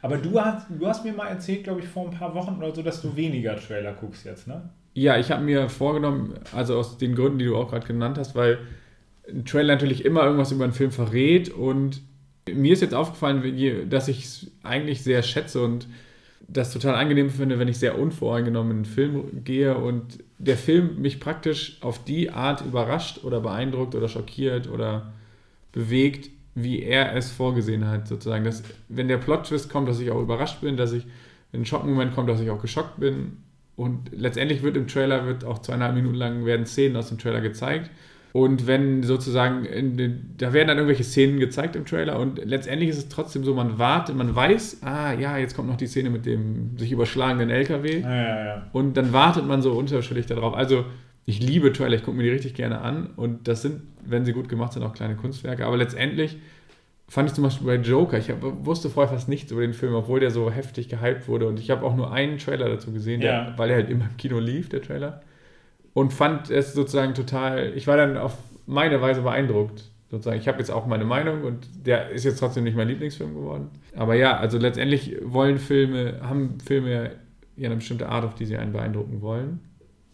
Aber 0.00 0.16
du 0.16 0.40
hast, 0.40 0.68
du 0.70 0.86
hast 0.86 1.04
mir 1.04 1.12
mal 1.12 1.26
erzählt, 1.26 1.64
glaube 1.64 1.80
ich, 1.80 1.86
vor 1.86 2.06
ein 2.06 2.18
paar 2.18 2.34
Wochen 2.34 2.56
oder 2.56 2.74
so, 2.74 2.82
dass 2.82 3.02
du 3.02 3.14
weniger 3.14 3.56
Trailer 3.56 3.92
guckst 3.92 4.24
jetzt, 4.24 4.48
ne? 4.48 4.70
Ja, 4.94 5.18
ich 5.18 5.30
habe 5.30 5.44
mir 5.44 5.68
vorgenommen, 5.68 6.32
also 6.54 6.78
aus 6.78 6.96
den 6.96 7.14
Gründen, 7.14 7.38
die 7.38 7.44
du 7.44 7.56
auch 7.56 7.68
gerade 7.68 7.86
genannt 7.86 8.16
hast, 8.16 8.34
weil 8.34 8.58
ein 9.28 9.44
Trailer 9.44 9.74
natürlich 9.74 10.06
immer 10.06 10.24
irgendwas 10.24 10.52
über 10.52 10.64
einen 10.64 10.72
Film 10.72 10.90
verrät 10.90 11.50
und 11.50 12.00
mir 12.50 12.72
ist 12.72 12.80
jetzt 12.80 12.94
aufgefallen, 12.94 13.90
dass 13.90 14.08
ich 14.08 14.24
es 14.24 14.50
eigentlich 14.62 15.02
sehr 15.02 15.22
schätze 15.22 15.62
und 15.62 15.86
das 16.48 16.72
total 16.72 16.94
angenehm 16.94 17.30
finde, 17.30 17.58
wenn 17.58 17.68
ich 17.68 17.78
sehr 17.78 17.98
unvoreingenommen 17.98 18.70
in 18.70 18.76
einen 18.78 18.84
Film 18.84 19.44
gehe 19.44 19.76
und 19.76 20.18
der 20.38 20.56
Film 20.56 21.00
mich 21.00 21.18
praktisch 21.18 21.78
auf 21.80 22.04
die 22.04 22.30
Art 22.30 22.64
überrascht 22.64 23.24
oder 23.24 23.40
beeindruckt 23.40 23.94
oder 23.94 24.08
schockiert 24.08 24.68
oder 24.68 25.12
bewegt, 25.72 26.30
wie 26.54 26.82
er 26.82 27.14
es 27.14 27.30
vorgesehen 27.30 27.86
hat, 27.86 28.06
sozusagen. 28.08 28.44
Dass, 28.44 28.62
wenn 28.88 29.08
der 29.08 29.18
Plot-Twist 29.18 29.68
kommt, 29.68 29.88
dass 29.88 30.00
ich 30.00 30.10
auch 30.10 30.20
überrascht 30.20 30.60
bin, 30.60 30.76
dass 30.76 30.92
ich, 30.92 31.06
wenn 31.52 31.62
ein 31.62 31.66
Schockmoment 31.66 32.14
kommt, 32.14 32.28
dass 32.28 32.40
ich 32.40 32.50
auch 32.50 32.62
geschockt 32.62 32.98
bin. 32.98 33.38
Und 33.76 34.10
letztendlich 34.12 34.62
wird 34.62 34.76
im 34.76 34.88
Trailer, 34.88 35.26
wird 35.26 35.44
auch 35.44 35.58
zweieinhalb 35.58 35.94
Minuten 35.94 36.14
lang 36.14 36.46
werden 36.46 36.64
Szenen 36.64 36.96
aus 36.96 37.08
dem 37.08 37.18
Trailer 37.18 37.42
gezeigt. 37.42 37.90
Und 38.36 38.66
wenn 38.66 39.02
sozusagen, 39.02 39.64
den, 39.96 40.34
da 40.36 40.52
werden 40.52 40.68
dann 40.68 40.76
irgendwelche 40.76 41.04
Szenen 41.04 41.40
gezeigt 41.40 41.74
im 41.74 41.86
Trailer 41.86 42.18
und 42.18 42.38
letztendlich 42.44 42.90
ist 42.90 42.98
es 42.98 43.08
trotzdem 43.08 43.44
so, 43.44 43.54
man 43.54 43.78
wartet, 43.78 44.14
man 44.14 44.36
weiß, 44.36 44.82
ah 44.82 45.14
ja, 45.14 45.38
jetzt 45.38 45.56
kommt 45.56 45.70
noch 45.70 45.78
die 45.78 45.86
Szene 45.86 46.10
mit 46.10 46.26
dem 46.26 46.76
sich 46.76 46.92
überschlagenden 46.92 47.48
LKW. 47.48 48.00
Ja, 48.00 48.14
ja, 48.14 48.44
ja. 48.44 48.66
Und 48.74 48.98
dann 48.98 49.14
wartet 49.14 49.46
man 49.46 49.62
so 49.62 49.72
unterschwellig 49.72 50.26
darauf. 50.26 50.52
Also 50.52 50.84
ich 51.24 51.40
liebe 51.40 51.72
Trailer, 51.72 51.96
ich 51.96 52.02
gucke 52.02 52.18
mir 52.18 52.24
die 52.24 52.28
richtig 52.28 52.52
gerne 52.52 52.82
an 52.82 53.08
und 53.16 53.48
das 53.48 53.62
sind, 53.62 53.80
wenn 54.04 54.26
sie 54.26 54.34
gut 54.34 54.50
gemacht 54.50 54.74
sind, 54.74 54.82
auch 54.82 54.92
kleine 54.92 55.16
Kunstwerke. 55.16 55.64
Aber 55.64 55.78
letztendlich 55.78 56.36
fand 57.08 57.30
ich 57.30 57.34
zum 57.34 57.44
Beispiel 57.44 57.66
bei 57.66 57.76
Joker, 57.76 58.18
ich 58.18 58.28
hab, 58.28 58.42
wusste 58.66 58.90
vorher 58.90 59.14
fast 59.14 59.30
nichts 59.30 59.50
über 59.50 59.62
den 59.62 59.72
Film, 59.72 59.94
obwohl 59.94 60.20
der 60.20 60.30
so 60.30 60.50
heftig 60.50 60.90
gehypt 60.90 61.26
wurde 61.26 61.48
und 61.48 61.58
ich 61.58 61.70
habe 61.70 61.86
auch 61.86 61.96
nur 61.96 62.12
einen 62.12 62.36
Trailer 62.36 62.68
dazu 62.68 62.92
gesehen, 62.92 63.22
der, 63.22 63.54
weil 63.56 63.70
er 63.70 63.76
halt 63.76 63.88
immer 63.88 64.04
im 64.04 64.16
Kino 64.18 64.38
lief, 64.38 64.68
der 64.68 64.82
Trailer. 64.82 65.22
Und 65.96 66.12
fand 66.12 66.50
es 66.50 66.74
sozusagen 66.74 67.14
total, 67.14 67.72
ich 67.74 67.86
war 67.86 67.96
dann 67.96 68.18
auf 68.18 68.36
meine 68.66 69.00
Weise 69.00 69.22
beeindruckt. 69.22 69.84
Sozusagen. 70.10 70.38
Ich 70.38 70.46
habe 70.46 70.58
jetzt 70.58 70.70
auch 70.70 70.86
meine 70.86 71.06
Meinung 71.06 71.42
und 71.42 71.86
der 71.86 72.10
ist 72.10 72.24
jetzt 72.24 72.38
trotzdem 72.38 72.64
nicht 72.64 72.76
mein 72.76 72.86
Lieblingsfilm 72.86 73.34
geworden. 73.34 73.70
Aber 73.96 74.14
ja, 74.14 74.36
also 74.36 74.58
letztendlich 74.58 75.16
wollen 75.22 75.56
Filme, 75.58 76.20
haben 76.20 76.60
Filme 76.60 77.12
ja 77.56 77.66
eine 77.66 77.76
bestimmte 77.76 78.10
Art, 78.10 78.26
auf 78.26 78.34
die 78.34 78.44
sie 78.44 78.58
einen 78.58 78.72
beeindrucken 78.72 79.22
wollen. 79.22 79.60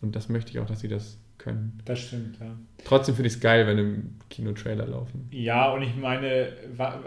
Und 0.00 0.14
das 0.14 0.28
möchte 0.28 0.52
ich 0.52 0.60
auch, 0.60 0.66
dass 0.66 0.80
sie 0.80 0.88
das 0.88 1.18
können. 1.36 1.80
Das 1.84 1.98
stimmt, 1.98 2.38
ja. 2.40 2.56
Trotzdem 2.84 3.16
finde 3.16 3.26
ich 3.26 3.34
es 3.34 3.40
geil, 3.40 3.66
wenn 3.66 3.78
im 3.78 4.14
Kino 4.30 4.52
Trailer 4.52 4.86
laufen. 4.86 5.28
Ja, 5.32 5.72
und 5.72 5.82
ich 5.82 5.96
meine, 5.96 6.52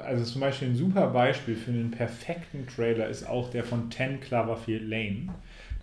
also 0.04 0.26
zum 0.26 0.42
Beispiel 0.42 0.68
ein 0.68 0.76
super 0.76 1.08
Beispiel 1.08 1.56
für 1.56 1.72
einen 1.72 1.92
perfekten 1.92 2.68
Trailer 2.68 3.08
ist 3.08 3.26
auch 3.26 3.50
der 3.50 3.64
von 3.64 3.90
10 3.90 4.20
Cloverfield 4.20 4.84
Lane. 4.84 5.30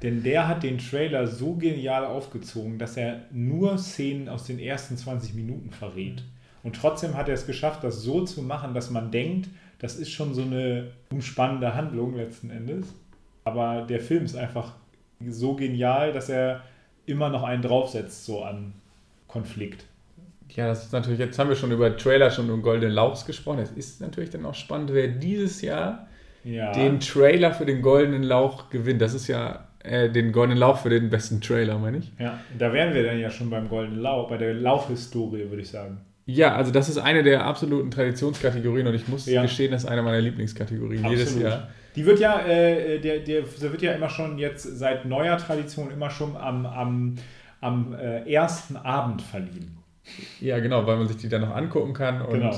Denn 0.03 0.23
der 0.23 0.49
hat 0.49 0.63
den 0.65 0.79
Trailer 0.79 1.27
so 1.27 1.55
genial 1.55 2.05
aufgezogen, 2.05 2.79
dass 2.79 2.97
er 2.97 3.21
nur 3.31 3.79
Szenen 3.79 4.29
aus 4.29 4.45
den 4.45 4.59
ersten 4.59 4.97
20 4.97 5.35
Minuten 5.35 5.71
verrät. 5.71 6.25
Und 6.65 6.77
trotzdem 6.77 7.17
hat 7.17 7.29
er 7.29 7.35
es 7.35 7.47
geschafft, 7.47 7.85
das 7.85 8.03
so 8.03 8.25
zu 8.25 8.43
machen, 8.43 8.75
dass 8.75 8.91
man 8.91 9.11
denkt, 9.11 9.49
das 9.79 9.97
ist 9.97 10.11
schon 10.11 10.35
so 10.35 10.43
eine 10.43 10.93
umspannende 11.11 11.75
Handlung 11.75 12.17
letzten 12.17 12.51
Endes. 12.51 12.87
Aber 13.45 13.83
der 13.83 14.01
Film 14.01 14.25
ist 14.25 14.37
einfach 14.37 14.75
so 15.29 15.55
genial, 15.55 16.13
dass 16.13 16.29
er 16.29 16.63
immer 17.07 17.29
noch 17.29 17.43
einen 17.43 17.63
draufsetzt, 17.63 18.25
so 18.25 18.43
an 18.43 18.75
Konflikt. 19.27 19.85
Ja, 20.51 20.67
das 20.67 20.85
ist 20.85 20.93
natürlich, 20.93 21.19
jetzt 21.19 21.39
haben 21.39 21.49
wir 21.49 21.57
schon 21.57 21.73
über 21.73 21.97
Trailer 21.97 22.31
schon 22.31 22.51
um 22.51 22.63
Goldenen 22.63 22.95
Lauchs 22.95 23.25
gesprochen. 23.25 23.61
Es 23.61 23.71
ist 23.73 24.01
natürlich 24.01 24.31
dann 24.31 24.45
auch 24.45 24.55
spannend, 24.55 24.93
wer 24.93 25.09
dieses 25.09 25.63
Jahr 25.63 26.07
Ja. 26.45 26.73
den 26.73 27.01
Trailer 27.01 27.55
für 27.55 27.65
den 27.65 27.83
Goldenen 27.83 28.23
Lauch 28.23 28.69
gewinnt. 28.69 29.01
Das 29.01 29.15
ist 29.15 29.29
ja 29.29 29.67
äh, 29.85 30.09
den 30.11 30.33
Goldenen 30.33 30.59
Lauch 30.59 30.79
für 30.79 30.91
den 30.91 31.11
besten 31.11 31.41
Trailer, 31.41 31.79
meine 31.79 31.99
ich. 31.99 32.13
Ja, 32.19 32.39
da 32.59 32.73
wären 32.73 32.95
wir 32.95 33.05
dann 33.05 33.19
ja 33.19 33.31
schon 33.31 33.51
beim 33.51 33.69
Goldenen 33.69 34.01
Lauch, 34.01 34.29
bei 34.29 34.37
der 34.37 34.55
Lauchhistorie, 34.55 35.49
würde 35.51 35.63
ich 35.63 35.71
sagen. 35.71 36.01
Ja, 36.25 36.55
also 36.55 36.71
das 36.71 36.89
ist 36.89 36.99
eine 36.99 37.23
der 37.25 37.45
absoluten 37.45 37.91
Traditionskategorien 37.91 38.87
und 38.87 38.95
ich 38.95 39.09
muss 39.09 39.27
Ja. 39.27 39.43
gestehen, 39.43 39.73
das 39.73 39.85
ist 39.85 39.89
eine 39.91 40.03
meiner 40.03 40.21
Lieblingskategorien 40.21 41.05
jedes 41.09 41.29
Absolut. 41.29 41.49
Jahr. 41.49 41.69
Die 41.97 42.07
wird 42.07 42.21
ja, 42.21 42.41
äh, 42.47 43.01
der, 43.01 43.19
der, 43.21 43.43
der 43.43 43.73
wird 43.73 43.83
ja 43.83 43.93
immer 43.93 44.09
schon 44.09 44.39
jetzt 44.39 44.63
seit 44.63 45.05
neuer 45.05 45.37
Tradition 45.37 45.91
immer 45.91 46.11
schon 46.11 46.37
am, 46.37 46.65
am, 46.65 47.17
am 47.61 47.93
äh, 47.95 48.33
ersten 48.33 48.77
Abend 48.77 49.21
verliehen. 49.21 49.77
Ja, 50.41 50.59
genau, 50.61 50.87
weil 50.87 50.97
man 50.97 51.07
sich 51.09 51.17
die 51.17 51.29
dann 51.29 51.43
noch 51.43 51.55
angucken 51.55 51.93
kann 51.93 52.23
und 52.23 52.35
Genau. 52.35 52.57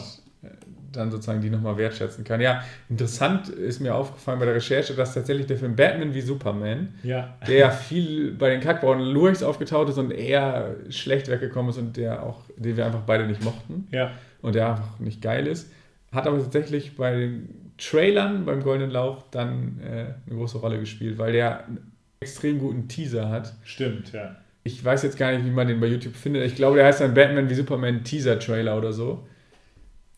Dann 0.96 1.10
sozusagen 1.10 1.40
die 1.40 1.50
nochmal 1.50 1.76
wertschätzen 1.76 2.24
kann. 2.24 2.40
Ja, 2.40 2.62
interessant 2.88 3.48
ist 3.48 3.80
mir 3.80 3.94
aufgefallen 3.94 4.38
bei 4.38 4.44
der 4.46 4.54
Recherche, 4.54 4.94
dass 4.94 5.14
tatsächlich 5.14 5.46
der 5.46 5.56
Film 5.58 5.76
Batman 5.76 6.14
wie 6.14 6.20
Superman, 6.20 6.94
Ja. 7.02 7.34
der 7.46 7.56
ja 7.58 7.70
viel 7.70 8.32
bei 8.32 8.50
den 8.50 8.60
Kackbraunen 8.60 9.06
Lurchs 9.06 9.42
aufgetaucht 9.42 9.88
ist 9.88 9.98
und 9.98 10.10
eher 10.10 10.76
schlecht 10.90 11.28
weggekommen 11.28 11.70
ist 11.70 11.78
und 11.78 11.96
der 11.96 12.22
auch, 12.22 12.42
den 12.56 12.76
wir 12.76 12.86
einfach 12.86 13.02
beide 13.06 13.26
nicht 13.26 13.42
mochten 13.44 13.88
Ja. 13.90 14.12
und 14.42 14.54
der 14.54 14.70
einfach 14.70 14.98
nicht 14.98 15.20
geil 15.22 15.46
ist, 15.46 15.70
hat 16.12 16.26
aber 16.26 16.38
tatsächlich 16.38 16.96
bei 16.96 17.14
den 17.16 17.72
Trailern 17.76 18.44
beim 18.44 18.62
Goldenen 18.62 18.90
Lauch 18.90 19.24
dann 19.30 19.80
äh, 19.82 19.88
eine 20.26 20.36
große 20.38 20.58
Rolle 20.58 20.78
gespielt, 20.78 21.18
weil 21.18 21.32
der 21.32 21.64
einen 21.66 21.92
extrem 22.20 22.58
guten 22.60 22.86
Teaser 22.88 23.28
hat. 23.28 23.52
Stimmt, 23.64 24.12
ja. 24.12 24.36
Ich 24.62 24.82
weiß 24.82 25.02
jetzt 25.02 25.18
gar 25.18 25.32
nicht, 25.32 25.44
wie 25.44 25.50
man 25.50 25.66
den 25.68 25.78
bei 25.80 25.88
YouTube 25.88 26.14
findet. 26.14 26.44
Ich 26.46 26.54
glaube, 26.54 26.76
der 26.76 26.86
heißt 26.86 27.00
dann 27.00 27.12
Batman 27.12 27.50
wie 27.50 27.54
Superman 27.54 28.02
Teaser 28.04 28.38
Trailer 28.38 28.78
oder 28.78 28.92
so. 28.92 29.26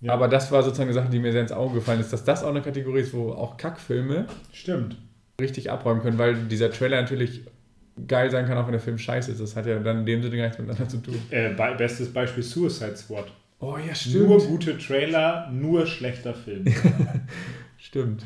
Ja. 0.01 0.12
Aber 0.12 0.28
das 0.28 0.53
war 0.53 0.62
sozusagen 0.62 0.90
eine 0.90 0.94
Sache, 0.94 1.09
die 1.11 1.18
mir 1.18 1.32
sehr 1.32 1.40
ins 1.42 1.53
Auge 1.53 1.76
gefallen 1.76 2.01
ist, 2.01 2.12
dass 2.12 2.24
das 2.24 2.44
auch 2.44 2.51
eine 2.51 2.62
Kategorie 2.62 3.01
ist, 3.01 3.14
wo 3.14 3.32
auch 3.32 3.57
Kackfilme 3.57 4.26
Stimmt. 4.53 4.97
richtig 5.40 5.70
abräumen 5.70 6.03
können, 6.03 6.18
weil 6.18 6.34
dieser 6.34 6.70
Trailer 6.70 7.01
natürlich 7.01 7.42
geil 8.07 8.30
sein 8.30 8.47
kann, 8.47 8.59
auch 8.59 8.66
wenn 8.66 8.72
der 8.72 8.80
Film 8.80 8.99
scheiße 8.99 9.32
ist. 9.32 9.40
Das 9.40 9.57
hat 9.57 9.66
ja 9.66 9.78
dann 9.78 10.01
in 10.01 10.07
dem 10.07 10.22
Sinne 10.22 10.36
gar 10.36 10.44
nichts 10.44 10.59
miteinander 10.59 10.88
zu 10.88 10.99
tun. 10.99 11.18
Äh, 11.30 11.55
be 11.55 11.74
bestes 11.78 12.12
Beispiel 12.12 12.42
Suicide 12.42 12.97
Squad. 12.97 13.26
Oh 13.59 13.78
ja, 13.78 13.94
Nur 14.18 14.38
gute 14.47 14.76
Trailer, 14.76 15.51
nur 15.51 15.86
schlechter 15.86 16.34
Film. 16.34 16.66
Stimmt. 17.78 18.22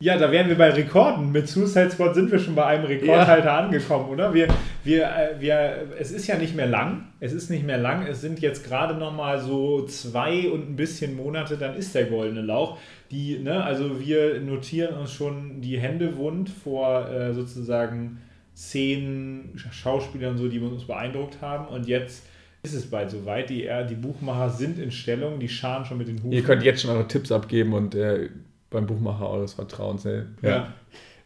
Ja, 0.00 0.16
da 0.16 0.30
wären 0.30 0.48
wir 0.48 0.56
bei 0.56 0.70
Rekorden. 0.70 1.32
Mit 1.32 1.48
Suicide 1.48 1.90
Squad 1.90 2.14
sind 2.14 2.30
wir 2.30 2.38
schon 2.38 2.54
bei 2.54 2.64
einem 2.66 2.84
Rekordhalter 2.84 3.52
angekommen, 3.52 4.08
oder? 4.10 4.32
Wir, 4.32 4.46
wir, 4.84 5.06
äh, 5.06 5.40
wir, 5.40 5.88
es 5.98 6.12
ist 6.12 6.28
ja 6.28 6.38
nicht 6.38 6.54
mehr 6.54 6.68
lang. 6.68 7.08
Es 7.18 7.32
ist 7.32 7.50
nicht 7.50 7.66
mehr 7.66 7.78
lang. 7.78 8.06
Es 8.06 8.20
sind 8.20 8.38
jetzt 8.38 8.64
gerade 8.64 8.94
noch 8.94 9.12
mal 9.12 9.40
so 9.40 9.86
zwei 9.86 10.48
und 10.50 10.70
ein 10.70 10.76
bisschen 10.76 11.16
Monate, 11.16 11.56
dann 11.56 11.74
ist 11.74 11.96
der 11.96 12.04
goldene 12.04 12.42
Lauch. 12.42 12.78
Die, 13.10 13.40
ne, 13.40 13.64
also 13.64 13.98
wir 13.98 14.40
notieren 14.40 14.94
uns 14.94 15.12
schon 15.12 15.60
die 15.62 15.80
Hände 15.80 16.16
wund 16.16 16.48
vor 16.48 17.10
äh, 17.10 17.34
sozusagen 17.34 18.18
Szenen, 18.54 19.52
Schauspielern 19.56 20.38
so, 20.38 20.46
die 20.46 20.60
uns 20.60 20.84
beeindruckt 20.84 21.40
haben. 21.40 21.66
Und 21.66 21.88
jetzt 21.88 22.24
ist 22.62 22.74
es 22.74 22.88
bald 22.88 23.10
soweit. 23.10 23.50
Die, 23.50 23.68
die 23.90 23.94
Buchmacher 23.96 24.50
sind 24.50 24.78
in 24.78 24.92
Stellung, 24.92 25.40
die 25.40 25.48
scharen 25.48 25.84
schon 25.84 25.98
mit 25.98 26.06
den 26.06 26.18
Hufen. 26.18 26.30
Ihr 26.30 26.44
könnt 26.44 26.62
jetzt 26.62 26.82
schon 26.82 26.90
eure 26.92 27.08
Tipps 27.08 27.32
abgeben 27.32 27.72
und 27.72 27.96
äh, 27.96 28.28
beim 28.70 28.86
Buchmacher 28.86 29.28
eures 29.28 29.54
Vertrauens. 29.54 30.04
Äh, 30.04 30.24
ja. 30.42 30.72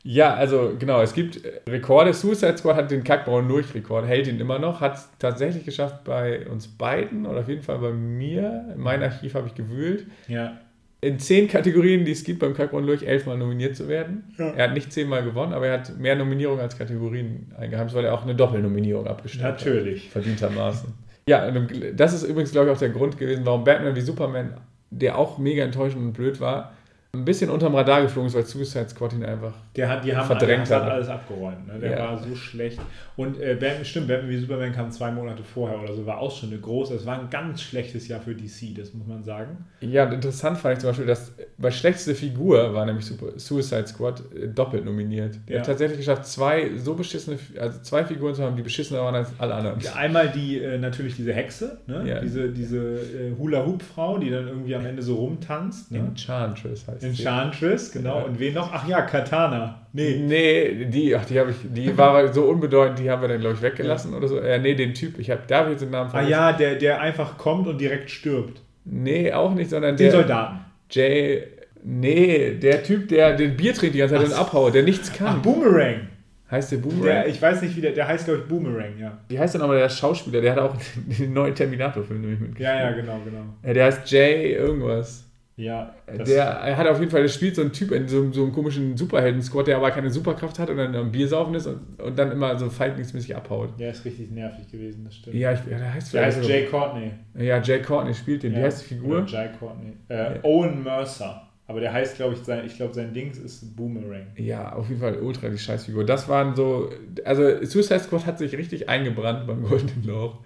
Ja, 0.04 0.34
also 0.34 0.72
genau, 0.78 1.00
es 1.00 1.14
gibt 1.14 1.44
äh, 1.44 1.60
Rekorde. 1.68 2.12
Suicide 2.12 2.58
Squad 2.58 2.76
hat 2.76 2.90
den 2.90 3.04
Kackbraun 3.04 3.46
Lurch-Rekord, 3.48 4.06
hält 4.06 4.26
ihn 4.26 4.40
immer 4.40 4.58
noch, 4.58 4.80
hat 4.80 4.96
es 4.96 5.08
tatsächlich 5.18 5.64
geschafft 5.64 6.02
bei 6.04 6.46
uns 6.48 6.66
beiden 6.66 7.24
oder 7.24 7.40
auf 7.40 7.48
jeden 7.48 7.62
Fall 7.62 7.78
bei 7.78 7.92
mir. 7.92 8.72
In 8.74 8.80
meinem 8.80 9.04
Archiv 9.04 9.34
habe 9.34 9.46
ich 9.46 9.54
gewühlt. 9.54 10.06
ja. 10.28 10.58
In 11.04 11.18
zehn 11.18 11.48
Kategorien, 11.48 12.04
die 12.04 12.12
es 12.12 12.22
gibt 12.22 12.38
beim 12.38 12.54
Kackbraun 12.54 12.86
Lurch, 12.86 13.02
elfmal 13.02 13.36
nominiert 13.36 13.74
zu 13.74 13.88
werden. 13.88 14.22
Ja. 14.38 14.50
Er 14.50 14.68
hat 14.68 14.74
nicht 14.74 14.92
zehnmal 14.92 15.24
gewonnen, 15.24 15.52
aber 15.52 15.66
er 15.66 15.80
hat 15.80 15.98
mehr 15.98 16.14
Nominierungen 16.14 16.60
als 16.60 16.78
Kategorien 16.78 17.50
eingeheimst, 17.58 17.92
weil 17.96 18.04
er 18.04 18.14
auch 18.14 18.22
eine 18.22 18.36
Doppelnominierung 18.36 19.08
abgestellt 19.08 19.42
hat. 19.44 19.58
Natürlich. 19.58 20.10
Verdientermaßen. 20.10 20.94
Ja, 21.28 21.50
das 21.50 22.12
ist 22.12 22.22
übrigens, 22.22 22.52
glaube 22.52 22.68
ich, 22.70 22.76
auch 22.76 22.78
der 22.78 22.90
Grund 22.90 23.18
gewesen, 23.18 23.44
warum 23.44 23.64
Batman 23.64 23.96
wie 23.96 24.00
Superman, 24.00 24.54
der 24.90 25.18
auch 25.18 25.38
mega 25.38 25.64
enttäuschend 25.64 26.04
und 26.04 26.12
blöd 26.12 26.40
war, 26.40 26.72
ein 27.14 27.26
bisschen 27.26 27.50
unterm 27.50 27.74
Radar 27.74 28.00
geflogen 28.00 28.28
ist, 28.28 28.34
weil 28.34 28.46
Suicide 28.46 28.88
Squad 28.88 29.12
ihn 29.12 29.22
einfach 29.22 29.52
Der 29.76 29.86
hat, 29.86 30.02
die 30.02 30.16
haben 30.16 30.26
Verdrängt 30.26 30.70
der 30.70 30.82
hat 30.82 30.90
alles 30.92 31.08
abgeräumt. 31.08 31.66
Ne? 31.66 31.78
Der 31.78 31.90
Ja. 31.90 31.98
war 31.98 32.16
so 32.18 32.34
schlecht. 32.34 32.80
Und 33.16 33.38
äh, 33.38 33.54
Batman, 33.60 33.84
stimmt, 33.84 34.08
Batman 34.08 34.30
wie 34.30 34.38
Superman 34.38 34.72
kam 34.72 34.90
zwei 34.90 35.10
Monate 35.10 35.42
vorher 35.42 35.78
oder 35.78 35.92
so, 35.92 36.06
war 36.06 36.16
auch 36.20 36.34
schon 36.34 36.48
eine 36.48 36.58
große. 36.58 36.94
Es 36.94 37.04
war 37.04 37.20
ein 37.20 37.28
ganz 37.28 37.60
schlechtes 37.60 38.08
Jahr 38.08 38.18
für 38.22 38.34
DC, 38.34 38.74
das 38.74 38.94
muss 38.94 39.06
man 39.06 39.22
sagen. 39.24 39.62
Ja, 39.82 40.06
und 40.06 40.12
interessant 40.14 40.56
fand 40.56 40.72
ich 40.72 40.78
zum 40.80 40.88
Beispiel, 40.88 41.04
dass 41.04 41.32
bei 41.58 41.70
schlechteste 41.70 42.14
Figur 42.14 42.72
war 42.72 42.86
nämlich 42.86 43.04
Super, 43.04 43.38
Suicide 43.38 43.86
Squad 43.88 44.22
äh, 44.34 44.48
doppelt 44.48 44.86
nominiert. 44.86 45.38
Der 45.48 45.56
Ja. 45.56 45.60
hat 45.60 45.66
tatsächlich 45.66 45.98
geschafft, 45.98 46.24
zwei 46.26 46.70
so 46.78 46.94
beschissene, 46.94 47.36
also 47.60 47.78
zwei 47.82 48.06
Figuren 48.06 48.34
zu 48.34 48.42
haben, 48.42 48.56
die 48.56 48.62
beschissener 48.62 49.00
waren 49.02 49.16
als 49.16 49.28
alle 49.36 49.52
anderen. 49.52 49.78
Ja, 49.80 49.96
einmal 49.96 50.30
die, 50.30 50.58
äh, 50.62 50.78
natürlich 50.78 51.14
diese 51.16 51.34
Hexe, 51.34 51.76
ne? 51.86 52.20
Diese, 52.22 52.48
diese 52.48 52.78
äh, 52.78 53.36
Hula-Hoop-Frau, 53.38 54.16
die 54.16 54.30
dann 54.30 54.48
irgendwie 54.48 54.74
am 54.74 54.86
Ende 54.86 55.02
so 55.02 55.16
rumtanzt. 55.16 55.90
Ne? 55.90 55.98
Enchantress 55.98 56.88
heißt 56.88 57.01
sie. 57.02 57.22
Enchantress, 57.22 57.92
genau. 57.92 58.18
Ja. 58.18 58.24
Und 58.24 58.38
wen 58.38 58.54
noch? 58.54 58.70
Ach 58.72 58.86
ja, 58.88 59.02
Katana. 59.02 59.80
Nee. 59.92 60.16
Nee, 60.26 60.86
die, 60.86 61.14
ach, 61.14 61.24
die 61.26 61.38
habe 61.38 61.50
ich, 61.50 61.56
die 61.64 61.96
war 61.98 62.32
so 62.32 62.44
unbedeutend, 62.44 62.98
die 62.98 63.10
haben 63.10 63.20
wir 63.20 63.28
dann, 63.28 63.40
glaube 63.40 63.56
ich, 63.56 63.62
weggelassen 63.62 64.14
oder 64.14 64.26
so. 64.28 64.38
Äh, 64.38 64.58
nee, 64.58 64.74
den 64.74 64.94
Typ, 64.94 65.18
ich 65.18 65.30
habe, 65.30 65.42
darf 65.46 65.66
ich 65.66 65.72
jetzt 65.72 65.82
den 65.82 65.90
Namen 65.90 66.08
Ah 66.08 66.12
vergessen? 66.12 66.30
ja, 66.30 66.52
der, 66.52 66.74
der 66.76 67.00
einfach 67.00 67.36
kommt 67.36 67.66
und 67.68 67.78
direkt 67.78 68.10
stirbt. 68.10 68.60
Nee, 68.84 69.32
auch 69.32 69.52
nicht, 69.54 69.70
sondern 69.70 69.96
Den 69.96 70.04
der. 70.10 70.12
Soldaten. 70.12 70.58
Jay. 70.90 71.42
Nee, 71.84 72.54
der 72.60 72.82
Typ, 72.84 73.08
der 73.08 73.34
den 73.36 73.56
Bier 73.56 73.74
trinkt 73.74 73.94
die 73.94 73.98
ganze 73.98 74.14
Zeit 74.14 74.24
Ach 74.26 74.30
und 74.30 74.38
abhaut, 74.38 74.74
der 74.74 74.82
nichts 74.84 75.10
Ach, 75.14 75.18
kann. 75.18 75.42
Boomerang. 75.42 76.08
heißt 76.50 76.72
der 76.72 76.76
Boomerang? 76.78 77.04
Der, 77.04 77.26
ich 77.26 77.42
weiß 77.42 77.60
nicht, 77.62 77.76
wie 77.76 77.80
der, 77.80 77.92
der 77.92 78.06
heißt, 78.06 78.24
glaube 78.26 78.40
ich, 78.40 78.46
Boomerang, 78.48 78.96
ja. 79.00 79.18
Wie 79.28 79.38
heißt 79.38 79.54
denn 79.54 79.60
nochmal 79.62 79.78
der 79.78 79.88
Schauspieler? 79.88 80.40
Der 80.40 80.52
hat 80.52 80.58
auch 80.60 80.76
den 81.18 81.32
neuen 81.32 81.54
Terminator-Film 81.54 82.20
nämlich 82.20 82.40
mitgespielt. 82.40 82.68
Ja, 82.68 82.80
ja, 82.88 82.92
genau, 82.92 83.18
genau. 83.24 83.42
Ja, 83.66 83.72
Der 83.74 83.84
heißt 83.86 84.08
Jay 84.10 84.52
irgendwas. 84.54 85.24
Ja, 85.62 85.94
das- 86.06 86.28
Der 86.28 86.44
er 86.44 86.76
hat 86.76 86.86
auf 86.86 86.98
jeden 86.98 87.10
Fall, 87.10 87.22
der 87.22 87.28
spielt 87.28 87.54
so 87.56 87.62
einen 87.62 87.72
Typ 87.72 87.90
in 87.92 88.08
so, 88.08 88.30
so 88.32 88.42
einem 88.42 88.52
komischen 88.52 88.96
Superhelden-Squad, 88.96 89.66
der 89.68 89.76
aber 89.76 89.90
keine 89.90 90.10
Superkraft 90.10 90.58
hat 90.58 90.70
und 90.70 90.76
dann 90.76 90.94
am 90.96 91.12
Bier 91.12 91.28
saufen 91.28 91.54
ist 91.54 91.66
und, 91.66 92.00
und 92.02 92.18
dann 92.18 92.32
immer 92.32 92.58
so 92.58 92.68
feigungsmäßig 92.70 93.36
abhaut. 93.36 93.70
Der 93.78 93.90
ist 93.90 94.04
richtig 94.04 94.30
nervig 94.30 94.70
gewesen, 94.70 95.04
das 95.04 95.14
stimmt. 95.16 95.36
Ja, 95.36 95.52
ich, 95.52 95.60
ja 95.70 95.78
der 95.78 95.94
heißt 95.94 96.12
Der 96.14 96.24
heißt 96.26 96.38
vielleicht 96.38 96.50
Jay 96.50 96.66
Courtney. 96.66 97.10
so- 97.34 97.42
Ja, 97.42 97.60
Jay 97.62 97.80
Courtney 97.80 98.14
spielt 98.14 98.42
den. 98.42 98.52
Wie 98.52 98.58
Ja. 98.58 98.64
heißt 98.64 98.82
die 98.82 98.94
Figur? 98.94 99.24
Jay 99.26 99.48
Courtney. 99.58 99.92
Äh, 100.08 100.38
Owen 100.42 100.82
Mercer. 100.82 101.48
Aber 101.68 101.78
der 101.80 101.92
heißt, 101.92 102.16
glaube 102.16 102.34
ich, 102.34 102.40
sein, 102.40 102.64
ich 102.66 102.76
glaube, 102.76 102.92
sein 102.92 103.14
Dings 103.14 103.38
ist 103.38 103.74
Boomerang. 103.76 104.26
Ja, 104.36 104.72
auf 104.74 104.88
jeden 104.88 105.00
Fall 105.00 105.16
ultra 105.18 105.48
die 105.48 105.56
Scheißfigur. 105.56 106.04
Das 106.04 106.28
waren 106.28 106.54
so, 106.56 106.90
also 107.24 107.64
Suicide 107.64 108.00
Squad 108.00 108.26
hat 108.26 108.38
sich 108.38 108.54
richtig 108.58 108.88
eingebrannt 108.88 109.46
beim 109.46 109.62
Goldenen 109.62 110.04
Lauch. 110.04 110.38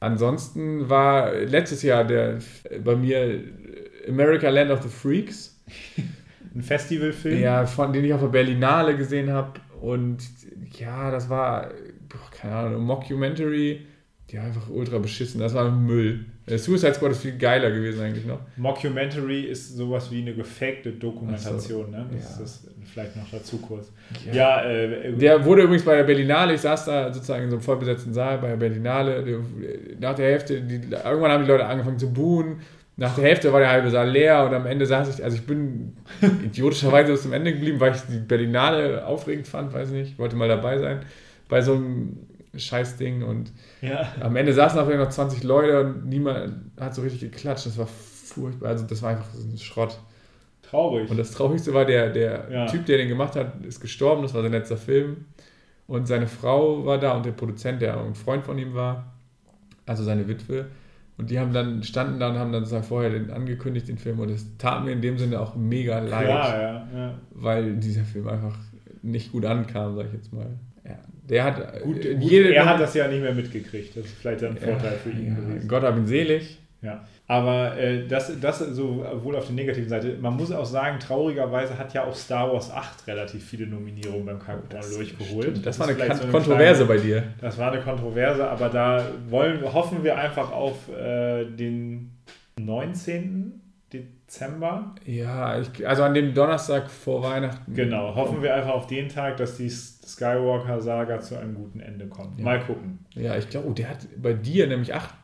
Ansonsten 0.00 0.90
war 0.90 1.32
letztes 1.32 1.82
Jahr 1.82 2.04
der 2.04 2.38
bei 2.84 2.96
mir 2.96 3.40
America 4.08 4.48
Land 4.48 4.70
of 4.70 4.82
the 4.82 4.88
Freaks. 4.88 5.60
Ein 6.54 6.62
Festivalfilm? 6.62 7.40
Ja, 7.40 7.66
von 7.66 7.92
den 7.92 8.04
ich 8.04 8.12
auf 8.12 8.20
der 8.20 8.28
Berlinale 8.28 8.96
gesehen 8.96 9.30
habe. 9.30 9.60
Und 9.80 10.18
ja, 10.78 11.10
das 11.10 11.28
war, 11.28 11.70
keine 12.30 12.54
Ahnung, 12.54 12.80
ein 12.80 12.86
Mockumentary. 12.86 13.80
Ja, 14.28 14.42
einfach 14.42 14.68
ultra 14.70 14.98
beschissen. 14.98 15.40
Das 15.40 15.54
war 15.54 15.70
Müll. 15.70 16.24
Der 16.48 16.58
Suicide 16.58 16.94
Squad 16.94 17.12
ist 17.12 17.22
viel 17.22 17.36
geiler 17.36 17.70
gewesen 17.70 18.02
eigentlich 18.02 18.24
noch. 18.24 18.40
Mockumentary 18.56 19.42
ist 19.42 19.76
sowas 19.76 20.10
wie 20.10 20.22
eine 20.22 20.34
gefakte 20.34 20.90
Dokumentation, 20.90 21.86
so, 21.86 21.90
ne? 21.90 22.06
Das 22.12 22.24
ja. 22.24 22.30
ist 22.30 22.40
das 22.40 22.68
vielleicht 22.92 23.16
noch 23.16 23.30
dazu 23.30 23.58
kurz. 23.58 23.92
Ja, 24.26 24.32
ja 24.32 24.64
äh, 24.64 25.12
der 25.12 25.44
wurde 25.44 25.62
übrigens 25.62 25.84
bei 25.84 25.96
der 25.96 26.04
Berlinale, 26.04 26.54
ich 26.54 26.60
saß 26.62 26.86
da 26.86 27.12
sozusagen 27.12 27.44
in 27.44 27.50
so 27.50 27.56
einem 27.56 27.62
vollbesetzten 27.62 28.12
Saal 28.12 28.38
bei 28.38 28.48
der 28.48 28.56
Berlinale. 28.56 29.44
Nach 30.00 30.14
der 30.14 30.30
Hälfte, 30.30 30.62
die, 30.62 30.80
irgendwann 30.90 31.30
haben 31.30 31.44
die 31.44 31.50
Leute 31.50 31.66
angefangen 31.66 31.98
zu 31.98 32.12
buhen. 32.12 32.56
Nach 32.96 33.14
der 33.14 33.24
Hälfte 33.24 33.52
war 33.52 33.60
der 33.60 33.70
halbe 33.70 33.90
Saal 33.90 34.10
leer 34.10 34.44
und 34.44 34.54
am 34.54 34.66
Ende 34.66 34.84
saß 34.84 35.16
ich, 35.16 35.24
also 35.24 35.36
ich 35.36 35.46
bin 35.46 35.96
idiotischerweise 36.44 37.12
bis 37.12 37.22
zum 37.22 37.32
Ende 37.32 37.52
geblieben, 37.52 37.80
weil 37.80 37.94
ich 37.94 38.02
die 38.02 38.18
Berlinale 38.18 39.06
aufregend 39.06 39.48
fand, 39.48 39.72
weiß 39.72 39.90
nicht, 39.90 40.18
wollte 40.18 40.36
mal 40.36 40.48
dabei 40.48 40.78
sein 40.78 41.00
bei 41.52 41.60
so 41.60 41.74
einem 41.74 42.16
Scheißding 42.56 43.22
und 43.22 43.52
ja. 43.82 44.10
am 44.20 44.36
Ende 44.36 44.54
saßen 44.54 44.80
auch 44.80 44.88
noch 44.88 45.08
20 45.10 45.42
Leute 45.42 45.80
und 45.80 46.06
niemand 46.06 46.54
hat 46.80 46.94
so 46.94 47.02
richtig 47.02 47.20
geklatscht. 47.20 47.66
Das 47.66 47.76
war 47.76 47.86
furchtbar. 47.86 48.70
Also 48.70 48.86
das 48.86 49.02
war 49.02 49.10
einfach 49.10 49.26
ein 49.34 49.58
Schrott. 49.58 49.98
Traurig. 50.62 51.10
Und 51.10 51.18
das 51.18 51.32
Traurigste 51.32 51.74
war, 51.74 51.84
der, 51.84 52.08
der 52.08 52.48
ja. 52.50 52.66
Typ, 52.66 52.86
der 52.86 52.96
den 52.96 53.08
gemacht 53.08 53.36
hat, 53.36 53.62
ist 53.66 53.80
gestorben. 53.80 54.22
Das 54.22 54.32
war 54.32 54.40
sein 54.40 54.52
letzter 54.52 54.78
Film. 54.78 55.26
Und 55.86 56.08
seine 56.08 56.26
Frau 56.26 56.86
war 56.86 56.96
da 56.96 57.12
und 57.12 57.26
der 57.26 57.32
Produzent, 57.32 57.82
der 57.82 58.00
ein 58.00 58.14
Freund 58.14 58.44
von 58.44 58.56
ihm 58.58 58.72
war, 58.72 59.12
also 59.84 60.04
seine 60.04 60.26
Witwe. 60.26 60.66
Und 61.18 61.30
die 61.30 61.38
haben 61.38 61.52
dann, 61.52 61.82
standen 61.82 62.18
da 62.18 62.30
und 62.30 62.38
haben 62.38 62.52
dann 62.52 62.62
sozusagen 62.62 62.84
vorher 62.84 63.10
den, 63.10 63.30
angekündigt, 63.30 63.88
den 63.88 63.98
Film. 63.98 64.18
Und 64.20 64.30
es 64.30 64.56
tat 64.56 64.84
mir 64.84 64.92
in 64.92 65.02
dem 65.02 65.18
Sinne 65.18 65.40
auch 65.40 65.54
mega 65.54 65.98
leid. 65.98 66.24
Klar, 66.24 66.62
ja, 66.62 66.88
ja. 66.94 67.14
Weil 67.30 67.76
dieser 67.76 68.04
Film 68.04 68.28
einfach 68.28 68.56
nicht 69.02 69.32
gut 69.32 69.44
ankam, 69.44 69.96
sag 69.96 70.06
ich 70.06 70.12
jetzt 70.14 70.32
mal. 70.32 70.58
Ja, 70.84 70.98
der 71.28 71.44
hat 71.44 71.82
gut, 71.82 72.04
äh, 72.04 72.14
gut 72.14 72.32
er 72.32 72.66
hat 72.66 72.80
das 72.80 72.94
ja 72.94 73.06
nicht 73.08 73.22
mehr 73.22 73.34
mitgekriegt. 73.34 73.96
Das 73.96 74.06
ist 74.06 74.14
vielleicht 74.14 74.42
ein 74.42 74.56
Vorteil 74.56 74.92
ja, 74.92 74.98
für 74.98 75.10
ihn 75.10 75.36
gewesen. 75.36 75.68
Gott 75.68 75.82
hab 75.82 75.96
ihn 75.96 76.06
selig. 76.06 76.58
Ja, 76.82 77.04
aber 77.28 77.78
äh, 77.78 78.08
das, 78.08 78.32
das 78.40 78.58
sowohl 78.58 79.36
auf 79.36 79.46
der 79.46 79.54
negativen 79.54 79.88
Seite. 79.88 80.18
Man 80.20 80.36
muss 80.36 80.50
auch 80.50 80.66
sagen, 80.66 80.98
traurigerweise 80.98 81.78
hat 81.78 81.94
ja 81.94 82.04
auch 82.04 82.14
Star 82.14 82.52
Wars 82.52 82.72
8 82.72 83.06
relativ 83.06 83.44
viele 83.44 83.68
Nominierungen 83.68 84.26
beim 84.26 84.40
Kakao 84.40 84.80
durchgeholt. 84.96 85.58
Das, 85.58 85.78
das 85.78 85.78
war 85.78 85.88
eine 85.88 85.96
so 86.16 86.22
eine 86.24 86.32
Kontroverse 86.32 86.84
kleine, 86.84 87.00
bei 87.00 87.06
dir. 87.06 87.22
Das 87.40 87.56
war 87.56 87.70
eine 87.70 87.82
Kontroverse, 87.82 88.48
aber 88.48 88.68
da 88.68 89.04
wollen, 89.28 89.62
hoffen 89.72 90.02
wir 90.02 90.18
einfach 90.18 90.50
auf 90.50 90.88
äh, 90.88 91.44
den 91.44 92.18
19. 92.58 93.60
Dezember. 93.92 94.94
Ja, 95.06 95.60
ich, 95.60 95.86
also 95.86 96.02
an 96.02 96.14
dem 96.14 96.34
Donnerstag 96.34 96.90
vor 96.90 97.22
Weihnachten. 97.22 97.74
Genau, 97.74 98.14
hoffen 98.14 98.42
wir 98.42 98.54
einfach 98.54 98.72
auf 98.72 98.86
den 98.86 99.08
Tag, 99.08 99.36
dass 99.36 99.56
die 99.56 99.70
Skywalker-Saga 99.70 101.20
zu 101.20 101.36
einem 101.38 101.54
guten 101.54 101.80
Ende 101.80 102.06
kommt. 102.06 102.38
Ja. 102.38 102.44
Mal 102.44 102.60
gucken. 102.60 103.04
Ja, 103.14 103.36
ich 103.36 103.48
glaube, 103.48 103.68
oh, 103.68 103.72
der 103.72 103.90
hat 103.90 104.08
bei 104.16 104.32
dir 104.32 104.66
nämlich 104.66 104.94
8 104.94 105.14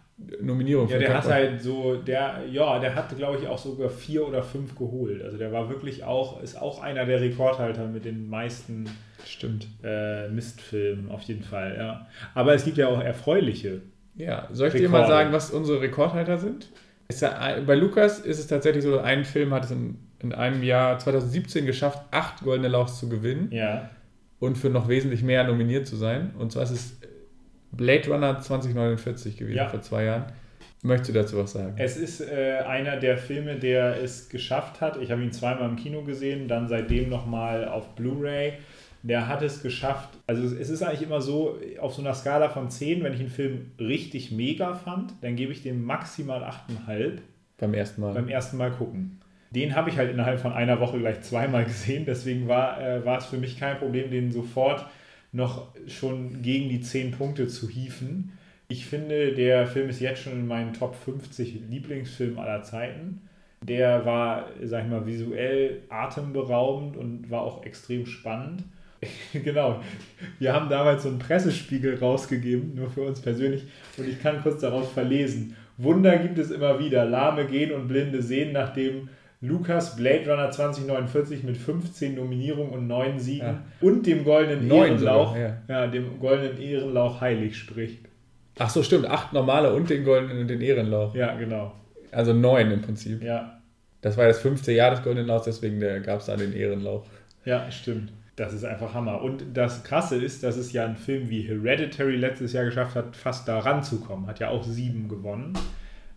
Nominierung. 0.40 0.88
Ja, 0.88 0.98
der 0.98 1.16
hat 1.16 1.24
halt 1.24 1.62
so, 1.62 1.96
der, 1.96 2.42
ja, 2.50 2.78
der 2.78 2.94
hat, 2.94 3.16
glaube 3.16 3.38
ich, 3.38 3.46
auch 3.46 3.58
sogar 3.58 3.88
vier 3.88 4.26
oder 4.26 4.42
fünf 4.42 4.76
geholt. 4.76 5.22
Also 5.22 5.38
der 5.38 5.52
war 5.52 5.68
wirklich 5.68 6.04
auch, 6.04 6.42
ist 6.42 6.60
auch 6.60 6.82
einer 6.82 7.06
der 7.06 7.20
Rekordhalter 7.20 7.86
mit 7.86 8.04
den 8.04 8.28
meisten 8.28 8.86
Stimmt. 9.28 9.68
Äh, 9.82 10.28
Mistfilmen, 10.28 11.10
auf 11.10 11.22
jeden 11.22 11.42
Fall, 11.42 11.76
ja. 11.76 12.06
Aber 12.34 12.54
es 12.54 12.64
gibt 12.64 12.78
ja 12.78 12.88
auch 12.88 13.00
erfreuliche. 13.00 13.82
Ja, 14.14 14.48
soll 14.50 14.68
ich 14.68 14.74
Rekorde. 14.74 14.82
dir 14.82 14.88
mal 14.88 15.06
sagen, 15.06 15.32
was 15.32 15.50
unsere 15.50 15.80
Rekordhalter 15.80 16.38
sind? 16.38 16.68
Ja, 17.20 17.60
bei 17.66 17.74
Lukas 17.74 18.20
ist 18.20 18.38
es 18.38 18.46
tatsächlich 18.46 18.84
so, 18.84 18.98
ein 18.98 19.24
Film 19.24 19.52
hat 19.52 19.64
es 19.64 19.70
in, 19.70 19.98
in 20.20 20.32
einem 20.32 20.62
Jahr 20.62 20.98
2017 20.98 21.66
geschafft, 21.66 22.00
acht 22.10 22.42
goldene 22.42 22.68
Lauchs 22.68 22.98
zu 22.98 23.08
gewinnen. 23.08 23.48
Ja. 23.50 23.90
Und 24.40 24.56
für 24.56 24.70
noch 24.70 24.88
wesentlich 24.88 25.22
mehr 25.22 25.44
nominiert 25.44 25.86
zu 25.86 25.96
sein. 25.96 26.32
Und 26.38 26.52
zwar 26.52 26.62
ist 26.62 26.70
es 26.70 26.97
Blade 27.72 28.08
Runner 28.10 28.40
2049 28.40 29.36
gewesen, 29.36 29.56
ja. 29.56 29.68
vor 29.68 29.82
zwei 29.82 30.04
Jahren. 30.04 30.24
Möchtest 30.82 31.10
du 31.10 31.14
dazu 31.14 31.38
was 31.38 31.52
sagen? 31.52 31.74
Es 31.76 31.96
ist 31.96 32.20
äh, 32.20 32.58
einer 32.66 32.96
der 32.96 33.18
Filme, 33.18 33.56
der 33.56 34.00
es 34.00 34.28
geschafft 34.28 34.80
hat. 34.80 34.96
Ich 35.02 35.10
habe 35.10 35.22
ihn 35.22 35.32
zweimal 35.32 35.68
im 35.68 35.76
Kino 35.76 36.02
gesehen, 36.02 36.46
dann 36.46 36.68
seitdem 36.68 37.08
nochmal 37.08 37.66
auf 37.66 37.96
Blu-ray. 37.96 38.52
Der 39.02 39.26
hat 39.28 39.42
es 39.42 39.62
geschafft. 39.62 40.10
Also 40.26 40.44
es 40.56 40.70
ist 40.70 40.82
eigentlich 40.82 41.02
immer 41.02 41.20
so, 41.20 41.58
auf 41.80 41.94
so 41.94 42.02
einer 42.02 42.14
Skala 42.14 42.48
von 42.48 42.70
10, 42.70 43.02
wenn 43.02 43.12
ich 43.12 43.20
einen 43.20 43.28
Film 43.28 43.72
richtig 43.80 44.30
mega 44.30 44.74
fand, 44.74 45.14
dann 45.20 45.36
gebe 45.36 45.52
ich 45.52 45.62
dem 45.62 45.84
maximal 45.84 46.42
8,5. 46.42 47.18
Beim 47.58 47.74
ersten 47.74 48.00
Mal. 48.00 48.14
Beim 48.14 48.28
ersten 48.28 48.56
Mal 48.56 48.70
gucken. 48.70 49.20
Den 49.50 49.74
habe 49.74 49.90
ich 49.90 49.96
halt 49.96 50.10
innerhalb 50.10 50.40
von 50.40 50.52
einer 50.52 50.78
Woche 50.78 50.98
gleich 50.98 51.22
zweimal 51.22 51.64
gesehen. 51.64 52.04
Deswegen 52.06 52.46
war, 52.48 52.80
äh, 52.80 53.04
war 53.04 53.18
es 53.18 53.26
für 53.26 53.38
mich 53.38 53.58
kein 53.58 53.78
Problem, 53.78 54.10
den 54.10 54.30
sofort 54.30 54.84
noch 55.32 55.68
schon 55.86 56.42
gegen 56.42 56.68
die 56.68 56.80
10 56.80 57.12
Punkte 57.12 57.48
zu 57.48 57.68
hieven. 57.68 58.32
Ich 58.68 58.86
finde, 58.86 59.32
der 59.34 59.66
Film 59.66 59.88
ist 59.88 60.00
jetzt 60.00 60.22
schon 60.22 60.32
in 60.34 60.46
meinen 60.46 60.72
Top 60.72 60.94
50 60.94 61.60
Lieblingsfilmen 61.70 62.38
aller 62.38 62.62
Zeiten. 62.62 63.22
Der 63.62 64.04
war, 64.04 64.50
sag 64.62 64.84
ich 64.84 64.90
mal, 64.90 65.06
visuell 65.06 65.82
atemberaubend 65.88 66.96
und 66.96 67.30
war 67.30 67.42
auch 67.42 67.64
extrem 67.64 68.06
spannend. 68.06 68.62
genau. 69.32 69.82
Wir 70.38 70.52
haben 70.52 70.68
damals 70.68 71.04
so 71.04 71.08
einen 71.08 71.18
Pressespiegel 71.18 71.98
rausgegeben, 71.98 72.74
nur 72.74 72.90
für 72.90 73.02
uns 73.02 73.20
persönlich, 73.20 73.64
und 73.96 74.08
ich 74.08 74.20
kann 74.20 74.42
kurz 74.42 74.60
daraus 74.60 74.90
verlesen. 74.90 75.56
Wunder 75.76 76.18
gibt 76.18 76.38
es 76.38 76.50
immer 76.50 76.80
wieder. 76.80 77.04
Lahme 77.04 77.46
gehen 77.46 77.72
und 77.72 77.86
Blinde 77.86 78.20
sehen, 78.20 78.52
nachdem 78.52 79.08
Lukas 79.40 79.94
Blade 79.94 80.28
Runner 80.28 80.50
2049 80.50 81.44
mit 81.44 81.56
15 81.56 82.16
Nominierungen 82.16 82.72
und 82.72 82.86
9 82.88 83.20
Siegen 83.20 83.46
ja. 83.46 83.62
und 83.80 84.06
dem 84.06 84.24
goldenen 84.24 84.68
Ehrenlauch, 84.68 85.28
sogar, 85.28 85.38
ja. 85.38 85.56
ja. 85.68 85.86
dem 85.86 86.18
goldenen 86.18 86.60
Ehrenlauch 86.60 87.20
heilig 87.20 87.56
spricht. 87.56 88.06
Ach 88.58 88.70
so, 88.70 88.82
stimmt. 88.82 89.06
Acht 89.06 89.32
normale 89.32 89.72
und 89.72 89.88
den 89.88 90.04
goldenen 90.04 90.40
und 90.40 90.48
den 90.48 90.60
Ehrenlauch. 90.60 91.14
Ja, 91.14 91.36
genau. 91.36 91.72
Also 92.10 92.32
neun 92.32 92.72
im 92.72 92.82
Prinzip. 92.82 93.22
Ja. 93.22 93.60
Das 94.00 94.16
war 94.16 94.26
das 94.26 94.40
fünfte 94.40 94.72
Jahr 94.72 94.90
des 94.90 95.02
goldenen 95.02 95.28
Lauchs, 95.28 95.44
deswegen 95.44 95.80
gab 96.02 96.20
es 96.20 96.26
da 96.26 96.36
den 96.36 96.52
Ehrenlauch. 96.52 97.04
Ja, 97.44 97.70
stimmt. 97.70 98.12
Das 98.34 98.52
ist 98.52 98.64
einfach 98.64 98.94
Hammer. 98.94 99.22
Und 99.22 99.44
das 99.54 99.82
Krasse 99.82 100.16
ist, 100.16 100.44
dass 100.44 100.56
es 100.56 100.72
ja 100.72 100.84
ein 100.84 100.96
Film 100.96 101.28
wie 101.28 101.42
Hereditary 101.42 102.16
letztes 102.16 102.52
Jahr 102.52 102.64
geschafft 102.64 102.94
hat, 102.94 103.16
fast 103.16 103.48
da 103.48 103.58
ranzukommen. 103.58 104.28
Hat 104.28 104.38
ja 104.38 104.48
auch 104.48 104.62
sieben 104.62 105.08
gewonnen. 105.08 105.54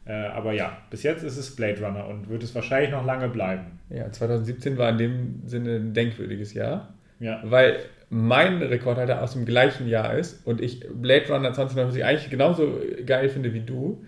Äh, 0.06 0.14
aber 0.14 0.54
ja, 0.54 0.78
bis 0.90 1.04
jetzt 1.04 1.24
ist 1.24 1.38
es 1.38 1.56
Blade 1.56 1.80
Runner 1.86 2.08
und 2.08 2.30
wird 2.30 2.44
es 2.44 2.56
wahrscheinlich 2.56 2.92
noch 2.92 3.06
lange 3.06 3.30
bleiben. 3.30 3.80
Ja, 3.90 4.12
2017 4.12 4.78
war 4.78 4.90
in 4.90 4.98
dem 4.98 5.42
Sinne 5.46 5.76
ein 5.76 5.94
denkwürdiges 5.94 6.54
Jahr. 6.54 6.94
Ja. 7.20 7.40
Weil 7.44 7.78
mein 8.10 8.62
Rekordhalter 8.62 9.22
aus 9.22 9.34
dem 9.34 9.46
gleichen 9.46 9.88
Jahr 9.88 10.16
ist 10.16 10.46
und 10.46 10.60
ich 10.60 10.86
Blade 10.90 11.28
Runner 11.30 11.54
2049 11.54 12.04
eigentlich 12.04 12.30
genauso 12.30 12.80
geil 13.06 13.30
finde 13.30 13.54
wie 13.54 13.62
du. 13.62 14.04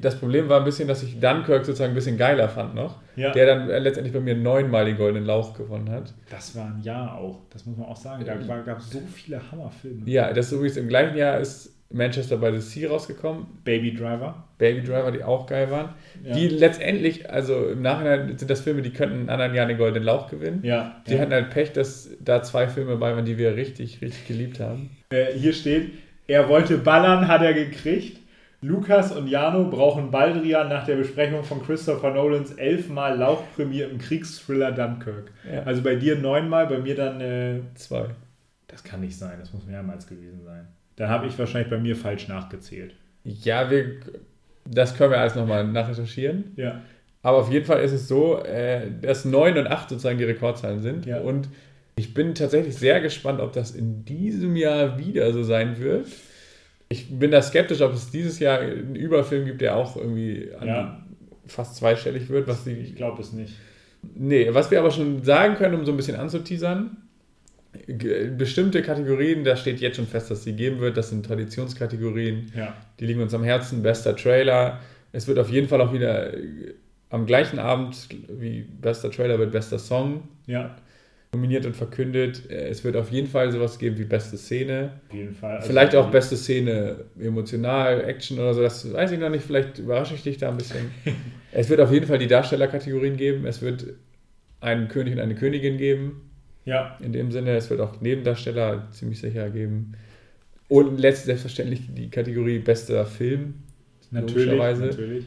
Das 0.00 0.18
Problem 0.18 0.48
war 0.48 0.58
ein 0.58 0.64
bisschen, 0.64 0.86
dass 0.86 1.02
ich 1.02 1.18
Dunkirk 1.18 1.64
sozusagen 1.64 1.92
ein 1.92 1.94
bisschen 1.94 2.18
geiler 2.18 2.48
fand 2.48 2.74
noch, 2.74 3.00
ja. 3.14 3.30
der 3.30 3.46
dann 3.46 3.68
letztendlich 3.68 4.12
bei 4.12 4.20
mir 4.20 4.34
neunmal 4.34 4.84
den 4.84 4.96
Goldenen 4.96 5.24
Lauch 5.24 5.54
gewonnen 5.54 5.90
hat. 5.90 6.12
Das 6.28 6.54
war 6.56 6.66
ein 6.66 6.82
Jahr 6.82 7.16
auch, 7.16 7.40
das 7.50 7.64
muss 7.66 7.76
man 7.76 7.86
auch 7.86 7.96
sagen. 7.96 8.24
Da 8.24 8.34
gab 8.34 8.78
es 8.78 8.90
so 8.90 9.00
viele 9.12 9.40
Hammerfilme. 9.50 10.02
Ja, 10.04 10.32
das 10.32 10.46
ist 10.46 10.52
übrigens 10.52 10.76
im 10.76 10.88
gleichen 10.88 11.16
Jahr 11.16 11.38
ist 11.38 11.75
Manchester 11.90 12.36
by 12.36 12.50
the 12.52 12.60
Sea 12.60 12.88
rausgekommen. 12.88 13.46
Baby 13.64 13.94
Driver. 13.94 14.44
Baby 14.58 14.82
Driver, 14.82 15.12
die 15.12 15.22
auch 15.22 15.46
geil 15.46 15.70
waren. 15.70 15.90
Ja. 16.24 16.34
Die 16.34 16.48
letztendlich, 16.48 17.30
also 17.30 17.68
im 17.68 17.82
Nachhinein 17.82 18.36
sind 18.38 18.50
das 18.50 18.60
Filme, 18.60 18.82
die 18.82 18.90
könnten 18.90 19.22
in 19.22 19.30
anderen 19.30 19.54
Jahren 19.54 19.68
den 19.68 19.78
Goldenen 19.78 20.04
Lauch 20.04 20.28
gewinnen. 20.28 20.60
Ja. 20.62 21.02
Die 21.06 21.14
ja. 21.14 21.20
hatten 21.20 21.32
halt 21.32 21.50
Pech, 21.50 21.72
dass 21.72 22.10
da 22.20 22.42
zwei 22.42 22.68
Filme 22.68 22.96
bei 22.96 23.12
waren, 23.12 23.24
die 23.24 23.38
wir 23.38 23.56
richtig, 23.56 24.00
richtig 24.00 24.26
geliebt 24.26 24.60
haben. 24.60 24.90
Äh, 25.10 25.32
hier 25.34 25.52
steht, 25.52 25.92
er 26.26 26.48
wollte 26.48 26.78
ballern, 26.78 27.28
hat 27.28 27.42
er 27.42 27.54
gekriegt. 27.54 28.18
Lukas 28.62 29.12
und 29.12 29.28
Jano 29.28 29.68
brauchen 29.70 30.10
Baldrian 30.10 30.68
nach 30.68 30.86
der 30.86 30.96
Besprechung 30.96 31.44
von 31.44 31.62
Christopher 31.62 32.12
Nolans 32.12 32.52
elfmal 32.52 33.16
Lauchpremiere 33.16 33.90
im 33.90 33.98
Kriegsthriller 33.98 34.72
Dunkirk. 34.72 35.30
Ja. 35.50 35.62
Also 35.62 35.82
bei 35.82 35.94
dir 35.94 36.16
neunmal, 36.16 36.66
bei 36.66 36.78
mir 36.78 36.96
dann 36.96 37.20
äh, 37.20 37.60
zwei. 37.74 38.06
Das 38.66 38.82
kann 38.82 39.02
nicht 39.02 39.16
sein, 39.16 39.38
das 39.38 39.52
muss 39.52 39.66
mehrmals 39.66 40.06
gewesen 40.06 40.42
sein. 40.42 40.66
Dann 40.96 41.08
habe 41.10 41.26
ich 41.26 41.38
wahrscheinlich 41.38 41.70
bei 41.70 41.78
mir 41.78 41.94
falsch 41.94 42.28
nachgezählt. 42.28 42.94
Ja, 43.24 43.70
wir, 43.70 43.96
das 44.64 44.96
können 44.96 45.10
wir 45.10 45.20
alles 45.20 45.34
nochmal 45.34 45.66
nachrecherchieren. 45.66 46.52
Ja. 46.56 46.82
Aber 47.22 47.38
auf 47.38 47.52
jeden 47.52 47.66
Fall 47.66 47.82
ist 47.82 47.92
es 47.92 48.08
so, 48.08 48.42
äh, 48.42 48.90
dass 49.02 49.24
9 49.24 49.58
und 49.58 49.66
8 49.66 49.90
sozusagen 49.90 50.18
die 50.18 50.24
Rekordzahlen 50.24 50.80
sind. 50.80 51.06
Ja. 51.06 51.20
Und 51.20 51.48
ich 51.96 52.14
bin 52.14 52.34
tatsächlich 52.34 52.76
sehr 52.76 53.00
gespannt, 53.00 53.40
ob 53.40 53.52
das 53.52 53.72
in 53.72 54.04
diesem 54.04 54.54
Jahr 54.54 54.98
wieder 54.98 55.32
so 55.32 55.42
sein 55.42 55.78
wird. 55.78 56.06
Ich 56.88 57.18
bin 57.18 57.30
da 57.30 57.42
skeptisch, 57.42 57.80
ob 57.80 57.92
es 57.92 58.10
dieses 58.10 58.38
Jahr 58.38 58.60
einen 58.60 58.94
Überfilm 58.94 59.44
gibt, 59.44 59.60
der 59.60 59.76
auch 59.76 59.96
irgendwie 59.96 60.50
ja. 60.64 61.02
fast 61.46 61.76
zweistellig 61.76 62.28
wird. 62.28 62.46
Was 62.46 62.64
die, 62.64 62.72
ich 62.72 62.94
glaube 62.94 63.20
es 63.20 63.32
nicht. 63.32 63.54
Nee, 64.14 64.48
was 64.52 64.70
wir 64.70 64.78
aber 64.78 64.90
schon 64.92 65.24
sagen 65.24 65.56
können, 65.56 65.74
um 65.74 65.84
so 65.84 65.92
ein 65.92 65.96
bisschen 65.96 66.16
anzuteasern, 66.16 66.96
bestimmte 68.36 68.82
Kategorien, 68.82 69.44
da 69.44 69.56
steht 69.56 69.80
jetzt 69.80 69.96
schon 69.96 70.06
fest, 70.06 70.30
dass 70.30 70.44
sie 70.44 70.52
geben 70.54 70.80
wird. 70.80 70.96
Das 70.96 71.10
sind 71.10 71.24
Traditionskategorien. 71.26 72.52
Ja. 72.56 72.74
Die 73.00 73.06
liegen 73.06 73.20
uns 73.20 73.34
am 73.34 73.44
Herzen. 73.44 73.82
Bester 73.82 74.14
Trailer. 74.16 74.80
Es 75.12 75.26
wird 75.28 75.38
auf 75.38 75.50
jeden 75.50 75.68
Fall 75.68 75.80
auch 75.80 75.92
wieder 75.92 76.34
äh, 76.34 76.74
am 77.10 77.26
gleichen 77.26 77.58
Abend 77.58 78.08
wie 78.28 78.62
bester 78.62 79.10
Trailer 79.10 79.38
wird 79.38 79.52
bester 79.52 79.78
Song 79.78 80.28
Ja, 80.46 80.76
nominiert 81.32 81.64
und 81.66 81.76
verkündet. 81.76 82.50
Äh, 82.50 82.68
Es 82.68 82.82
wird 82.84 82.96
auf 82.96 83.10
jeden 83.10 83.28
Fall 83.28 83.50
sowas 83.52 83.78
geben 83.78 83.98
wie 83.98 84.04
beste 84.04 84.36
Szene. 84.36 85.00
auf 85.08 85.14
jeden 85.14 85.34
Fall. 85.34 85.56
Also 85.56 85.68
Vielleicht 85.68 85.94
auch 85.94 86.10
beste 86.10 86.36
Szene 86.36 87.04
emotional, 87.18 88.04
Action 88.04 88.38
oder 88.38 88.54
so. 88.54 88.62
Das 88.62 88.92
weiß 88.92 89.12
ich 89.12 89.18
noch 89.18 89.30
nicht. 89.30 89.44
Vielleicht 89.44 89.78
überrasche 89.78 90.14
ich 90.14 90.22
dich 90.22 90.38
da 90.38 90.50
ein 90.50 90.56
bisschen. 90.56 90.90
es 91.52 91.68
wird 91.68 91.80
auf 91.80 91.92
jeden 91.92 92.06
Fall 92.06 92.18
die 92.18 92.26
Darstellerkategorien 92.26 93.16
geben. 93.16 93.46
Es 93.46 93.62
wird 93.62 93.86
einen 94.60 94.88
König 94.88 95.14
und 95.14 95.20
eine 95.20 95.34
Königin 95.34 95.76
geben. 95.78 96.25
Ja, 96.66 96.98
In 97.02 97.12
dem 97.12 97.32
Sinne, 97.32 97.56
es 97.56 97.70
wird 97.70 97.80
auch 97.80 98.00
Nebendarsteller 98.02 98.88
ziemlich 98.90 99.18
sicher 99.20 99.48
geben. 99.50 99.92
Und 100.68 100.98
letztlich 100.98 101.26
selbstverständlich 101.26 101.82
die 101.94 102.10
Kategorie 102.10 102.58
bester 102.58 103.06
Film. 103.06 103.54
natürlich. 104.10 104.34
Logischerweise. 104.46 104.86
natürlich. 104.86 105.24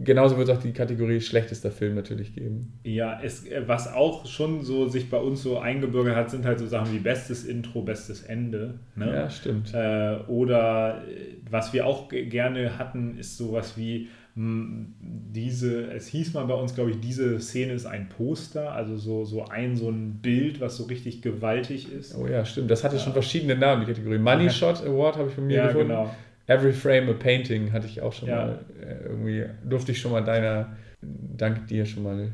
Genauso 0.00 0.36
wird 0.38 0.48
es 0.48 0.56
auch 0.56 0.62
die 0.62 0.72
Kategorie 0.72 1.20
schlechtester 1.20 1.72
Film 1.72 1.96
natürlich 1.96 2.32
geben. 2.32 2.72
Ja, 2.84 3.20
es, 3.20 3.44
was 3.66 3.92
auch 3.92 4.26
schon 4.26 4.62
so 4.62 4.86
sich 4.86 5.10
bei 5.10 5.18
uns 5.18 5.42
so 5.42 5.58
eingebürgert 5.58 6.14
hat, 6.14 6.30
sind 6.30 6.46
halt 6.46 6.60
so 6.60 6.66
Sachen 6.68 6.92
wie 6.94 7.00
bestes 7.00 7.44
Intro, 7.44 7.82
bestes 7.82 8.22
Ende. 8.22 8.78
Ne? 8.94 9.12
Ja, 9.12 9.28
stimmt. 9.28 9.74
Äh, 9.74 10.18
oder 10.28 11.02
äh, 11.08 11.34
was 11.50 11.72
wir 11.72 11.84
auch 11.84 12.08
ge- 12.08 12.26
gerne 12.26 12.78
hatten, 12.78 13.18
ist 13.18 13.36
sowas 13.36 13.76
wie 13.76 14.08
diese, 14.40 15.90
es 15.90 16.06
hieß 16.08 16.34
mal 16.34 16.44
bei 16.44 16.54
uns, 16.54 16.74
glaube 16.74 16.90
ich, 16.90 17.00
diese 17.00 17.40
Szene 17.40 17.72
ist 17.72 17.86
ein 17.86 18.08
Poster, 18.08 18.72
also 18.72 18.96
so, 18.96 19.24
so 19.24 19.44
ein 19.46 19.76
so 19.76 19.90
ein 19.90 20.20
Bild, 20.22 20.60
was 20.60 20.76
so 20.76 20.84
richtig 20.84 21.22
gewaltig 21.22 21.92
ist. 21.92 22.14
Oh 22.16 22.26
ja, 22.28 22.44
stimmt. 22.44 22.70
Das 22.70 22.84
hatte 22.84 22.98
schon 23.00 23.12
verschiedene 23.12 23.56
Namen, 23.56 23.84
die 23.84 23.92
Kategorie. 23.92 24.18
Money. 24.18 24.48
Shot 24.50 24.84
Award 24.86 25.16
habe 25.16 25.28
ich 25.28 25.34
von 25.34 25.46
mir 25.46 25.56
ja, 25.56 25.66
gefunden. 25.66 25.88
genau. 25.88 26.14
Every 26.46 26.72
Frame 26.72 27.10
a 27.10 27.14
Painting 27.14 27.72
hatte 27.72 27.86
ich 27.88 28.00
auch 28.00 28.12
schon 28.12 28.28
Ja. 28.28 28.36
mal. 28.46 28.64
äh, 28.80 29.04
Irgendwie 29.08 29.44
durfte 29.68 29.92
ich 29.92 30.00
schon 30.00 30.12
mal 30.12 30.22
deiner, 30.22 30.76
dank 31.02 31.66
dir 31.66 31.84
schon 31.84 32.04
mal 32.04 32.32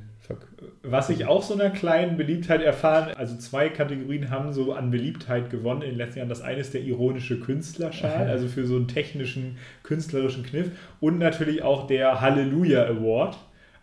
Was 0.86 1.08
ich 1.08 1.24
auch 1.26 1.42
so 1.42 1.54
einer 1.54 1.70
kleinen 1.70 2.16
Beliebtheit 2.18 2.60
erfahren, 2.62 3.14
also 3.16 3.36
zwei 3.38 3.70
Kategorien 3.70 4.30
haben 4.30 4.52
so 4.52 4.72
an 4.74 4.90
Beliebtheit 4.90 5.48
gewonnen 5.50 5.80
in 5.82 5.90
den 5.90 5.96
letzten 5.98 6.18
Jahren. 6.18 6.28
Das 6.28 6.42
eine 6.42 6.60
ist 6.60 6.74
der 6.74 6.82
ironische 6.82 7.40
Künstlerschal, 7.40 8.28
also 8.28 8.48
für 8.48 8.66
so 8.66 8.76
einen 8.76 8.86
technischen, 8.88 9.56
künstlerischen 9.82 10.44
Kniff. 10.44 10.66
Und 11.00 11.18
natürlich 11.18 11.62
auch 11.62 11.86
der 11.86 12.20
Halleluja 12.20 12.84
Award, 12.84 13.38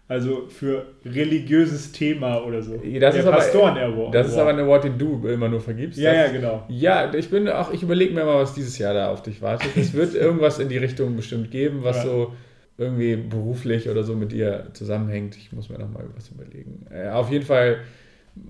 also 0.07 0.47
für 0.49 0.85
religiöses 1.05 1.91
Thema 1.91 2.43
oder 2.45 2.61
so. 2.61 2.73
Das 2.73 2.81
der 2.83 3.09
ist 3.15 3.25
aber- 3.25 3.37
Pastoren 3.37 3.77
Award. 3.77 4.13
Das 4.13 4.27
ist 4.27 4.37
aber 4.37 4.49
ein 4.51 4.59
Award, 4.59 4.83
den 4.83 4.97
du 4.97 5.25
immer 5.27 5.49
nur 5.49 5.61
vergibst. 5.61 5.97
Ja, 5.99 6.13
ja, 6.13 6.27
genau. 6.27 6.63
Ja, 6.67 7.13
ich 7.13 7.29
bin 7.29 7.47
auch, 7.49 7.71
ich 7.73 7.81
überlege 7.81 8.13
mir 8.13 8.25
mal, 8.25 8.41
was 8.41 8.53
dieses 8.53 8.77
Jahr 8.77 8.93
da 8.93 9.09
auf 9.09 9.23
dich 9.23 9.41
wartet. 9.41 9.69
Es 9.75 9.93
wird 9.93 10.13
irgendwas 10.15 10.59
in 10.59 10.69
die 10.69 10.77
Richtung 10.77 11.15
bestimmt 11.15 11.49
geben, 11.49 11.79
was 11.83 11.97
Ja. 11.97 12.03
so 12.03 12.33
irgendwie 12.81 13.15
beruflich 13.15 13.89
oder 13.89 14.03
so 14.03 14.15
mit 14.15 14.31
dir 14.31 14.67
zusammenhängt. 14.73 15.37
Ich 15.37 15.51
muss 15.51 15.69
mir 15.69 15.79
noch 15.79 15.89
mal 15.89 16.05
was 16.15 16.29
überlegen. 16.29 16.85
Äh, 16.89 17.09
auf 17.09 17.31
jeden 17.31 17.45
Fall, 17.45 17.81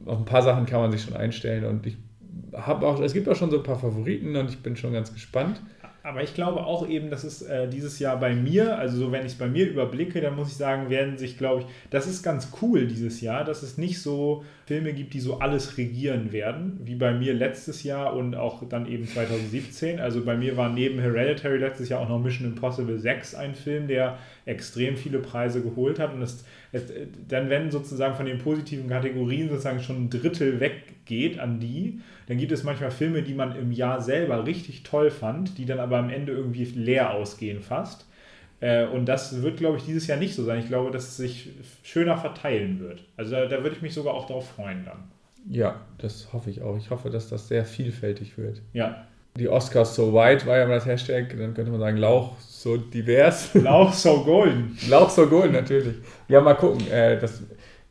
auf 0.05 0.17
ein 0.17 0.25
paar 0.25 0.41
Sachen 0.41 0.65
kann 0.65 0.81
man 0.81 0.91
sich 0.91 1.03
schon 1.03 1.15
einstellen 1.15 1.65
und 1.65 1.85
ich 1.85 1.97
habe 2.53 2.87
auch, 2.87 2.99
es 3.01 3.13
gibt 3.13 3.27
auch 3.29 3.35
schon 3.35 3.51
so 3.51 3.57
ein 3.57 3.63
paar 3.63 3.79
Favoriten 3.79 4.35
und 4.35 4.49
ich 4.49 4.59
bin 4.61 4.75
schon 4.75 4.93
ganz 4.93 5.13
gespannt. 5.13 5.61
Aber 6.03 6.23
ich 6.23 6.33
glaube 6.33 6.65
auch 6.65 6.87
eben, 6.87 7.11
dass 7.11 7.23
es 7.23 7.43
äh, 7.43 7.67
dieses 7.67 7.99
Jahr 7.99 8.19
bei 8.19 8.33
mir, 8.33 8.77
also 8.77 8.97
so 8.97 9.11
wenn 9.11 9.21
ich 9.21 9.33
es 9.33 9.37
bei 9.37 9.47
mir 9.47 9.69
überblicke, 9.69 10.19
dann 10.19 10.35
muss 10.35 10.47
ich 10.47 10.55
sagen, 10.55 10.89
werden 10.89 11.17
sich, 11.17 11.37
glaube 11.37 11.61
ich, 11.61 11.67
das 11.91 12.07
ist 12.07 12.23
ganz 12.23 12.51
cool 12.61 12.87
dieses 12.87 13.21
Jahr, 13.21 13.43
dass 13.43 13.61
es 13.61 13.77
nicht 13.77 14.01
so 14.01 14.43
Filme 14.65 14.93
gibt, 14.93 15.13
die 15.13 15.19
so 15.19 15.39
alles 15.39 15.77
regieren 15.77 16.31
werden, 16.31 16.79
wie 16.83 16.95
bei 16.95 17.13
mir 17.13 17.33
letztes 17.33 17.83
Jahr 17.83 18.15
und 18.15 18.35
auch 18.35 18.67
dann 18.67 18.87
eben 18.87 19.07
2017. 19.07 19.99
Also 19.99 20.23
bei 20.23 20.35
mir 20.35 20.57
war 20.57 20.69
neben 20.69 20.99
Hereditary 20.99 21.57
letztes 21.57 21.89
Jahr 21.89 22.01
auch 22.01 22.09
noch 22.09 22.19
Mission 22.19 22.47
Impossible 22.47 22.97
6 22.97 23.35
ein 23.35 23.53
Film, 23.53 23.87
der 23.87 24.17
extrem 24.45 24.97
viele 24.97 25.19
Preise 25.19 25.61
geholt 25.61 25.99
hat. 25.99 26.13
Und 26.13 26.21
es, 26.21 26.43
es, 26.71 26.83
dann, 27.27 27.49
wenn 27.49 27.71
sozusagen 27.71 28.15
von 28.15 28.25
den 28.25 28.39
positiven 28.39 28.89
Kategorien 28.89 29.49
sozusagen 29.49 29.81
schon 29.81 30.05
ein 30.05 30.09
Drittel 30.09 30.59
weggeht 30.59 31.39
an 31.39 31.59
die, 31.59 32.01
dann 32.27 32.37
gibt 32.37 32.51
es 32.51 32.63
manchmal 32.63 32.91
Filme, 32.91 33.21
die 33.23 33.33
man 33.33 33.55
im 33.55 33.71
Jahr 33.71 34.01
selber 34.01 34.45
richtig 34.45 34.83
toll 34.83 35.11
fand, 35.11 35.57
die 35.57 35.65
dann 35.65 35.79
aber 35.79 35.97
am 35.97 36.09
Ende 36.09 36.31
irgendwie 36.33 36.65
leer 36.65 37.11
ausgehen 37.13 37.61
fast. 37.61 38.05
Äh, 38.61 38.85
Und 38.87 39.05
das 39.07 39.41
wird, 39.41 39.57
glaube 39.57 39.77
ich, 39.77 39.85
dieses 39.85 40.07
Jahr 40.07 40.17
nicht 40.19 40.35
so 40.35 40.43
sein. 40.43 40.59
Ich 40.59 40.67
glaube, 40.67 40.91
dass 40.91 41.09
es 41.09 41.17
sich 41.17 41.49
schöner 41.83 42.17
verteilen 42.17 42.79
wird. 42.79 43.03
Also 43.17 43.31
da, 43.33 43.45
da 43.47 43.63
würde 43.63 43.75
ich 43.75 43.81
mich 43.81 43.93
sogar 43.93 44.13
auch 44.13 44.27
darauf 44.27 44.49
freuen 44.51 44.85
dann. 44.85 44.99
Ja, 45.49 45.85
das 45.99 46.33
hoffe 46.33 46.49
ich 46.49 46.61
auch. 46.61 46.77
Ich 46.77 46.89
hoffe, 46.89 47.09
dass 47.09 47.29
das 47.29 47.47
sehr 47.47 47.65
vielfältig 47.65 48.37
wird. 48.37 48.61
Ja, 48.73 49.07
Die 49.37 49.49
Oscars 49.49 49.95
so 49.95 50.13
white 50.13 50.45
war 50.47 50.57
ja 50.57 50.67
mal 50.67 50.75
das 50.75 50.85
Hashtag, 50.85 51.29
dann 51.37 51.53
könnte 51.53 51.71
man 51.71 51.79
sagen 51.81 51.97
Lauch 51.97 52.39
so 52.61 52.77
divers. 52.77 53.53
Lauch 53.53 53.93
so 53.93 54.23
golden. 54.23 54.77
Lauch 54.89 55.09
so 55.09 55.27
golden, 55.27 55.53
natürlich. 55.53 55.95
Ja, 56.27 56.41
mal 56.41 56.53
gucken. 56.55 56.89
Äh, 56.91 57.19
das, 57.19 57.41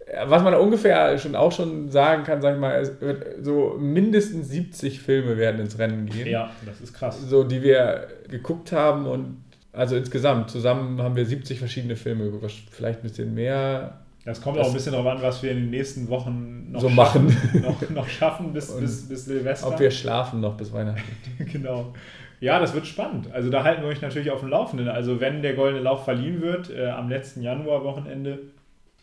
äh, 0.06 0.24
was 0.26 0.42
man 0.42 0.55
ungefähr 0.55 1.16
schon 1.18 1.34
auch 1.34 1.52
schon 1.52 1.88
sagen 1.90 2.24
kann, 2.24 2.40
sag 2.40 2.55
ich 2.55 2.60
mal, 2.60 2.80
es 2.80 3.01
wird 3.01 3.44
so 3.44 3.76
mindestens 3.78 4.48
70 4.48 5.01
Filme 5.01 5.36
werden 5.36 5.60
ins 5.60 5.78
Rennen 5.78 6.06
gehen. 6.06 6.26
Ja, 6.28 6.51
das 6.66 6.80
ist 6.80 6.92
krass. 6.94 7.20
So, 7.28 7.44
die 7.44 7.62
wir 7.62 8.09
geguckt 8.28 8.72
haben 8.72 9.06
und 9.06 9.38
also 9.72 9.94
insgesamt, 9.97 10.51
zusammen 10.51 11.01
haben 11.01 11.14
wir 11.14 11.24
70 11.24 11.59
verschiedene 11.60 11.94
Filme 11.97 12.24
geguckt, 12.30 12.52
vielleicht 12.70 13.01
ein 13.01 13.02
bisschen 13.05 13.34
mehr. 13.34 14.01
Das 14.24 14.40
kommt 14.42 14.56
Das- 14.59 14.66
auch 14.66 14.70
ein 14.70 14.74
bisschen 14.74 14.92
darauf 14.92 15.06
an, 15.06 15.22
was 15.22 15.42
wir 15.42 15.52
in 15.52 15.59
den 15.59 15.70
nächsten 15.70 16.09
Wochen 16.09 16.72
noch 16.72 16.80
So 16.82 16.88
schaffen, 16.90 17.26
machen. 17.26 17.62
noch, 17.62 17.90
noch 17.90 18.09
schaffen 18.09 18.52
bis, 18.52 18.70
bis, 18.80 19.09
bis 19.09 19.24
Silvester. 19.24 19.68
Ob 19.68 19.78
wir 19.80 19.90
schlafen 19.90 20.40
noch 20.40 20.56
bis 20.56 20.72
Weihnachten. 20.72 21.02
genau. 21.52 21.92
Ja, 22.40 22.58
das 22.58 22.72
wird 22.74 22.86
spannend. 22.86 23.30
Also 23.32 23.50
da 23.50 23.64
halten 23.64 23.82
wir 23.82 23.88
euch 23.88 24.00
natürlich 24.00 24.30
auf 24.30 24.40
dem 24.40 24.48
Laufenden. 24.48 24.88
Also 24.88 25.20
wenn 25.20 25.42
der 25.42 25.54
Goldene 25.54 25.82
Lauch 25.82 26.04
verliehen 26.04 26.40
wird 26.40 26.70
äh, 26.70 26.88
am 26.88 27.08
letzten 27.10 27.42
Januarwochenende 27.42 28.38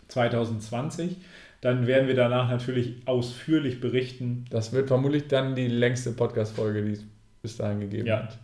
2020, 0.07 1.17
dann 1.61 1.87
werden 1.87 2.07
wir 2.07 2.15
danach 2.15 2.49
natürlich 2.49 2.95
ausführlich 3.05 3.79
berichten. 3.79 4.45
Das 4.49 4.73
wird 4.73 4.87
vermutlich 4.87 5.27
dann 5.27 5.55
die 5.55 5.67
längste 5.67 6.11
Podcast-Folge, 6.11 6.83
die 6.83 6.91
es 6.93 7.05
bis 7.41 7.57
dahin 7.57 7.79
gegeben 7.79 8.07
Ja. 8.07 8.23
hat. 8.23 8.37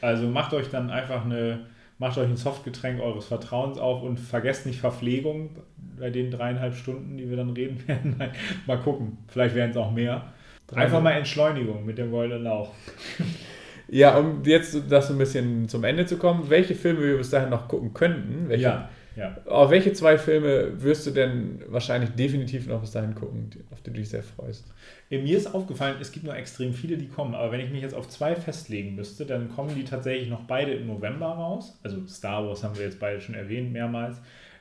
Also 0.00 0.26
macht 0.28 0.54
euch 0.54 0.68
dann 0.70 0.90
einfach 0.90 1.24
eine, 1.24 1.66
macht 1.98 2.16
euch 2.18 2.28
ein 2.28 2.36
Softgetränk 2.36 3.00
eures 3.00 3.26
Vertrauens 3.26 3.78
auf 3.78 4.02
und 4.02 4.18
vergesst 4.18 4.64
nicht 4.66 4.80
Verpflegung 4.80 5.50
bei 5.98 6.10
den 6.10 6.30
dreieinhalb 6.30 6.74
Stunden, 6.74 7.16
die 7.18 7.28
wir 7.28 7.36
dann 7.36 7.50
reden 7.50 7.82
werden. 7.88 8.14
Nein, 8.18 8.30
mal 8.66 8.78
gucken. 8.78 9.18
Vielleicht 9.28 9.54
werden 9.54 9.72
es 9.72 9.76
auch 9.76 9.90
mehr. 9.90 10.32
Einfach 10.74 11.00
mal 11.02 11.12
Entschleunigung 11.12 11.84
mit 11.86 11.98
dem 11.98 12.10
Goldenen 12.10 12.44
Lauch. 12.44 12.72
Ja, 13.88 14.18
um 14.18 14.42
jetzt 14.44 14.76
das 14.90 15.08
so 15.08 15.14
ein 15.14 15.18
bisschen 15.18 15.68
zum 15.68 15.84
Ende 15.84 16.06
zu 16.06 16.18
kommen, 16.18 16.50
welche 16.50 16.74
Filme 16.74 17.00
wir 17.02 17.16
bis 17.18 17.30
dahin 17.30 17.50
noch 17.50 17.68
gucken 17.68 17.94
könnten, 17.94 18.48
welche, 18.48 18.62
Ja, 18.64 18.88
ja. 19.16 19.36
auf 19.46 19.70
welche 19.70 19.92
zwei 19.94 20.18
Filme 20.18 20.80
wirst 20.82 21.06
du 21.06 21.10
denn 21.10 21.62
wahrscheinlich 21.68 22.10
definitiv 22.10 22.66
noch 22.66 22.80
bis 22.80 22.90
dahin 22.92 23.14
gucken, 23.14 23.50
auf 23.70 23.80
die 23.80 23.90
du 23.90 23.96
dich 23.96 24.10
sehr 24.10 24.22
freust? 24.22 24.66
Äh, 25.10 25.22
Mir 25.22 25.36
ist 25.38 25.54
aufgefallen, 25.54 25.96
es 26.00 26.12
gibt 26.12 26.26
noch 26.26 26.34
extrem 26.34 26.74
viele, 26.74 26.96
die 26.98 27.08
kommen, 27.08 27.34
aber 27.34 27.50
wenn 27.52 27.60
ich 27.60 27.70
mich 27.70 27.82
jetzt 27.82 27.94
auf 27.94 28.08
zwei 28.08 28.36
festlegen 28.36 28.94
müsste, 28.94 29.24
dann 29.24 29.48
kommen 29.54 29.74
die 29.74 29.84
tatsächlich 29.84 30.28
noch 30.28 30.42
beide 30.42 30.72
im 30.72 30.86
November 30.86 31.26
raus. 31.28 31.78
Also 31.82 32.06
Star 32.06 32.46
Wars 32.46 32.62
haben 32.62 32.76
wir 32.76 32.84
jetzt 32.84 33.00
beide 33.00 33.20
schon 33.20 33.34
erwähnt, 33.34 33.72
mehrmals. 33.72 34.18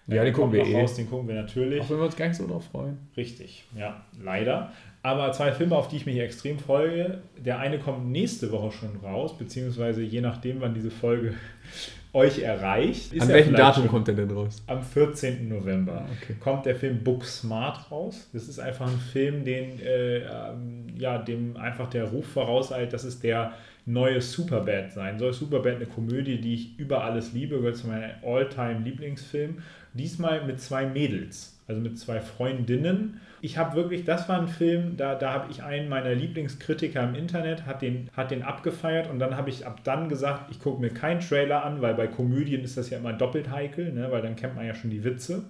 Ja, 0.09 0.23
den 0.23 0.33
gucken 0.33 0.53
wir 0.53 0.65
eh. 0.65 0.79
raus, 0.79 0.95
den 0.95 1.09
gucken 1.09 1.27
wir 1.27 1.35
natürlich. 1.35 1.81
Auch 1.81 1.89
wenn 1.89 1.97
wir 1.97 2.05
uns 2.05 2.15
gar 2.15 2.27
nicht 2.29 2.37
so 2.37 2.47
drauf 2.47 2.63
freuen. 2.71 2.97
Richtig, 3.17 3.65
ja, 3.77 4.05
leider. 4.23 4.71
Aber 5.07 5.31
zwei 5.31 5.53
Filme, 5.53 5.73
auf 5.73 5.87
die 5.87 5.95
ich 5.95 6.05
mich 6.05 6.19
extrem 6.19 6.59
freue. 6.59 7.21
Der 7.37 7.59
eine 7.59 7.79
kommt 7.79 8.11
nächste 8.11 8.51
Woche 8.51 8.73
schon 8.73 8.97
raus, 8.97 9.37
beziehungsweise 9.37 10.01
je 10.03 10.19
nachdem, 10.19 10.59
wann 10.59 10.73
diese 10.73 10.91
Folge 10.91 11.33
euch 12.13 12.39
erreicht. 12.39 13.13
An 13.21 13.29
welchem 13.29 13.55
Datum 13.55 13.87
kommt 13.87 14.09
der 14.09 14.15
denn 14.15 14.29
raus? 14.29 14.61
Am 14.67 14.83
14. 14.83 15.47
November 15.47 16.01
Ah, 16.01 16.09
okay. 16.21 16.35
kommt 16.41 16.65
der 16.65 16.75
Film 16.75 17.05
Book 17.05 17.23
Smart 17.23 17.89
raus. 17.89 18.27
Das 18.33 18.49
ist 18.49 18.59
einfach 18.59 18.87
ein 18.87 18.97
Film, 18.97 19.45
den 19.45 19.79
äh, 19.79 20.17
ähm, 20.17 20.87
ja, 20.97 21.17
dem 21.19 21.55
einfach 21.55 21.89
der 21.89 22.03
Ruf 22.03 22.25
vorauseilt, 22.27 22.91
dass 22.91 23.05
es 23.05 23.21
der 23.21 23.53
neue 23.85 24.19
Superbad 24.19 24.91
sein 24.91 25.17
soll. 25.19 25.31
Superbad 25.31 25.77
eine 25.77 25.85
Komödie, 25.85 26.41
die 26.41 26.53
ich 26.53 26.77
über 26.77 27.05
alles 27.05 27.31
liebe, 27.31 27.55
gehört 27.55 27.77
zu 27.77 27.87
meinem 27.87 28.11
All-Time-Lieblingsfilm. 28.25 29.59
Diesmal 29.93 30.43
mit 30.45 30.59
zwei 30.59 30.85
Mädels, 30.85 31.57
also 31.65 31.79
mit 31.79 31.97
zwei 31.97 32.19
Freundinnen. 32.19 33.21
Ich 33.41 33.57
habe 33.57 33.75
wirklich, 33.75 34.03
das 34.03 34.27
war 34.29 34.39
ein 34.39 34.47
Film, 34.47 34.97
da, 34.97 35.15
da 35.15 35.33
habe 35.33 35.51
ich 35.51 35.63
einen 35.63 35.89
meiner 35.89 36.13
Lieblingskritiker 36.13 37.03
im 37.03 37.15
Internet, 37.15 37.65
hat 37.65 37.81
den, 37.81 38.09
hat 38.15 38.31
den 38.31 38.43
abgefeiert 38.43 39.09
und 39.09 39.19
dann 39.19 39.35
habe 39.37 39.49
ich 39.49 39.65
ab 39.65 39.81
dann 39.83 40.09
gesagt, 40.09 40.51
ich 40.51 40.59
gucke 40.59 40.81
mir 40.81 40.89
keinen 40.89 41.19
Trailer 41.19 41.63
an, 41.63 41.81
weil 41.81 41.93
bei 41.93 42.07
Komödien 42.07 42.63
ist 42.63 42.77
das 42.77 42.89
ja 42.89 42.97
immer 42.97 43.13
doppelt 43.13 43.51
heikel, 43.51 43.93
ne, 43.93 44.11
weil 44.11 44.21
dann 44.21 44.35
kennt 44.35 44.55
man 44.55 44.65
ja 44.65 44.73
schon 44.73 44.89
die 44.89 45.03
Witze. 45.03 45.43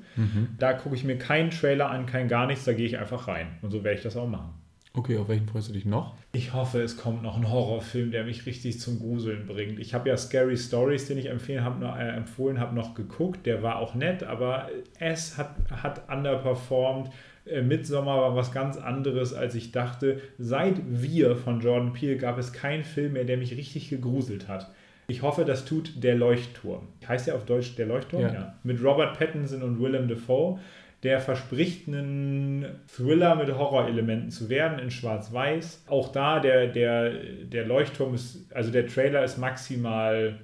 Da 0.60 0.74
gucke 0.74 0.96
ich 0.96 1.04
mir 1.04 1.18
keinen 1.18 1.50
Trailer 1.52 1.90
an, 1.90 2.06
kein 2.06 2.28
gar 2.28 2.48
nichts, 2.48 2.66
da 2.66 2.74
gehe 2.74 2.86
ich 2.86 2.98
einfach 2.98 3.28
rein. 3.28 3.48
Und 3.62 3.72
so 3.72 3.84
werde 3.84 3.98
ich 3.98 4.04
das 4.04 4.18
auch 4.18 4.28
machen. 4.28 4.54
Okay, 4.98 5.16
auf 5.18 5.28
welchen 5.28 5.48
freust 5.48 5.70
du 5.70 5.74
dich 5.74 5.86
noch? 5.86 6.16
Ich 6.32 6.54
hoffe, 6.54 6.82
es 6.82 6.98
kommt 6.98 7.22
noch 7.22 7.38
ein 7.38 7.52
Horrorfilm, 7.52 8.10
der 8.10 8.24
mich 8.24 8.48
richtig 8.48 8.80
zum 8.80 8.98
Gruseln 8.98 9.46
bringt. 9.46 9.78
Ich 9.78 9.94
habe 9.94 10.10
ja 10.10 10.18
Scary 10.18 10.58
Stories, 10.58 11.08
den 11.08 11.20
ich 11.20 11.28
empfehlen 11.28 11.64
hab, 11.64 11.80
noch, 11.80 11.96
äh, 11.96 12.10
empfohlen 12.10 12.60
habe, 12.60 12.74
noch 12.74 12.96
geguckt. 12.96 13.46
Der 13.46 13.62
war 13.62 13.78
auch 13.78 13.94
nett, 13.94 14.24
aber 14.24 14.70
es 15.00 15.38
hat, 15.38 15.56
hat 15.70 16.10
underperformed. 16.10 17.12
Äh, 17.50 17.62
Midsommar 17.62 18.22
war 18.22 18.36
was 18.36 18.52
ganz 18.52 18.78
anderes, 18.78 19.34
als 19.34 19.56
ich 19.56 19.72
dachte. 19.72 20.22
Seit 20.38 20.76
Wir 20.88 21.36
von 21.36 21.62
Jordan 21.62 21.94
Peele 21.94 22.18
gab 22.18 22.38
es 22.38 22.54
keinen 22.54 22.84
Film 22.84 23.14
mehr, 23.14 23.26
der 23.26 23.38
mich 23.38 23.56
richtig 23.56 23.90
gegruselt 23.90 24.48
hat. 24.48 24.72
Ich 25.08 25.22
hoffe, 25.22 25.46
das 25.46 25.66
tut 25.66 26.04
Der 26.04 26.16
Leuchtturm. 26.16 26.88
Heißt 27.08 27.28
ja 27.28 27.36
auf 27.36 27.46
Deutsch 27.46 27.76
Der 27.76 27.86
Leuchtturm? 27.86 28.22
Ja. 28.22 28.34
ja. 28.34 28.56
Mit 28.64 28.84
Robert 28.84 29.18
Pattinson 29.18 29.64
und 29.64 29.82
Willem 29.82 30.08
Dafoe. 30.08 30.60
Der 31.04 31.20
verspricht 31.20 31.88
einen 31.88 32.66
Thriller 32.88 33.36
mit 33.36 33.56
Horrorelementen 33.56 34.32
zu 34.32 34.50
werden 34.50 34.80
in 34.80 34.90
Schwarz-Weiß. 34.90 35.86
Auch 35.88 36.12
da, 36.12 36.40
der, 36.40 36.68
der, 36.68 37.12
der 37.44 37.66
Leuchtturm 37.66 38.16
ist, 38.16 38.52
also 38.54 38.72
der 38.72 38.88
Trailer 38.88 39.24
ist 39.24 39.38
maximal 39.38 40.40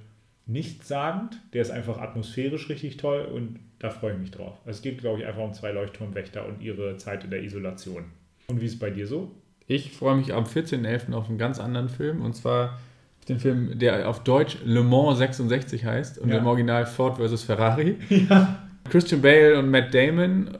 nichtssagend. 0.45 1.41
Der 1.53 1.63
ist 1.63 1.71
einfach 1.71 1.99
atmosphärisch 1.99 2.69
richtig 2.69 2.97
toll 2.97 3.25
und 3.33 3.59
da 3.83 3.89
freue 3.89 4.13
ich 4.13 4.17
mich 4.17 4.31
drauf. 4.31 4.53
Es 4.65 4.81
geht, 4.81 4.99
glaube 4.99 5.19
ich, 5.19 5.25
einfach 5.25 5.41
um 5.41 5.53
zwei 5.53 5.73
Leuchtturmwächter 5.73 6.47
und 6.47 6.61
ihre 6.61 6.95
Zeit 6.95 7.25
in 7.25 7.31
der 7.31 7.43
Isolation. 7.43 8.05
Und 8.47 8.61
wie 8.61 8.65
ist 8.65 8.75
es 8.75 8.79
bei 8.79 8.89
dir 8.89 9.05
so? 9.07 9.31
Ich 9.67 9.91
freue 9.91 10.15
mich 10.15 10.33
am 10.33 10.45
14.11. 10.45 11.11
auf 11.11 11.27
einen 11.27 11.37
ganz 11.37 11.59
anderen 11.59 11.89
Film 11.89 12.21
und 12.21 12.33
zwar 12.33 12.79
den 13.27 13.39
Film, 13.39 13.77
der 13.77 14.07
auf 14.07 14.23
Deutsch 14.23 14.57
Le 14.63 14.83
Mans 14.83 15.17
66 15.17 15.83
heißt 15.83 16.17
und 16.17 16.29
ja. 16.29 16.37
im 16.37 16.47
Original 16.47 16.85
Ford 16.85 17.17
vs. 17.17 17.43
Ferrari. 17.43 17.97
Ja. 18.09 18.63
Christian 18.89 19.21
Bale 19.21 19.59
und 19.59 19.69
Matt 19.69 19.93
Damon. 19.93 20.57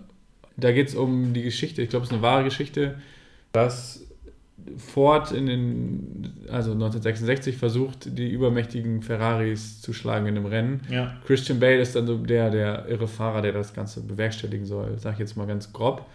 Da 0.58 0.74
geht 0.74 0.90
es 0.90 0.96
um 0.96 1.34
die 1.34 1.44
Geschichte, 1.44 1.82
ich 1.82 1.90
glaube, 1.90 2.04
es 2.04 2.10
ist 2.10 2.14
eine 2.14 2.24
wahre 2.24 2.44
Geschichte, 2.44 2.96
dass 3.54 4.03
Ford 4.78 5.32
in 5.32 5.46
den, 5.46 6.34
also 6.50 6.72
1966 6.72 7.58
versucht, 7.58 8.18
die 8.18 8.30
übermächtigen 8.30 9.02
Ferraris 9.02 9.82
zu 9.82 9.94
schlagen 9.94 10.28
in 10.28 10.38
einem 10.38 10.46
Rennen. 10.46 10.82
Ja. 10.90 11.18
Christian 11.26 11.60
Bale 11.60 11.80
ist 11.80 11.96
dann 11.96 12.08
so 12.08 12.18
der, 12.18 12.50
der 12.50 12.88
irre 12.88 13.08
Fahrer, 13.08 13.42
der 13.42 13.52
das 13.52 13.74
Ganze 13.74 14.02
bewerkstelligen 14.02 14.66
soll, 14.66 14.98
sag 14.98 15.14
ich 15.14 15.20
jetzt 15.20 15.36
mal 15.36 15.48
ganz 15.48 15.72
grob. 15.74 16.06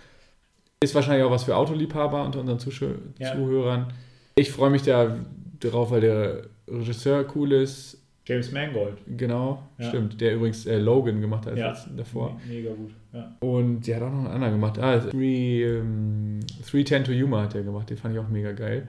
Ist 0.83 0.95
wahrscheinlich 0.95 1.25
auch 1.25 1.31
was 1.31 1.45
für 1.45 1.57
Autoliebhaber 1.57 2.25
unter 2.25 2.41
unseren 2.41 2.59
Zuh 2.59 2.71
ja. 3.19 3.35
Zuhörern. 3.35 3.93
Ich 4.37 4.51
freue 4.51 4.71
mich 4.71 4.83
da 4.83 5.17
drauf, 5.61 5.91
weil 5.91 6.01
der 6.01 6.43
Regisseur 6.69 7.27
cool 7.35 7.53
ist. 7.53 8.01
James 8.25 8.53
Mangold. 8.53 8.99
Genau, 9.17 9.63
ja. 9.79 9.89
stimmt. 9.89 10.21
Der 10.21 10.35
übrigens 10.35 10.67
äh, 10.67 10.79
Logan 10.79 11.21
gemacht 11.21 11.47
hat 11.47 11.57
ja. 11.57 11.77
davor. 11.97 12.41
Mega 12.47 12.71
gut. 12.71 12.93
Ja. 13.13 13.37
Und 13.41 13.87
der 13.87 13.97
hat 13.97 14.03
auch 14.03 14.11
noch 14.11 14.19
einen 14.19 14.29
anderen 14.29 14.53
gemacht. 14.55 14.79
Ah, 14.79 14.99
310 14.99 15.17
ähm, 15.63 17.05
to 17.05 17.13
Humor 17.13 17.43
hat 17.43 17.55
er 17.55 17.63
gemacht. 17.63 17.89
Den 17.91 17.97
fand 17.97 18.15
ich 18.15 18.21
auch 18.21 18.29
mega 18.29 18.53
geil. 18.53 18.87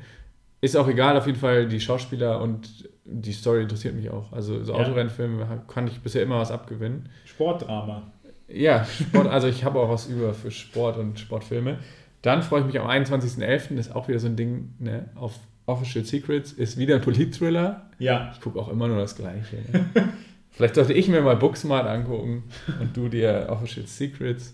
Ist 0.62 0.76
auch 0.76 0.90
egal, 0.90 1.18
auf 1.18 1.26
jeden 1.26 1.40
Fall 1.40 1.68
die 1.68 1.80
Schauspieler 1.80 2.42
und 2.42 2.90
die 3.06 3.32
Story 3.32 3.62
interessiert 3.62 3.96
mich 3.96 4.10
auch. 4.10 4.34
Also 4.34 4.62
so 4.64 4.74
Autorennfilme 4.74 5.64
kann 5.68 5.88
ich 5.88 6.02
bisher 6.02 6.22
immer 6.24 6.40
was 6.40 6.52
abgewinnen. 6.52 7.08
Sportdrama. 7.24 8.12
Ja, 8.50 8.84
Sport, 8.84 9.28
also 9.28 9.48
ich 9.48 9.64
habe 9.64 9.80
auch 9.80 9.90
was 9.90 10.08
über 10.08 10.34
für 10.34 10.52
Sport 10.52 10.98
und 10.98 11.20
Sportfilme. 11.20 11.78
Dann 12.22 12.42
freue 12.42 12.62
ich 12.62 12.66
mich 12.66 12.80
am 12.80 12.88
21.11. 12.88 13.76
Das 13.76 13.88
ist 13.88 13.96
auch 13.96 14.10
wieder 14.10 14.20
so 14.20 14.28
ein 14.28 14.36
Ding 14.36 14.74
ne, 14.80 15.10
auf 15.16 15.40
Official 15.70 16.04
Secrets 16.04 16.52
ist 16.52 16.78
wieder 16.78 16.96
ein 16.96 17.02
Polit-Thriller. 17.02 17.90
Ja. 18.00 18.32
Ich 18.34 18.42
gucke 18.42 18.60
auch 18.60 18.70
immer 18.70 18.88
nur 18.88 18.98
das 18.98 19.16
Gleiche. 19.16 19.58
Ne? 19.72 19.86
Vielleicht 20.60 20.76
sollte 20.76 20.92
ich 20.92 21.08
mir 21.08 21.22
mal 21.22 21.38
Booksmart 21.38 21.88
angucken 21.88 22.44
und 22.82 22.98
du 22.98 23.08
dir 23.08 23.48
Official 23.48 23.88
Secrets. 23.88 24.54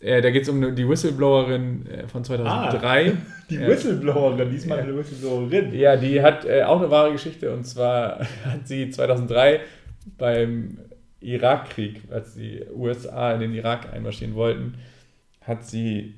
Äh, 0.00 0.20
da 0.20 0.30
geht 0.30 0.42
es 0.42 0.48
um 0.48 0.74
die 0.74 0.88
Whistleblowerin 0.88 1.86
äh, 1.86 2.08
von 2.08 2.24
2003. 2.24 3.12
Ah, 3.12 3.16
die 3.50 3.60
Whistleblowerin, 3.60 4.50
diesmal 4.50 4.80
eine 4.80 4.96
Whistleblowerin. 4.96 5.72
Ja, 5.72 5.94
die 5.96 6.20
hat 6.20 6.44
äh, 6.44 6.64
auch 6.64 6.80
eine 6.80 6.90
wahre 6.90 7.12
Geschichte 7.12 7.52
und 7.52 7.62
zwar 7.62 8.18
hat 8.44 8.66
sie 8.66 8.90
2003 8.90 9.60
beim 10.18 10.76
Irakkrieg, 11.20 12.02
als 12.10 12.34
die 12.34 12.64
USA 12.74 13.32
in 13.34 13.38
den 13.38 13.54
Irak 13.54 13.92
einmarschieren 13.92 14.34
wollten, 14.34 14.74
hat 15.40 15.64
sie 15.64 16.16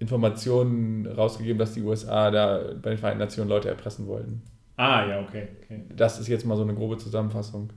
Informationen 0.00 1.06
rausgegeben, 1.06 1.58
dass 1.58 1.74
die 1.74 1.82
USA 1.82 2.32
da 2.32 2.72
bei 2.82 2.90
den 2.90 2.98
Vereinten 2.98 3.20
Nationen 3.20 3.48
Leute 3.48 3.68
erpressen 3.68 4.08
wollten. 4.08 4.42
Ah, 4.76 5.06
ja, 5.06 5.20
okay. 5.20 5.50
okay. 5.62 5.84
Das 5.94 6.18
ist 6.18 6.26
jetzt 6.26 6.44
mal 6.44 6.56
so 6.56 6.64
eine 6.64 6.74
grobe 6.74 6.96
Zusammenfassung. 6.96 7.70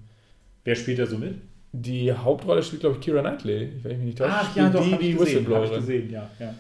Wer 0.70 0.76
spielt 0.76 1.00
da 1.00 1.08
so 1.08 1.18
mit? 1.18 1.34
Die 1.72 2.14
Hauptrolle 2.14 2.62
spielt, 2.62 2.82
glaube 2.82 2.98
ich, 2.98 3.02
Kira 3.02 3.22
Knightley, 3.22 3.72
ich 3.76 3.84
mich 3.84 3.98
nicht 3.98 4.18
täusche. 4.20 4.34
Ach 4.36 4.56
ja, 4.56 4.70
doch, 4.70 4.84
die, 4.84 4.98
die 5.00 5.10
ich 5.10 5.20
Whistleblowerin. 5.20 5.68
Hab 5.68 5.72
ich 5.72 5.80
gesehen, 5.80 6.12
ja, 6.12 6.30
ja. 6.38 6.54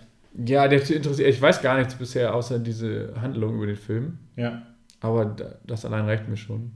Ja, 0.48 0.68
der 0.68 0.80
interessiert. 0.90 1.30
Ich 1.30 1.40
weiß 1.40 1.62
gar 1.62 1.78
nichts 1.78 1.94
bisher, 1.94 2.34
außer 2.34 2.58
diese 2.58 3.14
Handlung 3.22 3.58
über 3.58 3.68
den 3.68 3.76
Film. 3.76 4.18
Ja. 4.36 4.64
Aber 5.00 5.36
das 5.64 5.86
allein 5.86 6.06
reicht 6.06 6.28
mir 6.28 6.38
schon. 6.38 6.72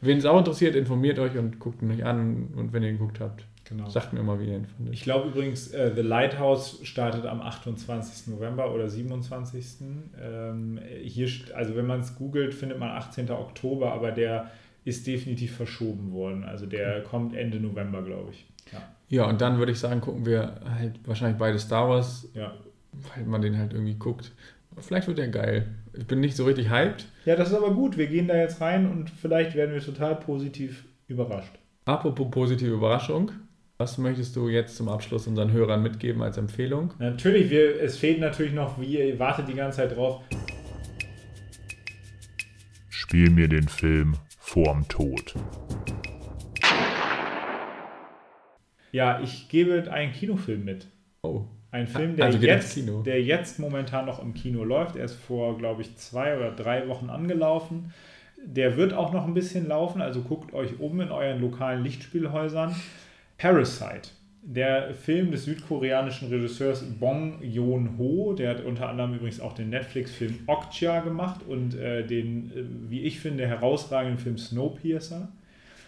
Wen 0.00 0.16
es 0.16 0.24
auch 0.24 0.38
interessiert, 0.38 0.74
informiert 0.74 1.18
euch 1.18 1.36
und 1.36 1.58
guckt 1.58 1.82
ihn 1.82 1.90
euch 1.90 2.02
an. 2.02 2.48
Und 2.56 2.72
wenn 2.72 2.82
ihr 2.82 2.92
geguckt 2.92 3.20
habt, 3.20 3.44
Genau. 3.70 3.88
Sagt 3.88 4.12
mir 4.12 4.22
mal, 4.24 4.40
wie 4.40 4.46
ihr 4.46 4.56
ihn 4.56 4.66
fandet. 4.66 4.94
Ich 4.94 5.02
glaube 5.02 5.28
übrigens, 5.28 5.68
äh, 5.68 5.92
The 5.94 6.00
Lighthouse 6.00 6.80
startet 6.82 7.24
am 7.24 7.40
28. 7.40 8.34
November 8.34 8.74
oder 8.74 8.88
27. 8.88 9.64
Ähm, 10.20 10.80
hier, 11.02 11.28
also 11.54 11.76
wenn 11.76 11.86
man 11.86 12.00
es 12.00 12.16
googelt, 12.16 12.52
findet 12.52 12.80
man 12.80 12.88
18. 12.90 13.30
Oktober, 13.30 13.92
aber 13.92 14.10
der 14.10 14.50
ist 14.84 15.06
definitiv 15.06 15.56
verschoben 15.56 16.12
worden. 16.12 16.44
Also 16.44 16.66
der 16.66 17.02
kommt 17.02 17.34
Ende 17.34 17.60
November, 17.60 18.02
glaube 18.02 18.32
ich. 18.32 18.46
Ja. 18.72 18.82
ja, 19.08 19.24
und 19.28 19.40
dann 19.40 19.58
würde 19.58 19.72
ich 19.72 19.78
sagen, 19.78 20.00
gucken 20.00 20.26
wir 20.26 20.60
halt 20.78 21.00
wahrscheinlich 21.06 21.38
beide 21.38 21.58
Star 21.58 21.88
Wars, 21.88 22.28
ja. 22.34 22.54
weil 22.92 23.24
man 23.24 23.42
den 23.42 23.58
halt 23.58 23.72
irgendwie 23.72 23.94
guckt. 23.94 24.32
Vielleicht 24.78 25.08
wird 25.08 25.18
der 25.18 25.28
geil. 25.28 25.66
Ich 25.98 26.06
bin 26.06 26.20
nicht 26.20 26.36
so 26.36 26.44
richtig 26.44 26.70
hyped. 26.70 27.06
Ja, 27.24 27.36
das 27.36 27.48
ist 27.48 27.54
aber 27.54 27.74
gut. 27.74 27.98
Wir 27.98 28.06
gehen 28.06 28.28
da 28.28 28.36
jetzt 28.36 28.60
rein 28.60 28.90
und 28.90 29.10
vielleicht 29.10 29.54
werden 29.54 29.74
wir 29.74 29.82
total 29.82 30.16
positiv 30.16 30.84
überrascht. 31.08 31.52
Apropos 31.84 32.30
positive 32.30 32.72
Überraschung. 32.72 33.32
Was 33.78 33.98
möchtest 33.98 34.36
du 34.36 34.48
jetzt 34.48 34.76
zum 34.76 34.88
Abschluss 34.88 35.26
unseren 35.26 35.52
Hörern 35.52 35.82
mitgeben 35.82 36.22
als 36.22 36.36
Empfehlung? 36.36 36.92
Natürlich, 36.98 37.50
wir, 37.50 37.80
es 37.80 37.96
fehlt 37.96 38.20
natürlich 38.20 38.52
noch, 38.52 38.80
wie 38.80 38.98
ihr 38.98 39.18
wartet 39.18 39.48
die 39.48 39.54
ganze 39.54 39.78
Zeit 39.78 39.96
drauf. 39.96 40.22
Spiel 42.90 43.30
mir 43.30 43.48
den 43.48 43.68
Film 43.68 44.16
vorm 44.52 44.88
Tod. 44.88 45.36
Ja, 48.90 49.20
ich 49.20 49.48
gebe 49.48 49.88
einen 49.92 50.12
Kinofilm 50.12 50.64
mit. 50.64 50.88
Oh. 51.22 51.44
Ein 51.70 51.86
Film, 51.86 52.16
der, 52.16 52.24
also 52.24 52.38
jetzt, 52.38 52.76
der 53.06 53.22
jetzt 53.22 53.60
momentan 53.60 54.06
noch 54.06 54.20
im 54.20 54.34
Kino 54.34 54.64
läuft. 54.64 54.96
Er 54.96 55.04
ist 55.04 55.14
vor, 55.14 55.56
glaube 55.56 55.82
ich, 55.82 55.96
zwei 55.98 56.36
oder 56.36 56.50
drei 56.50 56.88
Wochen 56.88 57.10
angelaufen. 57.10 57.94
Der 58.44 58.76
wird 58.76 58.92
auch 58.92 59.12
noch 59.12 59.24
ein 59.24 59.34
bisschen 59.34 59.68
laufen, 59.68 60.02
also 60.02 60.22
guckt 60.22 60.52
euch 60.52 60.80
um 60.80 61.00
in 61.00 61.12
euren 61.12 61.40
lokalen 61.40 61.84
Lichtspielhäusern. 61.84 62.74
Parasite, 63.38 64.10
der 64.42 64.94
Film 64.94 65.30
des 65.30 65.44
südkoreanischen 65.44 66.28
Regisseurs 66.28 66.82
Bong 66.98 67.42
Joon-ho, 67.42 68.32
der 68.32 68.50
hat 68.50 68.64
unter 68.64 68.88
anderem 68.88 69.14
übrigens 69.14 69.40
auch 69.40 69.52
den 69.52 69.70
Netflix-Film 69.70 70.40
Okja 70.46 71.00
gemacht 71.00 71.42
und 71.46 71.74
äh, 71.74 72.06
den, 72.06 72.50
äh, 72.50 72.90
wie 72.90 73.02
ich 73.02 73.20
finde, 73.20 73.46
herausragenden 73.46 74.18
Film 74.18 74.38
Snowpiercer. 74.38 75.28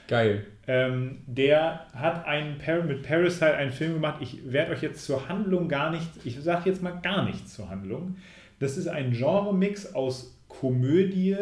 Geil. 0.08 0.44
Ähm, 0.66 1.18
der 1.26 1.86
hat 1.94 2.26
einen, 2.26 2.56
mit 2.86 3.02
Parasite 3.02 3.54
einen 3.54 3.72
Film 3.72 3.94
gemacht. 3.94 4.18
Ich 4.20 4.52
werde 4.52 4.72
euch 4.72 4.82
jetzt 4.82 5.04
zur 5.04 5.28
Handlung 5.28 5.68
gar 5.68 5.90
nichts, 5.90 6.18
ich 6.24 6.38
sage 6.40 6.68
jetzt 6.68 6.82
mal 6.82 7.00
gar 7.02 7.24
nichts 7.24 7.54
zur 7.54 7.70
Handlung. 7.70 8.16
Das 8.58 8.76
ist 8.76 8.88
ein 8.88 9.12
Genre-Mix 9.12 9.94
aus 9.94 10.38
Komödie, 10.48 11.36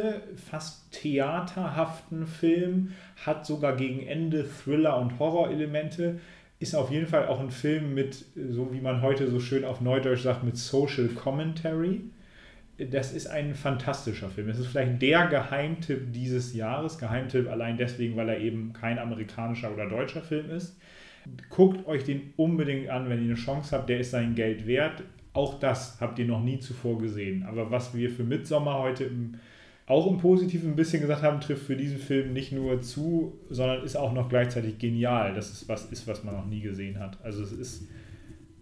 fast 0.50 0.92
theaterhaften 0.92 2.26
Film, 2.26 2.92
hat 3.26 3.44
sogar 3.44 3.76
gegen 3.76 4.06
Ende 4.06 4.44
Thriller- 4.44 4.98
und 4.98 5.18
Horrorelemente, 5.18 6.20
ist 6.60 6.74
auf 6.74 6.90
jeden 6.90 7.06
Fall 7.06 7.26
auch 7.26 7.40
ein 7.40 7.50
Film 7.50 7.94
mit, 7.94 8.26
so 8.36 8.72
wie 8.72 8.82
man 8.82 9.00
heute 9.00 9.28
so 9.30 9.40
schön 9.40 9.64
auf 9.64 9.80
Neudeutsch 9.80 10.20
sagt, 10.20 10.44
mit 10.44 10.58
Social 10.58 11.08
Commentary. 11.08 12.02
Das 12.76 13.12
ist 13.12 13.26
ein 13.26 13.54
fantastischer 13.54 14.28
Film. 14.28 14.50
Es 14.50 14.58
ist 14.58 14.66
vielleicht 14.66 15.00
der 15.00 15.26
Geheimtipp 15.26 16.12
dieses 16.12 16.54
Jahres. 16.54 16.98
Geheimtipp 16.98 17.48
allein 17.48 17.78
deswegen, 17.78 18.14
weil 18.16 18.28
er 18.28 18.38
eben 18.38 18.74
kein 18.74 18.98
amerikanischer 18.98 19.72
oder 19.72 19.88
deutscher 19.88 20.20
Film 20.20 20.50
ist. 20.50 20.78
Guckt 21.48 21.86
euch 21.86 22.04
den 22.04 22.34
unbedingt 22.36 22.90
an, 22.90 23.08
wenn 23.08 23.20
ihr 23.20 23.24
eine 23.24 23.34
Chance 23.34 23.74
habt. 23.74 23.88
Der 23.88 24.00
ist 24.00 24.10
sein 24.10 24.34
Geld 24.34 24.66
wert. 24.66 25.02
Auch 25.32 25.58
das 25.60 25.98
habt 25.98 26.18
ihr 26.18 26.26
noch 26.26 26.42
nie 26.42 26.58
zuvor 26.58 26.98
gesehen. 26.98 27.42
Aber 27.44 27.70
was 27.70 27.94
wir 27.94 28.10
für 28.10 28.24
Midsommer 28.24 28.78
heute 28.78 29.04
im, 29.04 29.34
auch 29.90 30.06
im 30.06 30.18
Positiven 30.18 30.70
ein 30.70 30.76
bisschen 30.76 31.02
gesagt 31.02 31.22
haben, 31.22 31.40
trifft 31.40 31.64
für 31.64 31.76
diesen 31.76 31.98
Film 31.98 32.32
nicht 32.32 32.52
nur 32.52 32.80
zu, 32.80 33.40
sondern 33.50 33.82
ist 33.82 33.96
auch 33.96 34.12
noch 34.12 34.28
gleichzeitig 34.28 34.78
genial. 34.78 35.34
Das 35.34 35.50
ist 35.50 35.68
was, 35.68 35.86
ist, 35.90 36.06
was 36.06 36.22
man 36.22 36.36
noch 36.36 36.46
nie 36.46 36.60
gesehen 36.60 37.00
hat. 37.00 37.18
Also 37.24 37.42
es 37.42 37.50
ist, 37.50 37.88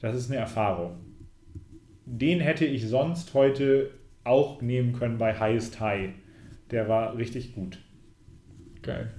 das 0.00 0.16
ist 0.16 0.30
eine 0.30 0.40
Erfahrung. 0.40 0.96
Den 2.06 2.40
hätte 2.40 2.64
ich 2.64 2.88
sonst 2.88 3.34
heute 3.34 3.90
auch 4.24 4.62
nehmen 4.62 4.94
können 4.94 5.18
bei 5.18 5.38
Highest 5.38 5.78
High. 5.80 6.12
Der 6.70 6.88
war 6.88 7.18
richtig 7.18 7.54
gut. 7.54 7.78
Geil. 8.80 9.12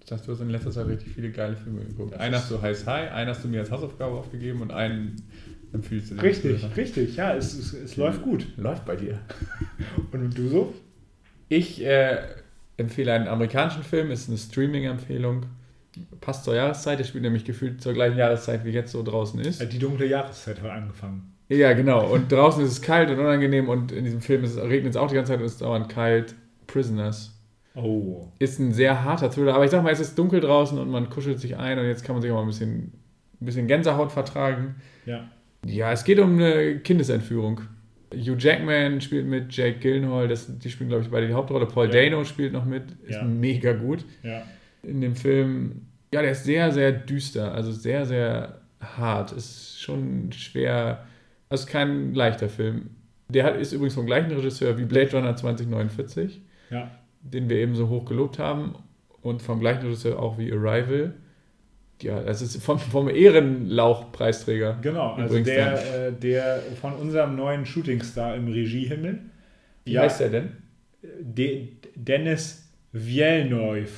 Das 0.00 0.12
heißt, 0.12 0.28
du 0.28 0.32
hast 0.32 0.40
in 0.40 0.50
letzter 0.50 0.72
Zeit 0.72 0.88
richtig 0.88 1.08
viele 1.14 1.30
geile 1.30 1.56
Filme 1.56 1.86
geguckt. 1.86 2.12
Einen 2.14 2.34
hast 2.34 2.50
du 2.50 2.60
Highest 2.60 2.86
High, 2.86 3.10
einen 3.12 3.30
hast 3.30 3.42
du 3.42 3.48
mir 3.48 3.60
als 3.60 3.70
Hausaufgabe 3.70 4.14
aufgegeben 4.14 4.60
und 4.60 4.72
einen 4.72 5.16
empfiehlst 5.72 6.10
du 6.10 6.16
dir. 6.16 6.22
Richtig, 6.22 6.60
das 6.60 6.76
richtig, 6.76 7.16
ja, 7.16 7.34
es, 7.34 7.54
es, 7.54 7.72
es 7.72 7.96
läuft 7.96 8.20
gut. 8.20 8.46
Läuft 8.58 8.84
bei 8.84 8.96
dir. 8.96 9.20
Und 10.12 10.36
du 10.36 10.48
so? 10.48 10.74
Ich 11.48 11.84
äh, 11.84 12.18
empfehle 12.76 13.12
einen 13.12 13.28
amerikanischen 13.28 13.82
Film, 13.82 14.10
ist 14.10 14.28
eine 14.28 14.38
Streaming-Empfehlung. 14.38 15.46
Passt 16.20 16.44
zur 16.44 16.54
Jahreszeit, 16.54 16.98
der 16.98 17.04
spielt 17.04 17.22
nämlich 17.24 17.44
gefühlt 17.44 17.80
zur 17.80 17.94
gleichen 17.94 18.18
Jahreszeit, 18.18 18.64
wie 18.64 18.70
jetzt 18.70 18.92
so 18.92 19.02
draußen 19.02 19.40
ist. 19.40 19.60
Die 19.72 19.78
dunkle 19.78 20.06
Jahreszeit 20.06 20.60
hat 20.60 20.70
angefangen. 20.70 21.32
Ja, 21.48 21.72
genau. 21.72 22.06
Und 22.12 22.30
draußen 22.30 22.62
ist 22.64 22.72
es 22.72 22.82
kalt 22.82 23.08
und 23.10 23.18
unangenehm 23.18 23.68
und 23.68 23.92
in 23.92 24.04
diesem 24.04 24.20
Film 24.20 24.44
es, 24.44 24.56
regnet 24.56 24.90
es 24.90 24.96
auch 24.96 25.08
die 25.08 25.14
ganze 25.14 25.32
Zeit 25.32 25.40
und 25.40 25.46
es 25.46 25.52
ist 25.52 25.62
dauernd 25.62 25.88
kalt. 25.88 26.34
Prisoners. 26.66 27.32
Oh. 27.74 28.26
Ist 28.38 28.58
ein 28.58 28.72
sehr 28.72 29.04
harter 29.04 29.30
Thriller, 29.30 29.54
aber 29.54 29.64
ich 29.64 29.70
sag 29.70 29.82
mal, 29.82 29.92
es 29.92 30.00
ist 30.00 30.18
dunkel 30.18 30.40
draußen 30.40 30.78
und 30.78 30.90
man 30.90 31.08
kuschelt 31.08 31.38
sich 31.38 31.56
ein 31.56 31.78
und 31.78 31.86
jetzt 31.86 32.04
kann 32.04 32.14
man 32.14 32.22
sich 32.22 32.30
auch 32.30 32.36
mal 32.36 32.42
ein 32.42 32.48
bisschen, 32.48 32.92
ein 33.40 33.46
bisschen 33.46 33.66
Gänsehaut 33.66 34.10
vertragen. 34.12 34.76
Ja. 35.04 35.28
Ja, 35.64 35.92
es 35.92 36.04
geht 36.04 36.18
um 36.18 36.34
eine 36.34 36.78
Kindesentführung. 36.80 37.60
Hugh 38.14 38.36
Jackman 38.38 39.00
spielt 39.00 39.26
mit, 39.26 39.52
Jake 39.56 39.78
Gyllenhaal, 39.80 40.28
das, 40.28 40.58
die 40.58 40.70
spielen, 40.70 40.88
glaube 40.90 41.04
ich, 41.04 41.10
beide 41.10 41.26
die 41.26 41.34
Hauptrolle. 41.34 41.66
Paul 41.66 41.86
Ja. 41.92 42.02
Dano 42.04 42.24
spielt 42.24 42.52
noch 42.52 42.64
mit, 42.64 42.84
ist 43.04 43.16
Ja. 43.16 43.24
mega 43.24 43.72
gut. 43.72 44.04
Ja. 44.22 44.42
In 44.82 45.00
dem 45.00 45.16
Film, 45.16 45.82
ja, 46.12 46.22
der 46.22 46.30
ist 46.32 46.44
sehr, 46.44 46.70
sehr 46.70 46.92
düster, 46.92 47.52
also 47.52 47.72
sehr, 47.72 48.06
sehr 48.06 48.60
hart. 48.80 49.32
Ist 49.32 49.80
schon 49.80 50.30
schwer, 50.32 51.04
also 51.48 51.64
ist 51.64 51.68
kein 51.70 52.14
leichter 52.14 52.48
Film. 52.48 52.90
Der 53.28 53.42
hat, 53.44 53.56
ist 53.56 53.72
übrigens 53.72 53.94
vom 53.94 54.06
gleichen 54.06 54.30
Regisseur 54.30 54.78
wie 54.78 54.84
Blade 54.84 55.10
Runner 55.16 55.34
2049, 55.34 56.40
Ja. 56.70 56.90
den 57.22 57.48
wir 57.48 57.56
eben 57.56 57.74
so 57.74 57.88
hoch 57.88 58.04
gelobt 58.04 58.38
haben. 58.38 58.76
Und 59.22 59.42
vom 59.42 59.58
gleichen 59.58 59.82
Regisseur 59.82 60.20
auch 60.20 60.38
wie 60.38 60.52
Arrival. 60.52 61.14
Ja, 62.02 62.20
das 62.22 62.42
ist 62.42 62.62
vom, 62.62 62.78
vom 62.78 63.08
Ehrenlauch-Preisträger. 63.08 64.78
Genau, 64.82 65.14
also 65.14 65.38
der, 65.38 66.08
äh, 66.08 66.12
der 66.12 66.62
von 66.80 66.92
unserem 66.94 67.36
neuen 67.36 67.64
Shootingstar 67.64 68.36
im 68.36 68.48
Regiehimmel. 68.48 69.20
Wie 69.84 69.98
heißt 69.98 70.20
der 70.20 70.28
denn? 70.28 70.56
De 71.20 71.68
Dennis 71.94 72.68
Villeneuve. 72.92 73.88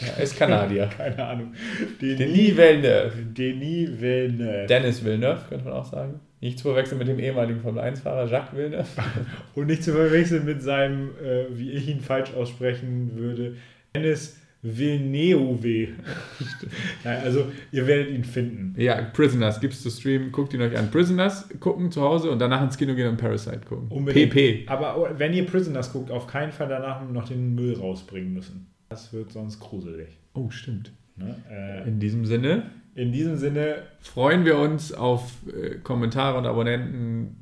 Ja, 0.00 0.08
er 0.16 0.22
ist 0.22 0.36
Kanadier. 0.36 0.86
Keine 0.96 1.24
Ahnung. 1.24 1.54
Denis 2.00 2.56
Villeneuve. 2.56 3.12
Denis 3.24 4.00
Villeneuve. 4.00 4.66
Dennis 4.66 5.04
Villeneuve, 5.04 5.40
könnte 5.48 5.64
man 5.64 5.74
auch 5.74 5.90
sagen. 5.90 6.20
Nicht 6.40 6.58
zu 6.58 6.68
verwechseln 6.68 6.98
mit 6.98 7.08
dem 7.08 7.18
ehemaligen 7.18 7.60
Formel-1-Fahrer 7.60 8.28
Jacques 8.28 8.56
Villeneuve. 8.56 8.86
Und 9.54 9.66
nicht 9.66 9.82
zu 9.82 9.92
verwechseln 9.92 10.44
mit 10.44 10.62
seinem, 10.62 11.10
äh, 11.22 11.46
wie 11.50 11.72
ich 11.72 11.88
ihn 11.88 12.00
falsch 12.00 12.32
aussprechen 12.34 13.16
würde, 13.16 13.56
Dennis 13.94 14.36
Villeneuve. 14.62 15.88
Also 17.04 17.46
ihr 17.72 17.86
werdet 17.86 18.10
ihn 18.10 18.24
finden. 18.24 18.74
Ja, 18.80 19.00
Prisoners 19.12 19.60
gibt's 19.60 19.82
zu 19.82 19.90
streamen. 19.90 20.32
Guckt 20.32 20.52
ihn 20.54 20.60
euch 20.62 20.76
an. 20.76 20.90
Prisoners 20.90 21.48
gucken 21.60 21.90
zu 21.90 22.02
Hause 22.02 22.30
und 22.30 22.38
danach 22.40 22.62
ins 22.62 22.76
Kino 22.76 22.94
gehen 22.94 23.08
und 23.08 23.16
Parasite 23.16 23.60
gucken. 23.68 23.88
Unbedingt. 23.88 24.32
PP. 24.32 24.64
Aber 24.68 25.14
wenn 25.18 25.32
ihr 25.32 25.46
Prisoners 25.46 25.92
guckt, 25.92 26.10
auf 26.10 26.26
keinen 26.26 26.52
Fall 26.52 26.68
danach 26.68 27.08
noch 27.08 27.28
den 27.28 27.54
Müll 27.54 27.74
rausbringen 27.74 28.32
müssen. 28.34 28.66
Das 28.88 29.12
wird 29.12 29.32
sonst 29.32 29.60
gruselig. 29.60 30.08
Oh, 30.34 30.50
stimmt. 30.50 30.92
Ne? 31.16 31.36
Äh, 31.50 31.88
In 31.88 32.00
diesem 32.00 32.24
Sinne 32.26 32.70
in 32.94 33.12
diesem 33.12 33.36
Sinne, 33.36 33.84
freuen 34.00 34.44
wir 34.44 34.58
uns 34.58 34.92
auf 34.92 35.30
äh, 35.46 35.76
Kommentare 35.84 36.36
und 36.36 36.46
Abonnenten 36.46 37.36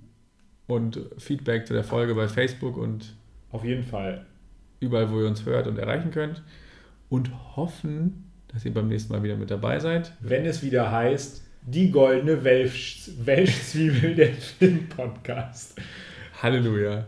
und 0.66 1.00
Feedback 1.16 1.66
zu 1.66 1.72
der 1.72 1.82
Folge 1.82 2.14
bei 2.14 2.28
Facebook 2.28 2.76
und 2.76 3.14
auf 3.52 3.64
jeden 3.64 3.82
Fall. 3.82 4.26
überall, 4.80 5.10
wo 5.10 5.18
ihr 5.20 5.26
uns 5.26 5.46
hört 5.46 5.66
und 5.66 5.78
erreichen 5.78 6.10
könnt. 6.10 6.42
Und 7.08 7.30
hoffen, 7.56 8.30
dass 8.48 8.64
ihr 8.64 8.74
beim 8.74 8.88
nächsten 8.88 9.12
Mal 9.12 9.22
wieder 9.22 9.36
mit 9.36 9.50
dabei 9.50 9.78
seid. 9.78 10.12
Wenn 10.20 10.44
es 10.44 10.62
wieder 10.62 10.90
heißt, 10.90 11.42
die 11.62 11.90
goldene 11.90 12.44
Welsch 12.44 13.10
Welschzwiebel 13.18 14.14
der 14.14 14.32
Filmpodcast. 14.58 15.76
Halleluja. 16.42 17.06